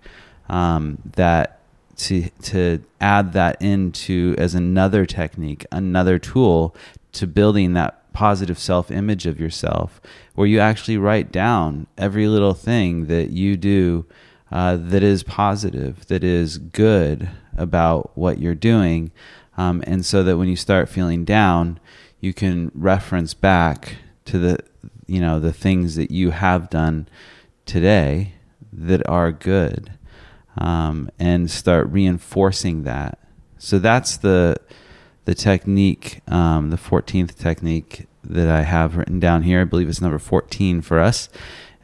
um, 0.49 0.99
that 1.17 1.61
to 1.97 2.29
to 2.43 2.83
add 3.01 3.33
that 3.33 3.61
into 3.61 4.35
as 4.39 4.55
another 4.55 5.07
technique, 5.07 5.65
another 5.73 6.19
tool 6.19 6.77
to 7.13 7.27
building 7.27 7.73
that 7.73 8.13
positive 8.13 8.59
self 8.59 8.91
image 8.91 9.27
of 9.27 9.41
yourself, 9.41 10.01
where 10.35 10.47
you 10.47 10.61
actually 10.61 10.99
write 10.99 11.33
down 11.33 11.87
every 11.99 12.29
little 12.29 12.55
thing 12.55 13.07
that 13.07 13.31
you 13.31 13.57
do 13.57 14.07
uh, 14.53 14.77
that 14.77 15.03
is 15.03 15.23
positive, 15.23 16.07
that 16.07 16.23
is 16.23 16.59
good 16.59 17.29
about 17.57 18.17
what 18.17 18.39
you're 18.39 18.55
doing. 18.55 19.11
Um, 19.59 19.83
and 19.87 20.05
so 20.05 20.23
that 20.23 20.37
when 20.37 20.49
you 20.49 20.57
start 20.57 20.89
feeling 20.89 21.25
down, 21.25 21.81
you 22.21 22.35
can 22.35 22.71
reference 22.75 23.33
back 23.35 23.97
to 24.27 24.39
the 24.39 24.59
you 25.07 25.21
know 25.21 25.39
the 25.41 25.53
things 25.53 25.97
that 25.97 26.11
you 26.11 26.31
have 26.31 26.69
done 26.69 27.09
today 27.67 28.33
that 28.73 29.07
are 29.09 29.31
good 29.31 29.93
um, 30.57 31.11
and 31.19 31.51
start 31.51 31.87
reinforcing 31.91 32.85
that 32.85 33.19
so 33.59 33.79
that's 33.79 34.17
the 34.17 34.57
the 35.27 35.35
technique, 35.35 36.21
um, 36.29 36.71
the 36.71 36.77
14th 36.77 37.37
technique 37.37 38.07
that 38.25 38.49
I 38.49 38.63
have 38.63 38.97
written 38.97 39.21
down 39.21 39.43
here. 39.43 39.61
I 39.61 39.65
believe 39.65 39.89
it's 39.89 40.01
number 40.01 40.21
14 40.21 40.81
for 40.83 41.01
us. 41.01 41.29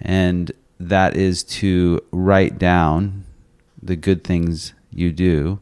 And 0.00 0.52
that 0.78 1.16
is 1.16 1.42
to 1.44 2.00
write 2.12 2.56
down 2.56 3.24
the 3.82 3.96
good 3.96 4.22
things 4.22 4.74
you 4.92 5.12
do. 5.12 5.60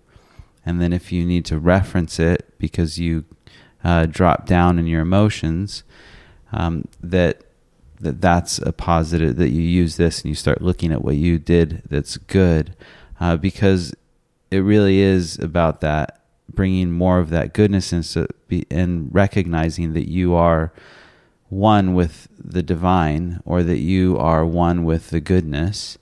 And 0.65 0.81
then 0.81 0.93
if 0.93 1.11
you 1.11 1.25
need 1.25 1.47
to 1.47 1.59
reference 1.59 2.19
it 2.19 2.47
because 2.59 2.99
you 2.99 3.25
uh, 3.83 4.05
drop 4.05 4.47
down 4.47 4.79
in 4.79 4.87
your 4.87 5.01
emotions, 5.01 5.83
um, 6.53 6.87
that 7.03 7.45
that 8.01 8.21
that's 8.21 8.59
a 8.59 8.73
positive 8.73 9.37
that 9.37 9.51
you 9.51 9.63
use 9.63 9.97
this 9.97 10.23
and 10.23 10.29
you 10.29 10.35
start 10.35 10.63
looking 10.63 10.93
at 10.93 11.05
what 11.05 11.17
you 11.17 11.39
did 11.39 11.83
that's 11.89 12.17
good 12.17 12.75
uh, 13.21 13.37
because 13.37 13.95
it 14.51 14.59
really 14.59 15.01
is 15.01 15.39
about 15.39 15.81
that 15.81 16.23
bringing 16.53 16.91
more 16.91 17.19
of 17.19 17.31
that 17.31 17.53
goodness 17.53 17.93
and, 17.93 18.35
and 18.71 19.15
recognizing 19.15 19.93
that 19.93 20.09
you 20.09 20.35
are 20.35 20.73
one 21.49 21.95
with 21.95 22.29
the 22.39 22.63
divine 22.63 23.41
or 23.45 23.63
that 23.63 23.79
you 23.79 24.17
are 24.19 24.45
one 24.47 24.85
with 24.85 25.11
the 25.11 25.21
goodness 25.21 25.99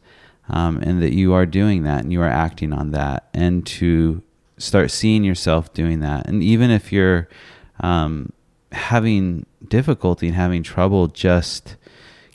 um, 0.48 0.78
and 0.82 1.02
that 1.02 1.12
you 1.12 1.32
are 1.32 1.46
doing 1.46 1.82
that 1.82 2.02
and 2.02 2.12
you 2.12 2.20
are 2.22 2.28
acting 2.28 2.72
on 2.72 2.90
that 2.90 3.28
and 3.34 3.66
to 3.66 4.22
start 4.56 4.90
seeing 4.90 5.24
yourself 5.24 5.72
doing 5.72 6.00
that. 6.00 6.26
And 6.26 6.42
even 6.42 6.70
if 6.70 6.92
you're 6.92 7.28
um, 7.80 8.32
having 8.72 9.46
difficulty 9.68 10.28
and 10.28 10.36
having 10.36 10.62
trouble 10.62 11.06
just 11.06 11.76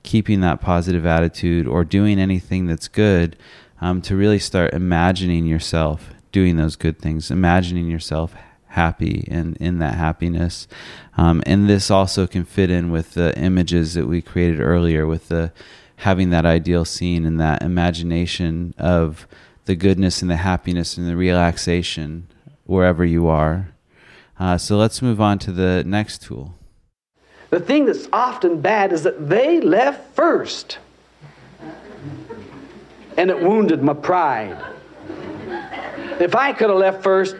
keeping 0.03 0.41
that 0.41 0.61
positive 0.61 1.05
attitude 1.05 1.65
or 1.67 1.83
doing 1.83 2.19
anything 2.19 2.67
that's 2.67 2.87
good 2.87 3.35
um, 3.81 4.01
to 4.01 4.15
really 4.15 4.39
start 4.39 4.73
imagining 4.73 5.45
yourself 5.45 6.11
doing 6.31 6.57
those 6.57 6.75
good 6.75 6.99
things, 6.99 7.31
imagining 7.31 7.87
yourself 7.87 8.33
happy 8.67 9.25
and 9.29 9.55
in 9.57 9.79
that 9.79 9.93
happiness. 9.93 10.67
Um, 11.15 11.43
and 11.45 11.69
this 11.69 11.91
also 11.91 12.27
can 12.27 12.43
fit 12.43 12.69
in 12.69 12.91
with 12.91 13.13
the 13.13 13.37
images 13.37 13.93
that 13.93 14.07
we 14.07 14.21
created 14.21 14.59
earlier 14.59 15.05
with 15.05 15.29
the 15.29 15.53
having 15.97 16.31
that 16.31 16.45
ideal 16.45 16.83
scene 16.83 17.25
and 17.25 17.39
that 17.39 17.61
imagination 17.61 18.73
of 18.77 19.27
the 19.65 19.75
goodness 19.75 20.21
and 20.21 20.29
the 20.29 20.37
happiness 20.37 20.97
and 20.97 21.07
the 21.07 21.15
relaxation 21.15 22.27
wherever 22.65 23.05
you 23.05 23.27
are. 23.27 23.73
Uh, 24.39 24.57
so 24.57 24.75
let's 24.75 25.01
move 25.01 25.21
on 25.21 25.39
to 25.39 25.51
the 25.51 25.83
next 25.85 26.23
tool. 26.23 26.55
The 27.53 27.59
thing 27.59 27.85
that's 27.85 28.07
often 28.11 28.61
bad 28.61 28.91
is 28.91 29.03
that 29.03 29.29
they 29.29 29.61
left 29.61 30.15
first. 30.15 30.79
And 33.15 33.29
it 33.29 33.39
wounded 33.39 33.83
my 33.83 33.93
pride. 33.93 34.57
If 36.19 36.33
I 36.33 36.51
could 36.53 36.71
have 36.71 36.79
left 36.79 37.03
first, 37.03 37.35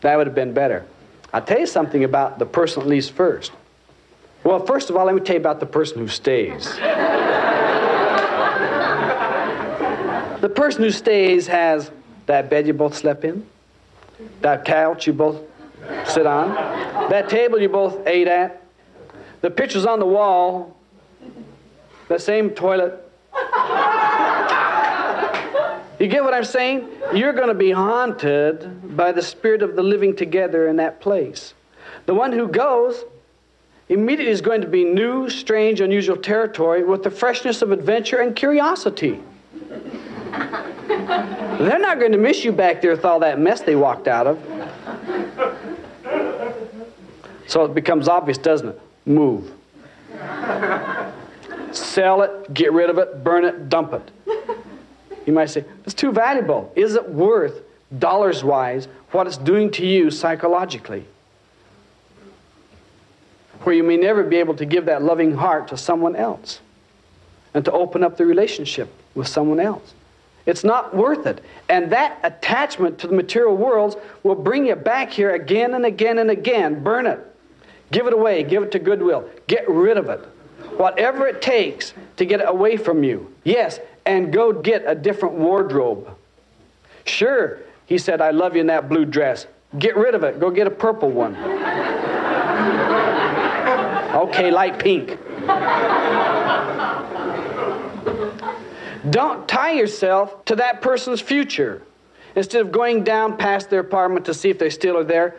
that 0.00 0.16
would 0.16 0.26
have 0.26 0.34
been 0.34 0.54
better. 0.54 0.86
I'll 1.34 1.42
tell 1.42 1.60
you 1.60 1.66
something 1.66 2.02
about 2.02 2.38
the 2.38 2.46
person 2.46 2.82
that 2.82 2.88
leaves 2.88 3.10
first. 3.10 3.52
Well, 4.42 4.64
first 4.64 4.88
of 4.88 4.96
all, 4.96 5.04
let 5.04 5.14
me 5.14 5.20
tell 5.20 5.36
you 5.36 5.40
about 5.40 5.60
the 5.60 5.66
person 5.66 5.98
who 5.98 6.08
stays. 6.08 6.64
the 10.40 10.48
person 10.48 10.82
who 10.82 10.90
stays 10.90 11.46
has 11.46 11.90
that 12.24 12.48
bed 12.48 12.66
you 12.66 12.72
both 12.72 12.96
slept 12.96 13.22
in, 13.24 13.46
that 14.40 14.64
couch 14.64 15.06
you 15.06 15.12
both 15.12 15.42
sit 16.06 16.26
on, 16.26 16.54
that 17.10 17.28
table 17.28 17.60
you 17.60 17.68
both 17.68 18.06
ate 18.06 18.28
at, 18.28 18.61
the 19.42 19.50
pictures 19.50 19.84
on 19.84 19.98
the 19.98 20.06
wall, 20.06 20.76
the 22.08 22.18
same 22.18 22.50
toilet. 22.50 22.98
You 25.98 26.08
get 26.08 26.24
what 26.24 26.34
I'm 26.34 26.44
saying? 26.44 26.88
You're 27.14 27.32
going 27.32 27.48
to 27.48 27.54
be 27.54 27.70
haunted 27.70 28.96
by 28.96 29.12
the 29.12 29.22
spirit 29.22 29.62
of 29.62 29.76
the 29.76 29.82
living 29.82 30.16
together 30.16 30.66
in 30.68 30.76
that 30.76 31.00
place. 31.00 31.54
The 32.06 32.14
one 32.14 32.32
who 32.32 32.48
goes 32.48 33.04
immediately 33.88 34.32
is 34.32 34.40
going 34.40 34.62
to 34.62 34.66
be 34.66 34.84
new, 34.84 35.28
strange, 35.28 35.80
unusual 35.80 36.16
territory 36.16 36.82
with 36.82 37.02
the 37.02 37.10
freshness 37.10 37.62
of 37.62 37.70
adventure 37.70 38.20
and 38.20 38.34
curiosity. 38.34 39.20
They're 40.88 41.78
not 41.78 42.00
going 42.00 42.12
to 42.12 42.18
miss 42.18 42.44
you 42.44 42.50
back 42.52 42.80
there 42.80 42.90
with 42.90 43.04
all 43.04 43.20
that 43.20 43.38
mess 43.38 43.60
they 43.60 43.76
walked 43.76 44.08
out 44.08 44.26
of. 44.26 44.40
So 47.46 47.64
it 47.64 47.74
becomes 47.74 48.08
obvious, 48.08 48.38
doesn't 48.38 48.70
it? 48.70 48.80
Move. 49.06 49.52
Sell 51.72 52.22
it, 52.22 52.52
get 52.52 52.72
rid 52.72 52.90
of 52.90 52.98
it, 52.98 53.24
burn 53.24 53.44
it, 53.44 53.68
dump 53.68 53.92
it. 53.92 54.10
You 55.26 55.32
might 55.32 55.46
say, 55.46 55.64
it's 55.84 55.94
too 55.94 56.12
valuable. 56.12 56.72
Is 56.76 56.94
it 56.94 57.08
worth, 57.08 57.62
dollars 57.98 58.42
wise, 58.42 58.88
what 59.12 59.26
it's 59.26 59.36
doing 59.36 59.70
to 59.72 59.86
you 59.86 60.10
psychologically? 60.10 61.04
Where 63.62 63.74
you 63.74 63.84
may 63.84 63.96
never 63.96 64.24
be 64.24 64.36
able 64.36 64.54
to 64.56 64.64
give 64.64 64.86
that 64.86 65.02
loving 65.02 65.34
heart 65.34 65.68
to 65.68 65.76
someone 65.76 66.16
else 66.16 66.60
and 67.54 67.64
to 67.64 67.72
open 67.72 68.02
up 68.02 68.16
the 68.16 68.26
relationship 68.26 68.92
with 69.14 69.28
someone 69.28 69.60
else. 69.60 69.94
It's 70.46 70.64
not 70.64 70.96
worth 70.96 71.26
it. 71.26 71.42
And 71.68 71.92
that 71.92 72.18
attachment 72.24 72.98
to 72.98 73.06
the 73.06 73.14
material 73.14 73.56
worlds 73.56 73.96
will 74.24 74.34
bring 74.34 74.66
you 74.66 74.74
back 74.74 75.10
here 75.10 75.34
again 75.34 75.74
and 75.74 75.86
again 75.86 76.18
and 76.18 76.30
again. 76.30 76.82
Burn 76.82 77.06
it. 77.06 77.20
Give 77.92 78.06
it 78.08 78.12
away. 78.12 78.42
Give 78.42 78.64
it 78.64 78.72
to 78.72 78.80
Goodwill. 78.80 79.28
Get 79.46 79.68
rid 79.68 79.96
of 79.96 80.08
it. 80.08 80.20
Whatever 80.76 81.28
it 81.28 81.40
takes 81.40 81.92
to 82.16 82.24
get 82.24 82.40
it 82.40 82.48
away 82.48 82.76
from 82.76 83.04
you. 83.04 83.32
Yes, 83.44 83.78
and 84.06 84.32
go 84.32 84.52
get 84.52 84.82
a 84.86 84.94
different 84.94 85.34
wardrobe. 85.36 86.16
Sure, 87.04 87.60
he 87.86 87.98
said, 87.98 88.20
I 88.20 88.30
love 88.30 88.54
you 88.54 88.62
in 88.62 88.66
that 88.68 88.88
blue 88.88 89.04
dress. 89.04 89.46
Get 89.78 89.96
rid 89.96 90.14
of 90.14 90.24
it. 90.24 90.40
Go 90.40 90.50
get 90.50 90.66
a 90.66 90.70
purple 90.70 91.10
one. 91.10 91.36
okay, 94.14 94.50
light 94.50 94.78
pink. 94.78 95.18
Don't 99.10 99.48
tie 99.48 99.72
yourself 99.72 100.44
to 100.46 100.56
that 100.56 100.80
person's 100.80 101.20
future. 101.20 101.82
Instead 102.34 102.62
of 102.62 102.72
going 102.72 103.04
down 103.04 103.36
past 103.36 103.68
their 103.68 103.80
apartment 103.80 104.24
to 104.26 104.32
see 104.32 104.48
if 104.48 104.58
they 104.58 104.70
still 104.70 104.96
are 104.96 105.04
there, 105.04 105.36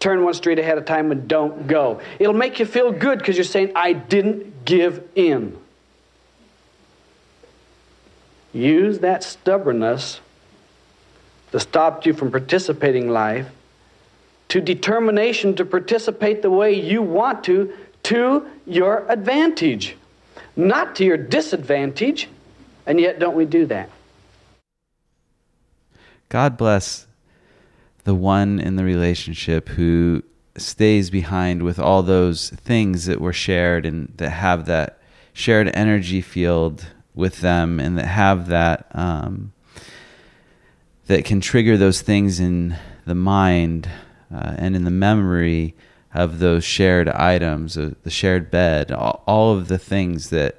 turn 0.00 0.24
one 0.24 0.34
street 0.34 0.58
ahead 0.58 0.78
of 0.78 0.86
time 0.86 1.12
and 1.12 1.28
don't 1.28 1.66
go. 1.66 2.00
It'll 2.18 2.34
make 2.34 2.58
you 2.58 2.66
feel 2.66 2.90
good 2.90 3.18
because 3.18 3.36
you're 3.36 3.44
saying, 3.44 3.72
I 3.76 3.92
didn't 3.92 4.64
give 4.64 5.06
in. 5.14 5.56
Use 8.52 8.98
that 9.00 9.22
stubbornness 9.22 10.20
that 11.52 11.60
stopped 11.60 12.06
you 12.06 12.14
from 12.14 12.30
participating 12.30 13.04
in 13.04 13.10
life 13.10 13.48
to 14.48 14.60
determination 14.60 15.54
to 15.54 15.64
participate 15.64 16.42
the 16.42 16.50
way 16.50 16.72
you 16.72 17.02
want 17.02 17.44
to 17.44 17.72
to 18.02 18.46
your 18.66 19.06
advantage, 19.08 19.96
not 20.56 20.96
to 20.96 21.04
your 21.04 21.16
disadvantage. 21.16 22.28
And 22.86 22.98
yet, 22.98 23.18
don't 23.18 23.36
we 23.36 23.44
do 23.44 23.66
that? 23.66 23.90
God 26.28 26.56
bless 26.56 27.06
the 28.04 28.14
one 28.14 28.60
in 28.60 28.76
the 28.76 28.84
relationship 28.84 29.68
who 29.70 30.22
stays 30.56 31.10
behind 31.10 31.62
with 31.62 31.78
all 31.78 32.02
those 32.02 32.50
things 32.50 33.06
that 33.06 33.20
were 33.20 33.32
shared 33.32 33.86
and 33.86 34.12
that 34.16 34.30
have 34.30 34.66
that 34.66 35.00
shared 35.32 35.70
energy 35.74 36.20
field 36.20 36.86
with 37.14 37.40
them 37.40 37.80
and 37.80 37.98
that 37.98 38.06
have 38.06 38.48
that 38.48 38.86
um, 38.92 39.52
that 41.06 41.24
can 41.24 41.40
trigger 41.40 41.76
those 41.76 42.00
things 42.02 42.38
in 42.38 42.76
the 43.04 43.14
mind 43.14 43.88
uh, 44.32 44.54
and 44.58 44.76
in 44.76 44.84
the 44.84 44.90
memory 44.90 45.74
of 46.14 46.38
those 46.38 46.64
shared 46.64 47.08
items, 47.08 47.76
uh, 47.76 47.92
the 48.02 48.10
shared 48.10 48.50
bed, 48.50 48.90
all, 48.90 49.22
all, 49.26 49.56
of 49.56 49.68
the 49.68 49.78
things 49.78 50.30
that 50.30 50.56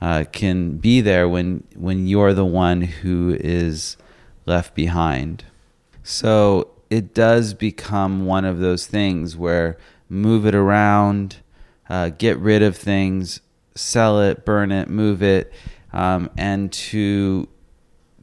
uh, 0.00 0.24
can 0.32 0.76
be 0.76 1.00
there 1.00 1.28
when 1.28 1.64
when 1.74 2.06
you're 2.06 2.34
the 2.34 2.44
one 2.44 2.82
who 2.82 3.36
is 3.40 3.96
left 4.44 4.74
behind. 4.74 5.44
So 6.02 6.68
it 6.90 7.14
does 7.14 7.54
become 7.54 8.26
one 8.26 8.44
of 8.44 8.58
those 8.58 8.86
things 8.86 9.36
where 9.36 9.76
move 10.08 10.46
it 10.46 10.54
around, 10.54 11.36
uh, 11.88 12.10
get 12.10 12.38
rid 12.38 12.62
of 12.62 12.76
things, 12.76 13.40
sell 13.74 14.20
it, 14.20 14.44
burn 14.44 14.70
it, 14.72 14.88
move 14.88 15.22
it 15.22 15.52
um, 15.96 16.30
and 16.36 16.72
to 16.72 17.48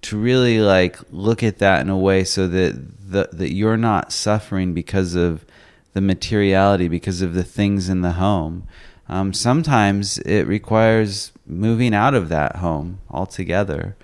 to 0.01 0.17
really 0.17 0.59
like 0.59 0.99
look 1.11 1.41
at 1.41 1.59
that 1.59 1.81
in 1.81 1.89
a 1.89 1.97
way 1.97 2.23
so 2.23 2.47
that 2.47 2.73
the, 3.09 3.29
that 3.31 3.53
you're 3.53 3.77
not 3.77 4.11
suffering 4.11 4.73
because 4.73 5.15
of 5.15 5.45
the 5.93 6.01
materiality, 6.01 6.87
because 6.87 7.21
of 7.21 7.33
the 7.33 7.43
things 7.43 7.87
in 7.87 8.01
the 8.01 8.13
home. 8.13 8.67
Um, 9.07 9.33
sometimes 9.33 10.17
it 10.19 10.43
requires 10.43 11.31
moving 11.45 11.93
out 11.93 12.13
of 12.13 12.29
that 12.29 12.57
home 12.57 12.99
altogether. 13.09 13.95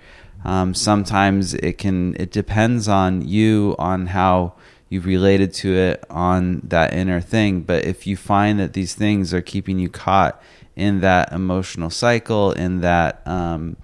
Um, 0.44 0.74
sometimes 0.74 1.54
it 1.54 1.78
can. 1.78 2.16
It 2.16 2.30
depends 2.30 2.88
on 2.88 3.26
you 3.26 3.76
on 3.78 4.06
how 4.06 4.54
you've 4.88 5.06
related 5.06 5.54
to 5.54 5.74
it 5.74 6.04
on 6.10 6.60
that 6.64 6.92
inner 6.92 7.20
thing. 7.20 7.62
But 7.62 7.84
if 7.84 8.06
you 8.06 8.16
find 8.16 8.58
that 8.58 8.72
these 8.72 8.94
things 8.94 9.32
are 9.32 9.42
keeping 9.42 9.78
you 9.78 9.88
caught 9.88 10.42
in 10.76 11.00
that 11.00 11.32
emotional 11.32 11.90
cycle, 11.90 12.52
in 12.52 12.80
that 12.80 13.26
um, 13.26 13.76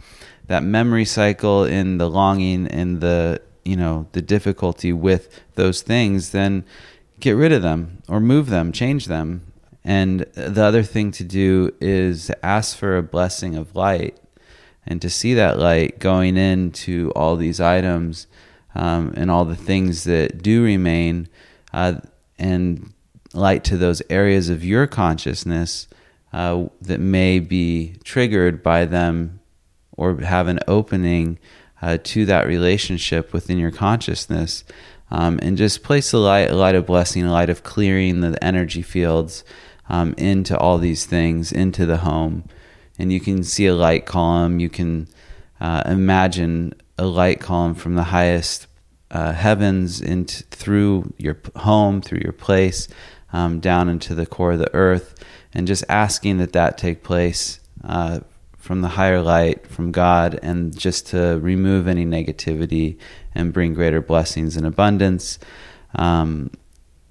that 0.46 0.62
memory 0.62 1.04
cycle, 1.04 1.64
in 1.64 1.98
the 1.98 2.08
longing, 2.08 2.66
in 2.66 3.00
the 3.00 3.40
you 3.64 3.76
know 3.76 4.06
the 4.12 4.22
difficulty 4.22 4.92
with 4.92 5.42
those 5.54 5.82
things, 5.82 6.30
then 6.30 6.64
get 7.20 7.32
rid 7.32 7.52
of 7.52 7.62
them 7.62 8.02
or 8.08 8.20
move 8.20 8.48
them, 8.48 8.72
change 8.72 9.06
them. 9.06 9.52
And 9.84 10.22
the 10.34 10.64
other 10.64 10.82
thing 10.82 11.12
to 11.12 11.22
do 11.22 11.72
is 11.80 12.30
ask 12.42 12.76
for 12.76 12.96
a 12.96 13.02
blessing 13.04 13.54
of 13.54 13.76
light 13.76 14.18
and 14.86 15.02
to 15.02 15.10
see 15.10 15.34
that 15.34 15.58
light 15.58 15.98
going 15.98 16.36
into 16.36 17.12
all 17.16 17.36
these 17.36 17.60
items 17.60 18.26
um, 18.74 19.12
and 19.16 19.30
all 19.30 19.44
the 19.44 19.56
things 19.56 20.04
that 20.04 20.42
do 20.42 20.62
remain 20.62 21.28
uh, 21.72 21.94
and 22.38 22.92
light 23.32 23.64
to 23.64 23.76
those 23.76 24.02
areas 24.08 24.48
of 24.48 24.64
your 24.64 24.86
consciousness 24.86 25.88
uh, 26.32 26.66
that 26.80 27.00
may 27.00 27.38
be 27.38 27.96
triggered 28.04 28.62
by 28.62 28.84
them 28.84 29.40
or 29.96 30.16
have 30.20 30.48
an 30.48 30.60
opening 30.68 31.38
uh, 31.82 31.98
to 32.02 32.24
that 32.26 32.46
relationship 32.46 33.32
within 33.32 33.58
your 33.58 33.70
consciousness. 33.70 34.64
Um, 35.10 35.38
and 35.40 35.56
just 35.56 35.84
place 35.84 36.12
a 36.12 36.18
light, 36.18 36.50
a 36.50 36.54
light 36.54 36.74
of 36.74 36.86
blessing, 36.86 37.24
a 37.24 37.32
light 37.32 37.48
of 37.48 37.62
clearing 37.62 38.20
the 38.20 38.42
energy 38.42 38.82
fields 38.82 39.44
um, 39.88 40.14
into 40.18 40.58
all 40.58 40.78
these 40.78 41.06
things, 41.06 41.52
into 41.52 41.86
the 41.86 41.98
home. 41.98 42.44
And 42.98 43.12
you 43.12 43.20
can 43.20 43.44
see 43.44 43.66
a 43.66 43.74
light 43.74 44.06
column. 44.06 44.60
You 44.60 44.68
can 44.68 45.08
uh, 45.60 45.82
imagine 45.86 46.74
a 46.98 47.04
light 47.06 47.40
column 47.40 47.74
from 47.74 47.94
the 47.94 48.04
highest 48.04 48.66
uh, 49.10 49.32
heavens 49.32 50.00
into 50.00 50.42
through 50.44 51.12
your 51.18 51.38
home, 51.56 52.00
through 52.00 52.20
your 52.22 52.32
place, 52.32 52.88
um, 53.32 53.60
down 53.60 53.88
into 53.88 54.14
the 54.14 54.26
core 54.26 54.52
of 54.52 54.58
the 54.58 54.74
earth 54.74 55.14
and 55.56 55.66
just 55.66 55.84
asking 55.88 56.36
that 56.36 56.52
that 56.52 56.76
take 56.76 57.02
place 57.02 57.60
uh, 57.82 58.20
from 58.58 58.82
the 58.82 58.88
higher 58.88 59.22
light, 59.22 59.66
from 59.66 59.90
God, 59.90 60.38
and 60.42 60.76
just 60.76 61.06
to 61.08 61.38
remove 61.40 61.88
any 61.88 62.04
negativity 62.04 62.98
and 63.34 63.54
bring 63.54 63.72
greater 63.72 64.02
blessings 64.02 64.56
and 64.56 64.66
abundance. 64.66 65.38
Um, 65.94 66.50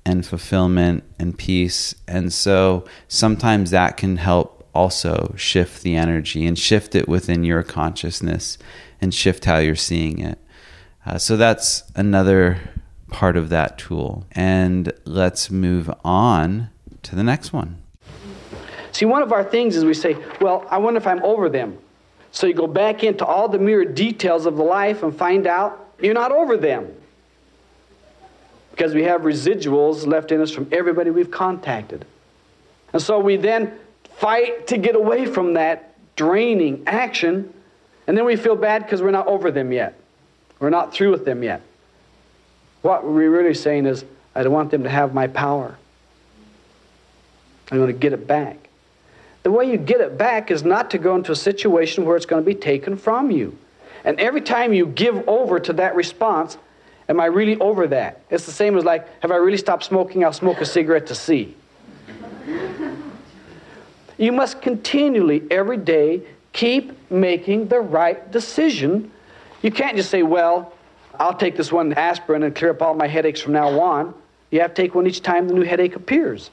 and 0.05 0.23
fulfillment 0.23 1.03
and 1.17 1.35
peace. 1.35 1.95
And 2.07 2.31
so 2.31 2.85
sometimes 3.07 3.71
that 3.71 3.97
can 3.97 4.17
help 4.17 4.54
also 4.75 5.33
shift 5.37 5.81
the 5.81 5.95
energy 5.95 6.45
and 6.45 6.59
shift 6.59 6.93
it 6.93 7.07
within 7.07 7.43
your 7.43 7.63
consciousness 7.63 8.57
and 9.01 9.13
shift 9.13 9.45
how 9.45 9.57
you're 9.57 9.75
seeing 9.75 10.19
it. 10.19 10.37
Uh, 11.05 11.17
so 11.17 11.37
that's 11.37 11.83
another 11.95 12.59
part 13.09 13.37
of 13.37 13.49
that 13.49 13.77
tool. 13.77 14.25
And 14.33 14.91
let's 15.05 15.49
move 15.49 15.89
on 16.03 16.69
to 17.03 17.15
the 17.15 17.23
next 17.23 17.53
one. 17.53 17.81
See, 18.91 19.05
one 19.05 19.21
of 19.21 19.31
our 19.31 19.43
things 19.43 19.75
is 19.75 19.85
we 19.85 19.93
say, 19.93 20.17
well, 20.41 20.65
I 20.69 20.77
wonder 20.77 20.97
if 20.97 21.07
I'm 21.07 21.23
over 21.23 21.49
them. 21.49 21.77
So 22.31 22.47
you 22.47 22.53
go 22.53 22.67
back 22.67 23.03
into 23.03 23.25
all 23.25 23.47
the 23.47 23.59
mere 23.59 23.85
details 23.85 24.45
of 24.45 24.57
the 24.57 24.63
life 24.63 25.03
and 25.03 25.15
find 25.15 25.47
out 25.47 25.93
you're 26.01 26.13
not 26.13 26.31
over 26.31 26.57
them. 26.57 26.93
Because 28.71 28.93
we 28.93 29.03
have 29.03 29.21
residuals 29.21 30.05
left 30.05 30.33
in 30.33 30.41
us 30.41 30.51
from 30.51 30.67
everybody 30.71 31.09
we've 31.09 31.31
contacted. 31.31 32.05
And 32.91 33.01
so 33.01 33.19
we 33.19 33.37
then 33.37 33.77
fight 34.17 34.67
to 34.67 34.77
get 34.77 34.95
away 34.95 35.25
from 35.25 35.53
that 35.53 35.95
draining 36.15 36.83
action, 36.87 37.53
and 38.07 38.17
then 38.17 38.25
we 38.25 38.35
feel 38.35 38.55
bad 38.55 38.83
because 38.83 39.01
we're 39.01 39.11
not 39.11 39.27
over 39.27 39.51
them 39.51 39.71
yet. 39.71 39.99
We're 40.59 40.69
not 40.69 40.93
through 40.93 41.11
with 41.11 41.25
them 41.25 41.43
yet. 41.43 41.61
What 42.81 43.03
we're 43.03 43.29
really 43.29 43.53
saying 43.53 43.85
is, 43.85 44.05
I 44.33 44.43
don't 44.43 44.53
want 44.53 44.71
them 44.71 44.83
to 44.83 44.89
have 44.89 45.13
my 45.13 45.27
power. 45.27 45.77
I'm 47.71 47.77
going 47.77 47.91
to 47.91 47.97
get 47.97 48.13
it 48.13 48.27
back. 48.27 48.69
The 49.43 49.51
way 49.51 49.69
you 49.69 49.77
get 49.77 50.01
it 50.01 50.17
back 50.17 50.51
is 50.51 50.63
not 50.63 50.91
to 50.91 50.97
go 50.97 51.15
into 51.15 51.31
a 51.31 51.35
situation 51.35 52.05
where 52.05 52.15
it's 52.15 52.25
going 52.25 52.43
to 52.43 52.45
be 52.45 52.55
taken 52.55 52.97
from 52.97 53.31
you. 53.31 53.57
And 54.03 54.19
every 54.19 54.41
time 54.41 54.73
you 54.73 54.85
give 54.85 55.27
over 55.27 55.59
to 55.59 55.73
that 55.73 55.95
response, 55.95 56.57
am 57.09 57.19
I 57.19 57.25
really 57.25 57.57
over 57.59 57.87
that? 57.87 58.21
It's 58.29 58.45
the 58.45 58.51
same 58.51 58.77
as 58.77 58.83
like, 58.83 59.07
have 59.21 59.31
I 59.31 59.35
really 59.35 59.57
stopped 59.57 59.83
smoking? 59.83 60.23
I'll 60.23 60.33
smoke 60.33 60.61
a 60.61 60.65
cigarette 60.65 61.07
to 61.07 61.15
see. 61.15 61.55
You 64.17 64.31
must 64.31 64.61
continually, 64.61 65.43
every 65.51 65.77
day, 65.77 66.21
keep 66.53 66.93
making 67.11 67.67
the 67.67 67.79
right 67.79 68.31
decision. 68.31 69.11
You 69.61 69.71
can't 69.71 69.97
just 69.97 70.09
say, 70.09 70.23
well, 70.23 70.73
I'll 71.19 71.33
take 71.33 71.55
this 71.55 71.71
one 71.71 71.93
aspirin 71.93 72.43
and 72.43 72.55
clear 72.55 72.71
up 72.71 72.81
all 72.81 72.93
my 72.93 73.07
headaches 73.07 73.41
from 73.41 73.53
now 73.53 73.79
on. 73.79 74.13
You 74.51 74.61
have 74.61 74.73
to 74.73 74.81
take 74.81 74.95
one 74.95 75.07
each 75.07 75.21
time 75.21 75.47
the 75.47 75.53
new 75.53 75.63
headache 75.63 75.95
appears. 75.95 76.49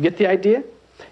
Get 0.00 0.16
the 0.16 0.26
idea? 0.26 0.62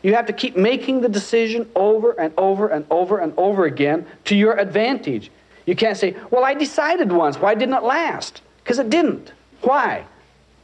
You 0.02 0.14
have 0.14 0.26
to 0.26 0.32
keep 0.32 0.56
making 0.56 1.00
the 1.00 1.08
decision 1.08 1.68
over 1.74 2.12
and 2.12 2.32
over 2.36 2.68
and 2.68 2.84
over 2.90 3.18
and 3.18 3.32
over 3.36 3.64
again 3.64 4.06
to 4.24 4.36
your 4.36 4.58
advantage. 4.58 5.30
You 5.64 5.74
can't 5.74 5.96
say, 5.96 6.14
Well, 6.30 6.44
I 6.44 6.54
decided 6.54 7.10
once. 7.10 7.38
Why 7.38 7.54
didn't 7.54 7.74
it 7.74 7.82
last? 7.82 8.42
Because 8.62 8.78
it 8.78 8.90
didn't. 8.90 9.32
Why? 9.62 10.04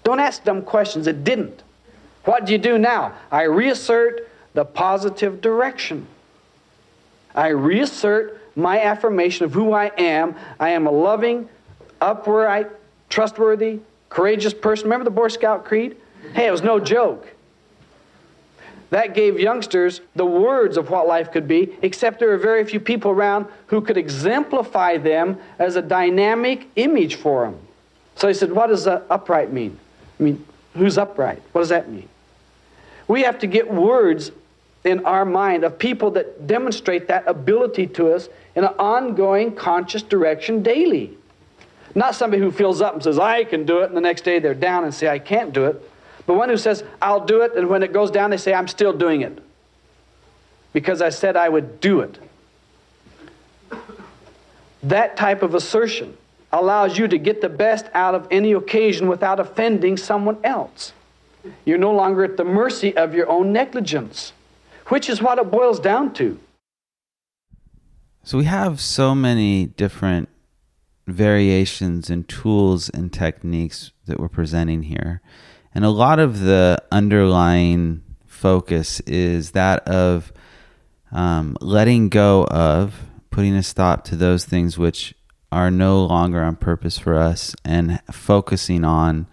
Don't 0.05 0.21
ask 0.21 0.45
dumb 0.45 0.63
questions. 0.63 1.07
It 1.07 1.25
didn't. 1.25 1.63
What 2.25 2.47
do 2.47 2.53
you 2.53 2.59
do 2.59 2.79
now? 2.79 3.15
I 3.31 3.43
reassert 3.43 4.29
the 4.55 4.65
positive 4.65 5.41
direction. 5.41 6.07
I 7.35 7.49
reassert 7.49 8.41
my 8.57 8.83
affirmation 8.83 9.45
of 9.45 9.55
who 9.55 9.73
I 9.73 9.87
am. 9.99 10.35
I 10.61 10.71
am 10.71 10.87
a 10.87 10.91
loving, 10.91 11.49
upright, 12.01 12.71
trustworthy, 13.09 13.81
courageous 14.09 14.53
person. 14.53 14.85
Remember 14.85 15.05
the 15.05 15.11
Boy 15.11 15.29
Scout 15.29 15.65
Creed? 15.65 15.97
Hey, 16.35 16.47
it 16.47 16.51
was 16.51 16.63
no 16.63 16.79
joke. 16.79 17.27
That 18.91 19.15
gave 19.15 19.41
youngsters 19.41 20.03
the 20.15 20.27
words 20.27 20.77
of 20.77 20.91
what 20.91 21.07
life 21.09 21.33
could 21.33 21.49
be, 21.49 21.75
except 21.81 22.19
there 22.19 22.29
were 22.29 22.37
very 22.37 22.63
few 22.65 22.79
people 22.79 23.11
around 23.11 23.47
who 23.69 23.81
could 23.81 23.97
exemplify 23.97 24.99
them 24.99 25.39
as 25.59 25.77
a 25.77 25.83
dynamic 25.83 26.69
image 26.77 27.15
for 27.15 27.47
them. 27.47 27.59
So 28.17 28.29
he 28.29 28.35
said, 28.35 28.53
What 28.53 28.67
does 28.67 28.87
uh, 28.87 29.03
upright 29.09 29.51
mean? 29.51 29.79
I 30.21 30.23
mean, 30.23 30.45
who's 30.75 30.99
upright? 30.99 31.41
What 31.53 31.63
does 31.63 31.71
that 31.71 31.91
mean? 31.91 32.07
We 33.09 33.23
have 33.23 33.39
to 33.39 33.47
get 33.47 33.73
words 33.73 34.31
in 34.85 35.05
our 35.07 35.25
mind 35.25 35.65
of 35.65 35.79
people 35.79 36.11
that 36.13 36.47
demonstrate 36.47 37.09
that 37.09 37.27
ability 37.29 37.87
to 37.87 38.13
us 38.13 38.29
in 38.55 38.65
an 38.65 38.75
ongoing 38.79 39.55
conscious 39.55 40.03
direction 40.03 40.63
daily. 40.63 41.17
Not 41.95 42.15
somebody 42.15 42.43
who 42.43 42.51
fills 42.51 42.81
up 42.81 42.95
and 42.95 43.03
says, 43.03 43.19
I 43.19 43.45
can 43.45 43.65
do 43.65 43.81
it, 43.81 43.89
and 43.89 43.97
the 43.97 44.01
next 44.01 44.23
day 44.23 44.39
they're 44.39 44.55
down 44.55 44.85
and 44.85 44.95
say, 44.95 45.09
I 45.09 45.19
can't 45.19 45.53
do 45.53 45.67
it. 45.67 45.81
But 46.27 46.35
one 46.35 46.49
who 46.49 46.57
says, 46.57 46.85
I'll 47.01 47.25
do 47.25 47.43
it, 47.43 47.55
and 47.55 47.69
when 47.69 47.83
it 47.83 47.93
goes 47.93 48.11
down, 48.11 48.31
they 48.31 48.37
say, 48.37 48.55
I'm 48.55 48.69
still 48.69 48.93
doing 48.93 49.23
it. 49.23 49.43
Because 50.73 51.03
I 51.03 51.11
said 51.11 51.37
I 51.37 51.49
would 51.49 51.81
do 51.81 52.01
it. 52.01 52.19
That 54.83 55.17
type 55.17 55.43
of 55.43 55.55
assertion 55.55 56.17
allows 56.51 56.99
you 56.99 57.09
to 57.09 57.19
get 57.19 57.41
the 57.41 57.49
best 57.49 57.87
out 57.95 58.15
of 58.15 58.27
any 58.31 58.53
occasion 58.53 59.09
without 59.09 59.39
offending 59.39 59.97
someone 59.97 60.39
else. 60.45 60.93
You're 61.65 61.79
no 61.79 61.93
longer 61.93 62.25
at 62.25 62.37
the 62.37 62.45
mercy 62.45 62.97
of 62.97 63.15
your 63.15 63.29
own 63.29 63.53
negligence, 63.53 64.33
which 64.93 65.09
is 65.09 65.23
what 65.23 65.39
it 65.39 65.51
boils 65.51 65.81
down 65.81 66.13
to. 66.13 66.39
So 68.25 68.37
we 68.37 68.45
have 68.45 68.79
so 68.79 69.15
many 69.15 69.65
different 69.65 70.29
variations 71.07 72.11
and 72.11 72.29
tools 72.29 72.91
and 72.91 73.11
techniques 73.11 73.93
that 74.05 74.21
we're 74.21 74.29
presenting 74.29 74.83
here. 74.83 75.23
And 75.75 75.87
a 75.87 75.89
lot 75.89 76.19
of 76.19 76.41
the 76.41 76.77
underlying 76.93 78.03
focus 78.27 79.01
is 79.07 79.53
that 79.53 79.89
of 79.89 80.31
um, 81.11 81.57
letting 81.63 82.11
go 82.11 82.45
of, 82.45 83.01
putting 83.31 83.55
a 83.55 83.63
stop 83.63 84.05
to 84.05 84.15
those 84.15 84.45
things 84.45 84.77
which 84.77 85.15
are 85.51 85.71
no 85.71 86.05
longer 86.05 86.43
on 86.43 86.57
purpose 86.57 86.99
for 86.99 87.15
us 87.15 87.57
and 87.65 87.99
focusing 88.13 88.85
on 88.85 89.27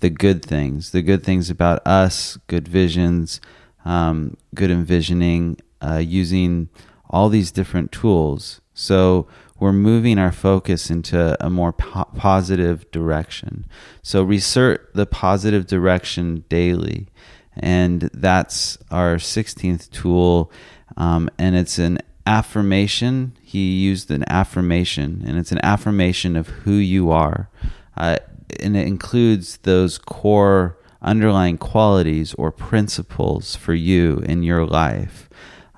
the 0.00 0.08
good 0.08 0.42
things, 0.42 0.92
the 0.92 1.02
good 1.02 1.22
things 1.22 1.50
about 1.50 1.86
us, 1.86 2.38
good 2.46 2.66
visions, 2.66 3.42
um, 3.84 4.36
good 4.54 4.70
envisioning, 4.70 5.58
uh, 5.80 6.02
using 6.04 6.68
all 7.10 7.28
these 7.28 7.50
different 7.50 7.92
tools. 7.92 8.60
So 8.74 9.26
we're 9.58 9.72
moving 9.72 10.18
our 10.18 10.32
focus 10.32 10.90
into 10.90 11.36
a 11.44 11.50
more 11.50 11.72
po- 11.72 12.08
positive 12.16 12.90
direction. 12.90 13.66
So 14.02 14.22
reassert 14.22 14.90
the 14.94 15.06
positive 15.06 15.66
direction 15.66 16.44
daily. 16.48 17.06
And 17.54 18.02
that's 18.14 18.78
our 18.90 19.16
16th 19.16 19.90
tool. 19.90 20.50
Um, 20.96 21.30
and 21.38 21.54
it's 21.54 21.78
an 21.78 21.98
affirmation. 22.26 23.36
He 23.42 23.82
used 23.82 24.10
an 24.10 24.24
affirmation, 24.28 25.22
and 25.26 25.38
it's 25.38 25.52
an 25.52 25.60
affirmation 25.62 26.36
of 26.36 26.48
who 26.48 26.72
you 26.72 27.10
are. 27.10 27.48
Uh, 27.96 28.16
and 28.60 28.76
it 28.76 28.86
includes 28.86 29.58
those 29.58 29.98
core 29.98 30.78
underlying 31.02 31.58
qualities 31.58 32.34
or 32.34 32.50
principles 32.50 33.56
for 33.56 33.74
you 33.74 34.18
in 34.26 34.42
your 34.42 34.64
life 34.64 35.28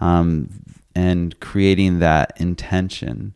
um, 0.00 0.48
and 0.94 1.38
creating 1.40 1.98
that 1.98 2.32
intention 2.40 3.34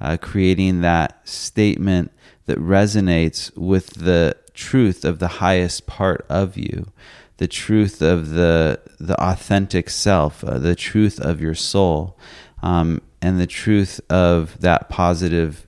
uh, 0.00 0.16
creating 0.16 0.80
that 0.80 1.20
statement 1.28 2.10
that 2.46 2.58
resonates 2.58 3.54
with 3.56 3.88
the 3.94 4.36
truth 4.54 5.04
of 5.04 5.18
the 5.18 5.28
highest 5.28 5.86
part 5.86 6.24
of 6.28 6.56
you, 6.56 6.90
the 7.36 7.48
truth 7.48 8.02
of 8.02 8.30
the 8.30 8.80
the 8.98 9.20
authentic 9.22 9.90
self, 9.90 10.42
uh, 10.44 10.58
the 10.58 10.74
truth 10.74 11.20
of 11.20 11.40
your 11.40 11.54
soul, 11.54 12.18
um, 12.62 13.00
and 13.20 13.38
the 13.38 13.46
truth 13.46 14.00
of 14.10 14.58
that 14.60 14.88
positive 14.88 15.66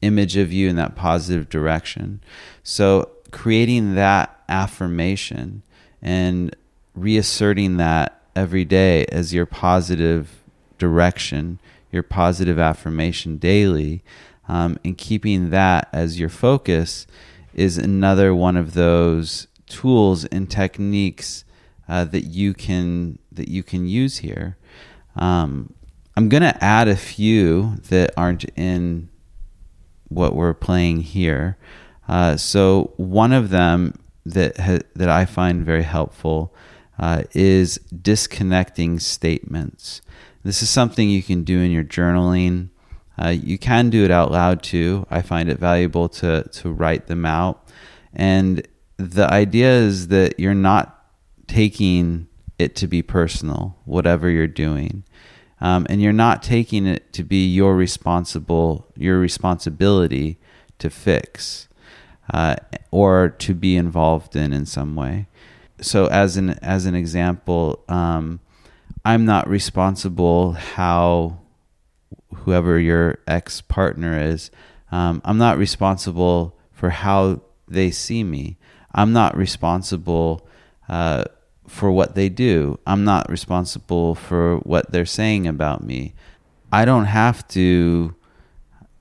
image 0.00 0.36
of 0.36 0.52
you 0.52 0.68
in 0.68 0.76
that 0.76 0.96
positive 0.96 1.48
direction. 1.48 2.20
So 2.62 3.10
creating 3.32 3.94
that 3.96 4.40
affirmation 4.48 5.62
and 6.00 6.54
reasserting 6.94 7.76
that 7.78 8.22
every 8.36 8.64
day 8.64 9.04
as 9.06 9.34
your 9.34 9.46
positive 9.46 10.42
direction 10.78 11.58
your 11.92 12.02
positive 12.02 12.58
affirmation 12.58 13.36
daily 13.36 14.02
um, 14.48 14.78
and 14.84 14.98
keeping 14.98 15.50
that 15.50 15.88
as 15.92 16.18
your 16.18 16.28
focus 16.28 17.06
is 17.54 17.78
another 17.78 18.34
one 18.34 18.56
of 18.56 18.74
those 18.74 19.46
tools 19.66 20.24
and 20.26 20.50
techniques 20.50 21.44
uh, 21.88 22.04
that 22.04 22.22
you 22.22 22.54
can 22.54 23.18
that 23.30 23.48
you 23.48 23.62
can 23.62 23.86
use 23.86 24.18
here. 24.18 24.56
Um, 25.16 25.74
I'm 26.16 26.28
going 26.28 26.42
to 26.42 26.64
add 26.64 26.88
a 26.88 26.96
few 26.96 27.76
that 27.88 28.12
aren't 28.16 28.44
in 28.56 29.08
what 30.08 30.34
we're 30.34 30.54
playing 30.54 31.00
here. 31.00 31.56
Uh, 32.14 32.36
so 32.36 32.92
one 32.98 33.32
of 33.40 33.44
them 33.58 33.78
that 34.36 34.52
ha- 34.66 34.86
that 35.00 35.08
I 35.20 35.24
find 35.38 35.64
very 35.72 35.86
helpful 35.98 36.38
uh, 37.04 37.22
is 37.32 37.80
disconnecting 38.10 39.00
statements. 39.00 40.02
This 40.44 40.62
is 40.62 40.70
something 40.70 41.06
you 41.08 41.22
can 41.30 41.42
do 41.44 41.58
in 41.64 41.70
your 41.76 41.84
journaling. 41.84 42.68
Uh, 43.22 43.34
you 43.50 43.58
can 43.58 43.90
do 43.90 44.04
it 44.04 44.10
out 44.18 44.30
loud 44.30 44.58
too. 44.62 45.06
I 45.18 45.22
find 45.22 45.46
it 45.52 45.58
valuable 45.70 46.08
to 46.20 46.30
to 46.60 46.64
write 46.80 47.04
them 47.06 47.24
out. 47.24 47.56
And 48.30 48.50
the 48.98 49.26
idea 49.42 49.72
is 49.88 50.08
that 50.08 50.30
you're 50.42 50.62
not 50.72 50.86
taking 51.46 52.28
it 52.58 52.76
to 52.80 52.86
be 52.86 53.02
personal, 53.02 53.62
whatever 53.94 54.26
you're 54.36 54.54
doing. 54.66 55.04
um, 55.62 55.86
and 55.88 56.02
you're 56.02 56.12
not 56.26 56.42
taking 56.42 56.86
it 56.86 57.12
to 57.12 57.22
be 57.24 57.46
your 57.46 57.76
responsible 57.76 58.86
your 58.96 59.18
responsibility 59.18 60.38
to 60.78 60.90
fix 60.90 61.68
uh, 62.30 62.56
or 62.90 63.30
to 63.38 63.54
be 63.54 63.76
involved 63.76 64.36
in 64.36 64.52
in 64.52 64.66
some 64.66 64.94
way. 64.94 65.26
So 65.80 66.06
as 66.06 66.36
an 66.36 66.50
as 66.60 66.86
an 66.86 66.94
example, 66.94 67.82
um, 67.88 68.40
I'm 69.04 69.24
not 69.24 69.48
responsible 69.48 70.52
how 70.52 71.38
whoever 72.34 72.78
your 72.78 73.18
ex 73.26 73.60
partner 73.60 74.18
is. 74.18 74.50
Um, 74.90 75.22
I'm 75.24 75.38
not 75.38 75.58
responsible 75.58 76.54
for 76.72 76.90
how 76.90 77.40
they 77.66 77.90
see 77.90 78.22
me. 78.22 78.58
I'm 78.94 79.12
not 79.12 79.36
responsible 79.36 80.46
uh, 80.88 81.24
for 81.66 81.90
what 81.90 82.14
they 82.14 82.28
do. 82.28 82.78
I'm 82.86 83.04
not 83.04 83.30
responsible 83.30 84.14
for 84.14 84.58
what 84.58 84.92
they're 84.92 85.06
saying 85.06 85.46
about 85.46 85.82
me. 85.82 86.12
I 86.70 86.84
don't 86.84 87.06
have 87.06 87.46
to 87.48 88.14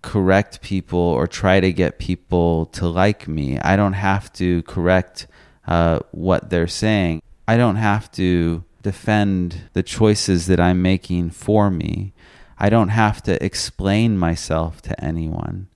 correct 0.01 0.61
people 0.61 0.99
or 0.99 1.27
try 1.27 1.59
to 1.59 1.71
get 1.71 1.99
people 1.99 2.65
to 2.67 2.87
like 2.87 3.27
me. 3.27 3.59
I 3.59 3.75
don't 3.75 3.93
have 3.93 4.31
to 4.33 4.63
correct 4.63 5.27
uh, 5.67 5.99
what 6.11 6.49
they're 6.49 6.67
saying. 6.67 7.21
I 7.47 7.57
don't 7.57 7.75
have 7.75 8.11
to 8.13 8.63
defend 8.81 9.69
the 9.73 9.83
choices 9.83 10.47
that 10.47 10.59
I'm 10.59 10.81
making 10.81 11.31
for 11.31 11.69
me. 11.69 12.13
I 12.57 12.69
don't 12.69 12.89
have 12.89 13.21
to 13.23 13.43
explain 13.43 14.17
myself 14.17 14.81
to 14.83 15.03
anyone. 15.03 15.67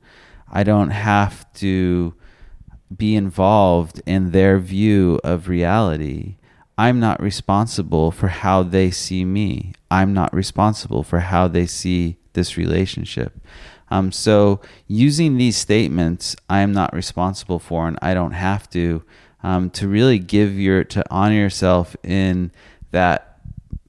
I 0.52 0.64
don't 0.64 0.92
have 0.92 1.52
to 1.56 2.14
be 2.96 3.16
involved 3.16 4.02
in 4.06 4.32
their 4.32 4.60
view 4.60 5.20
of 5.24 5.48
reality. 5.48 6.38
I'm 6.78 7.00
not 7.00 7.22
responsible 7.22 8.12
for 8.12 8.28
how 8.28 8.64
they 8.64 8.92
see 8.92 9.26
me. 9.26 9.74
I'm 9.90 10.14
not 10.14 10.34
responsible 10.34 11.04
for 11.04 11.20
how 11.20 11.48
they 11.48 11.66
see 11.66 12.18
this 12.34 12.58
relationship. 12.58 13.40
Um, 13.96 14.12
so, 14.12 14.60
using 14.88 15.38
these 15.38 15.56
statements, 15.56 16.36
I 16.50 16.60
am 16.60 16.74
not 16.74 16.94
responsible 16.94 17.60
for, 17.60 17.88
and 17.88 17.98
I 18.02 18.14
don't 18.14 18.34
have 18.34 18.70
to, 18.72 19.04
um, 19.42 19.70
to 19.72 19.88
really 19.88 20.20
give 20.20 20.60
your, 20.60 20.84
to 20.86 21.04
honor 21.10 21.36
yourself 21.36 21.96
in 22.04 22.52
that 22.92 23.40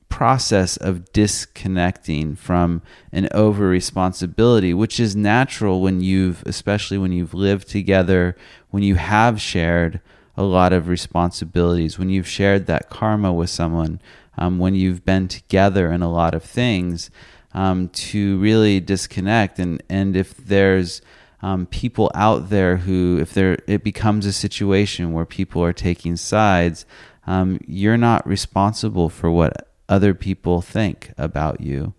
process 0.08 0.76
of 0.76 1.12
disconnecting 1.12 2.36
from 2.36 2.82
an 3.10 3.28
over 3.32 3.66
responsibility, 3.66 4.72
which 4.72 5.00
is 5.00 5.16
natural 5.16 5.80
when 5.80 6.00
you've, 6.00 6.42
especially 6.46 6.98
when 6.98 7.10
you've 7.10 7.34
lived 7.34 7.68
together, 7.68 8.36
when 8.70 8.84
you 8.84 8.94
have 8.94 9.40
shared 9.40 10.00
a 10.36 10.44
lot 10.44 10.72
of 10.72 10.86
responsibilities, 10.86 11.98
when 11.98 12.10
you've 12.10 12.28
shared 12.28 12.66
that 12.66 12.90
karma 12.90 13.32
with 13.32 13.50
someone, 13.50 14.00
um, 14.38 14.58
when 14.60 14.74
you've 14.76 15.04
been 15.04 15.26
together 15.26 15.90
in 15.90 16.00
a 16.00 16.10
lot 16.10 16.32
of 16.32 16.44
things, 16.44 17.10
um, 17.56 17.88
to 17.88 18.38
really 18.38 18.78
disconnect. 18.80 19.58
And, 19.58 19.82
and 19.88 20.14
if 20.14 20.36
there's 20.36 21.00
um, 21.40 21.66
people 21.66 22.12
out 22.14 22.50
there 22.50 22.76
who, 22.76 23.18
if 23.18 23.32
there, 23.32 23.58
it 23.66 23.82
becomes 23.82 24.26
a 24.26 24.32
situation 24.32 25.12
where 25.12 25.24
people 25.24 25.64
are 25.64 25.72
taking 25.72 26.16
sides, 26.16 26.84
um, 27.26 27.58
you're 27.66 27.96
not 27.96 28.26
responsible 28.28 29.08
for 29.08 29.30
what 29.30 29.68
other 29.88 30.12
people 30.12 30.60
think 30.60 31.12
about 31.16 31.60
you. 31.62 31.94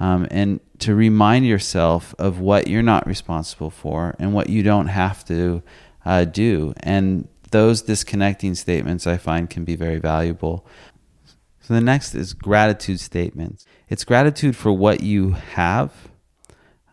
Um, 0.00 0.26
and 0.30 0.60
to 0.78 0.94
remind 0.94 1.46
yourself 1.46 2.14
of 2.18 2.40
what 2.40 2.66
you're 2.66 2.82
not 2.82 3.06
responsible 3.06 3.70
for 3.70 4.16
and 4.18 4.32
what 4.32 4.48
you 4.48 4.62
don't 4.62 4.88
have 4.88 5.24
to 5.26 5.62
uh, 6.06 6.24
do. 6.24 6.72
And 6.80 7.28
those 7.50 7.82
disconnecting 7.82 8.54
statements 8.54 9.06
I 9.06 9.18
find 9.18 9.48
can 9.48 9.64
be 9.64 9.76
very 9.76 9.98
valuable. 9.98 10.66
So 11.62 11.74
the 11.74 11.80
next 11.80 12.14
is 12.14 12.34
gratitude 12.34 13.00
statements. 13.00 13.64
It's 13.88 14.04
gratitude 14.04 14.56
for 14.56 14.72
what 14.72 15.02
you 15.02 15.30
have, 15.30 15.92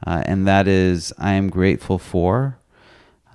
uh, 0.05 0.23
and 0.25 0.47
that 0.47 0.67
is 0.67 1.11
I 1.17 1.33
am 1.33 1.49
grateful 1.49 1.97
for 1.97 2.59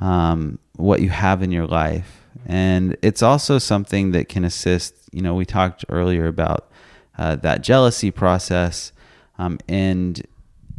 um, 0.01 0.59
what 0.77 1.01
you 1.01 1.11
have 1.11 1.43
in 1.43 1.51
your 1.51 1.67
life. 1.67 2.21
And 2.47 2.97
it's 3.03 3.23
also 3.23 3.59
something 3.59 4.13
that 4.13 4.29
can 4.29 4.45
assist. 4.45 4.95
You 5.13 5.23
know, 5.23 5.35
we 5.35 5.45
talked 5.45 5.85
earlier 5.89 6.27
about 6.27 6.71
uh, 7.19 7.37
that 7.37 7.63
jealousy 7.63 8.11
process. 8.11 8.93
Um, 9.39 9.59
and 9.69 10.25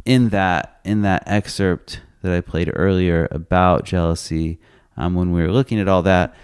in 0.06 0.30
that 0.30 0.80
in 0.84 1.02
that 1.02 1.24
excerpt 1.26 2.00
that 2.22 2.32
I 2.32 2.40
played 2.40 2.70
earlier 2.74 3.28
about 3.30 3.84
jealousy, 3.84 4.58
um, 4.96 5.14
when 5.14 5.32
we 5.32 5.42
were 5.42 5.52
looking 5.52 5.78
at 5.80 5.88
all 5.88 6.02
that, 6.02 6.34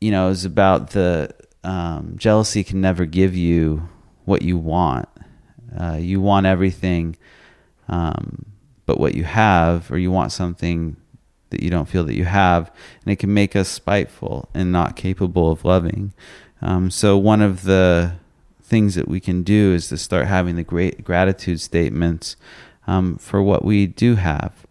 you 0.00 0.10
know, 0.10 0.26
it 0.26 0.30
was 0.30 0.44
about 0.44 0.90
the 0.90 1.30
um, 1.64 2.14
jealousy 2.16 2.64
can 2.64 2.80
never 2.80 3.04
give 3.04 3.34
you 3.34 3.88
what 4.24 4.42
you 4.42 4.56
want. 4.56 5.08
Uh, 5.78 5.98
you 6.00 6.20
want 6.20 6.46
everything, 6.46 7.16
um, 7.88 8.46
but 8.86 8.98
what 8.98 9.14
you 9.14 9.24
have, 9.24 9.90
or 9.90 9.98
you 9.98 10.10
want 10.10 10.32
something 10.32 10.96
that 11.50 11.62
you 11.62 11.70
don't 11.70 11.88
feel 11.88 12.04
that 12.04 12.14
you 12.14 12.24
have, 12.24 12.70
and 13.02 13.12
it 13.12 13.16
can 13.16 13.32
make 13.32 13.56
us 13.56 13.68
spiteful 13.68 14.48
and 14.54 14.72
not 14.72 14.96
capable 14.96 15.50
of 15.50 15.64
loving. 15.64 16.12
Um, 16.60 16.90
so 16.90 17.16
one 17.16 17.40
of 17.40 17.62
the 17.64 18.14
things 18.62 18.94
that 18.94 19.08
we 19.08 19.20
can 19.20 19.42
do 19.42 19.72
is 19.72 19.88
to 19.88 19.96
start 19.96 20.26
having 20.26 20.56
the 20.56 20.62
great 20.62 21.04
gratitude 21.04 21.60
statements 21.60 22.36
um, 22.86 23.16
for 23.16 23.42
what 23.42 23.64
we 23.64 23.86
do 23.86 24.16
have. 24.16 24.66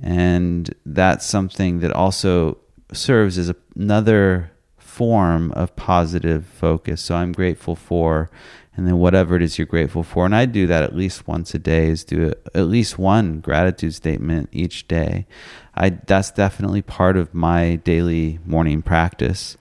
And 0.00 0.74
that's 0.86 1.26
something 1.26 1.80
that 1.80 1.92
also 1.92 2.58
serves 2.92 3.38
as 3.38 3.52
another 3.76 4.52
form 4.92 5.50
of 5.52 5.74
positive 5.74 6.44
focus. 6.44 7.00
So 7.00 7.14
I'm 7.14 7.32
grateful 7.32 7.74
for, 7.74 8.30
and 8.76 8.86
then 8.86 8.98
whatever 8.98 9.34
it 9.36 9.42
is 9.42 9.56
you're 9.56 9.66
grateful 9.66 10.02
for. 10.02 10.26
And 10.26 10.34
I 10.34 10.44
do 10.44 10.66
that 10.66 10.82
at 10.82 10.94
least 10.94 11.26
once 11.26 11.54
a 11.54 11.58
day, 11.58 11.88
is 11.88 12.04
do 12.04 12.34
at 12.54 12.66
least 12.66 12.98
one 12.98 13.40
gratitude 13.40 13.94
statement 13.94 14.50
each 14.52 14.86
day. 14.88 15.26
I 15.74 15.88
that's 15.90 16.30
definitely 16.30 16.82
part 16.82 17.16
of 17.16 17.32
my 17.32 17.76
daily 17.76 18.38
morning 18.44 18.82
practice 18.82 19.56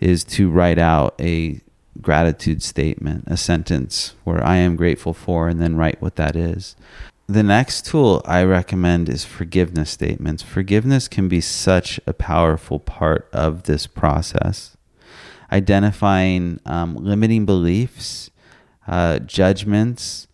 is 0.00 0.24
to 0.24 0.50
write 0.50 0.80
out 0.80 1.14
a 1.20 1.60
gratitude 2.02 2.60
statement, 2.60 3.22
a 3.28 3.36
sentence 3.36 4.14
where 4.24 4.42
I 4.44 4.56
am 4.56 4.74
grateful 4.74 5.14
for, 5.14 5.48
and 5.48 5.60
then 5.60 5.76
write 5.76 6.02
what 6.02 6.16
that 6.16 6.34
is. 6.34 6.74
The 7.28 7.42
next 7.42 7.86
tool 7.86 8.22
I 8.24 8.44
recommend 8.44 9.08
is 9.08 9.24
forgiveness 9.24 9.90
statements. 9.90 10.44
Forgiveness 10.44 11.08
can 11.08 11.26
be 11.26 11.40
such 11.40 11.98
a 12.06 12.12
powerful 12.12 12.78
part 12.78 13.28
of 13.32 13.64
this 13.64 13.88
process. 13.88 14.76
Identifying 15.50 16.60
um, 16.64 16.94
limiting 16.94 17.44
beliefs, 17.44 18.30
uh, 18.86 19.18
judgments, 19.18 20.28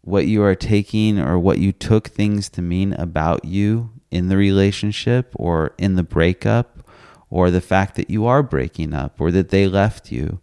what 0.00 0.26
you 0.26 0.42
are 0.42 0.56
taking 0.56 1.20
or 1.20 1.38
what 1.38 1.58
you 1.58 1.70
took 1.70 2.08
things 2.08 2.48
to 2.50 2.62
mean 2.62 2.92
about 2.94 3.44
you 3.44 3.90
in 4.10 4.28
the 4.28 4.36
relationship 4.36 5.32
or 5.36 5.74
in 5.78 5.94
the 5.94 6.02
breakup 6.02 6.90
or 7.30 7.52
the 7.52 7.60
fact 7.60 7.94
that 7.94 8.10
you 8.10 8.26
are 8.26 8.42
breaking 8.42 8.94
up 8.94 9.20
or 9.20 9.30
that 9.30 9.50
they 9.50 9.68
left 9.68 10.10
you, 10.10 10.40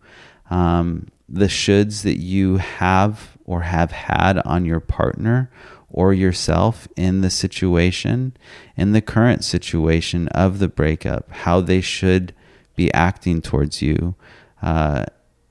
um, 0.49 1.09
the 1.27 1.47
shoulds 1.47 2.03
that 2.03 2.19
you 2.19 2.55
have 2.57 3.30
or 3.51 3.63
have 3.63 3.91
had 3.91 4.37
on 4.45 4.63
your 4.63 4.79
partner 4.79 5.51
or 5.89 6.13
yourself 6.13 6.87
in 6.95 7.19
the 7.19 7.29
situation, 7.29 8.31
in 8.77 8.93
the 8.93 9.01
current 9.01 9.43
situation 9.43 10.29
of 10.29 10.59
the 10.59 10.69
breakup, 10.69 11.29
how 11.29 11.59
they 11.59 11.81
should 11.81 12.33
be 12.77 12.93
acting 12.93 13.41
towards 13.41 13.81
you, 13.81 14.15
uh, 14.61 15.03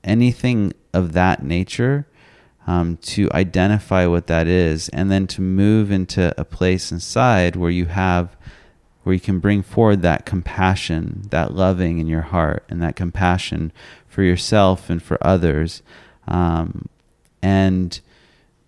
anything 0.03 0.73
of 0.93 1.13
that 1.13 1.43
nature. 1.43 2.07
Um, 2.67 2.97
to 2.97 3.27
identify 3.33 4.05
what 4.05 4.27
that 4.27 4.45
is, 4.45 4.87
and 4.89 5.09
then 5.09 5.25
to 5.27 5.41
move 5.41 5.91
into 5.91 6.31
a 6.39 6.45
place 6.45 6.91
inside 6.91 7.55
where 7.55 7.71
you 7.71 7.87
have 7.87 8.37
where 9.01 9.15
you 9.15 9.19
can 9.19 9.39
bring 9.39 9.63
forward 9.63 10.03
that 10.03 10.27
compassion, 10.27 11.23
that 11.31 11.55
loving 11.55 11.97
in 11.97 12.05
your 12.05 12.21
heart, 12.21 12.63
and 12.69 12.79
that 12.83 12.95
compassion 12.95 13.73
for 14.07 14.21
yourself 14.21 14.91
and 14.91 15.01
for 15.01 15.17
others. 15.25 15.81
Um, 16.27 16.87
and 17.41 17.99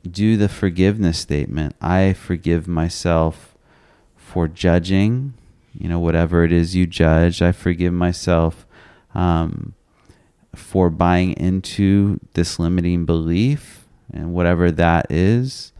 do 0.10 0.38
the 0.38 0.50
forgiveness 0.50 1.20
statement. 1.20 1.76
I 1.82 2.14
forgive 2.14 2.68
myself 2.68 3.56
for 4.16 4.48
judging, 4.48 5.34
you 5.78 5.88
know, 5.88 6.00
whatever 6.00 6.44
it 6.44 6.52
is 6.52 6.76
you 6.76 6.86
judge. 6.86 7.42
I 7.42 7.52
forgive 7.52 7.94
myself 7.94 8.66
um, 9.14 9.74
for 10.56 10.90
buying 10.90 11.34
into 11.34 12.20
this 12.34 12.60
limiting 12.60 13.06
belief 13.06 13.86
and 14.12 14.34
whatever 14.34 14.72
that 14.72 15.12
is, 15.12 15.72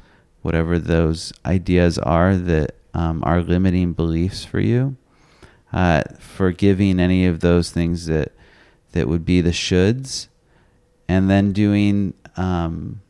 whatever 0.42 0.80
those 0.80 1.34
ideas 1.46 1.98
are 1.98 2.36
that 2.36 2.76
um, 2.94 3.24
are 3.26 3.42
limiting 3.42 3.94
beliefs 3.94 4.46
for 4.46 4.60
you, 4.60 4.96
uh, 5.72 6.04
forgiving 6.20 7.00
any 7.00 7.26
of 7.26 7.40
those 7.40 7.72
things 7.72 8.06
that 8.06 8.32
that 8.92 9.08
would 9.08 9.26
be 9.26 9.42
the 9.42 9.50
shoulds, 9.50 10.28
and 11.08 11.30
then 11.30 11.52
doing 11.52 12.14
um, 12.38 13.02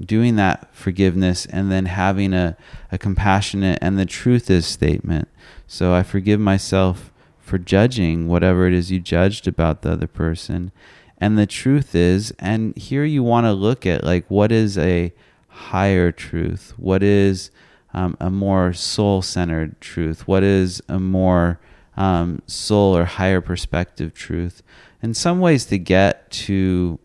doing 0.00 0.36
that 0.36 0.74
forgiveness, 0.74 1.46
and 1.46 1.70
then 1.70 1.86
having 1.86 2.32
a, 2.32 2.56
a 2.90 2.98
compassionate 2.98 3.78
and 3.82 3.98
the 3.98 4.06
truth 4.06 4.50
is 4.50 4.66
statement. 4.66 5.28
So 5.66 5.94
I 5.94 6.02
forgive 6.02 6.40
myself 6.40 7.12
for 7.40 7.58
judging 7.58 8.28
whatever 8.28 8.66
it 8.66 8.72
is 8.72 8.90
you 8.90 9.00
judged 9.00 9.46
about 9.46 9.82
the 9.82 9.92
other 9.92 10.06
person. 10.06 10.72
And 11.18 11.38
the 11.38 11.46
truth 11.46 11.94
is, 11.94 12.32
and 12.38 12.76
here 12.76 13.04
you 13.04 13.22
want 13.22 13.46
to 13.46 13.52
look 13.52 13.86
at 13.86 14.04
like 14.04 14.24
what 14.28 14.50
is 14.50 14.76
a 14.76 15.12
higher 15.48 16.10
truth? 16.10 16.72
What 16.76 17.02
is 17.02 17.50
um, 17.94 18.16
a 18.18 18.30
more 18.30 18.72
soul 18.72 19.22
centered 19.22 19.80
truth? 19.80 20.26
What 20.26 20.42
is 20.42 20.82
a 20.88 20.98
more 20.98 21.60
um, 21.96 22.42
soul 22.46 22.96
or 22.96 23.04
higher 23.04 23.40
perspective 23.40 24.14
truth? 24.14 24.62
In 25.02 25.14
some 25.14 25.40
ways, 25.40 25.66
to 25.66 25.78
get 25.78 26.30
to 26.30 26.98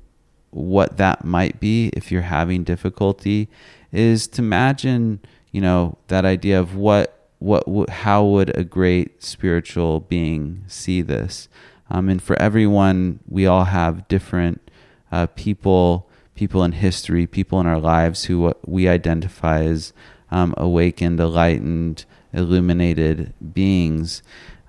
what 0.51 0.97
that 0.97 1.25
might 1.25 1.59
be 1.59 1.89
if 1.93 2.11
you're 2.11 2.21
having 2.23 2.63
difficulty 2.63 3.49
is 3.91 4.27
to 4.27 4.41
imagine, 4.41 5.19
you 5.51 5.61
know, 5.61 5.97
that 6.07 6.25
idea 6.25 6.59
of 6.59 6.75
what 6.75 7.13
what 7.39 7.89
how 7.89 8.25
would 8.25 8.55
a 8.57 8.63
great 8.63 9.23
spiritual 9.23 9.99
being 10.01 10.63
see 10.67 11.01
this? 11.01 11.47
Um, 11.89 12.09
and 12.09 12.21
for 12.21 12.39
everyone, 12.41 13.19
we 13.27 13.45
all 13.45 13.65
have 13.65 14.07
different 14.07 14.71
uh, 15.11 15.27
people, 15.27 16.09
people 16.35 16.63
in 16.63 16.73
history, 16.73 17.27
people 17.27 17.59
in 17.59 17.67
our 17.67 17.79
lives 17.79 18.25
who 18.25 18.53
we 18.65 18.89
identify 18.89 19.61
as 19.63 19.93
um, 20.31 20.53
awakened, 20.57 21.19
enlightened, 21.19 22.05
illuminated 22.33 23.33
beings. 23.53 24.21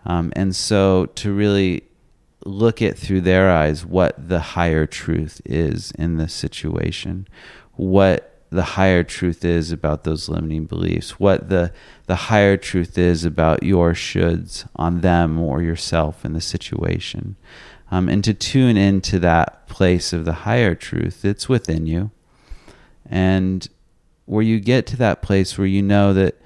Um, 0.04 0.32
and 0.36 0.54
so 0.54 1.06
to 1.06 1.32
really 1.32 1.87
look 2.48 2.80
at 2.82 2.98
through 2.98 3.20
their 3.20 3.50
eyes 3.50 3.84
what 3.84 4.28
the 4.28 4.40
higher 4.40 4.86
truth 4.86 5.40
is 5.44 5.92
in 5.92 6.16
this 6.16 6.32
situation, 6.32 7.28
what 7.74 8.38
the 8.50 8.62
higher 8.62 9.04
truth 9.04 9.44
is 9.44 9.70
about 9.70 10.04
those 10.04 10.28
limiting 10.28 10.64
beliefs, 10.64 11.20
what 11.20 11.48
the 11.48 11.72
the 12.06 12.16
higher 12.16 12.56
truth 12.56 12.96
is 12.96 13.24
about 13.24 13.62
your 13.62 13.92
shoulds 13.92 14.66
on 14.76 15.02
them 15.02 15.38
or 15.38 15.62
yourself 15.62 16.24
in 16.24 16.32
the 16.32 16.40
situation, 16.40 17.36
um, 17.90 18.08
and 18.08 18.24
to 18.24 18.32
tune 18.32 18.76
into 18.76 19.18
that 19.18 19.68
place 19.68 20.12
of 20.12 20.24
the 20.24 20.32
higher 20.32 20.74
truth 20.74 21.24
it's 21.24 21.48
within 21.48 21.86
you, 21.86 22.10
and 23.04 23.68
where 24.24 24.42
you 24.42 24.58
get 24.60 24.86
to 24.86 24.96
that 24.96 25.20
place 25.22 25.58
where 25.58 25.66
you 25.66 25.82
know 25.82 26.12
that 26.14 26.40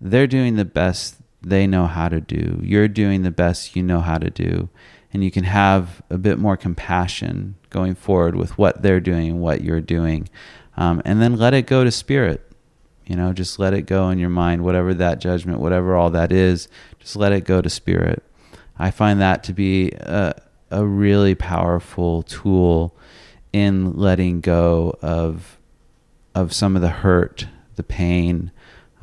they're 0.00 0.26
doing 0.26 0.56
the 0.56 0.64
best 0.64 1.16
they 1.42 1.66
know 1.66 1.86
how 1.86 2.08
to 2.08 2.20
do, 2.20 2.60
you're 2.62 2.88
doing 2.88 3.22
the 3.22 3.30
best 3.30 3.76
you 3.76 3.82
know 3.82 4.00
how 4.00 4.18
to 4.18 4.30
do, 4.30 4.68
and 5.12 5.24
you 5.24 5.30
can 5.30 5.44
have 5.44 6.02
a 6.10 6.18
bit 6.18 6.38
more 6.38 6.56
compassion 6.56 7.56
going 7.70 7.94
forward 7.94 8.36
with 8.36 8.56
what 8.58 8.82
they're 8.82 9.00
doing 9.00 9.30
and 9.30 9.40
what 9.40 9.62
you're 9.62 9.80
doing 9.80 10.28
um, 10.76 11.00
and 11.04 11.20
then 11.20 11.36
let 11.36 11.54
it 11.54 11.66
go 11.66 11.84
to 11.84 11.90
spirit. 11.90 12.42
You 13.06 13.16
know, 13.16 13.32
just 13.32 13.58
let 13.58 13.72
it 13.72 13.82
go 13.82 14.10
in 14.10 14.18
your 14.18 14.30
mind, 14.30 14.64
whatever 14.64 14.92
that 14.94 15.20
judgment, 15.20 15.60
whatever 15.60 15.94
all 15.94 16.10
that 16.10 16.32
is, 16.32 16.68
just 16.98 17.16
let 17.16 17.32
it 17.32 17.44
go 17.44 17.62
to 17.62 17.70
spirit. 17.70 18.22
I 18.78 18.90
find 18.90 19.20
that 19.20 19.44
to 19.44 19.52
be 19.52 19.92
a, 19.92 20.34
a 20.70 20.84
really 20.84 21.34
powerful 21.34 22.22
tool 22.22 22.96
in 23.52 23.96
letting 23.96 24.40
go 24.40 24.98
of 25.00 25.58
of 26.34 26.52
some 26.52 26.76
of 26.76 26.82
the 26.82 26.90
hurt, 26.90 27.46
the 27.76 27.82
pain, 27.82 28.50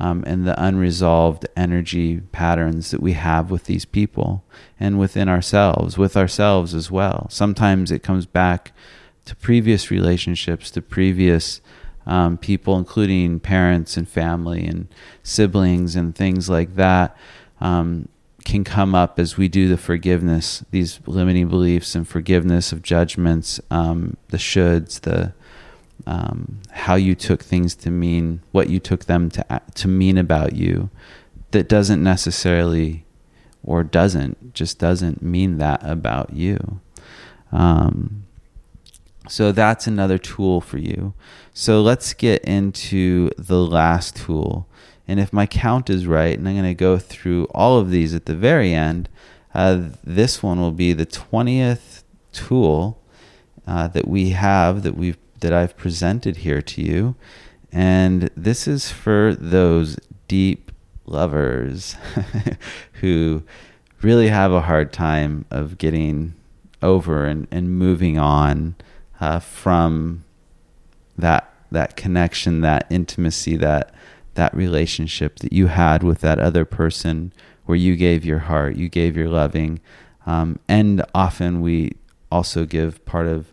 um, 0.00 0.24
and 0.26 0.46
the 0.46 0.60
unresolved 0.62 1.46
energy 1.56 2.20
patterns 2.32 2.90
that 2.90 3.00
we 3.00 3.12
have 3.12 3.50
with 3.50 3.64
these 3.64 3.84
people 3.84 4.44
and 4.80 4.98
within 4.98 5.28
ourselves, 5.28 5.96
with 5.96 6.16
ourselves 6.16 6.74
as 6.74 6.90
well. 6.90 7.26
Sometimes 7.30 7.90
it 7.90 8.02
comes 8.02 8.26
back 8.26 8.72
to 9.24 9.36
previous 9.36 9.90
relationships, 9.90 10.70
to 10.72 10.82
previous 10.82 11.60
um, 12.06 12.36
people, 12.36 12.76
including 12.76 13.40
parents 13.40 13.96
and 13.96 14.08
family 14.08 14.66
and 14.66 14.88
siblings 15.22 15.96
and 15.96 16.14
things 16.14 16.50
like 16.50 16.74
that, 16.74 17.16
um, 17.60 18.08
can 18.44 18.62
come 18.62 18.94
up 18.94 19.18
as 19.18 19.38
we 19.38 19.48
do 19.48 19.68
the 19.68 19.78
forgiveness, 19.78 20.62
these 20.70 21.00
limiting 21.06 21.48
beliefs 21.48 21.94
and 21.94 22.06
forgiveness 22.06 22.72
of 22.72 22.82
judgments, 22.82 23.58
um, 23.70 24.16
the 24.28 24.36
shoulds, 24.36 25.00
the 25.00 25.32
um, 26.06 26.60
how 26.70 26.94
you 26.94 27.14
took 27.14 27.42
things 27.42 27.74
to 27.76 27.90
mean, 27.90 28.40
what 28.52 28.68
you 28.68 28.80
took 28.80 29.04
them 29.04 29.30
to 29.30 29.62
to 29.74 29.88
mean 29.88 30.18
about 30.18 30.54
you, 30.54 30.90
that 31.52 31.68
doesn't 31.68 32.02
necessarily, 32.02 33.04
or 33.62 33.82
doesn't 33.84 34.54
just 34.54 34.78
doesn't 34.78 35.22
mean 35.22 35.58
that 35.58 35.80
about 35.82 36.32
you. 36.32 36.80
Um, 37.52 38.24
so 39.28 39.52
that's 39.52 39.86
another 39.86 40.18
tool 40.18 40.60
for 40.60 40.78
you. 40.78 41.14
So 41.54 41.80
let's 41.80 42.12
get 42.12 42.44
into 42.44 43.30
the 43.38 43.58
last 43.58 44.16
tool. 44.16 44.66
And 45.06 45.20
if 45.20 45.32
my 45.32 45.46
count 45.46 45.88
is 45.88 46.06
right, 46.06 46.36
and 46.36 46.48
I'm 46.48 46.54
going 46.54 46.64
to 46.64 46.74
go 46.74 46.98
through 46.98 47.44
all 47.54 47.78
of 47.78 47.90
these 47.90 48.14
at 48.14 48.26
the 48.26 48.34
very 48.34 48.74
end, 48.74 49.08
uh, 49.54 49.90
this 50.02 50.42
one 50.42 50.60
will 50.60 50.72
be 50.72 50.92
the 50.92 51.06
20th 51.06 52.02
tool 52.32 53.00
uh, 53.66 53.88
that 53.88 54.08
we 54.08 54.30
have 54.30 54.82
that 54.82 54.96
we've 54.96 55.18
that 55.44 55.52
I've 55.52 55.76
presented 55.76 56.38
here 56.38 56.62
to 56.62 56.80
you. 56.80 57.16
And 57.70 58.30
this 58.34 58.66
is 58.66 58.90
for 58.90 59.34
those 59.34 59.98
deep 60.26 60.72
lovers 61.04 61.96
who 62.94 63.42
really 64.00 64.28
have 64.28 64.52
a 64.52 64.62
hard 64.62 64.90
time 64.90 65.44
of 65.50 65.76
getting 65.76 66.34
over 66.80 67.26
and, 67.26 67.46
and 67.50 67.78
moving 67.78 68.18
on 68.18 68.74
uh, 69.20 69.38
from 69.38 70.24
that 71.18 71.50
that 71.70 71.96
connection, 71.96 72.62
that 72.62 72.86
intimacy, 72.88 73.56
that 73.56 73.92
that 74.34 74.54
relationship 74.54 75.40
that 75.40 75.52
you 75.52 75.66
had 75.66 76.02
with 76.02 76.20
that 76.22 76.38
other 76.38 76.64
person, 76.64 77.32
where 77.66 77.76
you 77.76 77.96
gave 77.96 78.24
your 78.24 78.40
heart, 78.40 78.76
you 78.76 78.88
gave 78.88 79.14
your 79.14 79.28
loving, 79.28 79.78
um, 80.24 80.58
and 80.68 81.04
often 81.14 81.60
we 81.60 81.92
also 82.32 82.64
give 82.64 83.04
part 83.04 83.26
of 83.26 83.52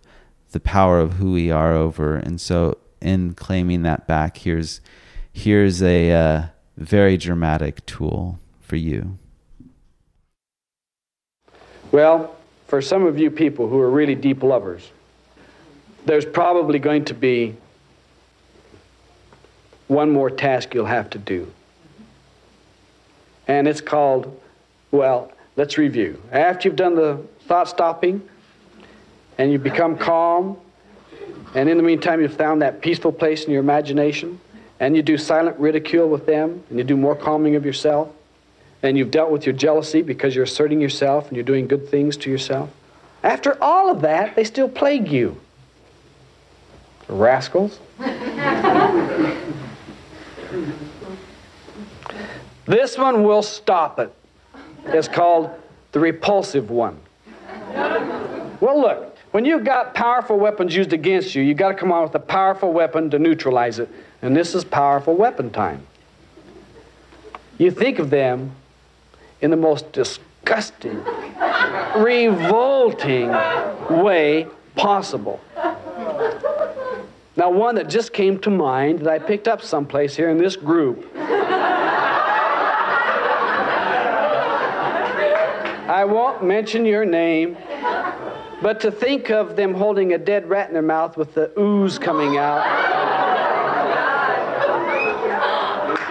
the 0.52 0.60
power 0.60 1.00
of 1.00 1.14
who 1.14 1.32
we 1.32 1.52
are 1.52 1.74
over. 1.74 2.16
And 2.16 2.40
so, 2.40 2.78
in 3.02 3.34
claiming 3.34 3.84
that 3.84 4.08
back, 4.08 4.38
here's 4.38 4.82
here's 5.32 5.82
a 5.82 6.12
uh, 6.12 6.44
very 6.78 7.18
dramatic 7.18 7.86
tool 7.86 8.40
for 8.60 8.76
you. 8.76 9.18
Well, 11.92 12.36
for 12.68 12.82
some 12.82 13.06
of 13.06 13.20
you 13.20 13.32
people 13.32 13.68
who 13.68 13.80
are 13.80 13.90
really 13.90 14.16
deep 14.16 14.44
lovers 14.44 14.92
there's 16.06 16.26
probably 16.26 16.80
going 16.80 17.06
to 17.06 17.14
be 17.14 17.56
one 19.88 20.10
more 20.10 20.30
task 20.30 20.74
you'll 20.74 20.86
have 20.86 21.10
to 21.12 21.18
do. 21.18 21.52
And 23.48 23.68
it's 23.68 23.82
called, 23.82 24.40
well, 24.92 25.32
let's 25.58 25.78
review. 25.78 26.22
After 26.32 26.70
you've 26.70 26.78
done 26.78 26.96
the 26.96 27.22
thought 27.42 27.68
stopping 27.68 28.22
and 29.38 29.52
you 29.52 29.60
become 29.60 29.98
calm, 29.98 30.58
and 31.56 31.70
in 31.70 31.78
the 31.78 31.84
meantime 31.84 32.22
you've 32.22 32.36
found 32.36 32.62
that 32.62 32.82
peaceful 32.82 33.12
place 33.12 33.46
in 33.46 33.52
your 33.52 33.62
imagination, 33.62 34.40
and 34.80 34.96
you 34.96 35.02
do 35.02 35.18
silent 35.18 35.58
ridicule 35.60 36.08
with 36.10 36.26
them, 36.26 36.64
and 36.70 36.78
you 36.78 36.84
do 36.84 36.98
more 36.98 37.16
calming 37.16 37.56
of 37.56 37.66
yourself, 37.66 38.10
and 38.84 38.98
you've 38.98 39.12
dealt 39.12 39.32
with 39.32 39.46
your 39.46 39.54
jealousy 39.54 40.02
because 40.02 40.36
you're 40.36 40.46
asserting 40.46 40.82
yourself 40.82 41.28
and 41.28 41.38
you're 41.38 41.44
doing 41.44 41.68
good 41.68 41.88
things 41.88 42.18
to 42.18 42.32
yourself. 42.32 42.70
After 43.24 43.62
all 43.62 43.92
of 43.92 44.02
that, 44.02 44.36
they 44.36 44.44
still 44.44 44.68
plague 44.68 45.08
you 45.08 45.40
rascals. 47.08 47.80
this 52.66 52.98
one 52.98 53.24
will 53.24 53.44
stop 53.44 54.00
it. 54.00 54.12
It's 54.86 55.08
called 55.08 55.52
the 55.92 56.00
repulsive 56.00 56.72
one. 56.72 57.00
Well, 58.60 58.80
look, 58.80 59.11
when 59.32 59.46
you've 59.46 59.64
got 59.64 59.94
powerful 59.94 60.38
weapons 60.38 60.76
used 60.76 60.94
against 60.94 61.36
you, 61.36 61.42
you've 61.42 61.58
got 61.58 61.70
to 61.70 61.76
come 61.76 61.92
on 61.92 62.04
with 62.04 62.16
a 62.16 62.20
powerful 62.20 62.72
weapon 62.72 63.10
to 63.12 63.20
neutralize 63.20 63.80
it. 63.80 63.90
And 64.22 64.36
this 64.36 64.54
is 64.54 64.64
powerful 64.64 65.16
weapon 65.16 65.50
time. 65.50 65.88
You 67.58 67.72
think 67.72 68.00
of 68.00 68.10
them 68.10 68.52
in 69.42 69.52
the 69.52 69.58
most 69.58 69.92
disgusting, 69.92 71.04
revolting 71.96 73.30
way 73.90 74.48
possible. 74.76 75.40
Now, 77.38 77.50
one 77.50 77.76
that 77.76 77.90
just 77.90 78.12
came 78.12 78.40
to 78.40 78.50
mind 78.50 79.00
that 79.00 79.08
I 79.08 79.18
picked 79.18 79.48
up 79.48 79.62
someplace 79.62 80.16
here 80.16 80.30
in 80.30 80.38
this 80.38 80.56
group. 80.58 81.08
I 85.88 86.06
won't 86.06 86.44
mention 86.44 86.86
your 86.86 87.06
name, 87.06 87.58
but 88.62 88.80
to 88.82 88.92
think 88.92 89.30
of 89.30 89.56
them 89.56 89.74
holding 89.74 90.14
a 90.14 90.18
dead 90.18 90.48
rat 90.50 90.68
in 90.68 90.74
their 90.74 90.82
mouth 90.82 91.18
with 91.18 91.34
the 91.34 91.52
ooze 91.60 91.98
coming 91.98 92.38
out. 92.38 92.66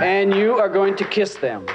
and 0.03 0.35
you 0.35 0.55
are 0.59 0.69
going 0.69 0.97
to 0.97 1.05
kiss 1.05 1.35
them. 1.37 1.67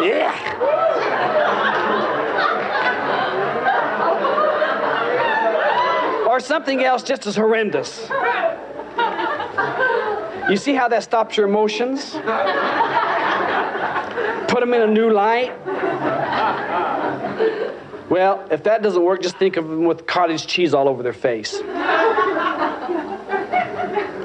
Yeah. 0.00 0.34
or 6.28 6.40
something 6.40 6.84
else 6.84 7.02
just 7.02 7.26
as 7.26 7.34
horrendous. 7.34 8.08
You 10.48 10.56
see 10.56 10.74
how 10.74 10.88
that 10.88 11.02
stops 11.02 11.36
your 11.36 11.48
emotions? 11.48 12.12
Put 14.46 14.60
them 14.60 14.72
in 14.72 14.82
a 14.82 14.86
new 14.86 15.10
light? 15.10 15.52
Well, 18.10 18.46
if 18.50 18.64
that 18.64 18.82
doesn't 18.82 19.02
work, 19.02 19.22
just 19.22 19.36
think 19.36 19.56
of 19.56 19.68
them 19.68 19.84
with 19.84 20.06
cottage 20.06 20.46
cheese 20.46 20.74
all 20.74 20.88
over 20.88 21.02
their 21.02 21.12
face. 21.12 21.60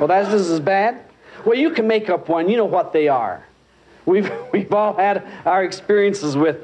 Well, 0.03 0.07
that's 0.07 0.30
just 0.30 0.49
as 0.49 0.60
bad. 0.60 1.01
Well, 1.45 1.57
you 1.57 1.69
can 1.69 1.88
make 1.88 2.10
up 2.10 2.27
one. 2.27 2.49
You 2.49 2.57
know 2.57 2.65
what 2.65 2.93
they 2.93 3.07
are. 3.07 3.45
We've, 4.05 4.30
we've 4.51 4.73
all 4.73 4.95
had 4.95 5.26
our 5.45 5.64
experiences 5.64 6.35
with. 6.35 6.57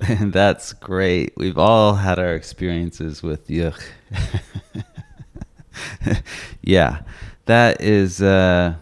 that's 0.32 0.74
great. 0.74 1.32
We've 1.36 1.58
all 1.58 1.94
had 1.94 2.18
our 2.18 2.34
experiences 2.34 3.22
with 3.22 3.48
yuck. 3.48 3.82
yeah, 6.62 7.00
that 7.46 7.80
is 7.80 8.20
uh, 8.20 8.74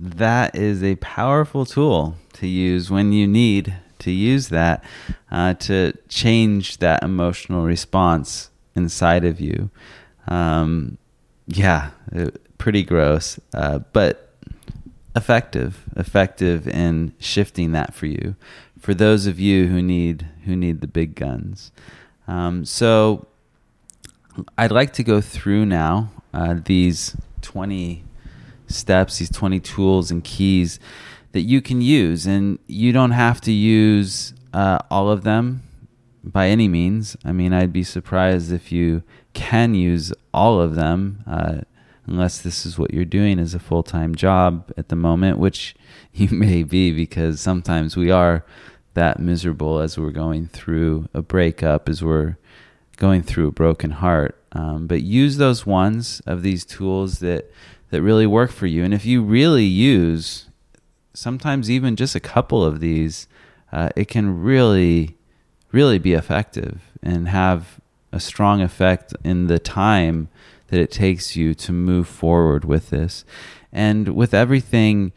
that 0.00 0.54
is 0.56 0.82
a 0.82 0.96
powerful 0.96 1.64
tool 1.64 2.16
to 2.34 2.46
use 2.46 2.90
when 2.90 3.12
you 3.12 3.26
need 3.26 3.74
to 4.00 4.10
use 4.10 4.48
that 4.48 4.84
uh, 5.30 5.54
to 5.54 5.92
change 6.08 6.78
that 6.78 7.02
emotional 7.02 7.62
response 7.64 8.50
inside 8.74 9.24
of 9.24 9.40
you. 9.40 9.70
Um, 10.26 10.98
yeah, 11.46 11.90
pretty 12.58 12.82
gross, 12.82 13.38
uh, 13.54 13.80
but 13.92 14.36
effective. 15.14 15.84
Effective 15.96 16.66
in 16.66 17.14
shifting 17.18 17.72
that 17.72 17.94
for 17.94 18.06
you 18.06 18.36
for 18.84 18.92
those 18.92 19.26
of 19.26 19.40
you 19.40 19.66
who 19.68 19.80
need 19.80 20.28
who 20.44 20.54
need 20.54 20.82
the 20.82 20.86
big 20.86 21.14
guns. 21.14 21.72
Um, 22.28 22.66
so 22.66 23.26
I'd 24.58 24.72
like 24.72 24.92
to 24.94 25.02
go 25.02 25.22
through 25.22 25.64
now 25.64 26.10
uh, 26.34 26.56
these 26.62 27.16
20 27.40 28.04
steps, 28.66 29.18
these 29.18 29.30
20 29.30 29.60
tools 29.60 30.10
and 30.10 30.22
keys 30.24 30.78
that 31.32 31.42
you 31.42 31.60
can 31.60 31.80
use, 31.80 32.26
and 32.26 32.58
you 32.66 32.92
don't 32.92 33.10
have 33.10 33.40
to 33.42 33.52
use 33.52 34.34
uh, 34.52 34.78
all 34.90 35.10
of 35.10 35.24
them 35.24 35.62
by 36.22 36.48
any 36.48 36.68
means. 36.68 37.16
I 37.24 37.32
mean, 37.32 37.52
I'd 37.52 37.72
be 37.72 37.82
surprised 37.82 38.52
if 38.52 38.70
you 38.72 39.02
can 39.32 39.74
use 39.74 40.12
all 40.32 40.60
of 40.60 40.74
them. 40.74 41.24
Uh, 41.26 41.60
unless 42.06 42.40
this 42.40 42.66
is 42.66 42.78
what 42.78 42.92
you're 42.92 43.04
doing 43.04 43.38
as 43.38 43.54
a 43.54 43.58
full 43.58 43.82
time 43.82 44.14
job 44.14 44.70
at 44.76 44.88
the 44.88 44.96
moment, 44.96 45.38
which 45.38 45.74
you 46.12 46.28
may 46.28 46.62
be 46.62 46.92
because 46.92 47.40
sometimes 47.40 47.96
we 47.96 48.10
are 48.10 48.44
that 48.94 49.18
miserable 49.18 49.80
as 49.80 49.98
we're 49.98 50.10
going 50.10 50.46
through 50.46 51.08
a 51.12 51.20
breakup, 51.20 51.88
as 51.88 52.02
we're 52.02 52.36
going 52.96 53.22
through 53.22 53.48
a 53.48 53.52
broken 53.52 53.90
heart. 53.90 54.40
Um, 54.52 54.86
but 54.86 55.02
use 55.02 55.36
those 55.36 55.66
ones 55.66 56.22
of 56.26 56.42
these 56.42 56.64
tools 56.64 57.18
that 57.18 57.50
that 57.94 58.02
really 58.02 58.26
work 58.26 58.50
for 58.50 58.66
you. 58.66 58.82
And 58.82 58.92
if 58.92 59.06
you 59.06 59.22
really 59.22 59.64
use 59.64 60.46
sometimes 61.12 61.70
even 61.70 61.94
just 61.94 62.16
a 62.16 62.20
couple 62.20 62.64
of 62.64 62.80
these, 62.80 63.28
uh, 63.70 63.90
it 63.94 64.08
can 64.08 64.42
really, 64.42 65.16
really 65.70 66.00
be 66.00 66.12
effective 66.12 66.80
and 67.04 67.28
have 67.28 67.78
a 68.10 68.18
strong 68.18 68.60
effect 68.60 69.14
in 69.22 69.46
the 69.46 69.60
time 69.60 70.28
that 70.68 70.80
it 70.80 70.90
takes 70.90 71.36
you 71.36 71.54
to 71.54 71.70
move 71.70 72.08
forward 72.08 72.64
with 72.64 72.90
this. 72.90 73.24
And 73.72 74.08
with 74.08 74.34
everything, 74.34 75.12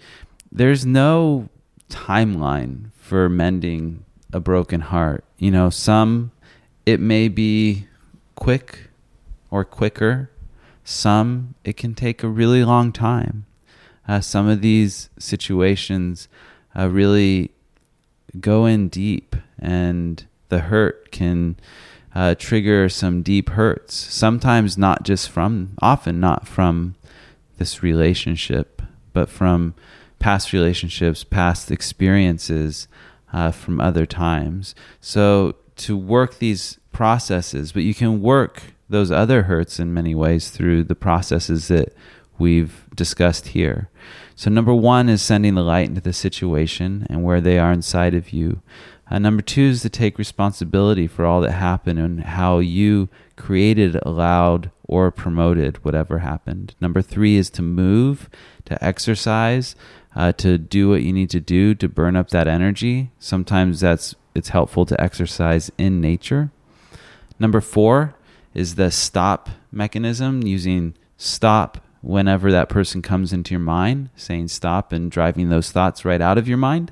there's 0.52 0.86
no 0.86 1.50
timeline 1.90 2.92
for 2.94 3.28
mending 3.28 4.06
a 4.32 4.40
broken 4.40 4.82
heart. 4.82 5.24
You 5.40 5.50
know, 5.50 5.72
some 5.72 6.30
it 6.86 7.00
may 7.00 7.28
be 7.28 7.88
quick 8.36 8.90
or 9.50 9.66
quicker. 9.66 10.30
Some 10.90 11.56
it 11.66 11.76
can 11.76 11.96
take 11.96 12.24
a 12.24 12.30
really 12.30 12.64
long 12.64 12.94
time. 12.94 13.46
Uh, 14.08 14.22
some 14.22 14.48
of 14.48 14.62
these 14.62 15.10
situations 15.20 16.30
uh, 16.74 16.88
really 16.88 17.52
go 18.40 18.66
in 18.66 18.88
deep, 18.88 19.36
and 19.60 20.26
the 20.48 20.60
hurt 20.60 21.12
can 21.12 21.58
uh, 22.16 22.36
trigger 22.36 22.88
some 22.88 23.22
deep 23.22 23.50
hurts. 23.50 23.96
Sometimes 23.96 24.78
not 24.78 25.04
just 25.04 25.30
from, 25.30 25.74
often 25.82 26.22
not 26.22 26.48
from 26.48 26.96
this 27.58 27.84
relationship, 27.84 28.82
but 29.12 29.28
from 29.28 29.76
past 30.20 30.54
relationships, 30.54 31.26
past 31.26 31.70
experiences 31.70 32.88
uh, 33.34 33.52
from 33.52 33.82
other 33.82 34.06
times. 34.06 34.74
So 35.02 35.56
to 35.76 35.98
work 35.98 36.40
these 36.40 36.80
processes, 36.94 37.74
but 37.74 37.84
you 37.84 37.94
can 37.94 38.22
work 38.22 38.64
those 38.90 39.12
other 39.12 39.44
hurts 39.44 39.80
in 39.80 39.94
many 39.94 40.16
ways 40.16 40.50
through 40.50 40.84
the 40.84 40.96
processes 40.96 41.68
that 41.68 41.94
we've 42.38 42.86
discussed 42.96 43.50
here. 43.50 43.90
So, 44.36 44.50
number 44.50 44.74
one 44.74 45.10
is 45.10 45.22
sending 45.22 45.56
the 45.56 45.64
light 45.64 45.90
into 45.90 46.02
the 46.02 46.14
situation 46.14 47.08
and 47.10 47.24
where 47.24 47.42
they 47.42 47.58
are 47.58 47.72
inside 47.72 48.14
of 48.14 48.32
you. 48.32 48.62
Uh, 49.10 49.20
number 49.20 49.42
two 49.42 49.64
is 49.64 49.82
to 49.82 49.90
take 49.90 50.18
responsibility 50.18 51.08
for 51.08 51.26
all 51.26 51.42
that 51.42 51.54
happened 51.54 51.98
and 51.98 52.22
how 52.22 52.60
you 52.60 53.08
created, 53.38 53.98
allowed, 54.04 54.70
or 54.84 55.12
promoted 55.12 55.84
whatever 55.84 56.20
happened. 56.20 56.76
Number 56.82 57.02
three 57.02 57.38
is 57.38 57.50
to 57.52 57.62
move, 57.62 58.30
to 58.66 58.84
exercise, 58.84 59.76
uh, 60.16 60.34
to 60.34 60.58
do 60.58 60.90
what 60.90 61.04
you 61.04 61.14
need 61.14 61.30
to 61.30 61.40
do 61.40 61.74
to 61.76 61.88
burn 61.88 62.16
up 62.16 62.30
that 62.30 62.48
energy. 62.48 63.12
Sometimes 63.20 63.80
that's 63.80 64.16
it's 64.36 64.50
helpful 64.50 64.86
to 64.86 65.02
exercise 65.02 65.72
in 65.78 66.00
nature. 66.00 66.52
Number 67.40 67.62
four 67.62 68.17
is 68.58 68.74
the 68.74 68.90
stop 68.90 69.50
mechanism, 69.72 70.42
using 70.42 70.96
stop 71.16 71.78
whenever 72.02 72.52
that 72.52 72.70
person 72.70 73.04
comes 73.04 73.32
into 73.32 73.54
your 73.54 73.60
mind, 73.60 74.10
saying 74.16 74.48
stop 74.48 74.92
and 74.92 75.12
driving 75.12 75.50
those 75.50 75.72
thoughts 75.72 76.04
right 76.04 76.22
out 76.22 76.40
of 76.40 76.48
your 76.48 76.58
mind. 76.58 76.92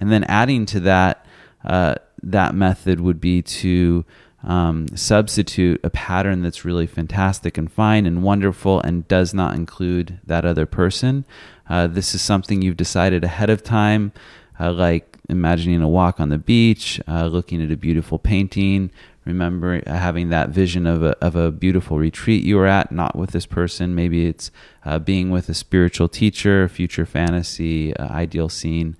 And 0.00 0.10
then 0.10 0.24
adding 0.24 0.66
to 0.66 0.80
that, 0.80 1.24
uh, 1.64 1.94
that 2.20 2.52
method 2.56 3.00
would 3.00 3.20
be 3.20 3.42
to 3.42 4.04
um, 4.42 4.88
substitute 4.96 5.80
a 5.84 5.90
pattern 5.90 6.42
that's 6.42 6.64
really 6.64 6.86
fantastic 6.88 7.56
and 7.56 7.70
fine 7.70 8.06
and 8.06 8.24
wonderful 8.24 8.80
and 8.80 9.06
does 9.06 9.32
not 9.32 9.54
include 9.54 10.18
that 10.26 10.44
other 10.44 10.66
person. 10.66 11.24
Uh, 11.70 11.86
this 11.86 12.12
is 12.12 12.22
something 12.22 12.60
you've 12.60 12.76
decided 12.76 13.22
ahead 13.22 13.50
of 13.50 13.62
time, 13.62 14.12
uh, 14.58 14.72
like 14.72 15.16
imagining 15.28 15.80
a 15.80 15.88
walk 15.88 16.18
on 16.18 16.28
the 16.28 16.38
beach, 16.38 17.00
uh, 17.06 17.26
looking 17.26 17.62
at 17.62 17.70
a 17.70 17.76
beautiful 17.76 18.18
painting, 18.18 18.90
remember 19.24 19.82
uh, 19.86 19.92
having 19.92 20.28
that 20.30 20.50
vision 20.50 20.86
of 20.86 21.02
a, 21.02 21.16
of 21.24 21.36
a 21.36 21.50
beautiful 21.50 21.98
retreat 21.98 22.44
you 22.44 22.56
were 22.56 22.66
at, 22.66 22.92
not 22.92 23.16
with 23.16 23.30
this 23.30 23.46
person. 23.46 23.94
Maybe 23.94 24.26
it's 24.26 24.50
uh, 24.84 24.98
being 24.98 25.30
with 25.30 25.48
a 25.48 25.54
spiritual 25.54 26.08
teacher, 26.08 26.68
future 26.68 27.06
fantasy, 27.06 27.96
ideal 27.98 28.48
scene. 28.48 28.96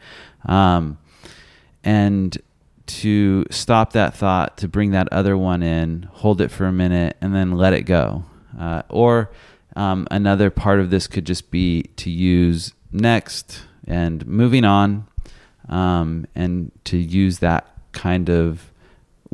Um, 0.46 0.98
and 1.82 2.36
to 2.86 3.44
stop 3.51 3.92
that 3.92 4.14
thought, 4.14 4.59
to 4.59 4.68
bring 4.68 4.90
that 4.90 5.09
other 5.12 5.36
one 5.36 5.62
in, 5.62 6.09
hold 6.12 6.40
it 6.40 6.51
for 6.51 6.66
a 6.66 6.72
minute, 6.72 7.16
and 7.20 7.34
then 7.34 7.52
let 7.52 7.72
it 7.72 7.82
go. 7.82 8.24
Uh, 8.59 8.82
or 8.88 9.30
um, 9.76 10.06
another 10.10 10.51
part 10.51 10.80
of 10.80 10.90
this 10.90 11.06
could 11.06 11.24
just 11.24 11.51
be 11.51 11.82
to 11.96 12.10
use 12.10 12.72
next 12.92 13.62
and 13.86 14.26
moving 14.26 14.64
on, 14.64 15.06
um, 15.68 16.26
and 16.34 16.70
to 16.84 16.96
use 16.96 17.38
that 17.38 17.66
kind 17.92 18.28
of 18.28 18.70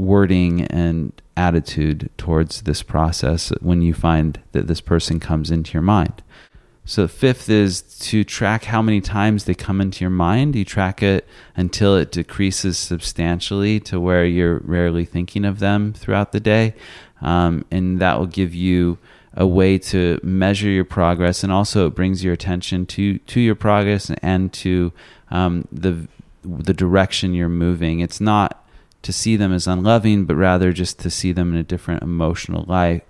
wording 0.01 0.63
and 0.63 1.13
attitude 1.37 2.11
towards 2.17 2.63
this 2.63 2.83
process 2.83 3.53
when 3.61 3.83
you 3.83 3.95
find 3.95 4.41
that 4.53 4.67
this 4.67 4.81
person 4.81 5.21
comes 5.21 5.51
into 5.51 5.73
your 5.75 5.83
mind. 5.83 6.23
So, 6.85 7.07
fifth 7.07 7.49
is 7.49 7.83
to 8.01 8.25
track 8.25 8.65
how 8.65 8.83
many 8.83 9.01
times 9.01 9.45
they 9.45 9.55
come 9.55 9.81
into 9.81 10.03
your 10.03 10.11
mind. 10.11 10.57
You 10.57 10.65
track 10.65 11.03
it 11.03 11.29
until 11.55 11.95
it 11.97 12.11
decreases 12.11 12.79
substantially 12.79 13.79
to 13.81 14.01
where 14.01 14.25
you're 14.25 14.59
rarely 14.65 15.05
thinking 15.05 15.45
of 15.45 15.61
them 15.61 15.93
throughout 15.93 16.33
the 16.33 16.41
day. 16.41 16.75
Um, 17.21 17.65
and 17.71 18.01
that 18.01 18.19
will 18.19 18.27
give 18.27 18.55
you 18.55 18.99
a 19.35 19.47
way 19.47 19.79
to 19.79 20.19
measure 20.23 20.69
your 20.69 20.87
progress. 20.87 21.45
And 21.45 21.53
also, 21.53 21.87
it 21.87 21.95
brings 21.95 22.25
your 22.25 22.33
attention 22.33 22.87
to, 22.87 23.19
to 23.19 23.41
your 23.41 23.55
progress 23.55 24.11
and 24.23 24.53
to 24.55 24.93
um, 25.31 25.69
the, 25.71 26.09
the 26.43 26.75
direction 26.75 27.35
you're 27.35 27.49
moving. 27.49 28.01
It's 28.01 28.21
not 28.21 28.60
to 29.03 29.13
see 29.13 29.37
them 29.37 29.53
as 29.53 29.67
unloving, 29.67 30.25
but 30.25 30.37
rather 30.37 30.73
just 30.73 30.99
to 31.01 31.11
see 31.11 31.33
them 31.33 31.53
in 31.53 31.59
a 31.59 31.63
different 31.63 32.03
emotional 32.03 32.65
light, 32.67 33.05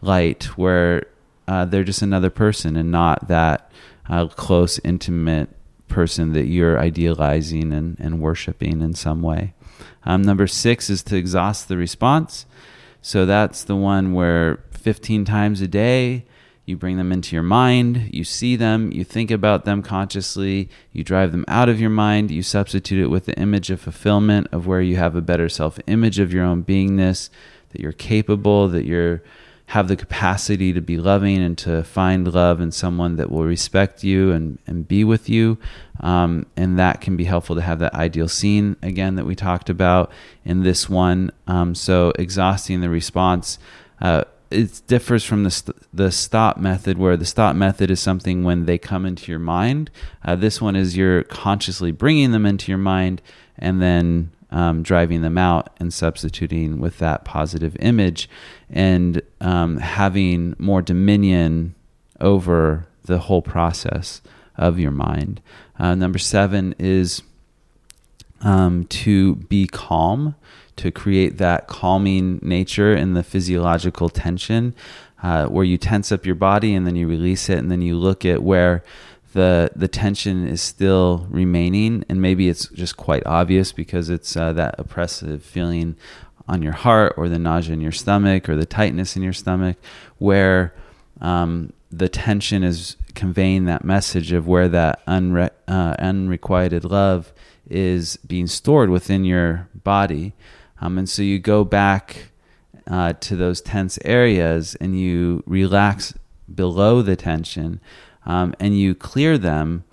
light 0.00 0.44
where 0.56 1.06
uh, 1.46 1.64
they're 1.64 1.84
just 1.84 2.02
another 2.02 2.30
person 2.30 2.76
and 2.76 2.90
not 2.90 3.28
that 3.28 3.70
uh, 4.08 4.26
close, 4.26 4.78
intimate 4.84 5.50
person 5.88 6.32
that 6.32 6.46
you're 6.46 6.78
idealizing 6.78 7.72
and, 7.72 7.98
and 8.00 8.20
worshiping 8.20 8.80
in 8.80 8.94
some 8.94 9.22
way. 9.22 9.54
Um, 10.04 10.22
number 10.22 10.46
six 10.46 10.88
is 10.88 11.02
to 11.04 11.16
exhaust 11.16 11.68
the 11.68 11.76
response. 11.76 12.46
So 13.02 13.26
that's 13.26 13.62
the 13.64 13.76
one 13.76 14.14
where 14.14 14.64
15 14.72 15.24
times 15.24 15.60
a 15.60 15.68
day 15.68 16.24
you 16.66 16.76
bring 16.76 16.96
them 16.96 17.12
into 17.12 17.34
your 17.34 17.44
mind, 17.44 18.10
you 18.12 18.24
see 18.24 18.56
them, 18.56 18.92
you 18.92 19.04
think 19.04 19.30
about 19.30 19.64
them 19.64 19.82
consciously, 19.82 20.68
you 20.92 21.04
drive 21.04 21.30
them 21.32 21.44
out 21.46 21.68
of 21.68 21.80
your 21.80 21.90
mind, 21.90 22.30
you 22.30 22.42
substitute 22.42 23.02
it 23.02 23.06
with 23.06 23.26
the 23.26 23.38
image 23.38 23.70
of 23.70 23.80
fulfillment 23.80 24.48
of 24.50 24.66
where 24.66 24.80
you 24.80 24.96
have 24.96 25.14
a 25.14 25.20
better 25.20 25.48
self 25.48 25.78
image 25.86 26.18
of 26.18 26.32
your 26.32 26.44
own 26.44 26.64
beingness, 26.64 27.30
that 27.70 27.80
you're 27.80 27.92
capable, 27.92 28.68
that 28.68 28.84
you're 28.84 29.22
have 29.70 29.88
the 29.88 29.96
capacity 29.96 30.72
to 30.72 30.80
be 30.80 30.96
loving 30.96 31.42
and 31.42 31.58
to 31.58 31.82
find 31.82 32.32
love 32.32 32.60
in 32.60 32.70
someone 32.70 33.16
that 33.16 33.30
will 33.30 33.42
respect 33.42 34.04
you 34.04 34.30
and, 34.30 34.58
and 34.66 34.86
be 34.86 35.02
with 35.02 35.28
you. 35.28 35.58
Um, 36.00 36.46
and 36.56 36.78
that 36.78 37.00
can 37.00 37.16
be 37.16 37.24
helpful 37.24 37.56
to 37.56 37.62
have 37.62 37.80
that 37.80 37.94
ideal 37.94 38.28
scene 38.28 38.76
again 38.80 39.16
that 39.16 39.24
we 39.24 39.34
talked 39.34 39.68
about 39.68 40.12
in 40.44 40.62
this 40.62 40.88
one. 40.88 41.32
Um, 41.48 41.74
so, 41.74 42.12
exhausting 42.16 42.80
the 42.80 42.90
response. 42.90 43.58
Uh, 44.00 44.24
it 44.50 44.82
differs 44.86 45.24
from 45.24 45.44
the 45.44 45.50
st- 45.50 45.76
the 45.92 46.10
stop 46.10 46.56
method, 46.56 46.98
where 46.98 47.16
the 47.16 47.24
stop 47.24 47.56
method 47.56 47.90
is 47.90 48.00
something 48.00 48.44
when 48.44 48.66
they 48.66 48.78
come 48.78 49.04
into 49.06 49.30
your 49.30 49.38
mind. 49.38 49.90
Uh, 50.24 50.36
this 50.36 50.60
one 50.60 50.76
is 50.76 50.96
you're 50.96 51.22
consciously 51.24 51.92
bringing 51.92 52.32
them 52.32 52.46
into 52.46 52.70
your 52.70 52.78
mind 52.78 53.22
and 53.58 53.82
then 53.82 54.30
um, 54.50 54.82
driving 54.82 55.22
them 55.22 55.36
out 55.36 55.70
and 55.78 55.92
substituting 55.92 56.80
with 56.80 56.98
that 56.98 57.24
positive 57.24 57.76
image 57.80 58.28
and 58.70 59.22
um, 59.40 59.78
having 59.78 60.54
more 60.58 60.82
dominion 60.82 61.74
over 62.20 62.86
the 63.04 63.18
whole 63.18 63.42
process 63.42 64.22
of 64.56 64.78
your 64.78 64.90
mind. 64.90 65.40
Uh, 65.78 65.94
number 65.94 66.18
seven 66.18 66.74
is 66.78 67.22
um, 68.42 68.84
to 68.84 69.36
be 69.36 69.66
calm, 69.66 70.34
to 70.76 70.90
create 70.90 71.38
that 71.38 71.66
calming 71.66 72.38
nature 72.42 72.94
in 72.94 73.14
the 73.14 73.22
physiological 73.22 74.08
tension, 74.08 74.74
uh, 75.22 75.46
where 75.46 75.64
you 75.64 75.78
tense 75.78 76.12
up 76.12 76.26
your 76.26 76.34
body 76.34 76.74
and 76.74 76.86
then 76.86 76.96
you 76.96 77.08
release 77.08 77.48
it, 77.48 77.58
and 77.58 77.70
then 77.70 77.82
you 77.82 77.96
look 77.96 78.24
at 78.24 78.42
where 78.42 78.82
the 79.32 79.70
the 79.76 79.88
tension 79.88 80.46
is 80.46 80.62
still 80.62 81.26
remaining, 81.30 82.04
and 82.08 82.22
maybe 82.22 82.48
it's 82.48 82.68
just 82.68 82.96
quite 82.96 83.26
obvious 83.26 83.72
because 83.72 84.08
it's 84.08 84.36
uh, 84.36 84.52
that 84.52 84.74
oppressive 84.78 85.42
feeling 85.42 85.96
on 86.48 86.62
your 86.62 86.72
heart, 86.72 87.14
or 87.16 87.28
the 87.28 87.38
nausea 87.38 87.74
in 87.74 87.80
your 87.80 87.92
stomach, 87.92 88.48
or 88.48 88.56
the 88.56 88.66
tightness 88.66 89.16
in 89.16 89.22
your 89.22 89.32
stomach, 89.32 89.76
where 90.18 90.72
um, 91.20 91.72
the 91.90 92.08
tension 92.08 92.62
is 92.62 92.96
conveying 93.14 93.64
that 93.64 93.84
message 93.84 94.32
of 94.32 94.46
where 94.46 94.68
that 94.68 95.04
unre- 95.06 95.50
uh, 95.66 95.94
unrequited 95.98 96.84
love 96.84 97.32
is 97.68 98.16
being 98.18 98.46
stored 98.46 98.90
within 98.90 99.24
your 99.24 99.68
body, 99.82 100.34
um, 100.80 100.98
and 100.98 101.08
so 101.08 101.22
you 101.22 101.38
go 101.38 101.64
back 101.64 102.30
uh, 102.86 103.14
to 103.14 103.36
those 103.36 103.60
tense 103.60 103.98
areas 104.04 104.74
and 104.76 104.98
you 104.98 105.42
relax 105.46 106.14
below 106.52 107.02
the 107.02 107.16
tension 107.16 107.80
um, 108.26 108.54
and 108.60 108.78
you 108.78 108.94
clear 108.94 109.38
them. 109.38 109.84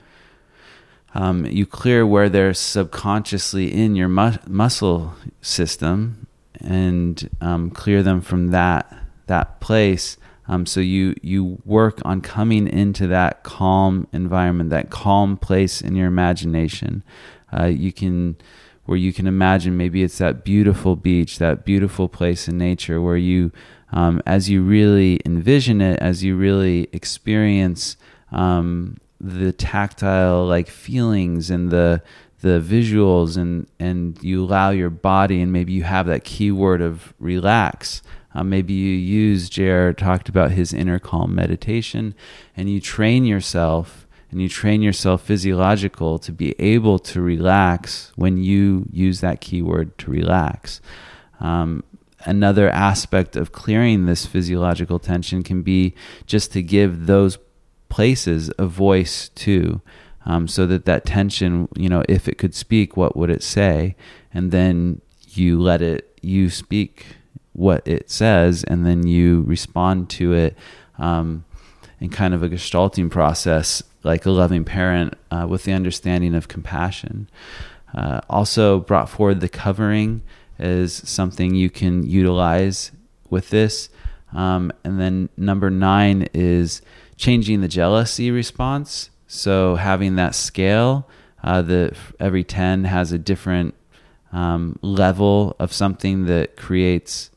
Um, 1.15 1.45
you 1.45 1.67
clear 1.67 2.05
where 2.05 2.27
they're 2.27 2.55
subconsciously 2.55 3.71
in 3.71 3.95
your 3.95 4.07
mu- 4.07 4.31
muscle 4.47 5.13
system, 5.41 6.25
and 6.59 7.29
um, 7.39 7.69
clear 7.69 8.01
them 8.01 8.19
from 8.19 8.49
that 8.49 8.91
that 9.27 9.59
place. 9.59 10.17
Um, 10.47 10.65
so 10.65 10.79
you 10.79 11.15
you 11.21 11.61
work 11.65 11.99
on 12.03 12.21
coming 12.21 12.67
into 12.67 13.05
that 13.07 13.43
calm 13.43 14.07
environment, 14.11 14.71
that 14.71 14.89
calm 14.89 15.37
place 15.37 15.81
in 15.81 15.95
your 15.95 16.07
imagination. 16.07 17.03
Uh, 17.55 17.65
you 17.65 17.93
can 17.93 18.35
where 18.85 18.97
you 18.97 19.13
can 19.13 19.27
imagine 19.27 19.77
maybe 19.77 20.03
it's 20.03 20.17
that 20.17 20.43
beautiful 20.43 20.95
beach, 20.95 21.37
that 21.39 21.65
beautiful 21.65 22.09
place 22.09 22.47
in 22.47 22.57
nature 22.57 23.01
where 23.01 23.17
you, 23.17 23.51
um, 23.91 24.21
as 24.25 24.49
you 24.49 24.61
really 24.61 25.19
envision 25.25 25.81
it, 25.81 25.99
as 25.99 26.23
you 26.23 26.35
really 26.35 26.89
experience 26.91 27.95
um, 28.31 28.97
the 29.21 29.53
tactile 29.53 30.45
like 30.45 30.67
feelings 30.67 31.49
and 31.49 31.71
the 31.71 32.01
the 32.41 32.59
visuals 32.59 33.37
and 33.37 33.67
and 33.79 34.21
you 34.21 34.43
allow 34.43 34.69
your 34.69 34.89
body 34.89 35.41
and 35.41 35.53
maybe 35.53 35.71
you 35.71 35.83
have 35.83 36.05
that 36.05 36.25
key 36.25 36.51
word 36.51 36.81
of 36.81 37.13
relax. 37.19 38.01
Uh, 38.35 38.43
maybe 38.43 38.73
you 38.73 38.97
use 38.97 39.49
Jared 39.49 39.97
talked 39.97 40.27
about 40.27 40.51
his 40.51 40.73
inner 40.73 40.99
calm 40.99 41.33
meditation 41.33 42.13
and 42.57 42.69
you 42.69 42.81
train 42.81 43.25
yourself 43.25 44.02
and 44.33 44.41
you 44.41 44.49
train 44.49 44.81
yourself 44.81 45.21
physiological 45.21 46.17
to 46.17 46.31
be 46.31 46.55
able 46.57 46.97
to 46.97 47.21
relax 47.21 48.11
when 48.15 48.37
you 48.37 48.87
use 48.91 49.21
that 49.21 49.41
keyword 49.41 49.95
to 49.99 50.09
relax. 50.09 50.81
Um, 51.39 51.83
another 52.25 52.67
aspect 52.67 53.35
of 53.35 53.51
clearing 53.51 54.07
this 54.07 54.25
physiological 54.25 54.97
tension 54.97 55.43
can 55.43 55.61
be 55.61 55.93
just 56.25 56.51
to 56.53 56.63
give 56.63 57.05
those 57.05 57.37
places 57.89 58.51
a 58.57 58.65
voice 58.65 59.29
too 59.29 59.81
um, 60.25 60.47
so 60.47 60.65
that 60.65 60.85
that 60.85 61.05
tension 61.05 61.67
you 61.75 61.87
know 61.87 62.01
if 62.09 62.27
it 62.27 62.39
could 62.39 62.55
speak 62.55 62.97
what 62.97 63.15
would 63.15 63.29
it 63.29 63.43
say? 63.43 63.95
And 64.33 64.51
then 64.51 65.01
you 65.29 65.61
let 65.61 65.83
it 65.83 66.17
you 66.23 66.49
speak 66.49 67.05
what 67.51 67.87
it 67.87 68.09
says 68.09 68.63
and 68.63 68.83
then 68.83 69.05
you 69.05 69.43
respond 69.43 70.09
to 70.09 70.33
it 70.33 70.57
um, 70.97 71.45
in 71.99 72.09
kind 72.09 72.33
of 72.33 72.43
a 72.43 72.49
gestalting 72.49 73.09
process 73.09 73.83
like 74.03 74.25
a 74.25 74.31
loving 74.31 74.65
parent 74.65 75.13
uh, 75.31 75.45
with 75.49 75.63
the 75.63 75.71
understanding 75.71 76.35
of 76.35 76.47
compassion 76.47 77.29
uh, 77.93 78.19
also 78.29 78.79
brought 78.79 79.09
forward 79.09 79.39
the 79.39 79.49
covering 79.49 80.21
as 80.59 80.93
something 80.93 81.55
you 81.55 81.69
can 81.69 82.03
utilize 82.03 82.91
with 83.29 83.49
this 83.49 83.89
um, 84.33 84.71
and 84.83 84.99
then 84.99 85.29
number 85.37 85.69
nine 85.69 86.27
is 86.33 86.81
changing 87.17 87.61
the 87.61 87.67
jealousy 87.67 88.31
response. 88.31 89.09
So 89.27 89.75
having 89.75 90.15
that 90.15 90.35
scale, 90.35 91.07
uh, 91.43 91.61
the 91.61 91.95
every 92.19 92.43
ten 92.43 92.85
has 92.85 93.11
a 93.11 93.17
different 93.17 93.75
um, 94.31 94.77
level 94.81 95.55
of 95.59 95.71
something 95.71 96.25
that 96.25 96.57
creates 96.57 97.29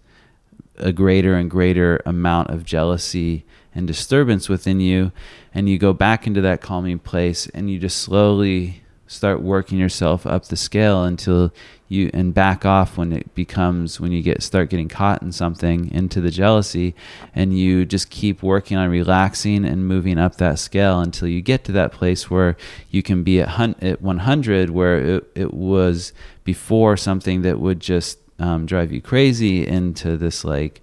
a 0.76 0.92
greater 0.92 1.34
and 1.34 1.50
greater 1.50 2.02
amount 2.06 2.50
of 2.50 2.64
jealousy 2.64 3.44
and 3.76 3.86
disturbance 3.86 4.48
within 4.48 4.80
you, 4.80 5.12
and 5.54 5.68
you 5.68 5.78
go 5.78 5.92
back 5.92 6.26
into 6.26 6.40
that 6.40 6.60
calming 6.60 6.98
place, 6.98 7.46
and 7.48 7.70
you 7.70 7.78
just 7.78 7.98
slowly 7.98 8.82
start 9.06 9.40
working 9.40 9.78
yourself 9.78 10.26
up 10.26 10.46
the 10.46 10.56
scale 10.56 11.04
until 11.04 11.52
you 11.88 12.10
and 12.12 12.34
back 12.34 12.64
off 12.64 12.98
when 12.98 13.12
it 13.12 13.32
becomes 13.34 14.00
when 14.00 14.10
you 14.10 14.20
get 14.20 14.42
start 14.42 14.68
getting 14.68 14.88
caught 14.88 15.22
in 15.22 15.30
something 15.30 15.88
into 15.92 16.20
the 16.20 16.30
jealousy 16.30 16.94
and 17.32 17.56
you 17.56 17.84
just 17.84 18.10
keep 18.10 18.42
working 18.42 18.76
on 18.76 18.90
relaxing 18.90 19.64
and 19.64 19.86
moving 19.86 20.18
up 20.18 20.36
that 20.36 20.58
scale 20.58 20.98
until 21.00 21.28
you 21.28 21.40
get 21.40 21.62
to 21.62 21.70
that 21.70 21.92
place 21.92 22.28
where 22.28 22.56
you 22.90 23.02
can 23.02 23.22
be 23.22 23.40
at, 23.40 23.50
hun- 23.50 23.76
at 23.80 24.02
100 24.02 24.70
where 24.70 24.98
it, 24.98 25.30
it 25.36 25.54
was 25.54 26.12
before 26.42 26.96
something 26.96 27.42
that 27.42 27.60
would 27.60 27.78
just 27.78 28.18
um, 28.40 28.66
drive 28.66 28.90
you 28.90 29.00
crazy 29.00 29.64
into 29.66 30.16
this 30.16 30.44
like 30.44 30.80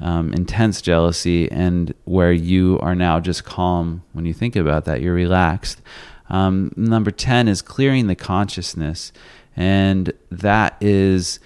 um, 0.00 0.32
intense 0.32 0.80
jealousy 0.80 1.50
and 1.50 1.94
where 2.04 2.32
you 2.32 2.78
are 2.80 2.94
now 2.94 3.20
just 3.20 3.44
calm 3.44 4.02
when 4.12 4.24
you 4.26 4.32
think 4.32 4.56
about 4.56 4.84
that 4.84 5.00
you're 5.00 5.14
relaxed. 5.14 5.80
Um, 6.30 6.72
number 6.76 7.10
10 7.10 7.48
is 7.48 7.62
clearing 7.62 8.06
the 8.06 8.14
consciousness 8.14 9.12
and 9.56 10.12
that 10.30 10.76
is 10.80 11.40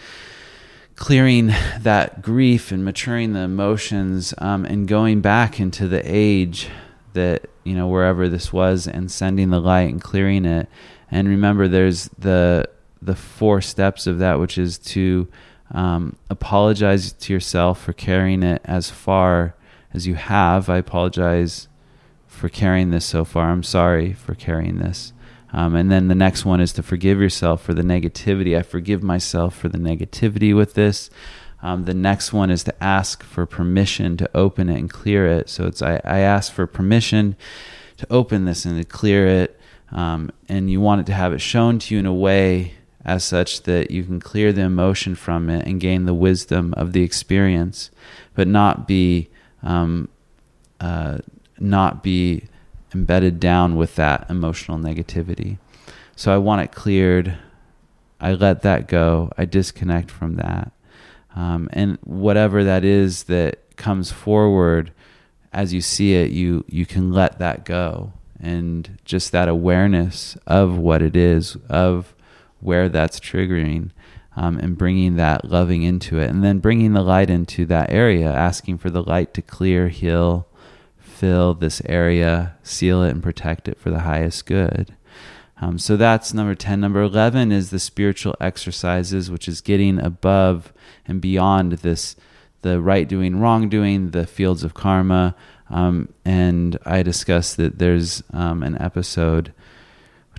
clearing 0.97 1.53
that 1.81 2.23
grief 2.23 2.71
and 2.71 2.85
maturing 2.85 3.33
the 3.33 3.41
emotions 3.41 4.35
um, 4.39 4.65
and 4.65 4.87
going 4.87 5.21
back 5.21 5.59
into 5.59 5.89
the 5.89 6.03
age 6.05 6.69
that 7.15 7.47
you 7.65 7.75
know 7.75 7.87
wherever 7.87 8.29
this 8.29 8.53
was 8.53 8.87
and 8.87 9.11
sending 9.11 9.51
the 9.51 9.61
light 9.61 9.91
and 9.91 10.03
clearing 10.03 10.45
it. 10.45 10.69
And 11.11 11.29
remember 11.29 11.69
there's 11.69 12.09
the 12.19 12.69
the 13.01 13.17
four 13.17 13.61
steps 13.61 14.07
of 14.07 14.19
that 14.19 14.39
which 14.39 14.59
is 14.59 14.79
to 14.79 15.27
um, 15.73 16.17
apologize 16.31 17.13
to 17.13 17.33
yourself 17.33 17.83
for 17.83 17.93
carrying 17.93 18.43
it 18.43 18.61
as 18.65 18.91
far 18.91 19.55
as 19.93 20.07
you 20.07 20.15
have 20.15 20.69
i 20.69 20.79
apologize 20.79 21.69
for 22.27 22.49
carrying 22.49 22.91
this 22.91 23.05
so 23.05 23.25
far 23.25 23.51
i'm 23.51 23.63
sorry 23.63 24.13
for 24.13 24.35
carrying 24.35 24.79
this 24.79 25.13
um, 25.53 25.75
and 25.75 25.91
then 25.91 26.09
the 26.09 26.15
next 26.15 26.45
one 26.45 26.61
is 26.61 26.73
to 26.75 26.83
forgive 26.83 27.21
yourself 27.21 27.63
for 27.63 27.75
the 27.75 27.83
negativity. 27.83 28.57
I 28.57 28.63
forgive 28.63 29.03
myself 29.03 29.55
for 29.55 29.69
the 29.69 29.79
negativity 29.79 30.57
with 30.57 30.75
this. 30.75 31.11
Um, 31.63 31.85
the 31.85 31.95
next 31.95 32.33
one 32.33 32.51
is 32.51 32.65
to 32.65 32.83
ask 32.83 33.23
for 33.23 33.47
permission 33.47 34.17
to 34.17 34.31
open 34.35 34.69
it 34.69 34.79
and 34.79 34.91
clear 34.91 35.27
it. 35.27 35.49
So 35.49 35.67
it's 35.67 35.83
I, 35.83 36.01
I 36.05 36.21
ask 36.21 36.53
for 36.53 36.67
permission 36.67 37.37
to 37.99 38.07
open 38.11 38.47
this 38.47 38.65
and 38.65 38.79
to 38.79 38.85
clear 38.85 39.27
it. 39.27 39.61
Um, 39.93 40.33
and 40.49 40.71
you 40.71 40.81
want 40.81 41.03
it 41.03 41.07
to 41.09 41.13
have 41.13 41.35
it 41.35 41.41
shown 41.41 41.79
to 41.81 41.95
you 41.95 42.01
in 42.01 42.07
a 42.07 42.15
way 42.15 42.75
as 43.05 43.25
such 43.25 43.63
that 43.63 43.91
you 43.91 44.05
can 44.05 44.21
clear 44.21 44.53
the 44.53 44.63
emotion 44.63 45.15
from 45.15 45.51
it 45.51 45.67
and 45.67 45.81
gain 45.81 46.05
the 46.05 46.15
wisdom 46.15 46.73
of 46.77 46.93
the 46.93 47.03
experience, 47.03 47.91
but 48.35 48.47
not 48.47 48.87
be 48.87 49.29
um, 49.63 50.09
uh, 50.81 51.19
not 51.59 52.03
be 52.03 52.45
embedded 52.95 53.41
down 53.41 53.77
with 53.77 53.95
that 53.97 54.29
emotional 54.29 54.79
negativity. 54.79 55.59
So 56.17 56.35
I 56.35 56.39
want 56.39 56.63
it 56.63 56.73
cleared. 56.73 57.37
I 58.21 58.35
let 58.35 58.63
that 58.63 58.89
go. 58.89 59.31
I 59.39 59.45
disconnect 59.45 60.11
from 60.11 60.37
that. 60.37 60.73
Um, 61.35 61.69
and 61.73 61.99
whatever 62.05 62.63
that 62.65 62.85
is 62.85 63.25
that 63.25 63.77
comes 63.77 64.13
forward 64.13 64.93
as 65.53 65.73
you 65.73 65.81
see 65.81 66.15
it, 66.15 66.31
you, 66.31 66.65
you 66.69 66.87
can 66.87 67.13
let 67.13 67.39
that 67.39 67.65
go. 67.65 68.13
And 68.41 68.99
just 69.05 69.33
that 69.33 69.49
awareness 69.49 70.37
of 70.47 70.77
what 70.77 71.03
it 71.03 71.15
is, 71.15 71.57
of 71.69 72.15
where 72.63 72.89
that's 72.89 73.21
triggering, 73.21 73.91
um, 74.37 74.59
and 74.59 74.79
bringing 74.79 75.17
that 75.17 75.45
loving 75.45 75.83
into 75.83 76.19
it, 76.19 76.31
and 76.31 76.43
then 76.43 76.59
bringing 76.59 76.95
the 76.95 77.03
light 77.03 77.29
into 77.29 77.67
that 77.67 77.91
area, 77.93 78.33
asking 78.33 78.79
for 78.79 78.89
the 78.89 79.03
light 79.03 79.35
to 79.35 79.43
clear, 79.43 79.89
heal, 79.89 80.47
fill 80.99 81.55
this 81.55 81.83
area, 81.85 82.57
seal 82.63 83.03
it, 83.03 83.11
and 83.11 83.23
protect 83.23 83.69
it 83.69 83.79
for 83.79 83.91
the 83.91 84.01
highest 84.01 84.47
good. 84.47 84.97
Um, 85.61 85.79
so 85.79 85.97
that's 85.97 86.35
number 86.35 86.57
10. 86.57 86.81
Number 86.81 87.03
11 87.03 87.53
is 87.53 87.71
the 87.71 87.79
spiritual 87.79 88.35
exercises, 88.41 89.31
which 89.31 89.47
is 89.47 89.61
getting 89.61 90.01
above 90.01 90.73
and 91.07 91.21
beyond 91.21 91.73
this 91.73 92.17
the 92.63 92.81
right 92.81 93.09
doing, 93.09 93.39
wrong 93.39 93.69
doing, 93.69 94.11
the 94.11 94.27
fields 94.27 94.65
of 94.65 94.75
karma. 94.75 95.37
Um, 95.71 96.13
and 96.25 96.77
I 96.85 97.03
discussed 97.03 97.57
that 97.59 97.79
there's 97.79 98.23
um, 98.33 98.63
an 98.63 98.81
episode, 98.81 99.53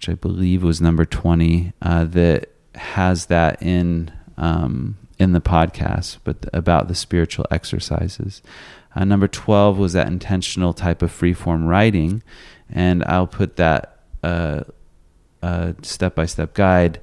which 0.03 0.09
I 0.09 0.15
believe 0.15 0.63
was 0.63 0.81
number 0.81 1.05
20, 1.05 1.71
uh, 1.81 2.03
that 2.05 2.49
has 2.75 3.27
that 3.27 3.61
in 3.61 4.11
um, 4.38 4.97
in 5.17 5.31
the 5.31 5.39
podcast, 5.39 6.17
but 6.25 6.45
about 6.51 6.89
the 6.89 6.95
spiritual 6.95 7.45
exercises. 7.49 8.41
Uh, 8.95 9.05
number 9.05 9.30
12 9.30 9.77
was 9.77 9.93
that 9.93 10.07
intentional 10.07 10.73
type 10.73 11.01
of 11.01 11.09
freeform 11.09 11.67
writing. 11.67 12.21
And 12.69 13.03
I'll 13.05 13.27
put 13.27 13.55
that 13.55 13.99
step 15.84 16.15
by 16.15 16.25
step 16.25 16.53
guide 16.53 16.99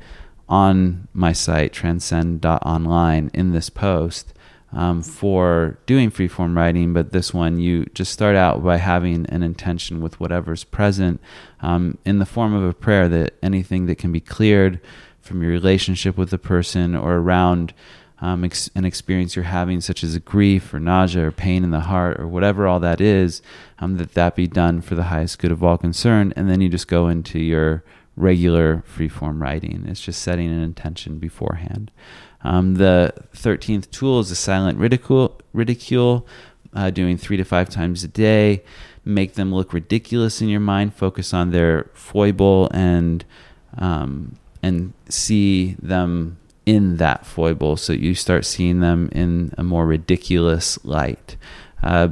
on 0.47 1.09
my 1.15 1.33
site, 1.33 1.73
transcend.online, 1.73 3.31
in 3.33 3.53
this 3.53 3.71
post 3.71 4.35
um, 4.73 5.03
for 5.03 5.79
doing 5.87 6.11
freeform 6.11 6.57
writing, 6.57 6.93
but 6.93 7.13
this 7.13 7.35
one 7.35 7.59
you 7.59 7.87
just 7.87 8.13
start 8.13 8.37
out 8.37 8.63
by 8.63 8.77
having 8.77 9.27
an 9.27 9.43
intention 9.43 10.01
with 10.01 10.21
whatever's 10.21 10.65
present 10.65 11.21
um, 11.61 11.99
in 12.05 12.19
the 12.19 12.27
form 12.27 12.55
of 12.55 12.63
a 12.63 12.75
prayer 12.75 13.09
that 13.09 13.35
anything 13.43 13.87
that 13.87 13.97
can 13.97 14.13
be 14.13 14.21
cleared 14.21 14.81
from 15.21 15.43
your 15.43 15.51
relationship 15.51 16.17
with 16.17 16.31
the 16.31 16.39
person 16.39 16.95
or 16.95 17.17
around 17.17 17.75
um, 18.21 18.45
ex- 18.45 18.71
an 18.75 18.85
experience 18.85 19.35
you're 19.35 19.45
having, 19.47 19.81
such 19.81 20.05
as 20.05 20.19
grief 20.19 20.75
or 20.75 20.81
nausea 20.81 21.27
or 21.27 21.33
pain 21.33 21.65
in 21.65 21.71
the 21.71 21.81
heart 21.81 22.21
or 22.21 22.29
whatever 22.29 22.67
all 22.67 22.81
that 22.81 23.01
is, 23.01 23.43
um, 23.79 23.97
that 23.97 24.15
that 24.15 24.37
be 24.37 24.47
done 24.47 24.81
for 24.81 24.95
the 24.95 25.05
highest 25.05 25.39
good 25.39 25.51
of 25.51 25.65
all 25.65 25.79
concerned, 25.79 26.33
and 26.37 26.51
then 26.51 26.61
you 26.61 26.69
just 26.69 26.89
go 26.89 27.09
into 27.09 27.39
your 27.39 27.83
regular 28.17 28.85
freeform 28.87 29.41
writing. 29.41 29.85
It's 29.89 30.01
just 30.01 30.21
setting 30.21 30.49
an 30.49 30.61
intention 30.61 31.19
beforehand. 31.19 31.91
Um, 32.43 32.75
the 32.75 33.13
13th 33.35 33.91
tool 33.91 34.21
is 34.21 34.31
a 34.31 34.37
silent 34.37 34.79
ridicule, 34.79 35.39
ridicule 35.53 36.27
uh, 36.75 36.91
doing 36.91 37.17
three 37.17 37.37
to 37.37 37.45
five 37.45 37.69
times 37.69 38.05
a 38.05 38.09
day. 38.09 38.63
Make 39.05 39.35
them 39.35 39.53
look 39.53 39.73
ridiculous 39.73 40.41
in 40.41 40.49
your 40.49 40.61
mind. 40.61 40.95
Focus 40.95 41.35
on 41.35 41.51
their 41.51 41.91
foible 41.95 42.69
and 42.73 43.25
um, 43.79 44.37
and 44.63 44.93
see 45.09 45.77
them 45.81 46.39
in 46.67 46.99
that 46.99 47.25
foible, 47.25 47.77
so 47.77 47.93
you 47.93 48.15
start 48.15 48.45
seeing 48.45 48.81
them 48.81 49.09
in 49.13 49.55
a 49.57 49.63
more 49.63 49.87
ridiculous 49.87 50.83
light. 50.85 51.37
Uh, 51.83 52.11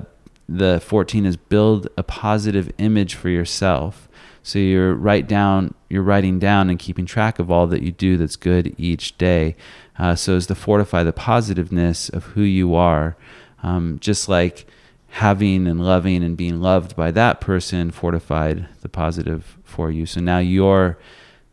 the 0.49 0.81
14 0.81 1.27
is 1.27 1.37
build 1.37 1.89
a 1.99 2.03
positive 2.03 2.73
image 2.79 3.15
for 3.15 3.29
yourself. 3.29 4.09
So 4.43 4.59
you're 4.59 4.95
write 4.95 5.29
down, 5.29 5.75
you're 5.91 6.03
writing 6.03 6.39
down 6.39 6.71
and 6.71 6.79
keeping 6.79 7.05
track 7.05 7.39
of 7.39 7.51
all 7.51 7.67
that 7.67 7.83
you 7.83 7.93
do 7.93 8.17
that's 8.17 8.37
good 8.37 8.75
each 8.79 9.19
day 9.19 9.57
uh, 9.99 10.15
so 10.15 10.37
as 10.37 10.47
to 10.47 10.55
fortify 10.55 11.03
the 11.03 11.13
positiveness 11.13 12.09
of 12.09 12.25
who 12.25 12.43
you 12.43 12.75
are, 12.75 13.17
um, 13.63 13.99
just 14.01 14.29
like 14.29 14.67
having 15.11 15.67
and 15.67 15.85
loving 15.85 16.23
and 16.23 16.37
being 16.37 16.61
loved 16.61 16.95
by 16.95 17.11
that 17.11 17.41
person 17.41 17.91
fortified 17.91 18.69
the 18.83 18.89
positive 18.89 19.57
for 19.65 19.91
you. 19.91 20.07
So 20.07 20.21
now 20.21 20.39
you're 20.39 20.99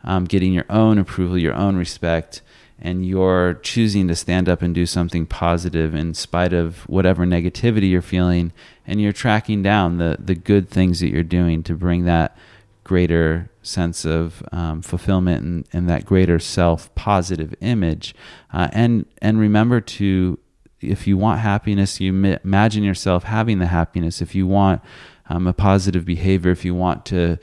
um, 0.04 0.26
getting 0.26 0.54
your 0.54 0.66
own 0.70 0.98
approval, 0.98 1.38
your 1.38 1.56
own 1.56 1.78
respect, 1.78 2.42
and 2.80 3.06
you're 3.06 3.56
choosing 3.64 4.08
to 4.08 4.16
stand 4.16 4.50
up 4.50 4.62
and 4.62 4.76
do 4.76 4.86
something 4.86 5.26
positive 5.26 5.96
in 5.96 6.14
spite 6.14 6.54
of 6.54 6.80
whatever 6.90 7.26
negativity 7.26 7.90
you're 7.90 8.02
feeling, 8.02 8.52
and 8.86 9.02
you're 9.02 9.14
tracking 9.14 9.64
down 9.64 9.98
the 9.98 10.18
the 10.20 10.36
good 10.36 10.70
things 10.70 11.00
that 11.00 11.10
you're 11.10 11.24
doing 11.24 11.64
to 11.64 11.74
bring 11.74 12.06
that 12.06 12.38
greater 12.86 13.50
sense 13.64 14.06
of 14.06 14.42
um, 14.52 14.82
fulfillment 14.82 15.44
and, 15.44 15.68
and, 15.74 15.90
that 15.90 16.06
greater 16.06 16.40
self 16.40 16.94
positive 16.96 17.54
image. 17.60 18.16
Uh, 18.54 18.70
and 18.72 19.06
and 19.22 19.40
remember 19.40 19.82
to 19.82 20.40
if 20.80 21.08
you 21.08 21.18
want 21.18 21.42
happiness, 21.42 22.00
you 22.00 22.14
imagine 22.44 22.84
yourself 22.84 23.24
having 23.24 23.60
the 23.60 23.66
happiness. 23.66 24.22
If 24.22 24.36
you 24.36 24.48
want 24.48 24.82
um, 25.28 25.48
a 25.48 25.54
positive 25.54 26.06
behavior, 26.06 26.52
if 26.52 26.64
you 26.64 26.76
want 26.76 27.06
to 27.08 27.38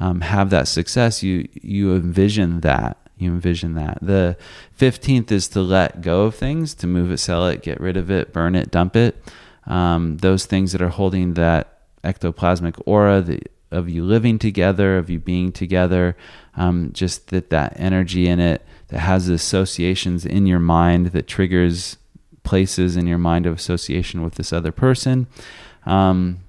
um, 0.00 0.20
have 0.20 0.50
that 0.50 0.68
success, 0.68 1.22
you 1.22 1.48
you 1.54 1.94
envision 1.94 2.60
that. 2.60 2.98
You 3.16 3.30
envision 3.30 3.74
that. 3.74 3.98
The 4.02 4.36
fifteenth 4.72 5.32
is 5.32 5.48
to 5.48 5.60
let 5.60 6.02
go 6.02 6.22
of 6.22 6.34
things, 6.34 6.74
to 6.74 6.86
move 6.86 7.10
it, 7.10 7.18
sell 7.18 7.46
it, 7.46 7.62
get 7.62 7.80
rid 7.80 7.96
of 7.96 8.10
it, 8.10 8.32
burn 8.32 8.54
it, 8.54 8.70
dump 8.70 8.96
it. 8.96 9.16
Um, 9.66 10.16
those 10.18 10.46
things 10.46 10.72
that 10.72 10.82
are 10.82 10.88
holding 10.88 11.34
that 11.34 11.78
ectoplasmic 12.02 12.80
aura, 12.86 13.20
the 13.20 13.40
of 13.70 13.88
you 13.88 14.04
living 14.04 14.38
together, 14.38 14.96
of 14.98 15.10
you 15.10 15.18
being 15.18 15.52
together, 15.52 16.16
um, 16.56 16.90
just 16.92 17.28
that 17.28 17.50
that 17.50 17.74
energy 17.76 18.26
in 18.26 18.40
it 18.40 18.64
that 18.88 19.00
has 19.00 19.28
associations 19.28 20.24
in 20.24 20.46
your 20.46 20.58
mind 20.58 21.08
that 21.08 21.26
triggers 21.26 21.98
places 22.42 22.96
in 22.96 23.06
your 23.06 23.18
mind 23.18 23.46
of 23.46 23.54
association 23.54 24.22
with 24.22 24.36
this 24.36 24.52
other 24.52 24.72
person. 24.72 25.26
Um, 25.84 26.40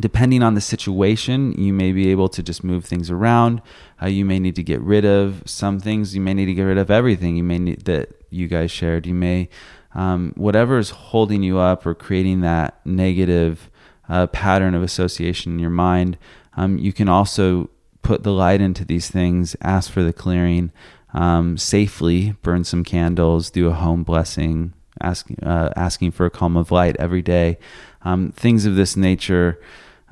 depending 0.00 0.42
on 0.42 0.54
the 0.54 0.60
situation, 0.60 1.52
you 1.60 1.72
may 1.72 1.92
be 1.92 2.10
able 2.10 2.28
to 2.30 2.42
just 2.42 2.64
move 2.64 2.84
things 2.84 3.10
around. 3.10 3.60
Uh, 4.00 4.06
you 4.06 4.24
may 4.24 4.38
need 4.38 4.56
to 4.56 4.62
get 4.62 4.80
rid 4.80 5.04
of 5.04 5.42
some 5.44 5.80
things. 5.80 6.14
You 6.14 6.20
may 6.20 6.34
need 6.34 6.46
to 6.46 6.54
get 6.54 6.62
rid 6.62 6.78
of 6.78 6.90
everything. 6.90 7.36
You 7.36 7.42
may 7.42 7.58
need 7.58 7.84
that 7.84 8.10
you 8.30 8.48
guys 8.48 8.70
shared. 8.70 9.06
You 9.06 9.14
may 9.14 9.48
um, 9.94 10.32
whatever 10.36 10.78
is 10.78 10.90
holding 10.90 11.42
you 11.42 11.58
up 11.58 11.84
or 11.86 11.94
creating 11.94 12.40
that 12.42 12.80
negative 12.86 13.70
uh, 14.08 14.26
pattern 14.28 14.74
of 14.74 14.82
association 14.82 15.52
in 15.52 15.58
your 15.58 15.70
mind. 15.70 16.18
Um, 16.56 16.78
you 16.78 16.92
can 16.92 17.08
also 17.08 17.70
put 18.02 18.22
the 18.22 18.32
light 18.32 18.60
into 18.60 18.84
these 18.84 19.10
things, 19.10 19.56
ask 19.60 19.90
for 19.90 20.02
the 20.02 20.12
clearing 20.12 20.72
um, 21.14 21.56
safely, 21.56 22.34
burn 22.42 22.64
some 22.64 22.84
candles, 22.84 23.50
do 23.50 23.68
a 23.68 23.72
home 23.72 24.02
blessing, 24.02 24.74
ask, 25.00 25.26
uh, 25.42 25.70
asking 25.76 26.12
for 26.12 26.26
a 26.26 26.30
column 26.30 26.56
of 26.56 26.70
light 26.70 26.96
every 26.98 27.22
day. 27.22 27.58
Um, 28.02 28.32
things 28.32 28.66
of 28.66 28.76
this 28.76 28.96
nature 28.96 29.60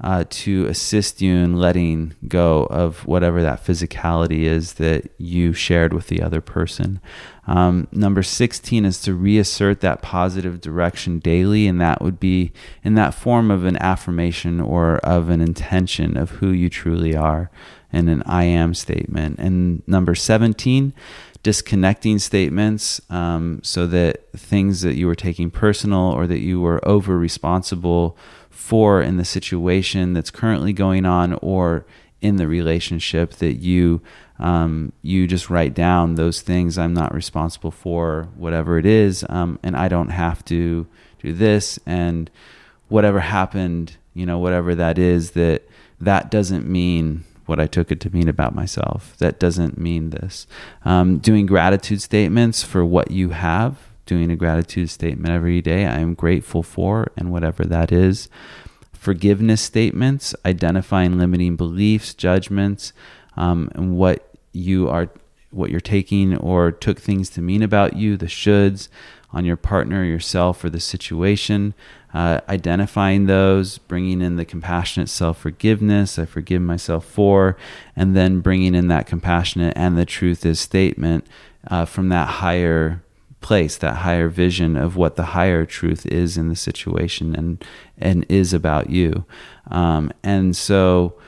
uh, 0.02 0.24
to 0.28 0.66
assist 0.66 1.22
you 1.22 1.34
in 1.34 1.56
letting 1.56 2.14
go 2.28 2.64
of 2.64 3.06
whatever 3.06 3.42
that 3.42 3.64
physicality 3.64 4.42
is 4.42 4.74
that 4.74 5.10
you 5.16 5.52
shared 5.52 5.92
with 5.92 6.08
the 6.08 6.20
other 6.20 6.40
person. 6.40 7.00
Um, 7.46 7.88
number 7.92 8.22
16 8.22 8.84
is 8.84 9.00
to 9.02 9.14
reassert 9.14 9.80
that 9.80 10.02
positive 10.02 10.60
direction 10.60 11.18
daily, 11.18 11.66
and 11.66 11.80
that 11.80 12.02
would 12.02 12.20
be 12.20 12.52
in 12.82 12.94
that 12.94 13.14
form 13.14 13.50
of 13.50 13.64
an 13.64 13.76
affirmation 13.78 14.60
or 14.60 14.98
of 14.98 15.30
an 15.30 15.40
intention 15.40 16.16
of 16.16 16.30
who 16.30 16.50
you 16.50 16.68
truly 16.68 17.16
are 17.16 17.50
in 17.92 18.08
an 18.08 18.22
I 18.26 18.44
am 18.44 18.74
statement. 18.74 19.38
And 19.38 19.82
number 19.86 20.14
17, 20.14 20.92
disconnecting 21.42 22.18
statements 22.18 23.00
um, 23.08 23.60
so 23.62 23.86
that 23.86 24.28
things 24.32 24.80
that 24.82 24.96
you 24.96 25.06
were 25.06 25.14
taking 25.14 25.50
personal 25.50 26.10
or 26.10 26.26
that 26.26 26.40
you 26.40 26.60
were 26.60 26.86
over 26.86 27.16
responsible 27.16 28.18
for 28.56 29.02
in 29.02 29.18
the 29.18 29.24
situation 29.24 30.14
that's 30.14 30.30
currently 30.30 30.72
going 30.72 31.04
on 31.04 31.34
or 31.42 31.84
in 32.20 32.36
the 32.36 32.48
relationship 32.48 33.32
that 33.34 33.54
you 33.54 34.00
um, 34.38 34.92
you 35.02 35.26
just 35.26 35.48
write 35.48 35.74
down 35.74 36.14
those 36.14 36.40
things 36.40 36.78
I'm 36.78 36.94
not 36.94 37.14
responsible 37.14 37.70
for 37.70 38.28
whatever 38.34 38.78
it 38.78 38.86
is 38.86 39.24
um, 39.28 39.58
and 39.62 39.76
I 39.76 39.88
don't 39.88 40.08
have 40.08 40.44
to 40.46 40.86
do 41.22 41.32
this 41.32 41.78
and 41.86 42.30
whatever 42.88 43.20
happened 43.20 43.98
you 44.14 44.24
know 44.24 44.38
whatever 44.38 44.74
that 44.74 44.98
is 44.98 45.32
that 45.32 45.62
that 46.00 46.30
doesn't 46.30 46.66
mean 46.66 47.24
what 47.44 47.60
I 47.60 47.66
took 47.66 47.92
it 47.92 48.00
to 48.00 48.10
mean 48.10 48.28
about 48.28 48.56
myself. 48.56 49.16
That 49.18 49.38
doesn't 49.38 49.78
mean 49.78 50.10
this. 50.10 50.48
Um, 50.84 51.18
doing 51.18 51.46
gratitude 51.46 52.02
statements 52.02 52.64
for 52.64 52.84
what 52.84 53.12
you 53.12 53.30
have 53.30 53.78
doing 54.06 54.30
a 54.30 54.36
gratitude 54.36 54.88
statement 54.88 55.34
every 55.34 55.60
day 55.60 55.84
I 55.84 55.98
am 55.98 56.14
grateful 56.14 56.62
for, 56.62 57.12
and 57.16 57.30
whatever 57.30 57.64
that 57.64 57.92
is. 57.92 58.28
Forgiveness 58.92 59.60
statements, 59.60 60.34
identifying 60.44 61.18
limiting 61.18 61.56
beliefs, 61.56 62.14
judgments, 62.14 62.92
um, 63.36 63.70
and 63.74 63.96
what 63.96 64.32
you 64.52 64.88
are, 64.88 65.10
what 65.50 65.70
you're 65.70 65.80
taking 65.80 66.36
or 66.36 66.72
took 66.72 67.00
things 67.00 67.28
to 67.30 67.42
mean 67.42 67.62
about 67.62 67.96
you, 67.96 68.16
the 68.16 68.26
shoulds 68.26 68.88
on 69.32 69.44
your 69.44 69.56
partner, 69.56 70.02
yourself, 70.02 70.64
or 70.64 70.70
the 70.70 70.80
situation. 70.80 71.74
Uh, 72.14 72.40
identifying 72.48 73.26
those, 73.26 73.76
bringing 73.76 74.22
in 74.22 74.36
the 74.36 74.44
compassionate 74.44 75.08
self 75.08 75.38
forgiveness, 75.38 76.18
I 76.18 76.24
forgive 76.24 76.62
myself 76.62 77.04
for, 77.04 77.56
and 77.94 78.16
then 78.16 78.40
bringing 78.40 78.74
in 78.74 78.88
that 78.88 79.06
compassionate 79.06 79.74
and 79.76 79.98
the 79.98 80.06
truth 80.06 80.46
is 80.46 80.58
statement 80.58 81.26
uh, 81.68 81.84
from 81.84 82.08
that 82.08 82.26
higher 82.26 83.02
place, 83.40 83.76
that 83.76 83.98
higher 83.98 84.28
vision 84.28 84.76
of 84.76 84.96
what 84.96 85.16
the 85.16 85.26
higher 85.26 85.64
truth 85.64 86.06
is 86.06 86.36
in 86.36 86.48
the 86.48 86.56
situation 86.56 87.34
and 87.34 87.64
and 87.98 88.26
is 88.28 88.52
about 88.52 88.90
you. 88.90 89.24
Um, 89.70 90.12
and 90.22 90.56
so, 90.56 91.18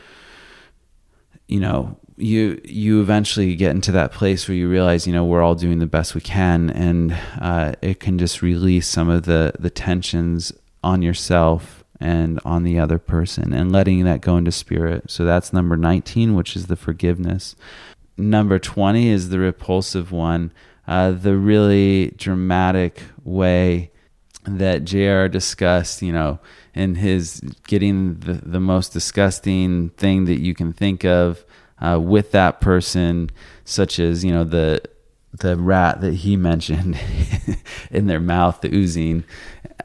you 1.47 1.61
know, 1.61 1.99
you 2.19 2.61
you 2.65 3.01
eventually 3.01 3.55
get 3.55 3.71
into 3.71 3.93
that 3.93 4.13
place 4.13 4.49
where 4.49 4.57
you 4.57 4.69
realize 4.69 5.07
you 5.07 5.13
know 5.13 5.25
we're 5.25 5.43
all 5.43 5.55
doing 5.55 5.79
the 5.79 5.87
best 5.87 6.15
we 6.15 6.21
can 6.21 6.71
and 6.71 7.17
uh, 7.41 7.73
it 7.81 8.01
can 8.01 8.19
just 8.19 8.43
release 8.43 8.89
some 8.89 9.09
of 9.09 9.25
the 9.25 9.53
the 9.59 9.71
tensions 9.71 10.53
on 10.83 11.01
yourself 11.03 11.85
and 12.01 12.41
on 12.45 12.65
the 12.65 12.79
other 12.79 12.99
person 12.99 13.53
and 13.53 13.73
letting 13.73 14.05
that 14.05 14.21
go 14.21 14.37
into 14.37 14.53
spirit. 14.53 15.11
So 15.11 15.25
that's 15.25 15.53
number 15.53 15.77
19 15.77 16.35
which 16.35 16.57
is 16.57 16.67
the 16.67 16.77
forgiveness. 16.77 17.57
Number 18.17 18.59
20 18.59 19.09
is 19.09 19.29
the 19.29 19.39
repulsive 19.39 20.11
one 20.11 20.53
uh, 20.89 21.11
the 21.11 21.37
really 21.37 22.15
dramatic 22.17 23.03
way 23.23 23.91
that 24.45 24.85
JR 24.85 25.27
discussed, 25.27 26.01
you 26.01 26.13
know, 26.13 26.39
in 26.75 26.95
his 26.95 27.41
getting 27.67 28.19
the, 28.21 28.33
the 28.33 28.59
most 28.59 28.95
disgusting 28.95 29.91
thing 29.91 30.25
that 30.25 30.41
you 30.41 30.55
can 30.55 30.73
think 30.73 31.05
of 31.05 31.45
uh, 31.79 32.01
with 32.01 32.33
that 32.33 32.63
person, 32.63 33.31
such 33.67 33.99
as, 33.99 34.25
you 34.25 34.33
know, 34.33 34.45
the 34.45 34.81
the 35.35 35.59
rat 35.59 36.01
that 36.01 36.15
he 36.15 36.37
mentioned 36.51 36.99
in 37.91 38.07
their 38.07 38.19
mouth, 38.19 38.63
the 38.63 38.75
oozing, 38.75 39.25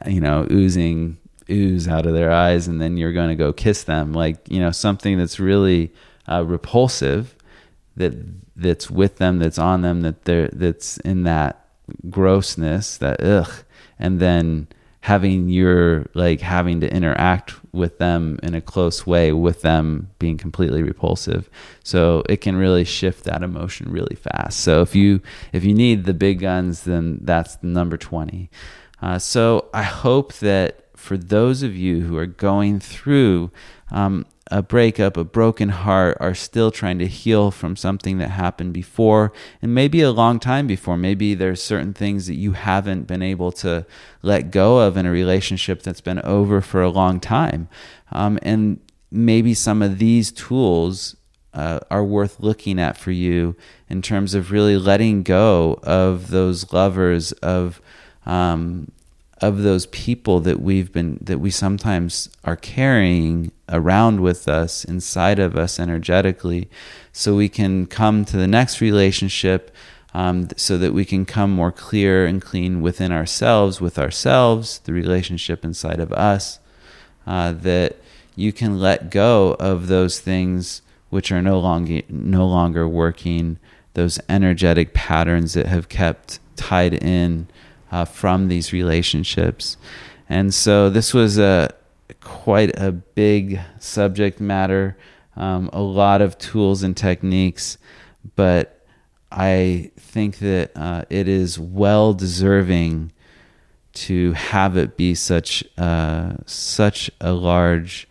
you 0.06 0.22
know, 0.22 0.46
oozing 0.50 1.18
ooze 1.50 1.86
out 1.86 2.06
of 2.06 2.14
their 2.14 2.32
eyes, 2.32 2.66
and 2.66 2.80
then 2.80 2.96
you're 2.96 3.12
going 3.12 3.28
to 3.28 3.36
go 3.36 3.52
kiss 3.52 3.84
them, 3.84 4.14
like 4.14 4.50
you 4.50 4.58
know, 4.58 4.70
something 4.70 5.18
that's 5.18 5.38
really 5.38 5.92
uh, 6.26 6.42
repulsive 6.46 7.36
that 7.96 8.14
that's 8.56 8.90
with 8.90 9.16
them, 9.16 9.38
that's 9.38 9.58
on 9.58 9.82
them, 9.82 10.02
that 10.02 10.24
they're 10.24 10.48
that's 10.48 10.98
in 10.98 11.24
that 11.24 11.68
grossness, 12.10 12.96
that 12.98 13.22
ugh, 13.22 13.64
and 13.98 14.20
then 14.20 14.68
having 15.00 15.50
your 15.50 16.06
like 16.14 16.40
having 16.40 16.80
to 16.80 16.90
interact 16.90 17.52
with 17.74 17.98
them 17.98 18.38
in 18.42 18.54
a 18.54 18.60
close 18.60 19.06
way 19.06 19.32
with 19.32 19.60
them 19.60 20.08
being 20.18 20.38
completely 20.38 20.82
repulsive. 20.82 21.50
So 21.82 22.22
it 22.28 22.40
can 22.40 22.56
really 22.56 22.84
shift 22.84 23.24
that 23.24 23.42
emotion 23.42 23.92
really 23.92 24.16
fast. 24.16 24.60
So 24.60 24.80
if 24.80 24.94
you 24.94 25.20
if 25.52 25.62
you 25.62 25.74
need 25.74 26.04
the 26.04 26.14
big 26.14 26.40
guns 26.40 26.84
then 26.84 27.18
that's 27.22 27.62
number 27.62 27.96
20 27.96 28.50
uh, 29.02 29.18
so 29.18 29.68
i 29.74 29.82
hope 29.82 30.32
that 30.34 30.84
for 30.96 31.16
those 31.16 31.62
of 31.62 31.76
you 31.76 32.00
who 32.00 32.16
are 32.16 32.26
going 32.26 32.80
through 32.80 33.50
um, 33.90 34.24
a 34.54 34.62
breakup, 34.62 35.16
a 35.16 35.24
broken 35.24 35.68
heart, 35.70 36.16
are 36.20 36.32
still 36.32 36.70
trying 36.70 36.96
to 37.00 37.08
heal 37.08 37.50
from 37.50 37.74
something 37.74 38.18
that 38.18 38.30
happened 38.30 38.72
before 38.72 39.32
and 39.60 39.74
maybe 39.74 40.00
a 40.00 40.12
long 40.12 40.38
time 40.38 40.68
before. 40.68 40.96
Maybe 40.96 41.34
there's 41.34 41.60
certain 41.60 41.92
things 41.92 42.28
that 42.28 42.36
you 42.36 42.52
haven't 42.52 43.08
been 43.08 43.20
able 43.20 43.50
to 43.50 43.84
let 44.22 44.52
go 44.52 44.78
of 44.78 44.96
in 44.96 45.06
a 45.06 45.10
relationship 45.10 45.82
that's 45.82 46.00
been 46.00 46.20
over 46.20 46.60
for 46.60 46.80
a 46.82 46.88
long 46.88 47.18
time. 47.18 47.68
Um, 48.12 48.38
and 48.42 48.78
maybe 49.10 49.54
some 49.54 49.82
of 49.82 49.98
these 49.98 50.30
tools 50.30 51.16
uh, 51.52 51.80
are 51.90 52.04
worth 52.04 52.38
looking 52.38 52.78
at 52.78 52.96
for 52.96 53.10
you 53.10 53.56
in 53.88 54.02
terms 54.02 54.34
of 54.34 54.52
really 54.52 54.76
letting 54.76 55.24
go 55.24 55.80
of 55.82 56.28
those 56.28 56.72
lovers 56.72 57.32
of 57.32 57.82
um, 58.24 58.92
of 59.40 59.62
those 59.64 59.86
people 59.86 60.38
that 60.40 60.60
we've 60.60 60.92
been 60.92 61.18
that 61.20 61.38
we 61.38 61.50
sometimes 61.50 62.30
are 62.44 62.56
carrying 62.56 63.50
around 63.68 64.20
with 64.20 64.48
us 64.48 64.84
inside 64.84 65.38
of 65.38 65.56
us 65.56 65.80
energetically 65.80 66.68
so 67.12 67.34
we 67.34 67.48
can 67.48 67.86
come 67.86 68.24
to 68.24 68.36
the 68.36 68.46
next 68.46 68.80
relationship 68.80 69.74
um, 70.12 70.48
so 70.56 70.78
that 70.78 70.92
we 70.92 71.04
can 71.04 71.24
come 71.24 71.50
more 71.50 71.72
clear 71.72 72.26
and 72.26 72.40
clean 72.40 72.80
within 72.80 73.10
ourselves 73.10 73.80
with 73.80 73.98
ourselves 73.98 74.78
the 74.80 74.92
relationship 74.92 75.64
inside 75.64 75.98
of 75.98 76.12
us 76.12 76.58
uh, 77.26 77.52
that 77.52 77.96
you 78.36 78.52
can 78.52 78.78
let 78.78 79.10
go 79.10 79.56
of 79.58 79.86
those 79.86 80.20
things 80.20 80.82
which 81.10 81.32
are 81.32 81.42
no 81.42 81.58
longer 81.58 82.02
no 82.08 82.46
longer 82.46 82.86
working 82.86 83.58
those 83.94 84.18
energetic 84.28 84.92
patterns 84.92 85.54
that 85.54 85.66
have 85.66 85.88
kept 85.88 86.40
tied 86.56 86.94
in 86.94 87.46
uh, 87.90 88.04
from 88.04 88.48
these 88.48 88.72
relationships. 88.72 89.76
And 90.28 90.52
so 90.52 90.90
this 90.90 91.14
was 91.14 91.38
a 91.38 91.72
quite 92.24 92.76
a 92.80 92.90
big 92.90 93.60
subject 93.78 94.40
matter, 94.40 94.96
um, 95.36 95.70
a 95.72 95.82
lot 95.82 96.20
of 96.20 96.36
tools 96.38 96.82
and 96.82 96.96
techniques, 96.96 97.78
but 98.34 98.84
I 99.30 99.90
think 99.96 100.38
that 100.38 100.72
uh, 100.74 101.04
it 101.10 101.28
is 101.28 101.58
well 101.58 102.14
deserving 102.14 103.12
to 103.92 104.32
have 104.32 104.76
it 104.76 104.96
be 104.96 105.14
such 105.14 105.62
uh, 105.78 106.34
such 106.46 107.10
a 107.20 107.32
large 107.32 108.08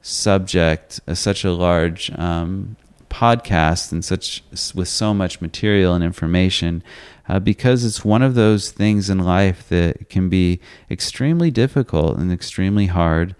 subject, 0.00 1.00
uh, 1.06 1.14
such 1.14 1.44
a 1.44 1.52
large 1.52 2.10
um, 2.18 2.76
podcast, 3.10 3.92
and 3.92 4.04
such 4.04 4.44
with 4.74 4.88
so 4.88 5.12
much 5.12 5.40
material 5.40 5.94
and 5.94 6.04
information 6.04 6.82
uh, 7.28 7.40
because 7.40 7.84
it's 7.84 8.04
one 8.04 8.22
of 8.22 8.34
those 8.34 8.70
things 8.70 9.10
in 9.10 9.18
life 9.18 9.68
that 9.68 10.08
can 10.08 10.28
be 10.28 10.60
extremely 10.90 11.50
difficult 11.50 12.16
and 12.18 12.32
extremely 12.32 12.86
hard. 12.86 13.34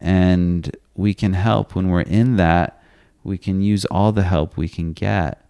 And 0.00 0.76
we 0.94 1.14
can 1.14 1.32
help 1.32 1.74
when 1.74 1.88
we're 1.88 2.02
in 2.02 2.36
that, 2.36 2.82
we 3.24 3.38
can 3.38 3.62
use 3.62 3.86
all 3.86 4.12
the 4.12 4.24
help 4.24 4.56
we 4.56 4.68
can 4.68 4.92
get. 4.92 5.44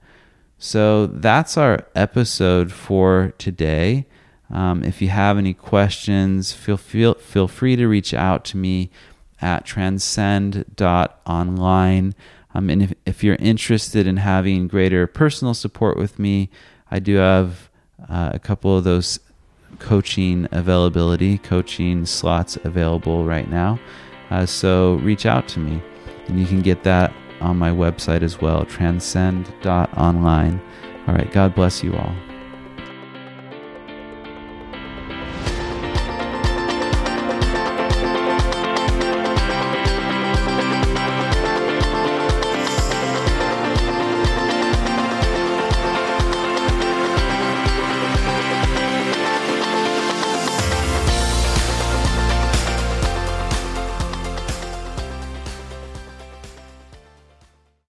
So 0.58 1.06
that's 1.06 1.56
our 1.56 1.86
episode 1.94 2.72
for 2.72 3.32
today. 3.38 4.06
Um, 4.50 4.84
if 4.84 5.00
you 5.00 5.08
have 5.08 5.38
any 5.38 5.54
questions, 5.54 6.52
feel, 6.52 6.76
feel, 6.76 7.14
feel 7.14 7.48
free 7.48 7.76
to 7.76 7.86
reach 7.86 8.12
out 8.12 8.44
to 8.46 8.56
me 8.56 8.90
at 9.40 9.64
transcend.online. 9.64 12.14
Um, 12.52 12.68
and 12.68 12.82
if, 12.82 12.92
if 13.06 13.22
you're 13.24 13.36
interested 13.36 14.06
in 14.06 14.18
having 14.18 14.68
greater 14.68 15.06
personal 15.06 15.54
support 15.54 15.96
with 15.96 16.18
me, 16.18 16.50
I 16.90 16.98
do 16.98 17.16
have 17.16 17.69
uh, 18.08 18.30
a 18.32 18.38
couple 18.38 18.76
of 18.76 18.84
those 18.84 19.20
coaching 19.78 20.48
availability, 20.52 21.38
coaching 21.38 22.06
slots 22.06 22.56
available 22.64 23.24
right 23.24 23.50
now. 23.50 23.78
Uh, 24.30 24.46
so 24.46 24.94
reach 24.96 25.26
out 25.26 25.48
to 25.48 25.58
me, 25.58 25.82
and 26.28 26.38
you 26.38 26.46
can 26.46 26.60
get 26.60 26.84
that 26.84 27.12
on 27.40 27.58
my 27.58 27.70
website 27.70 28.22
as 28.22 28.40
well, 28.40 28.64
transcend.online. 28.64 30.60
All 31.06 31.14
right, 31.14 31.30
God 31.32 31.54
bless 31.54 31.82
you 31.82 31.96
all. 31.96 32.14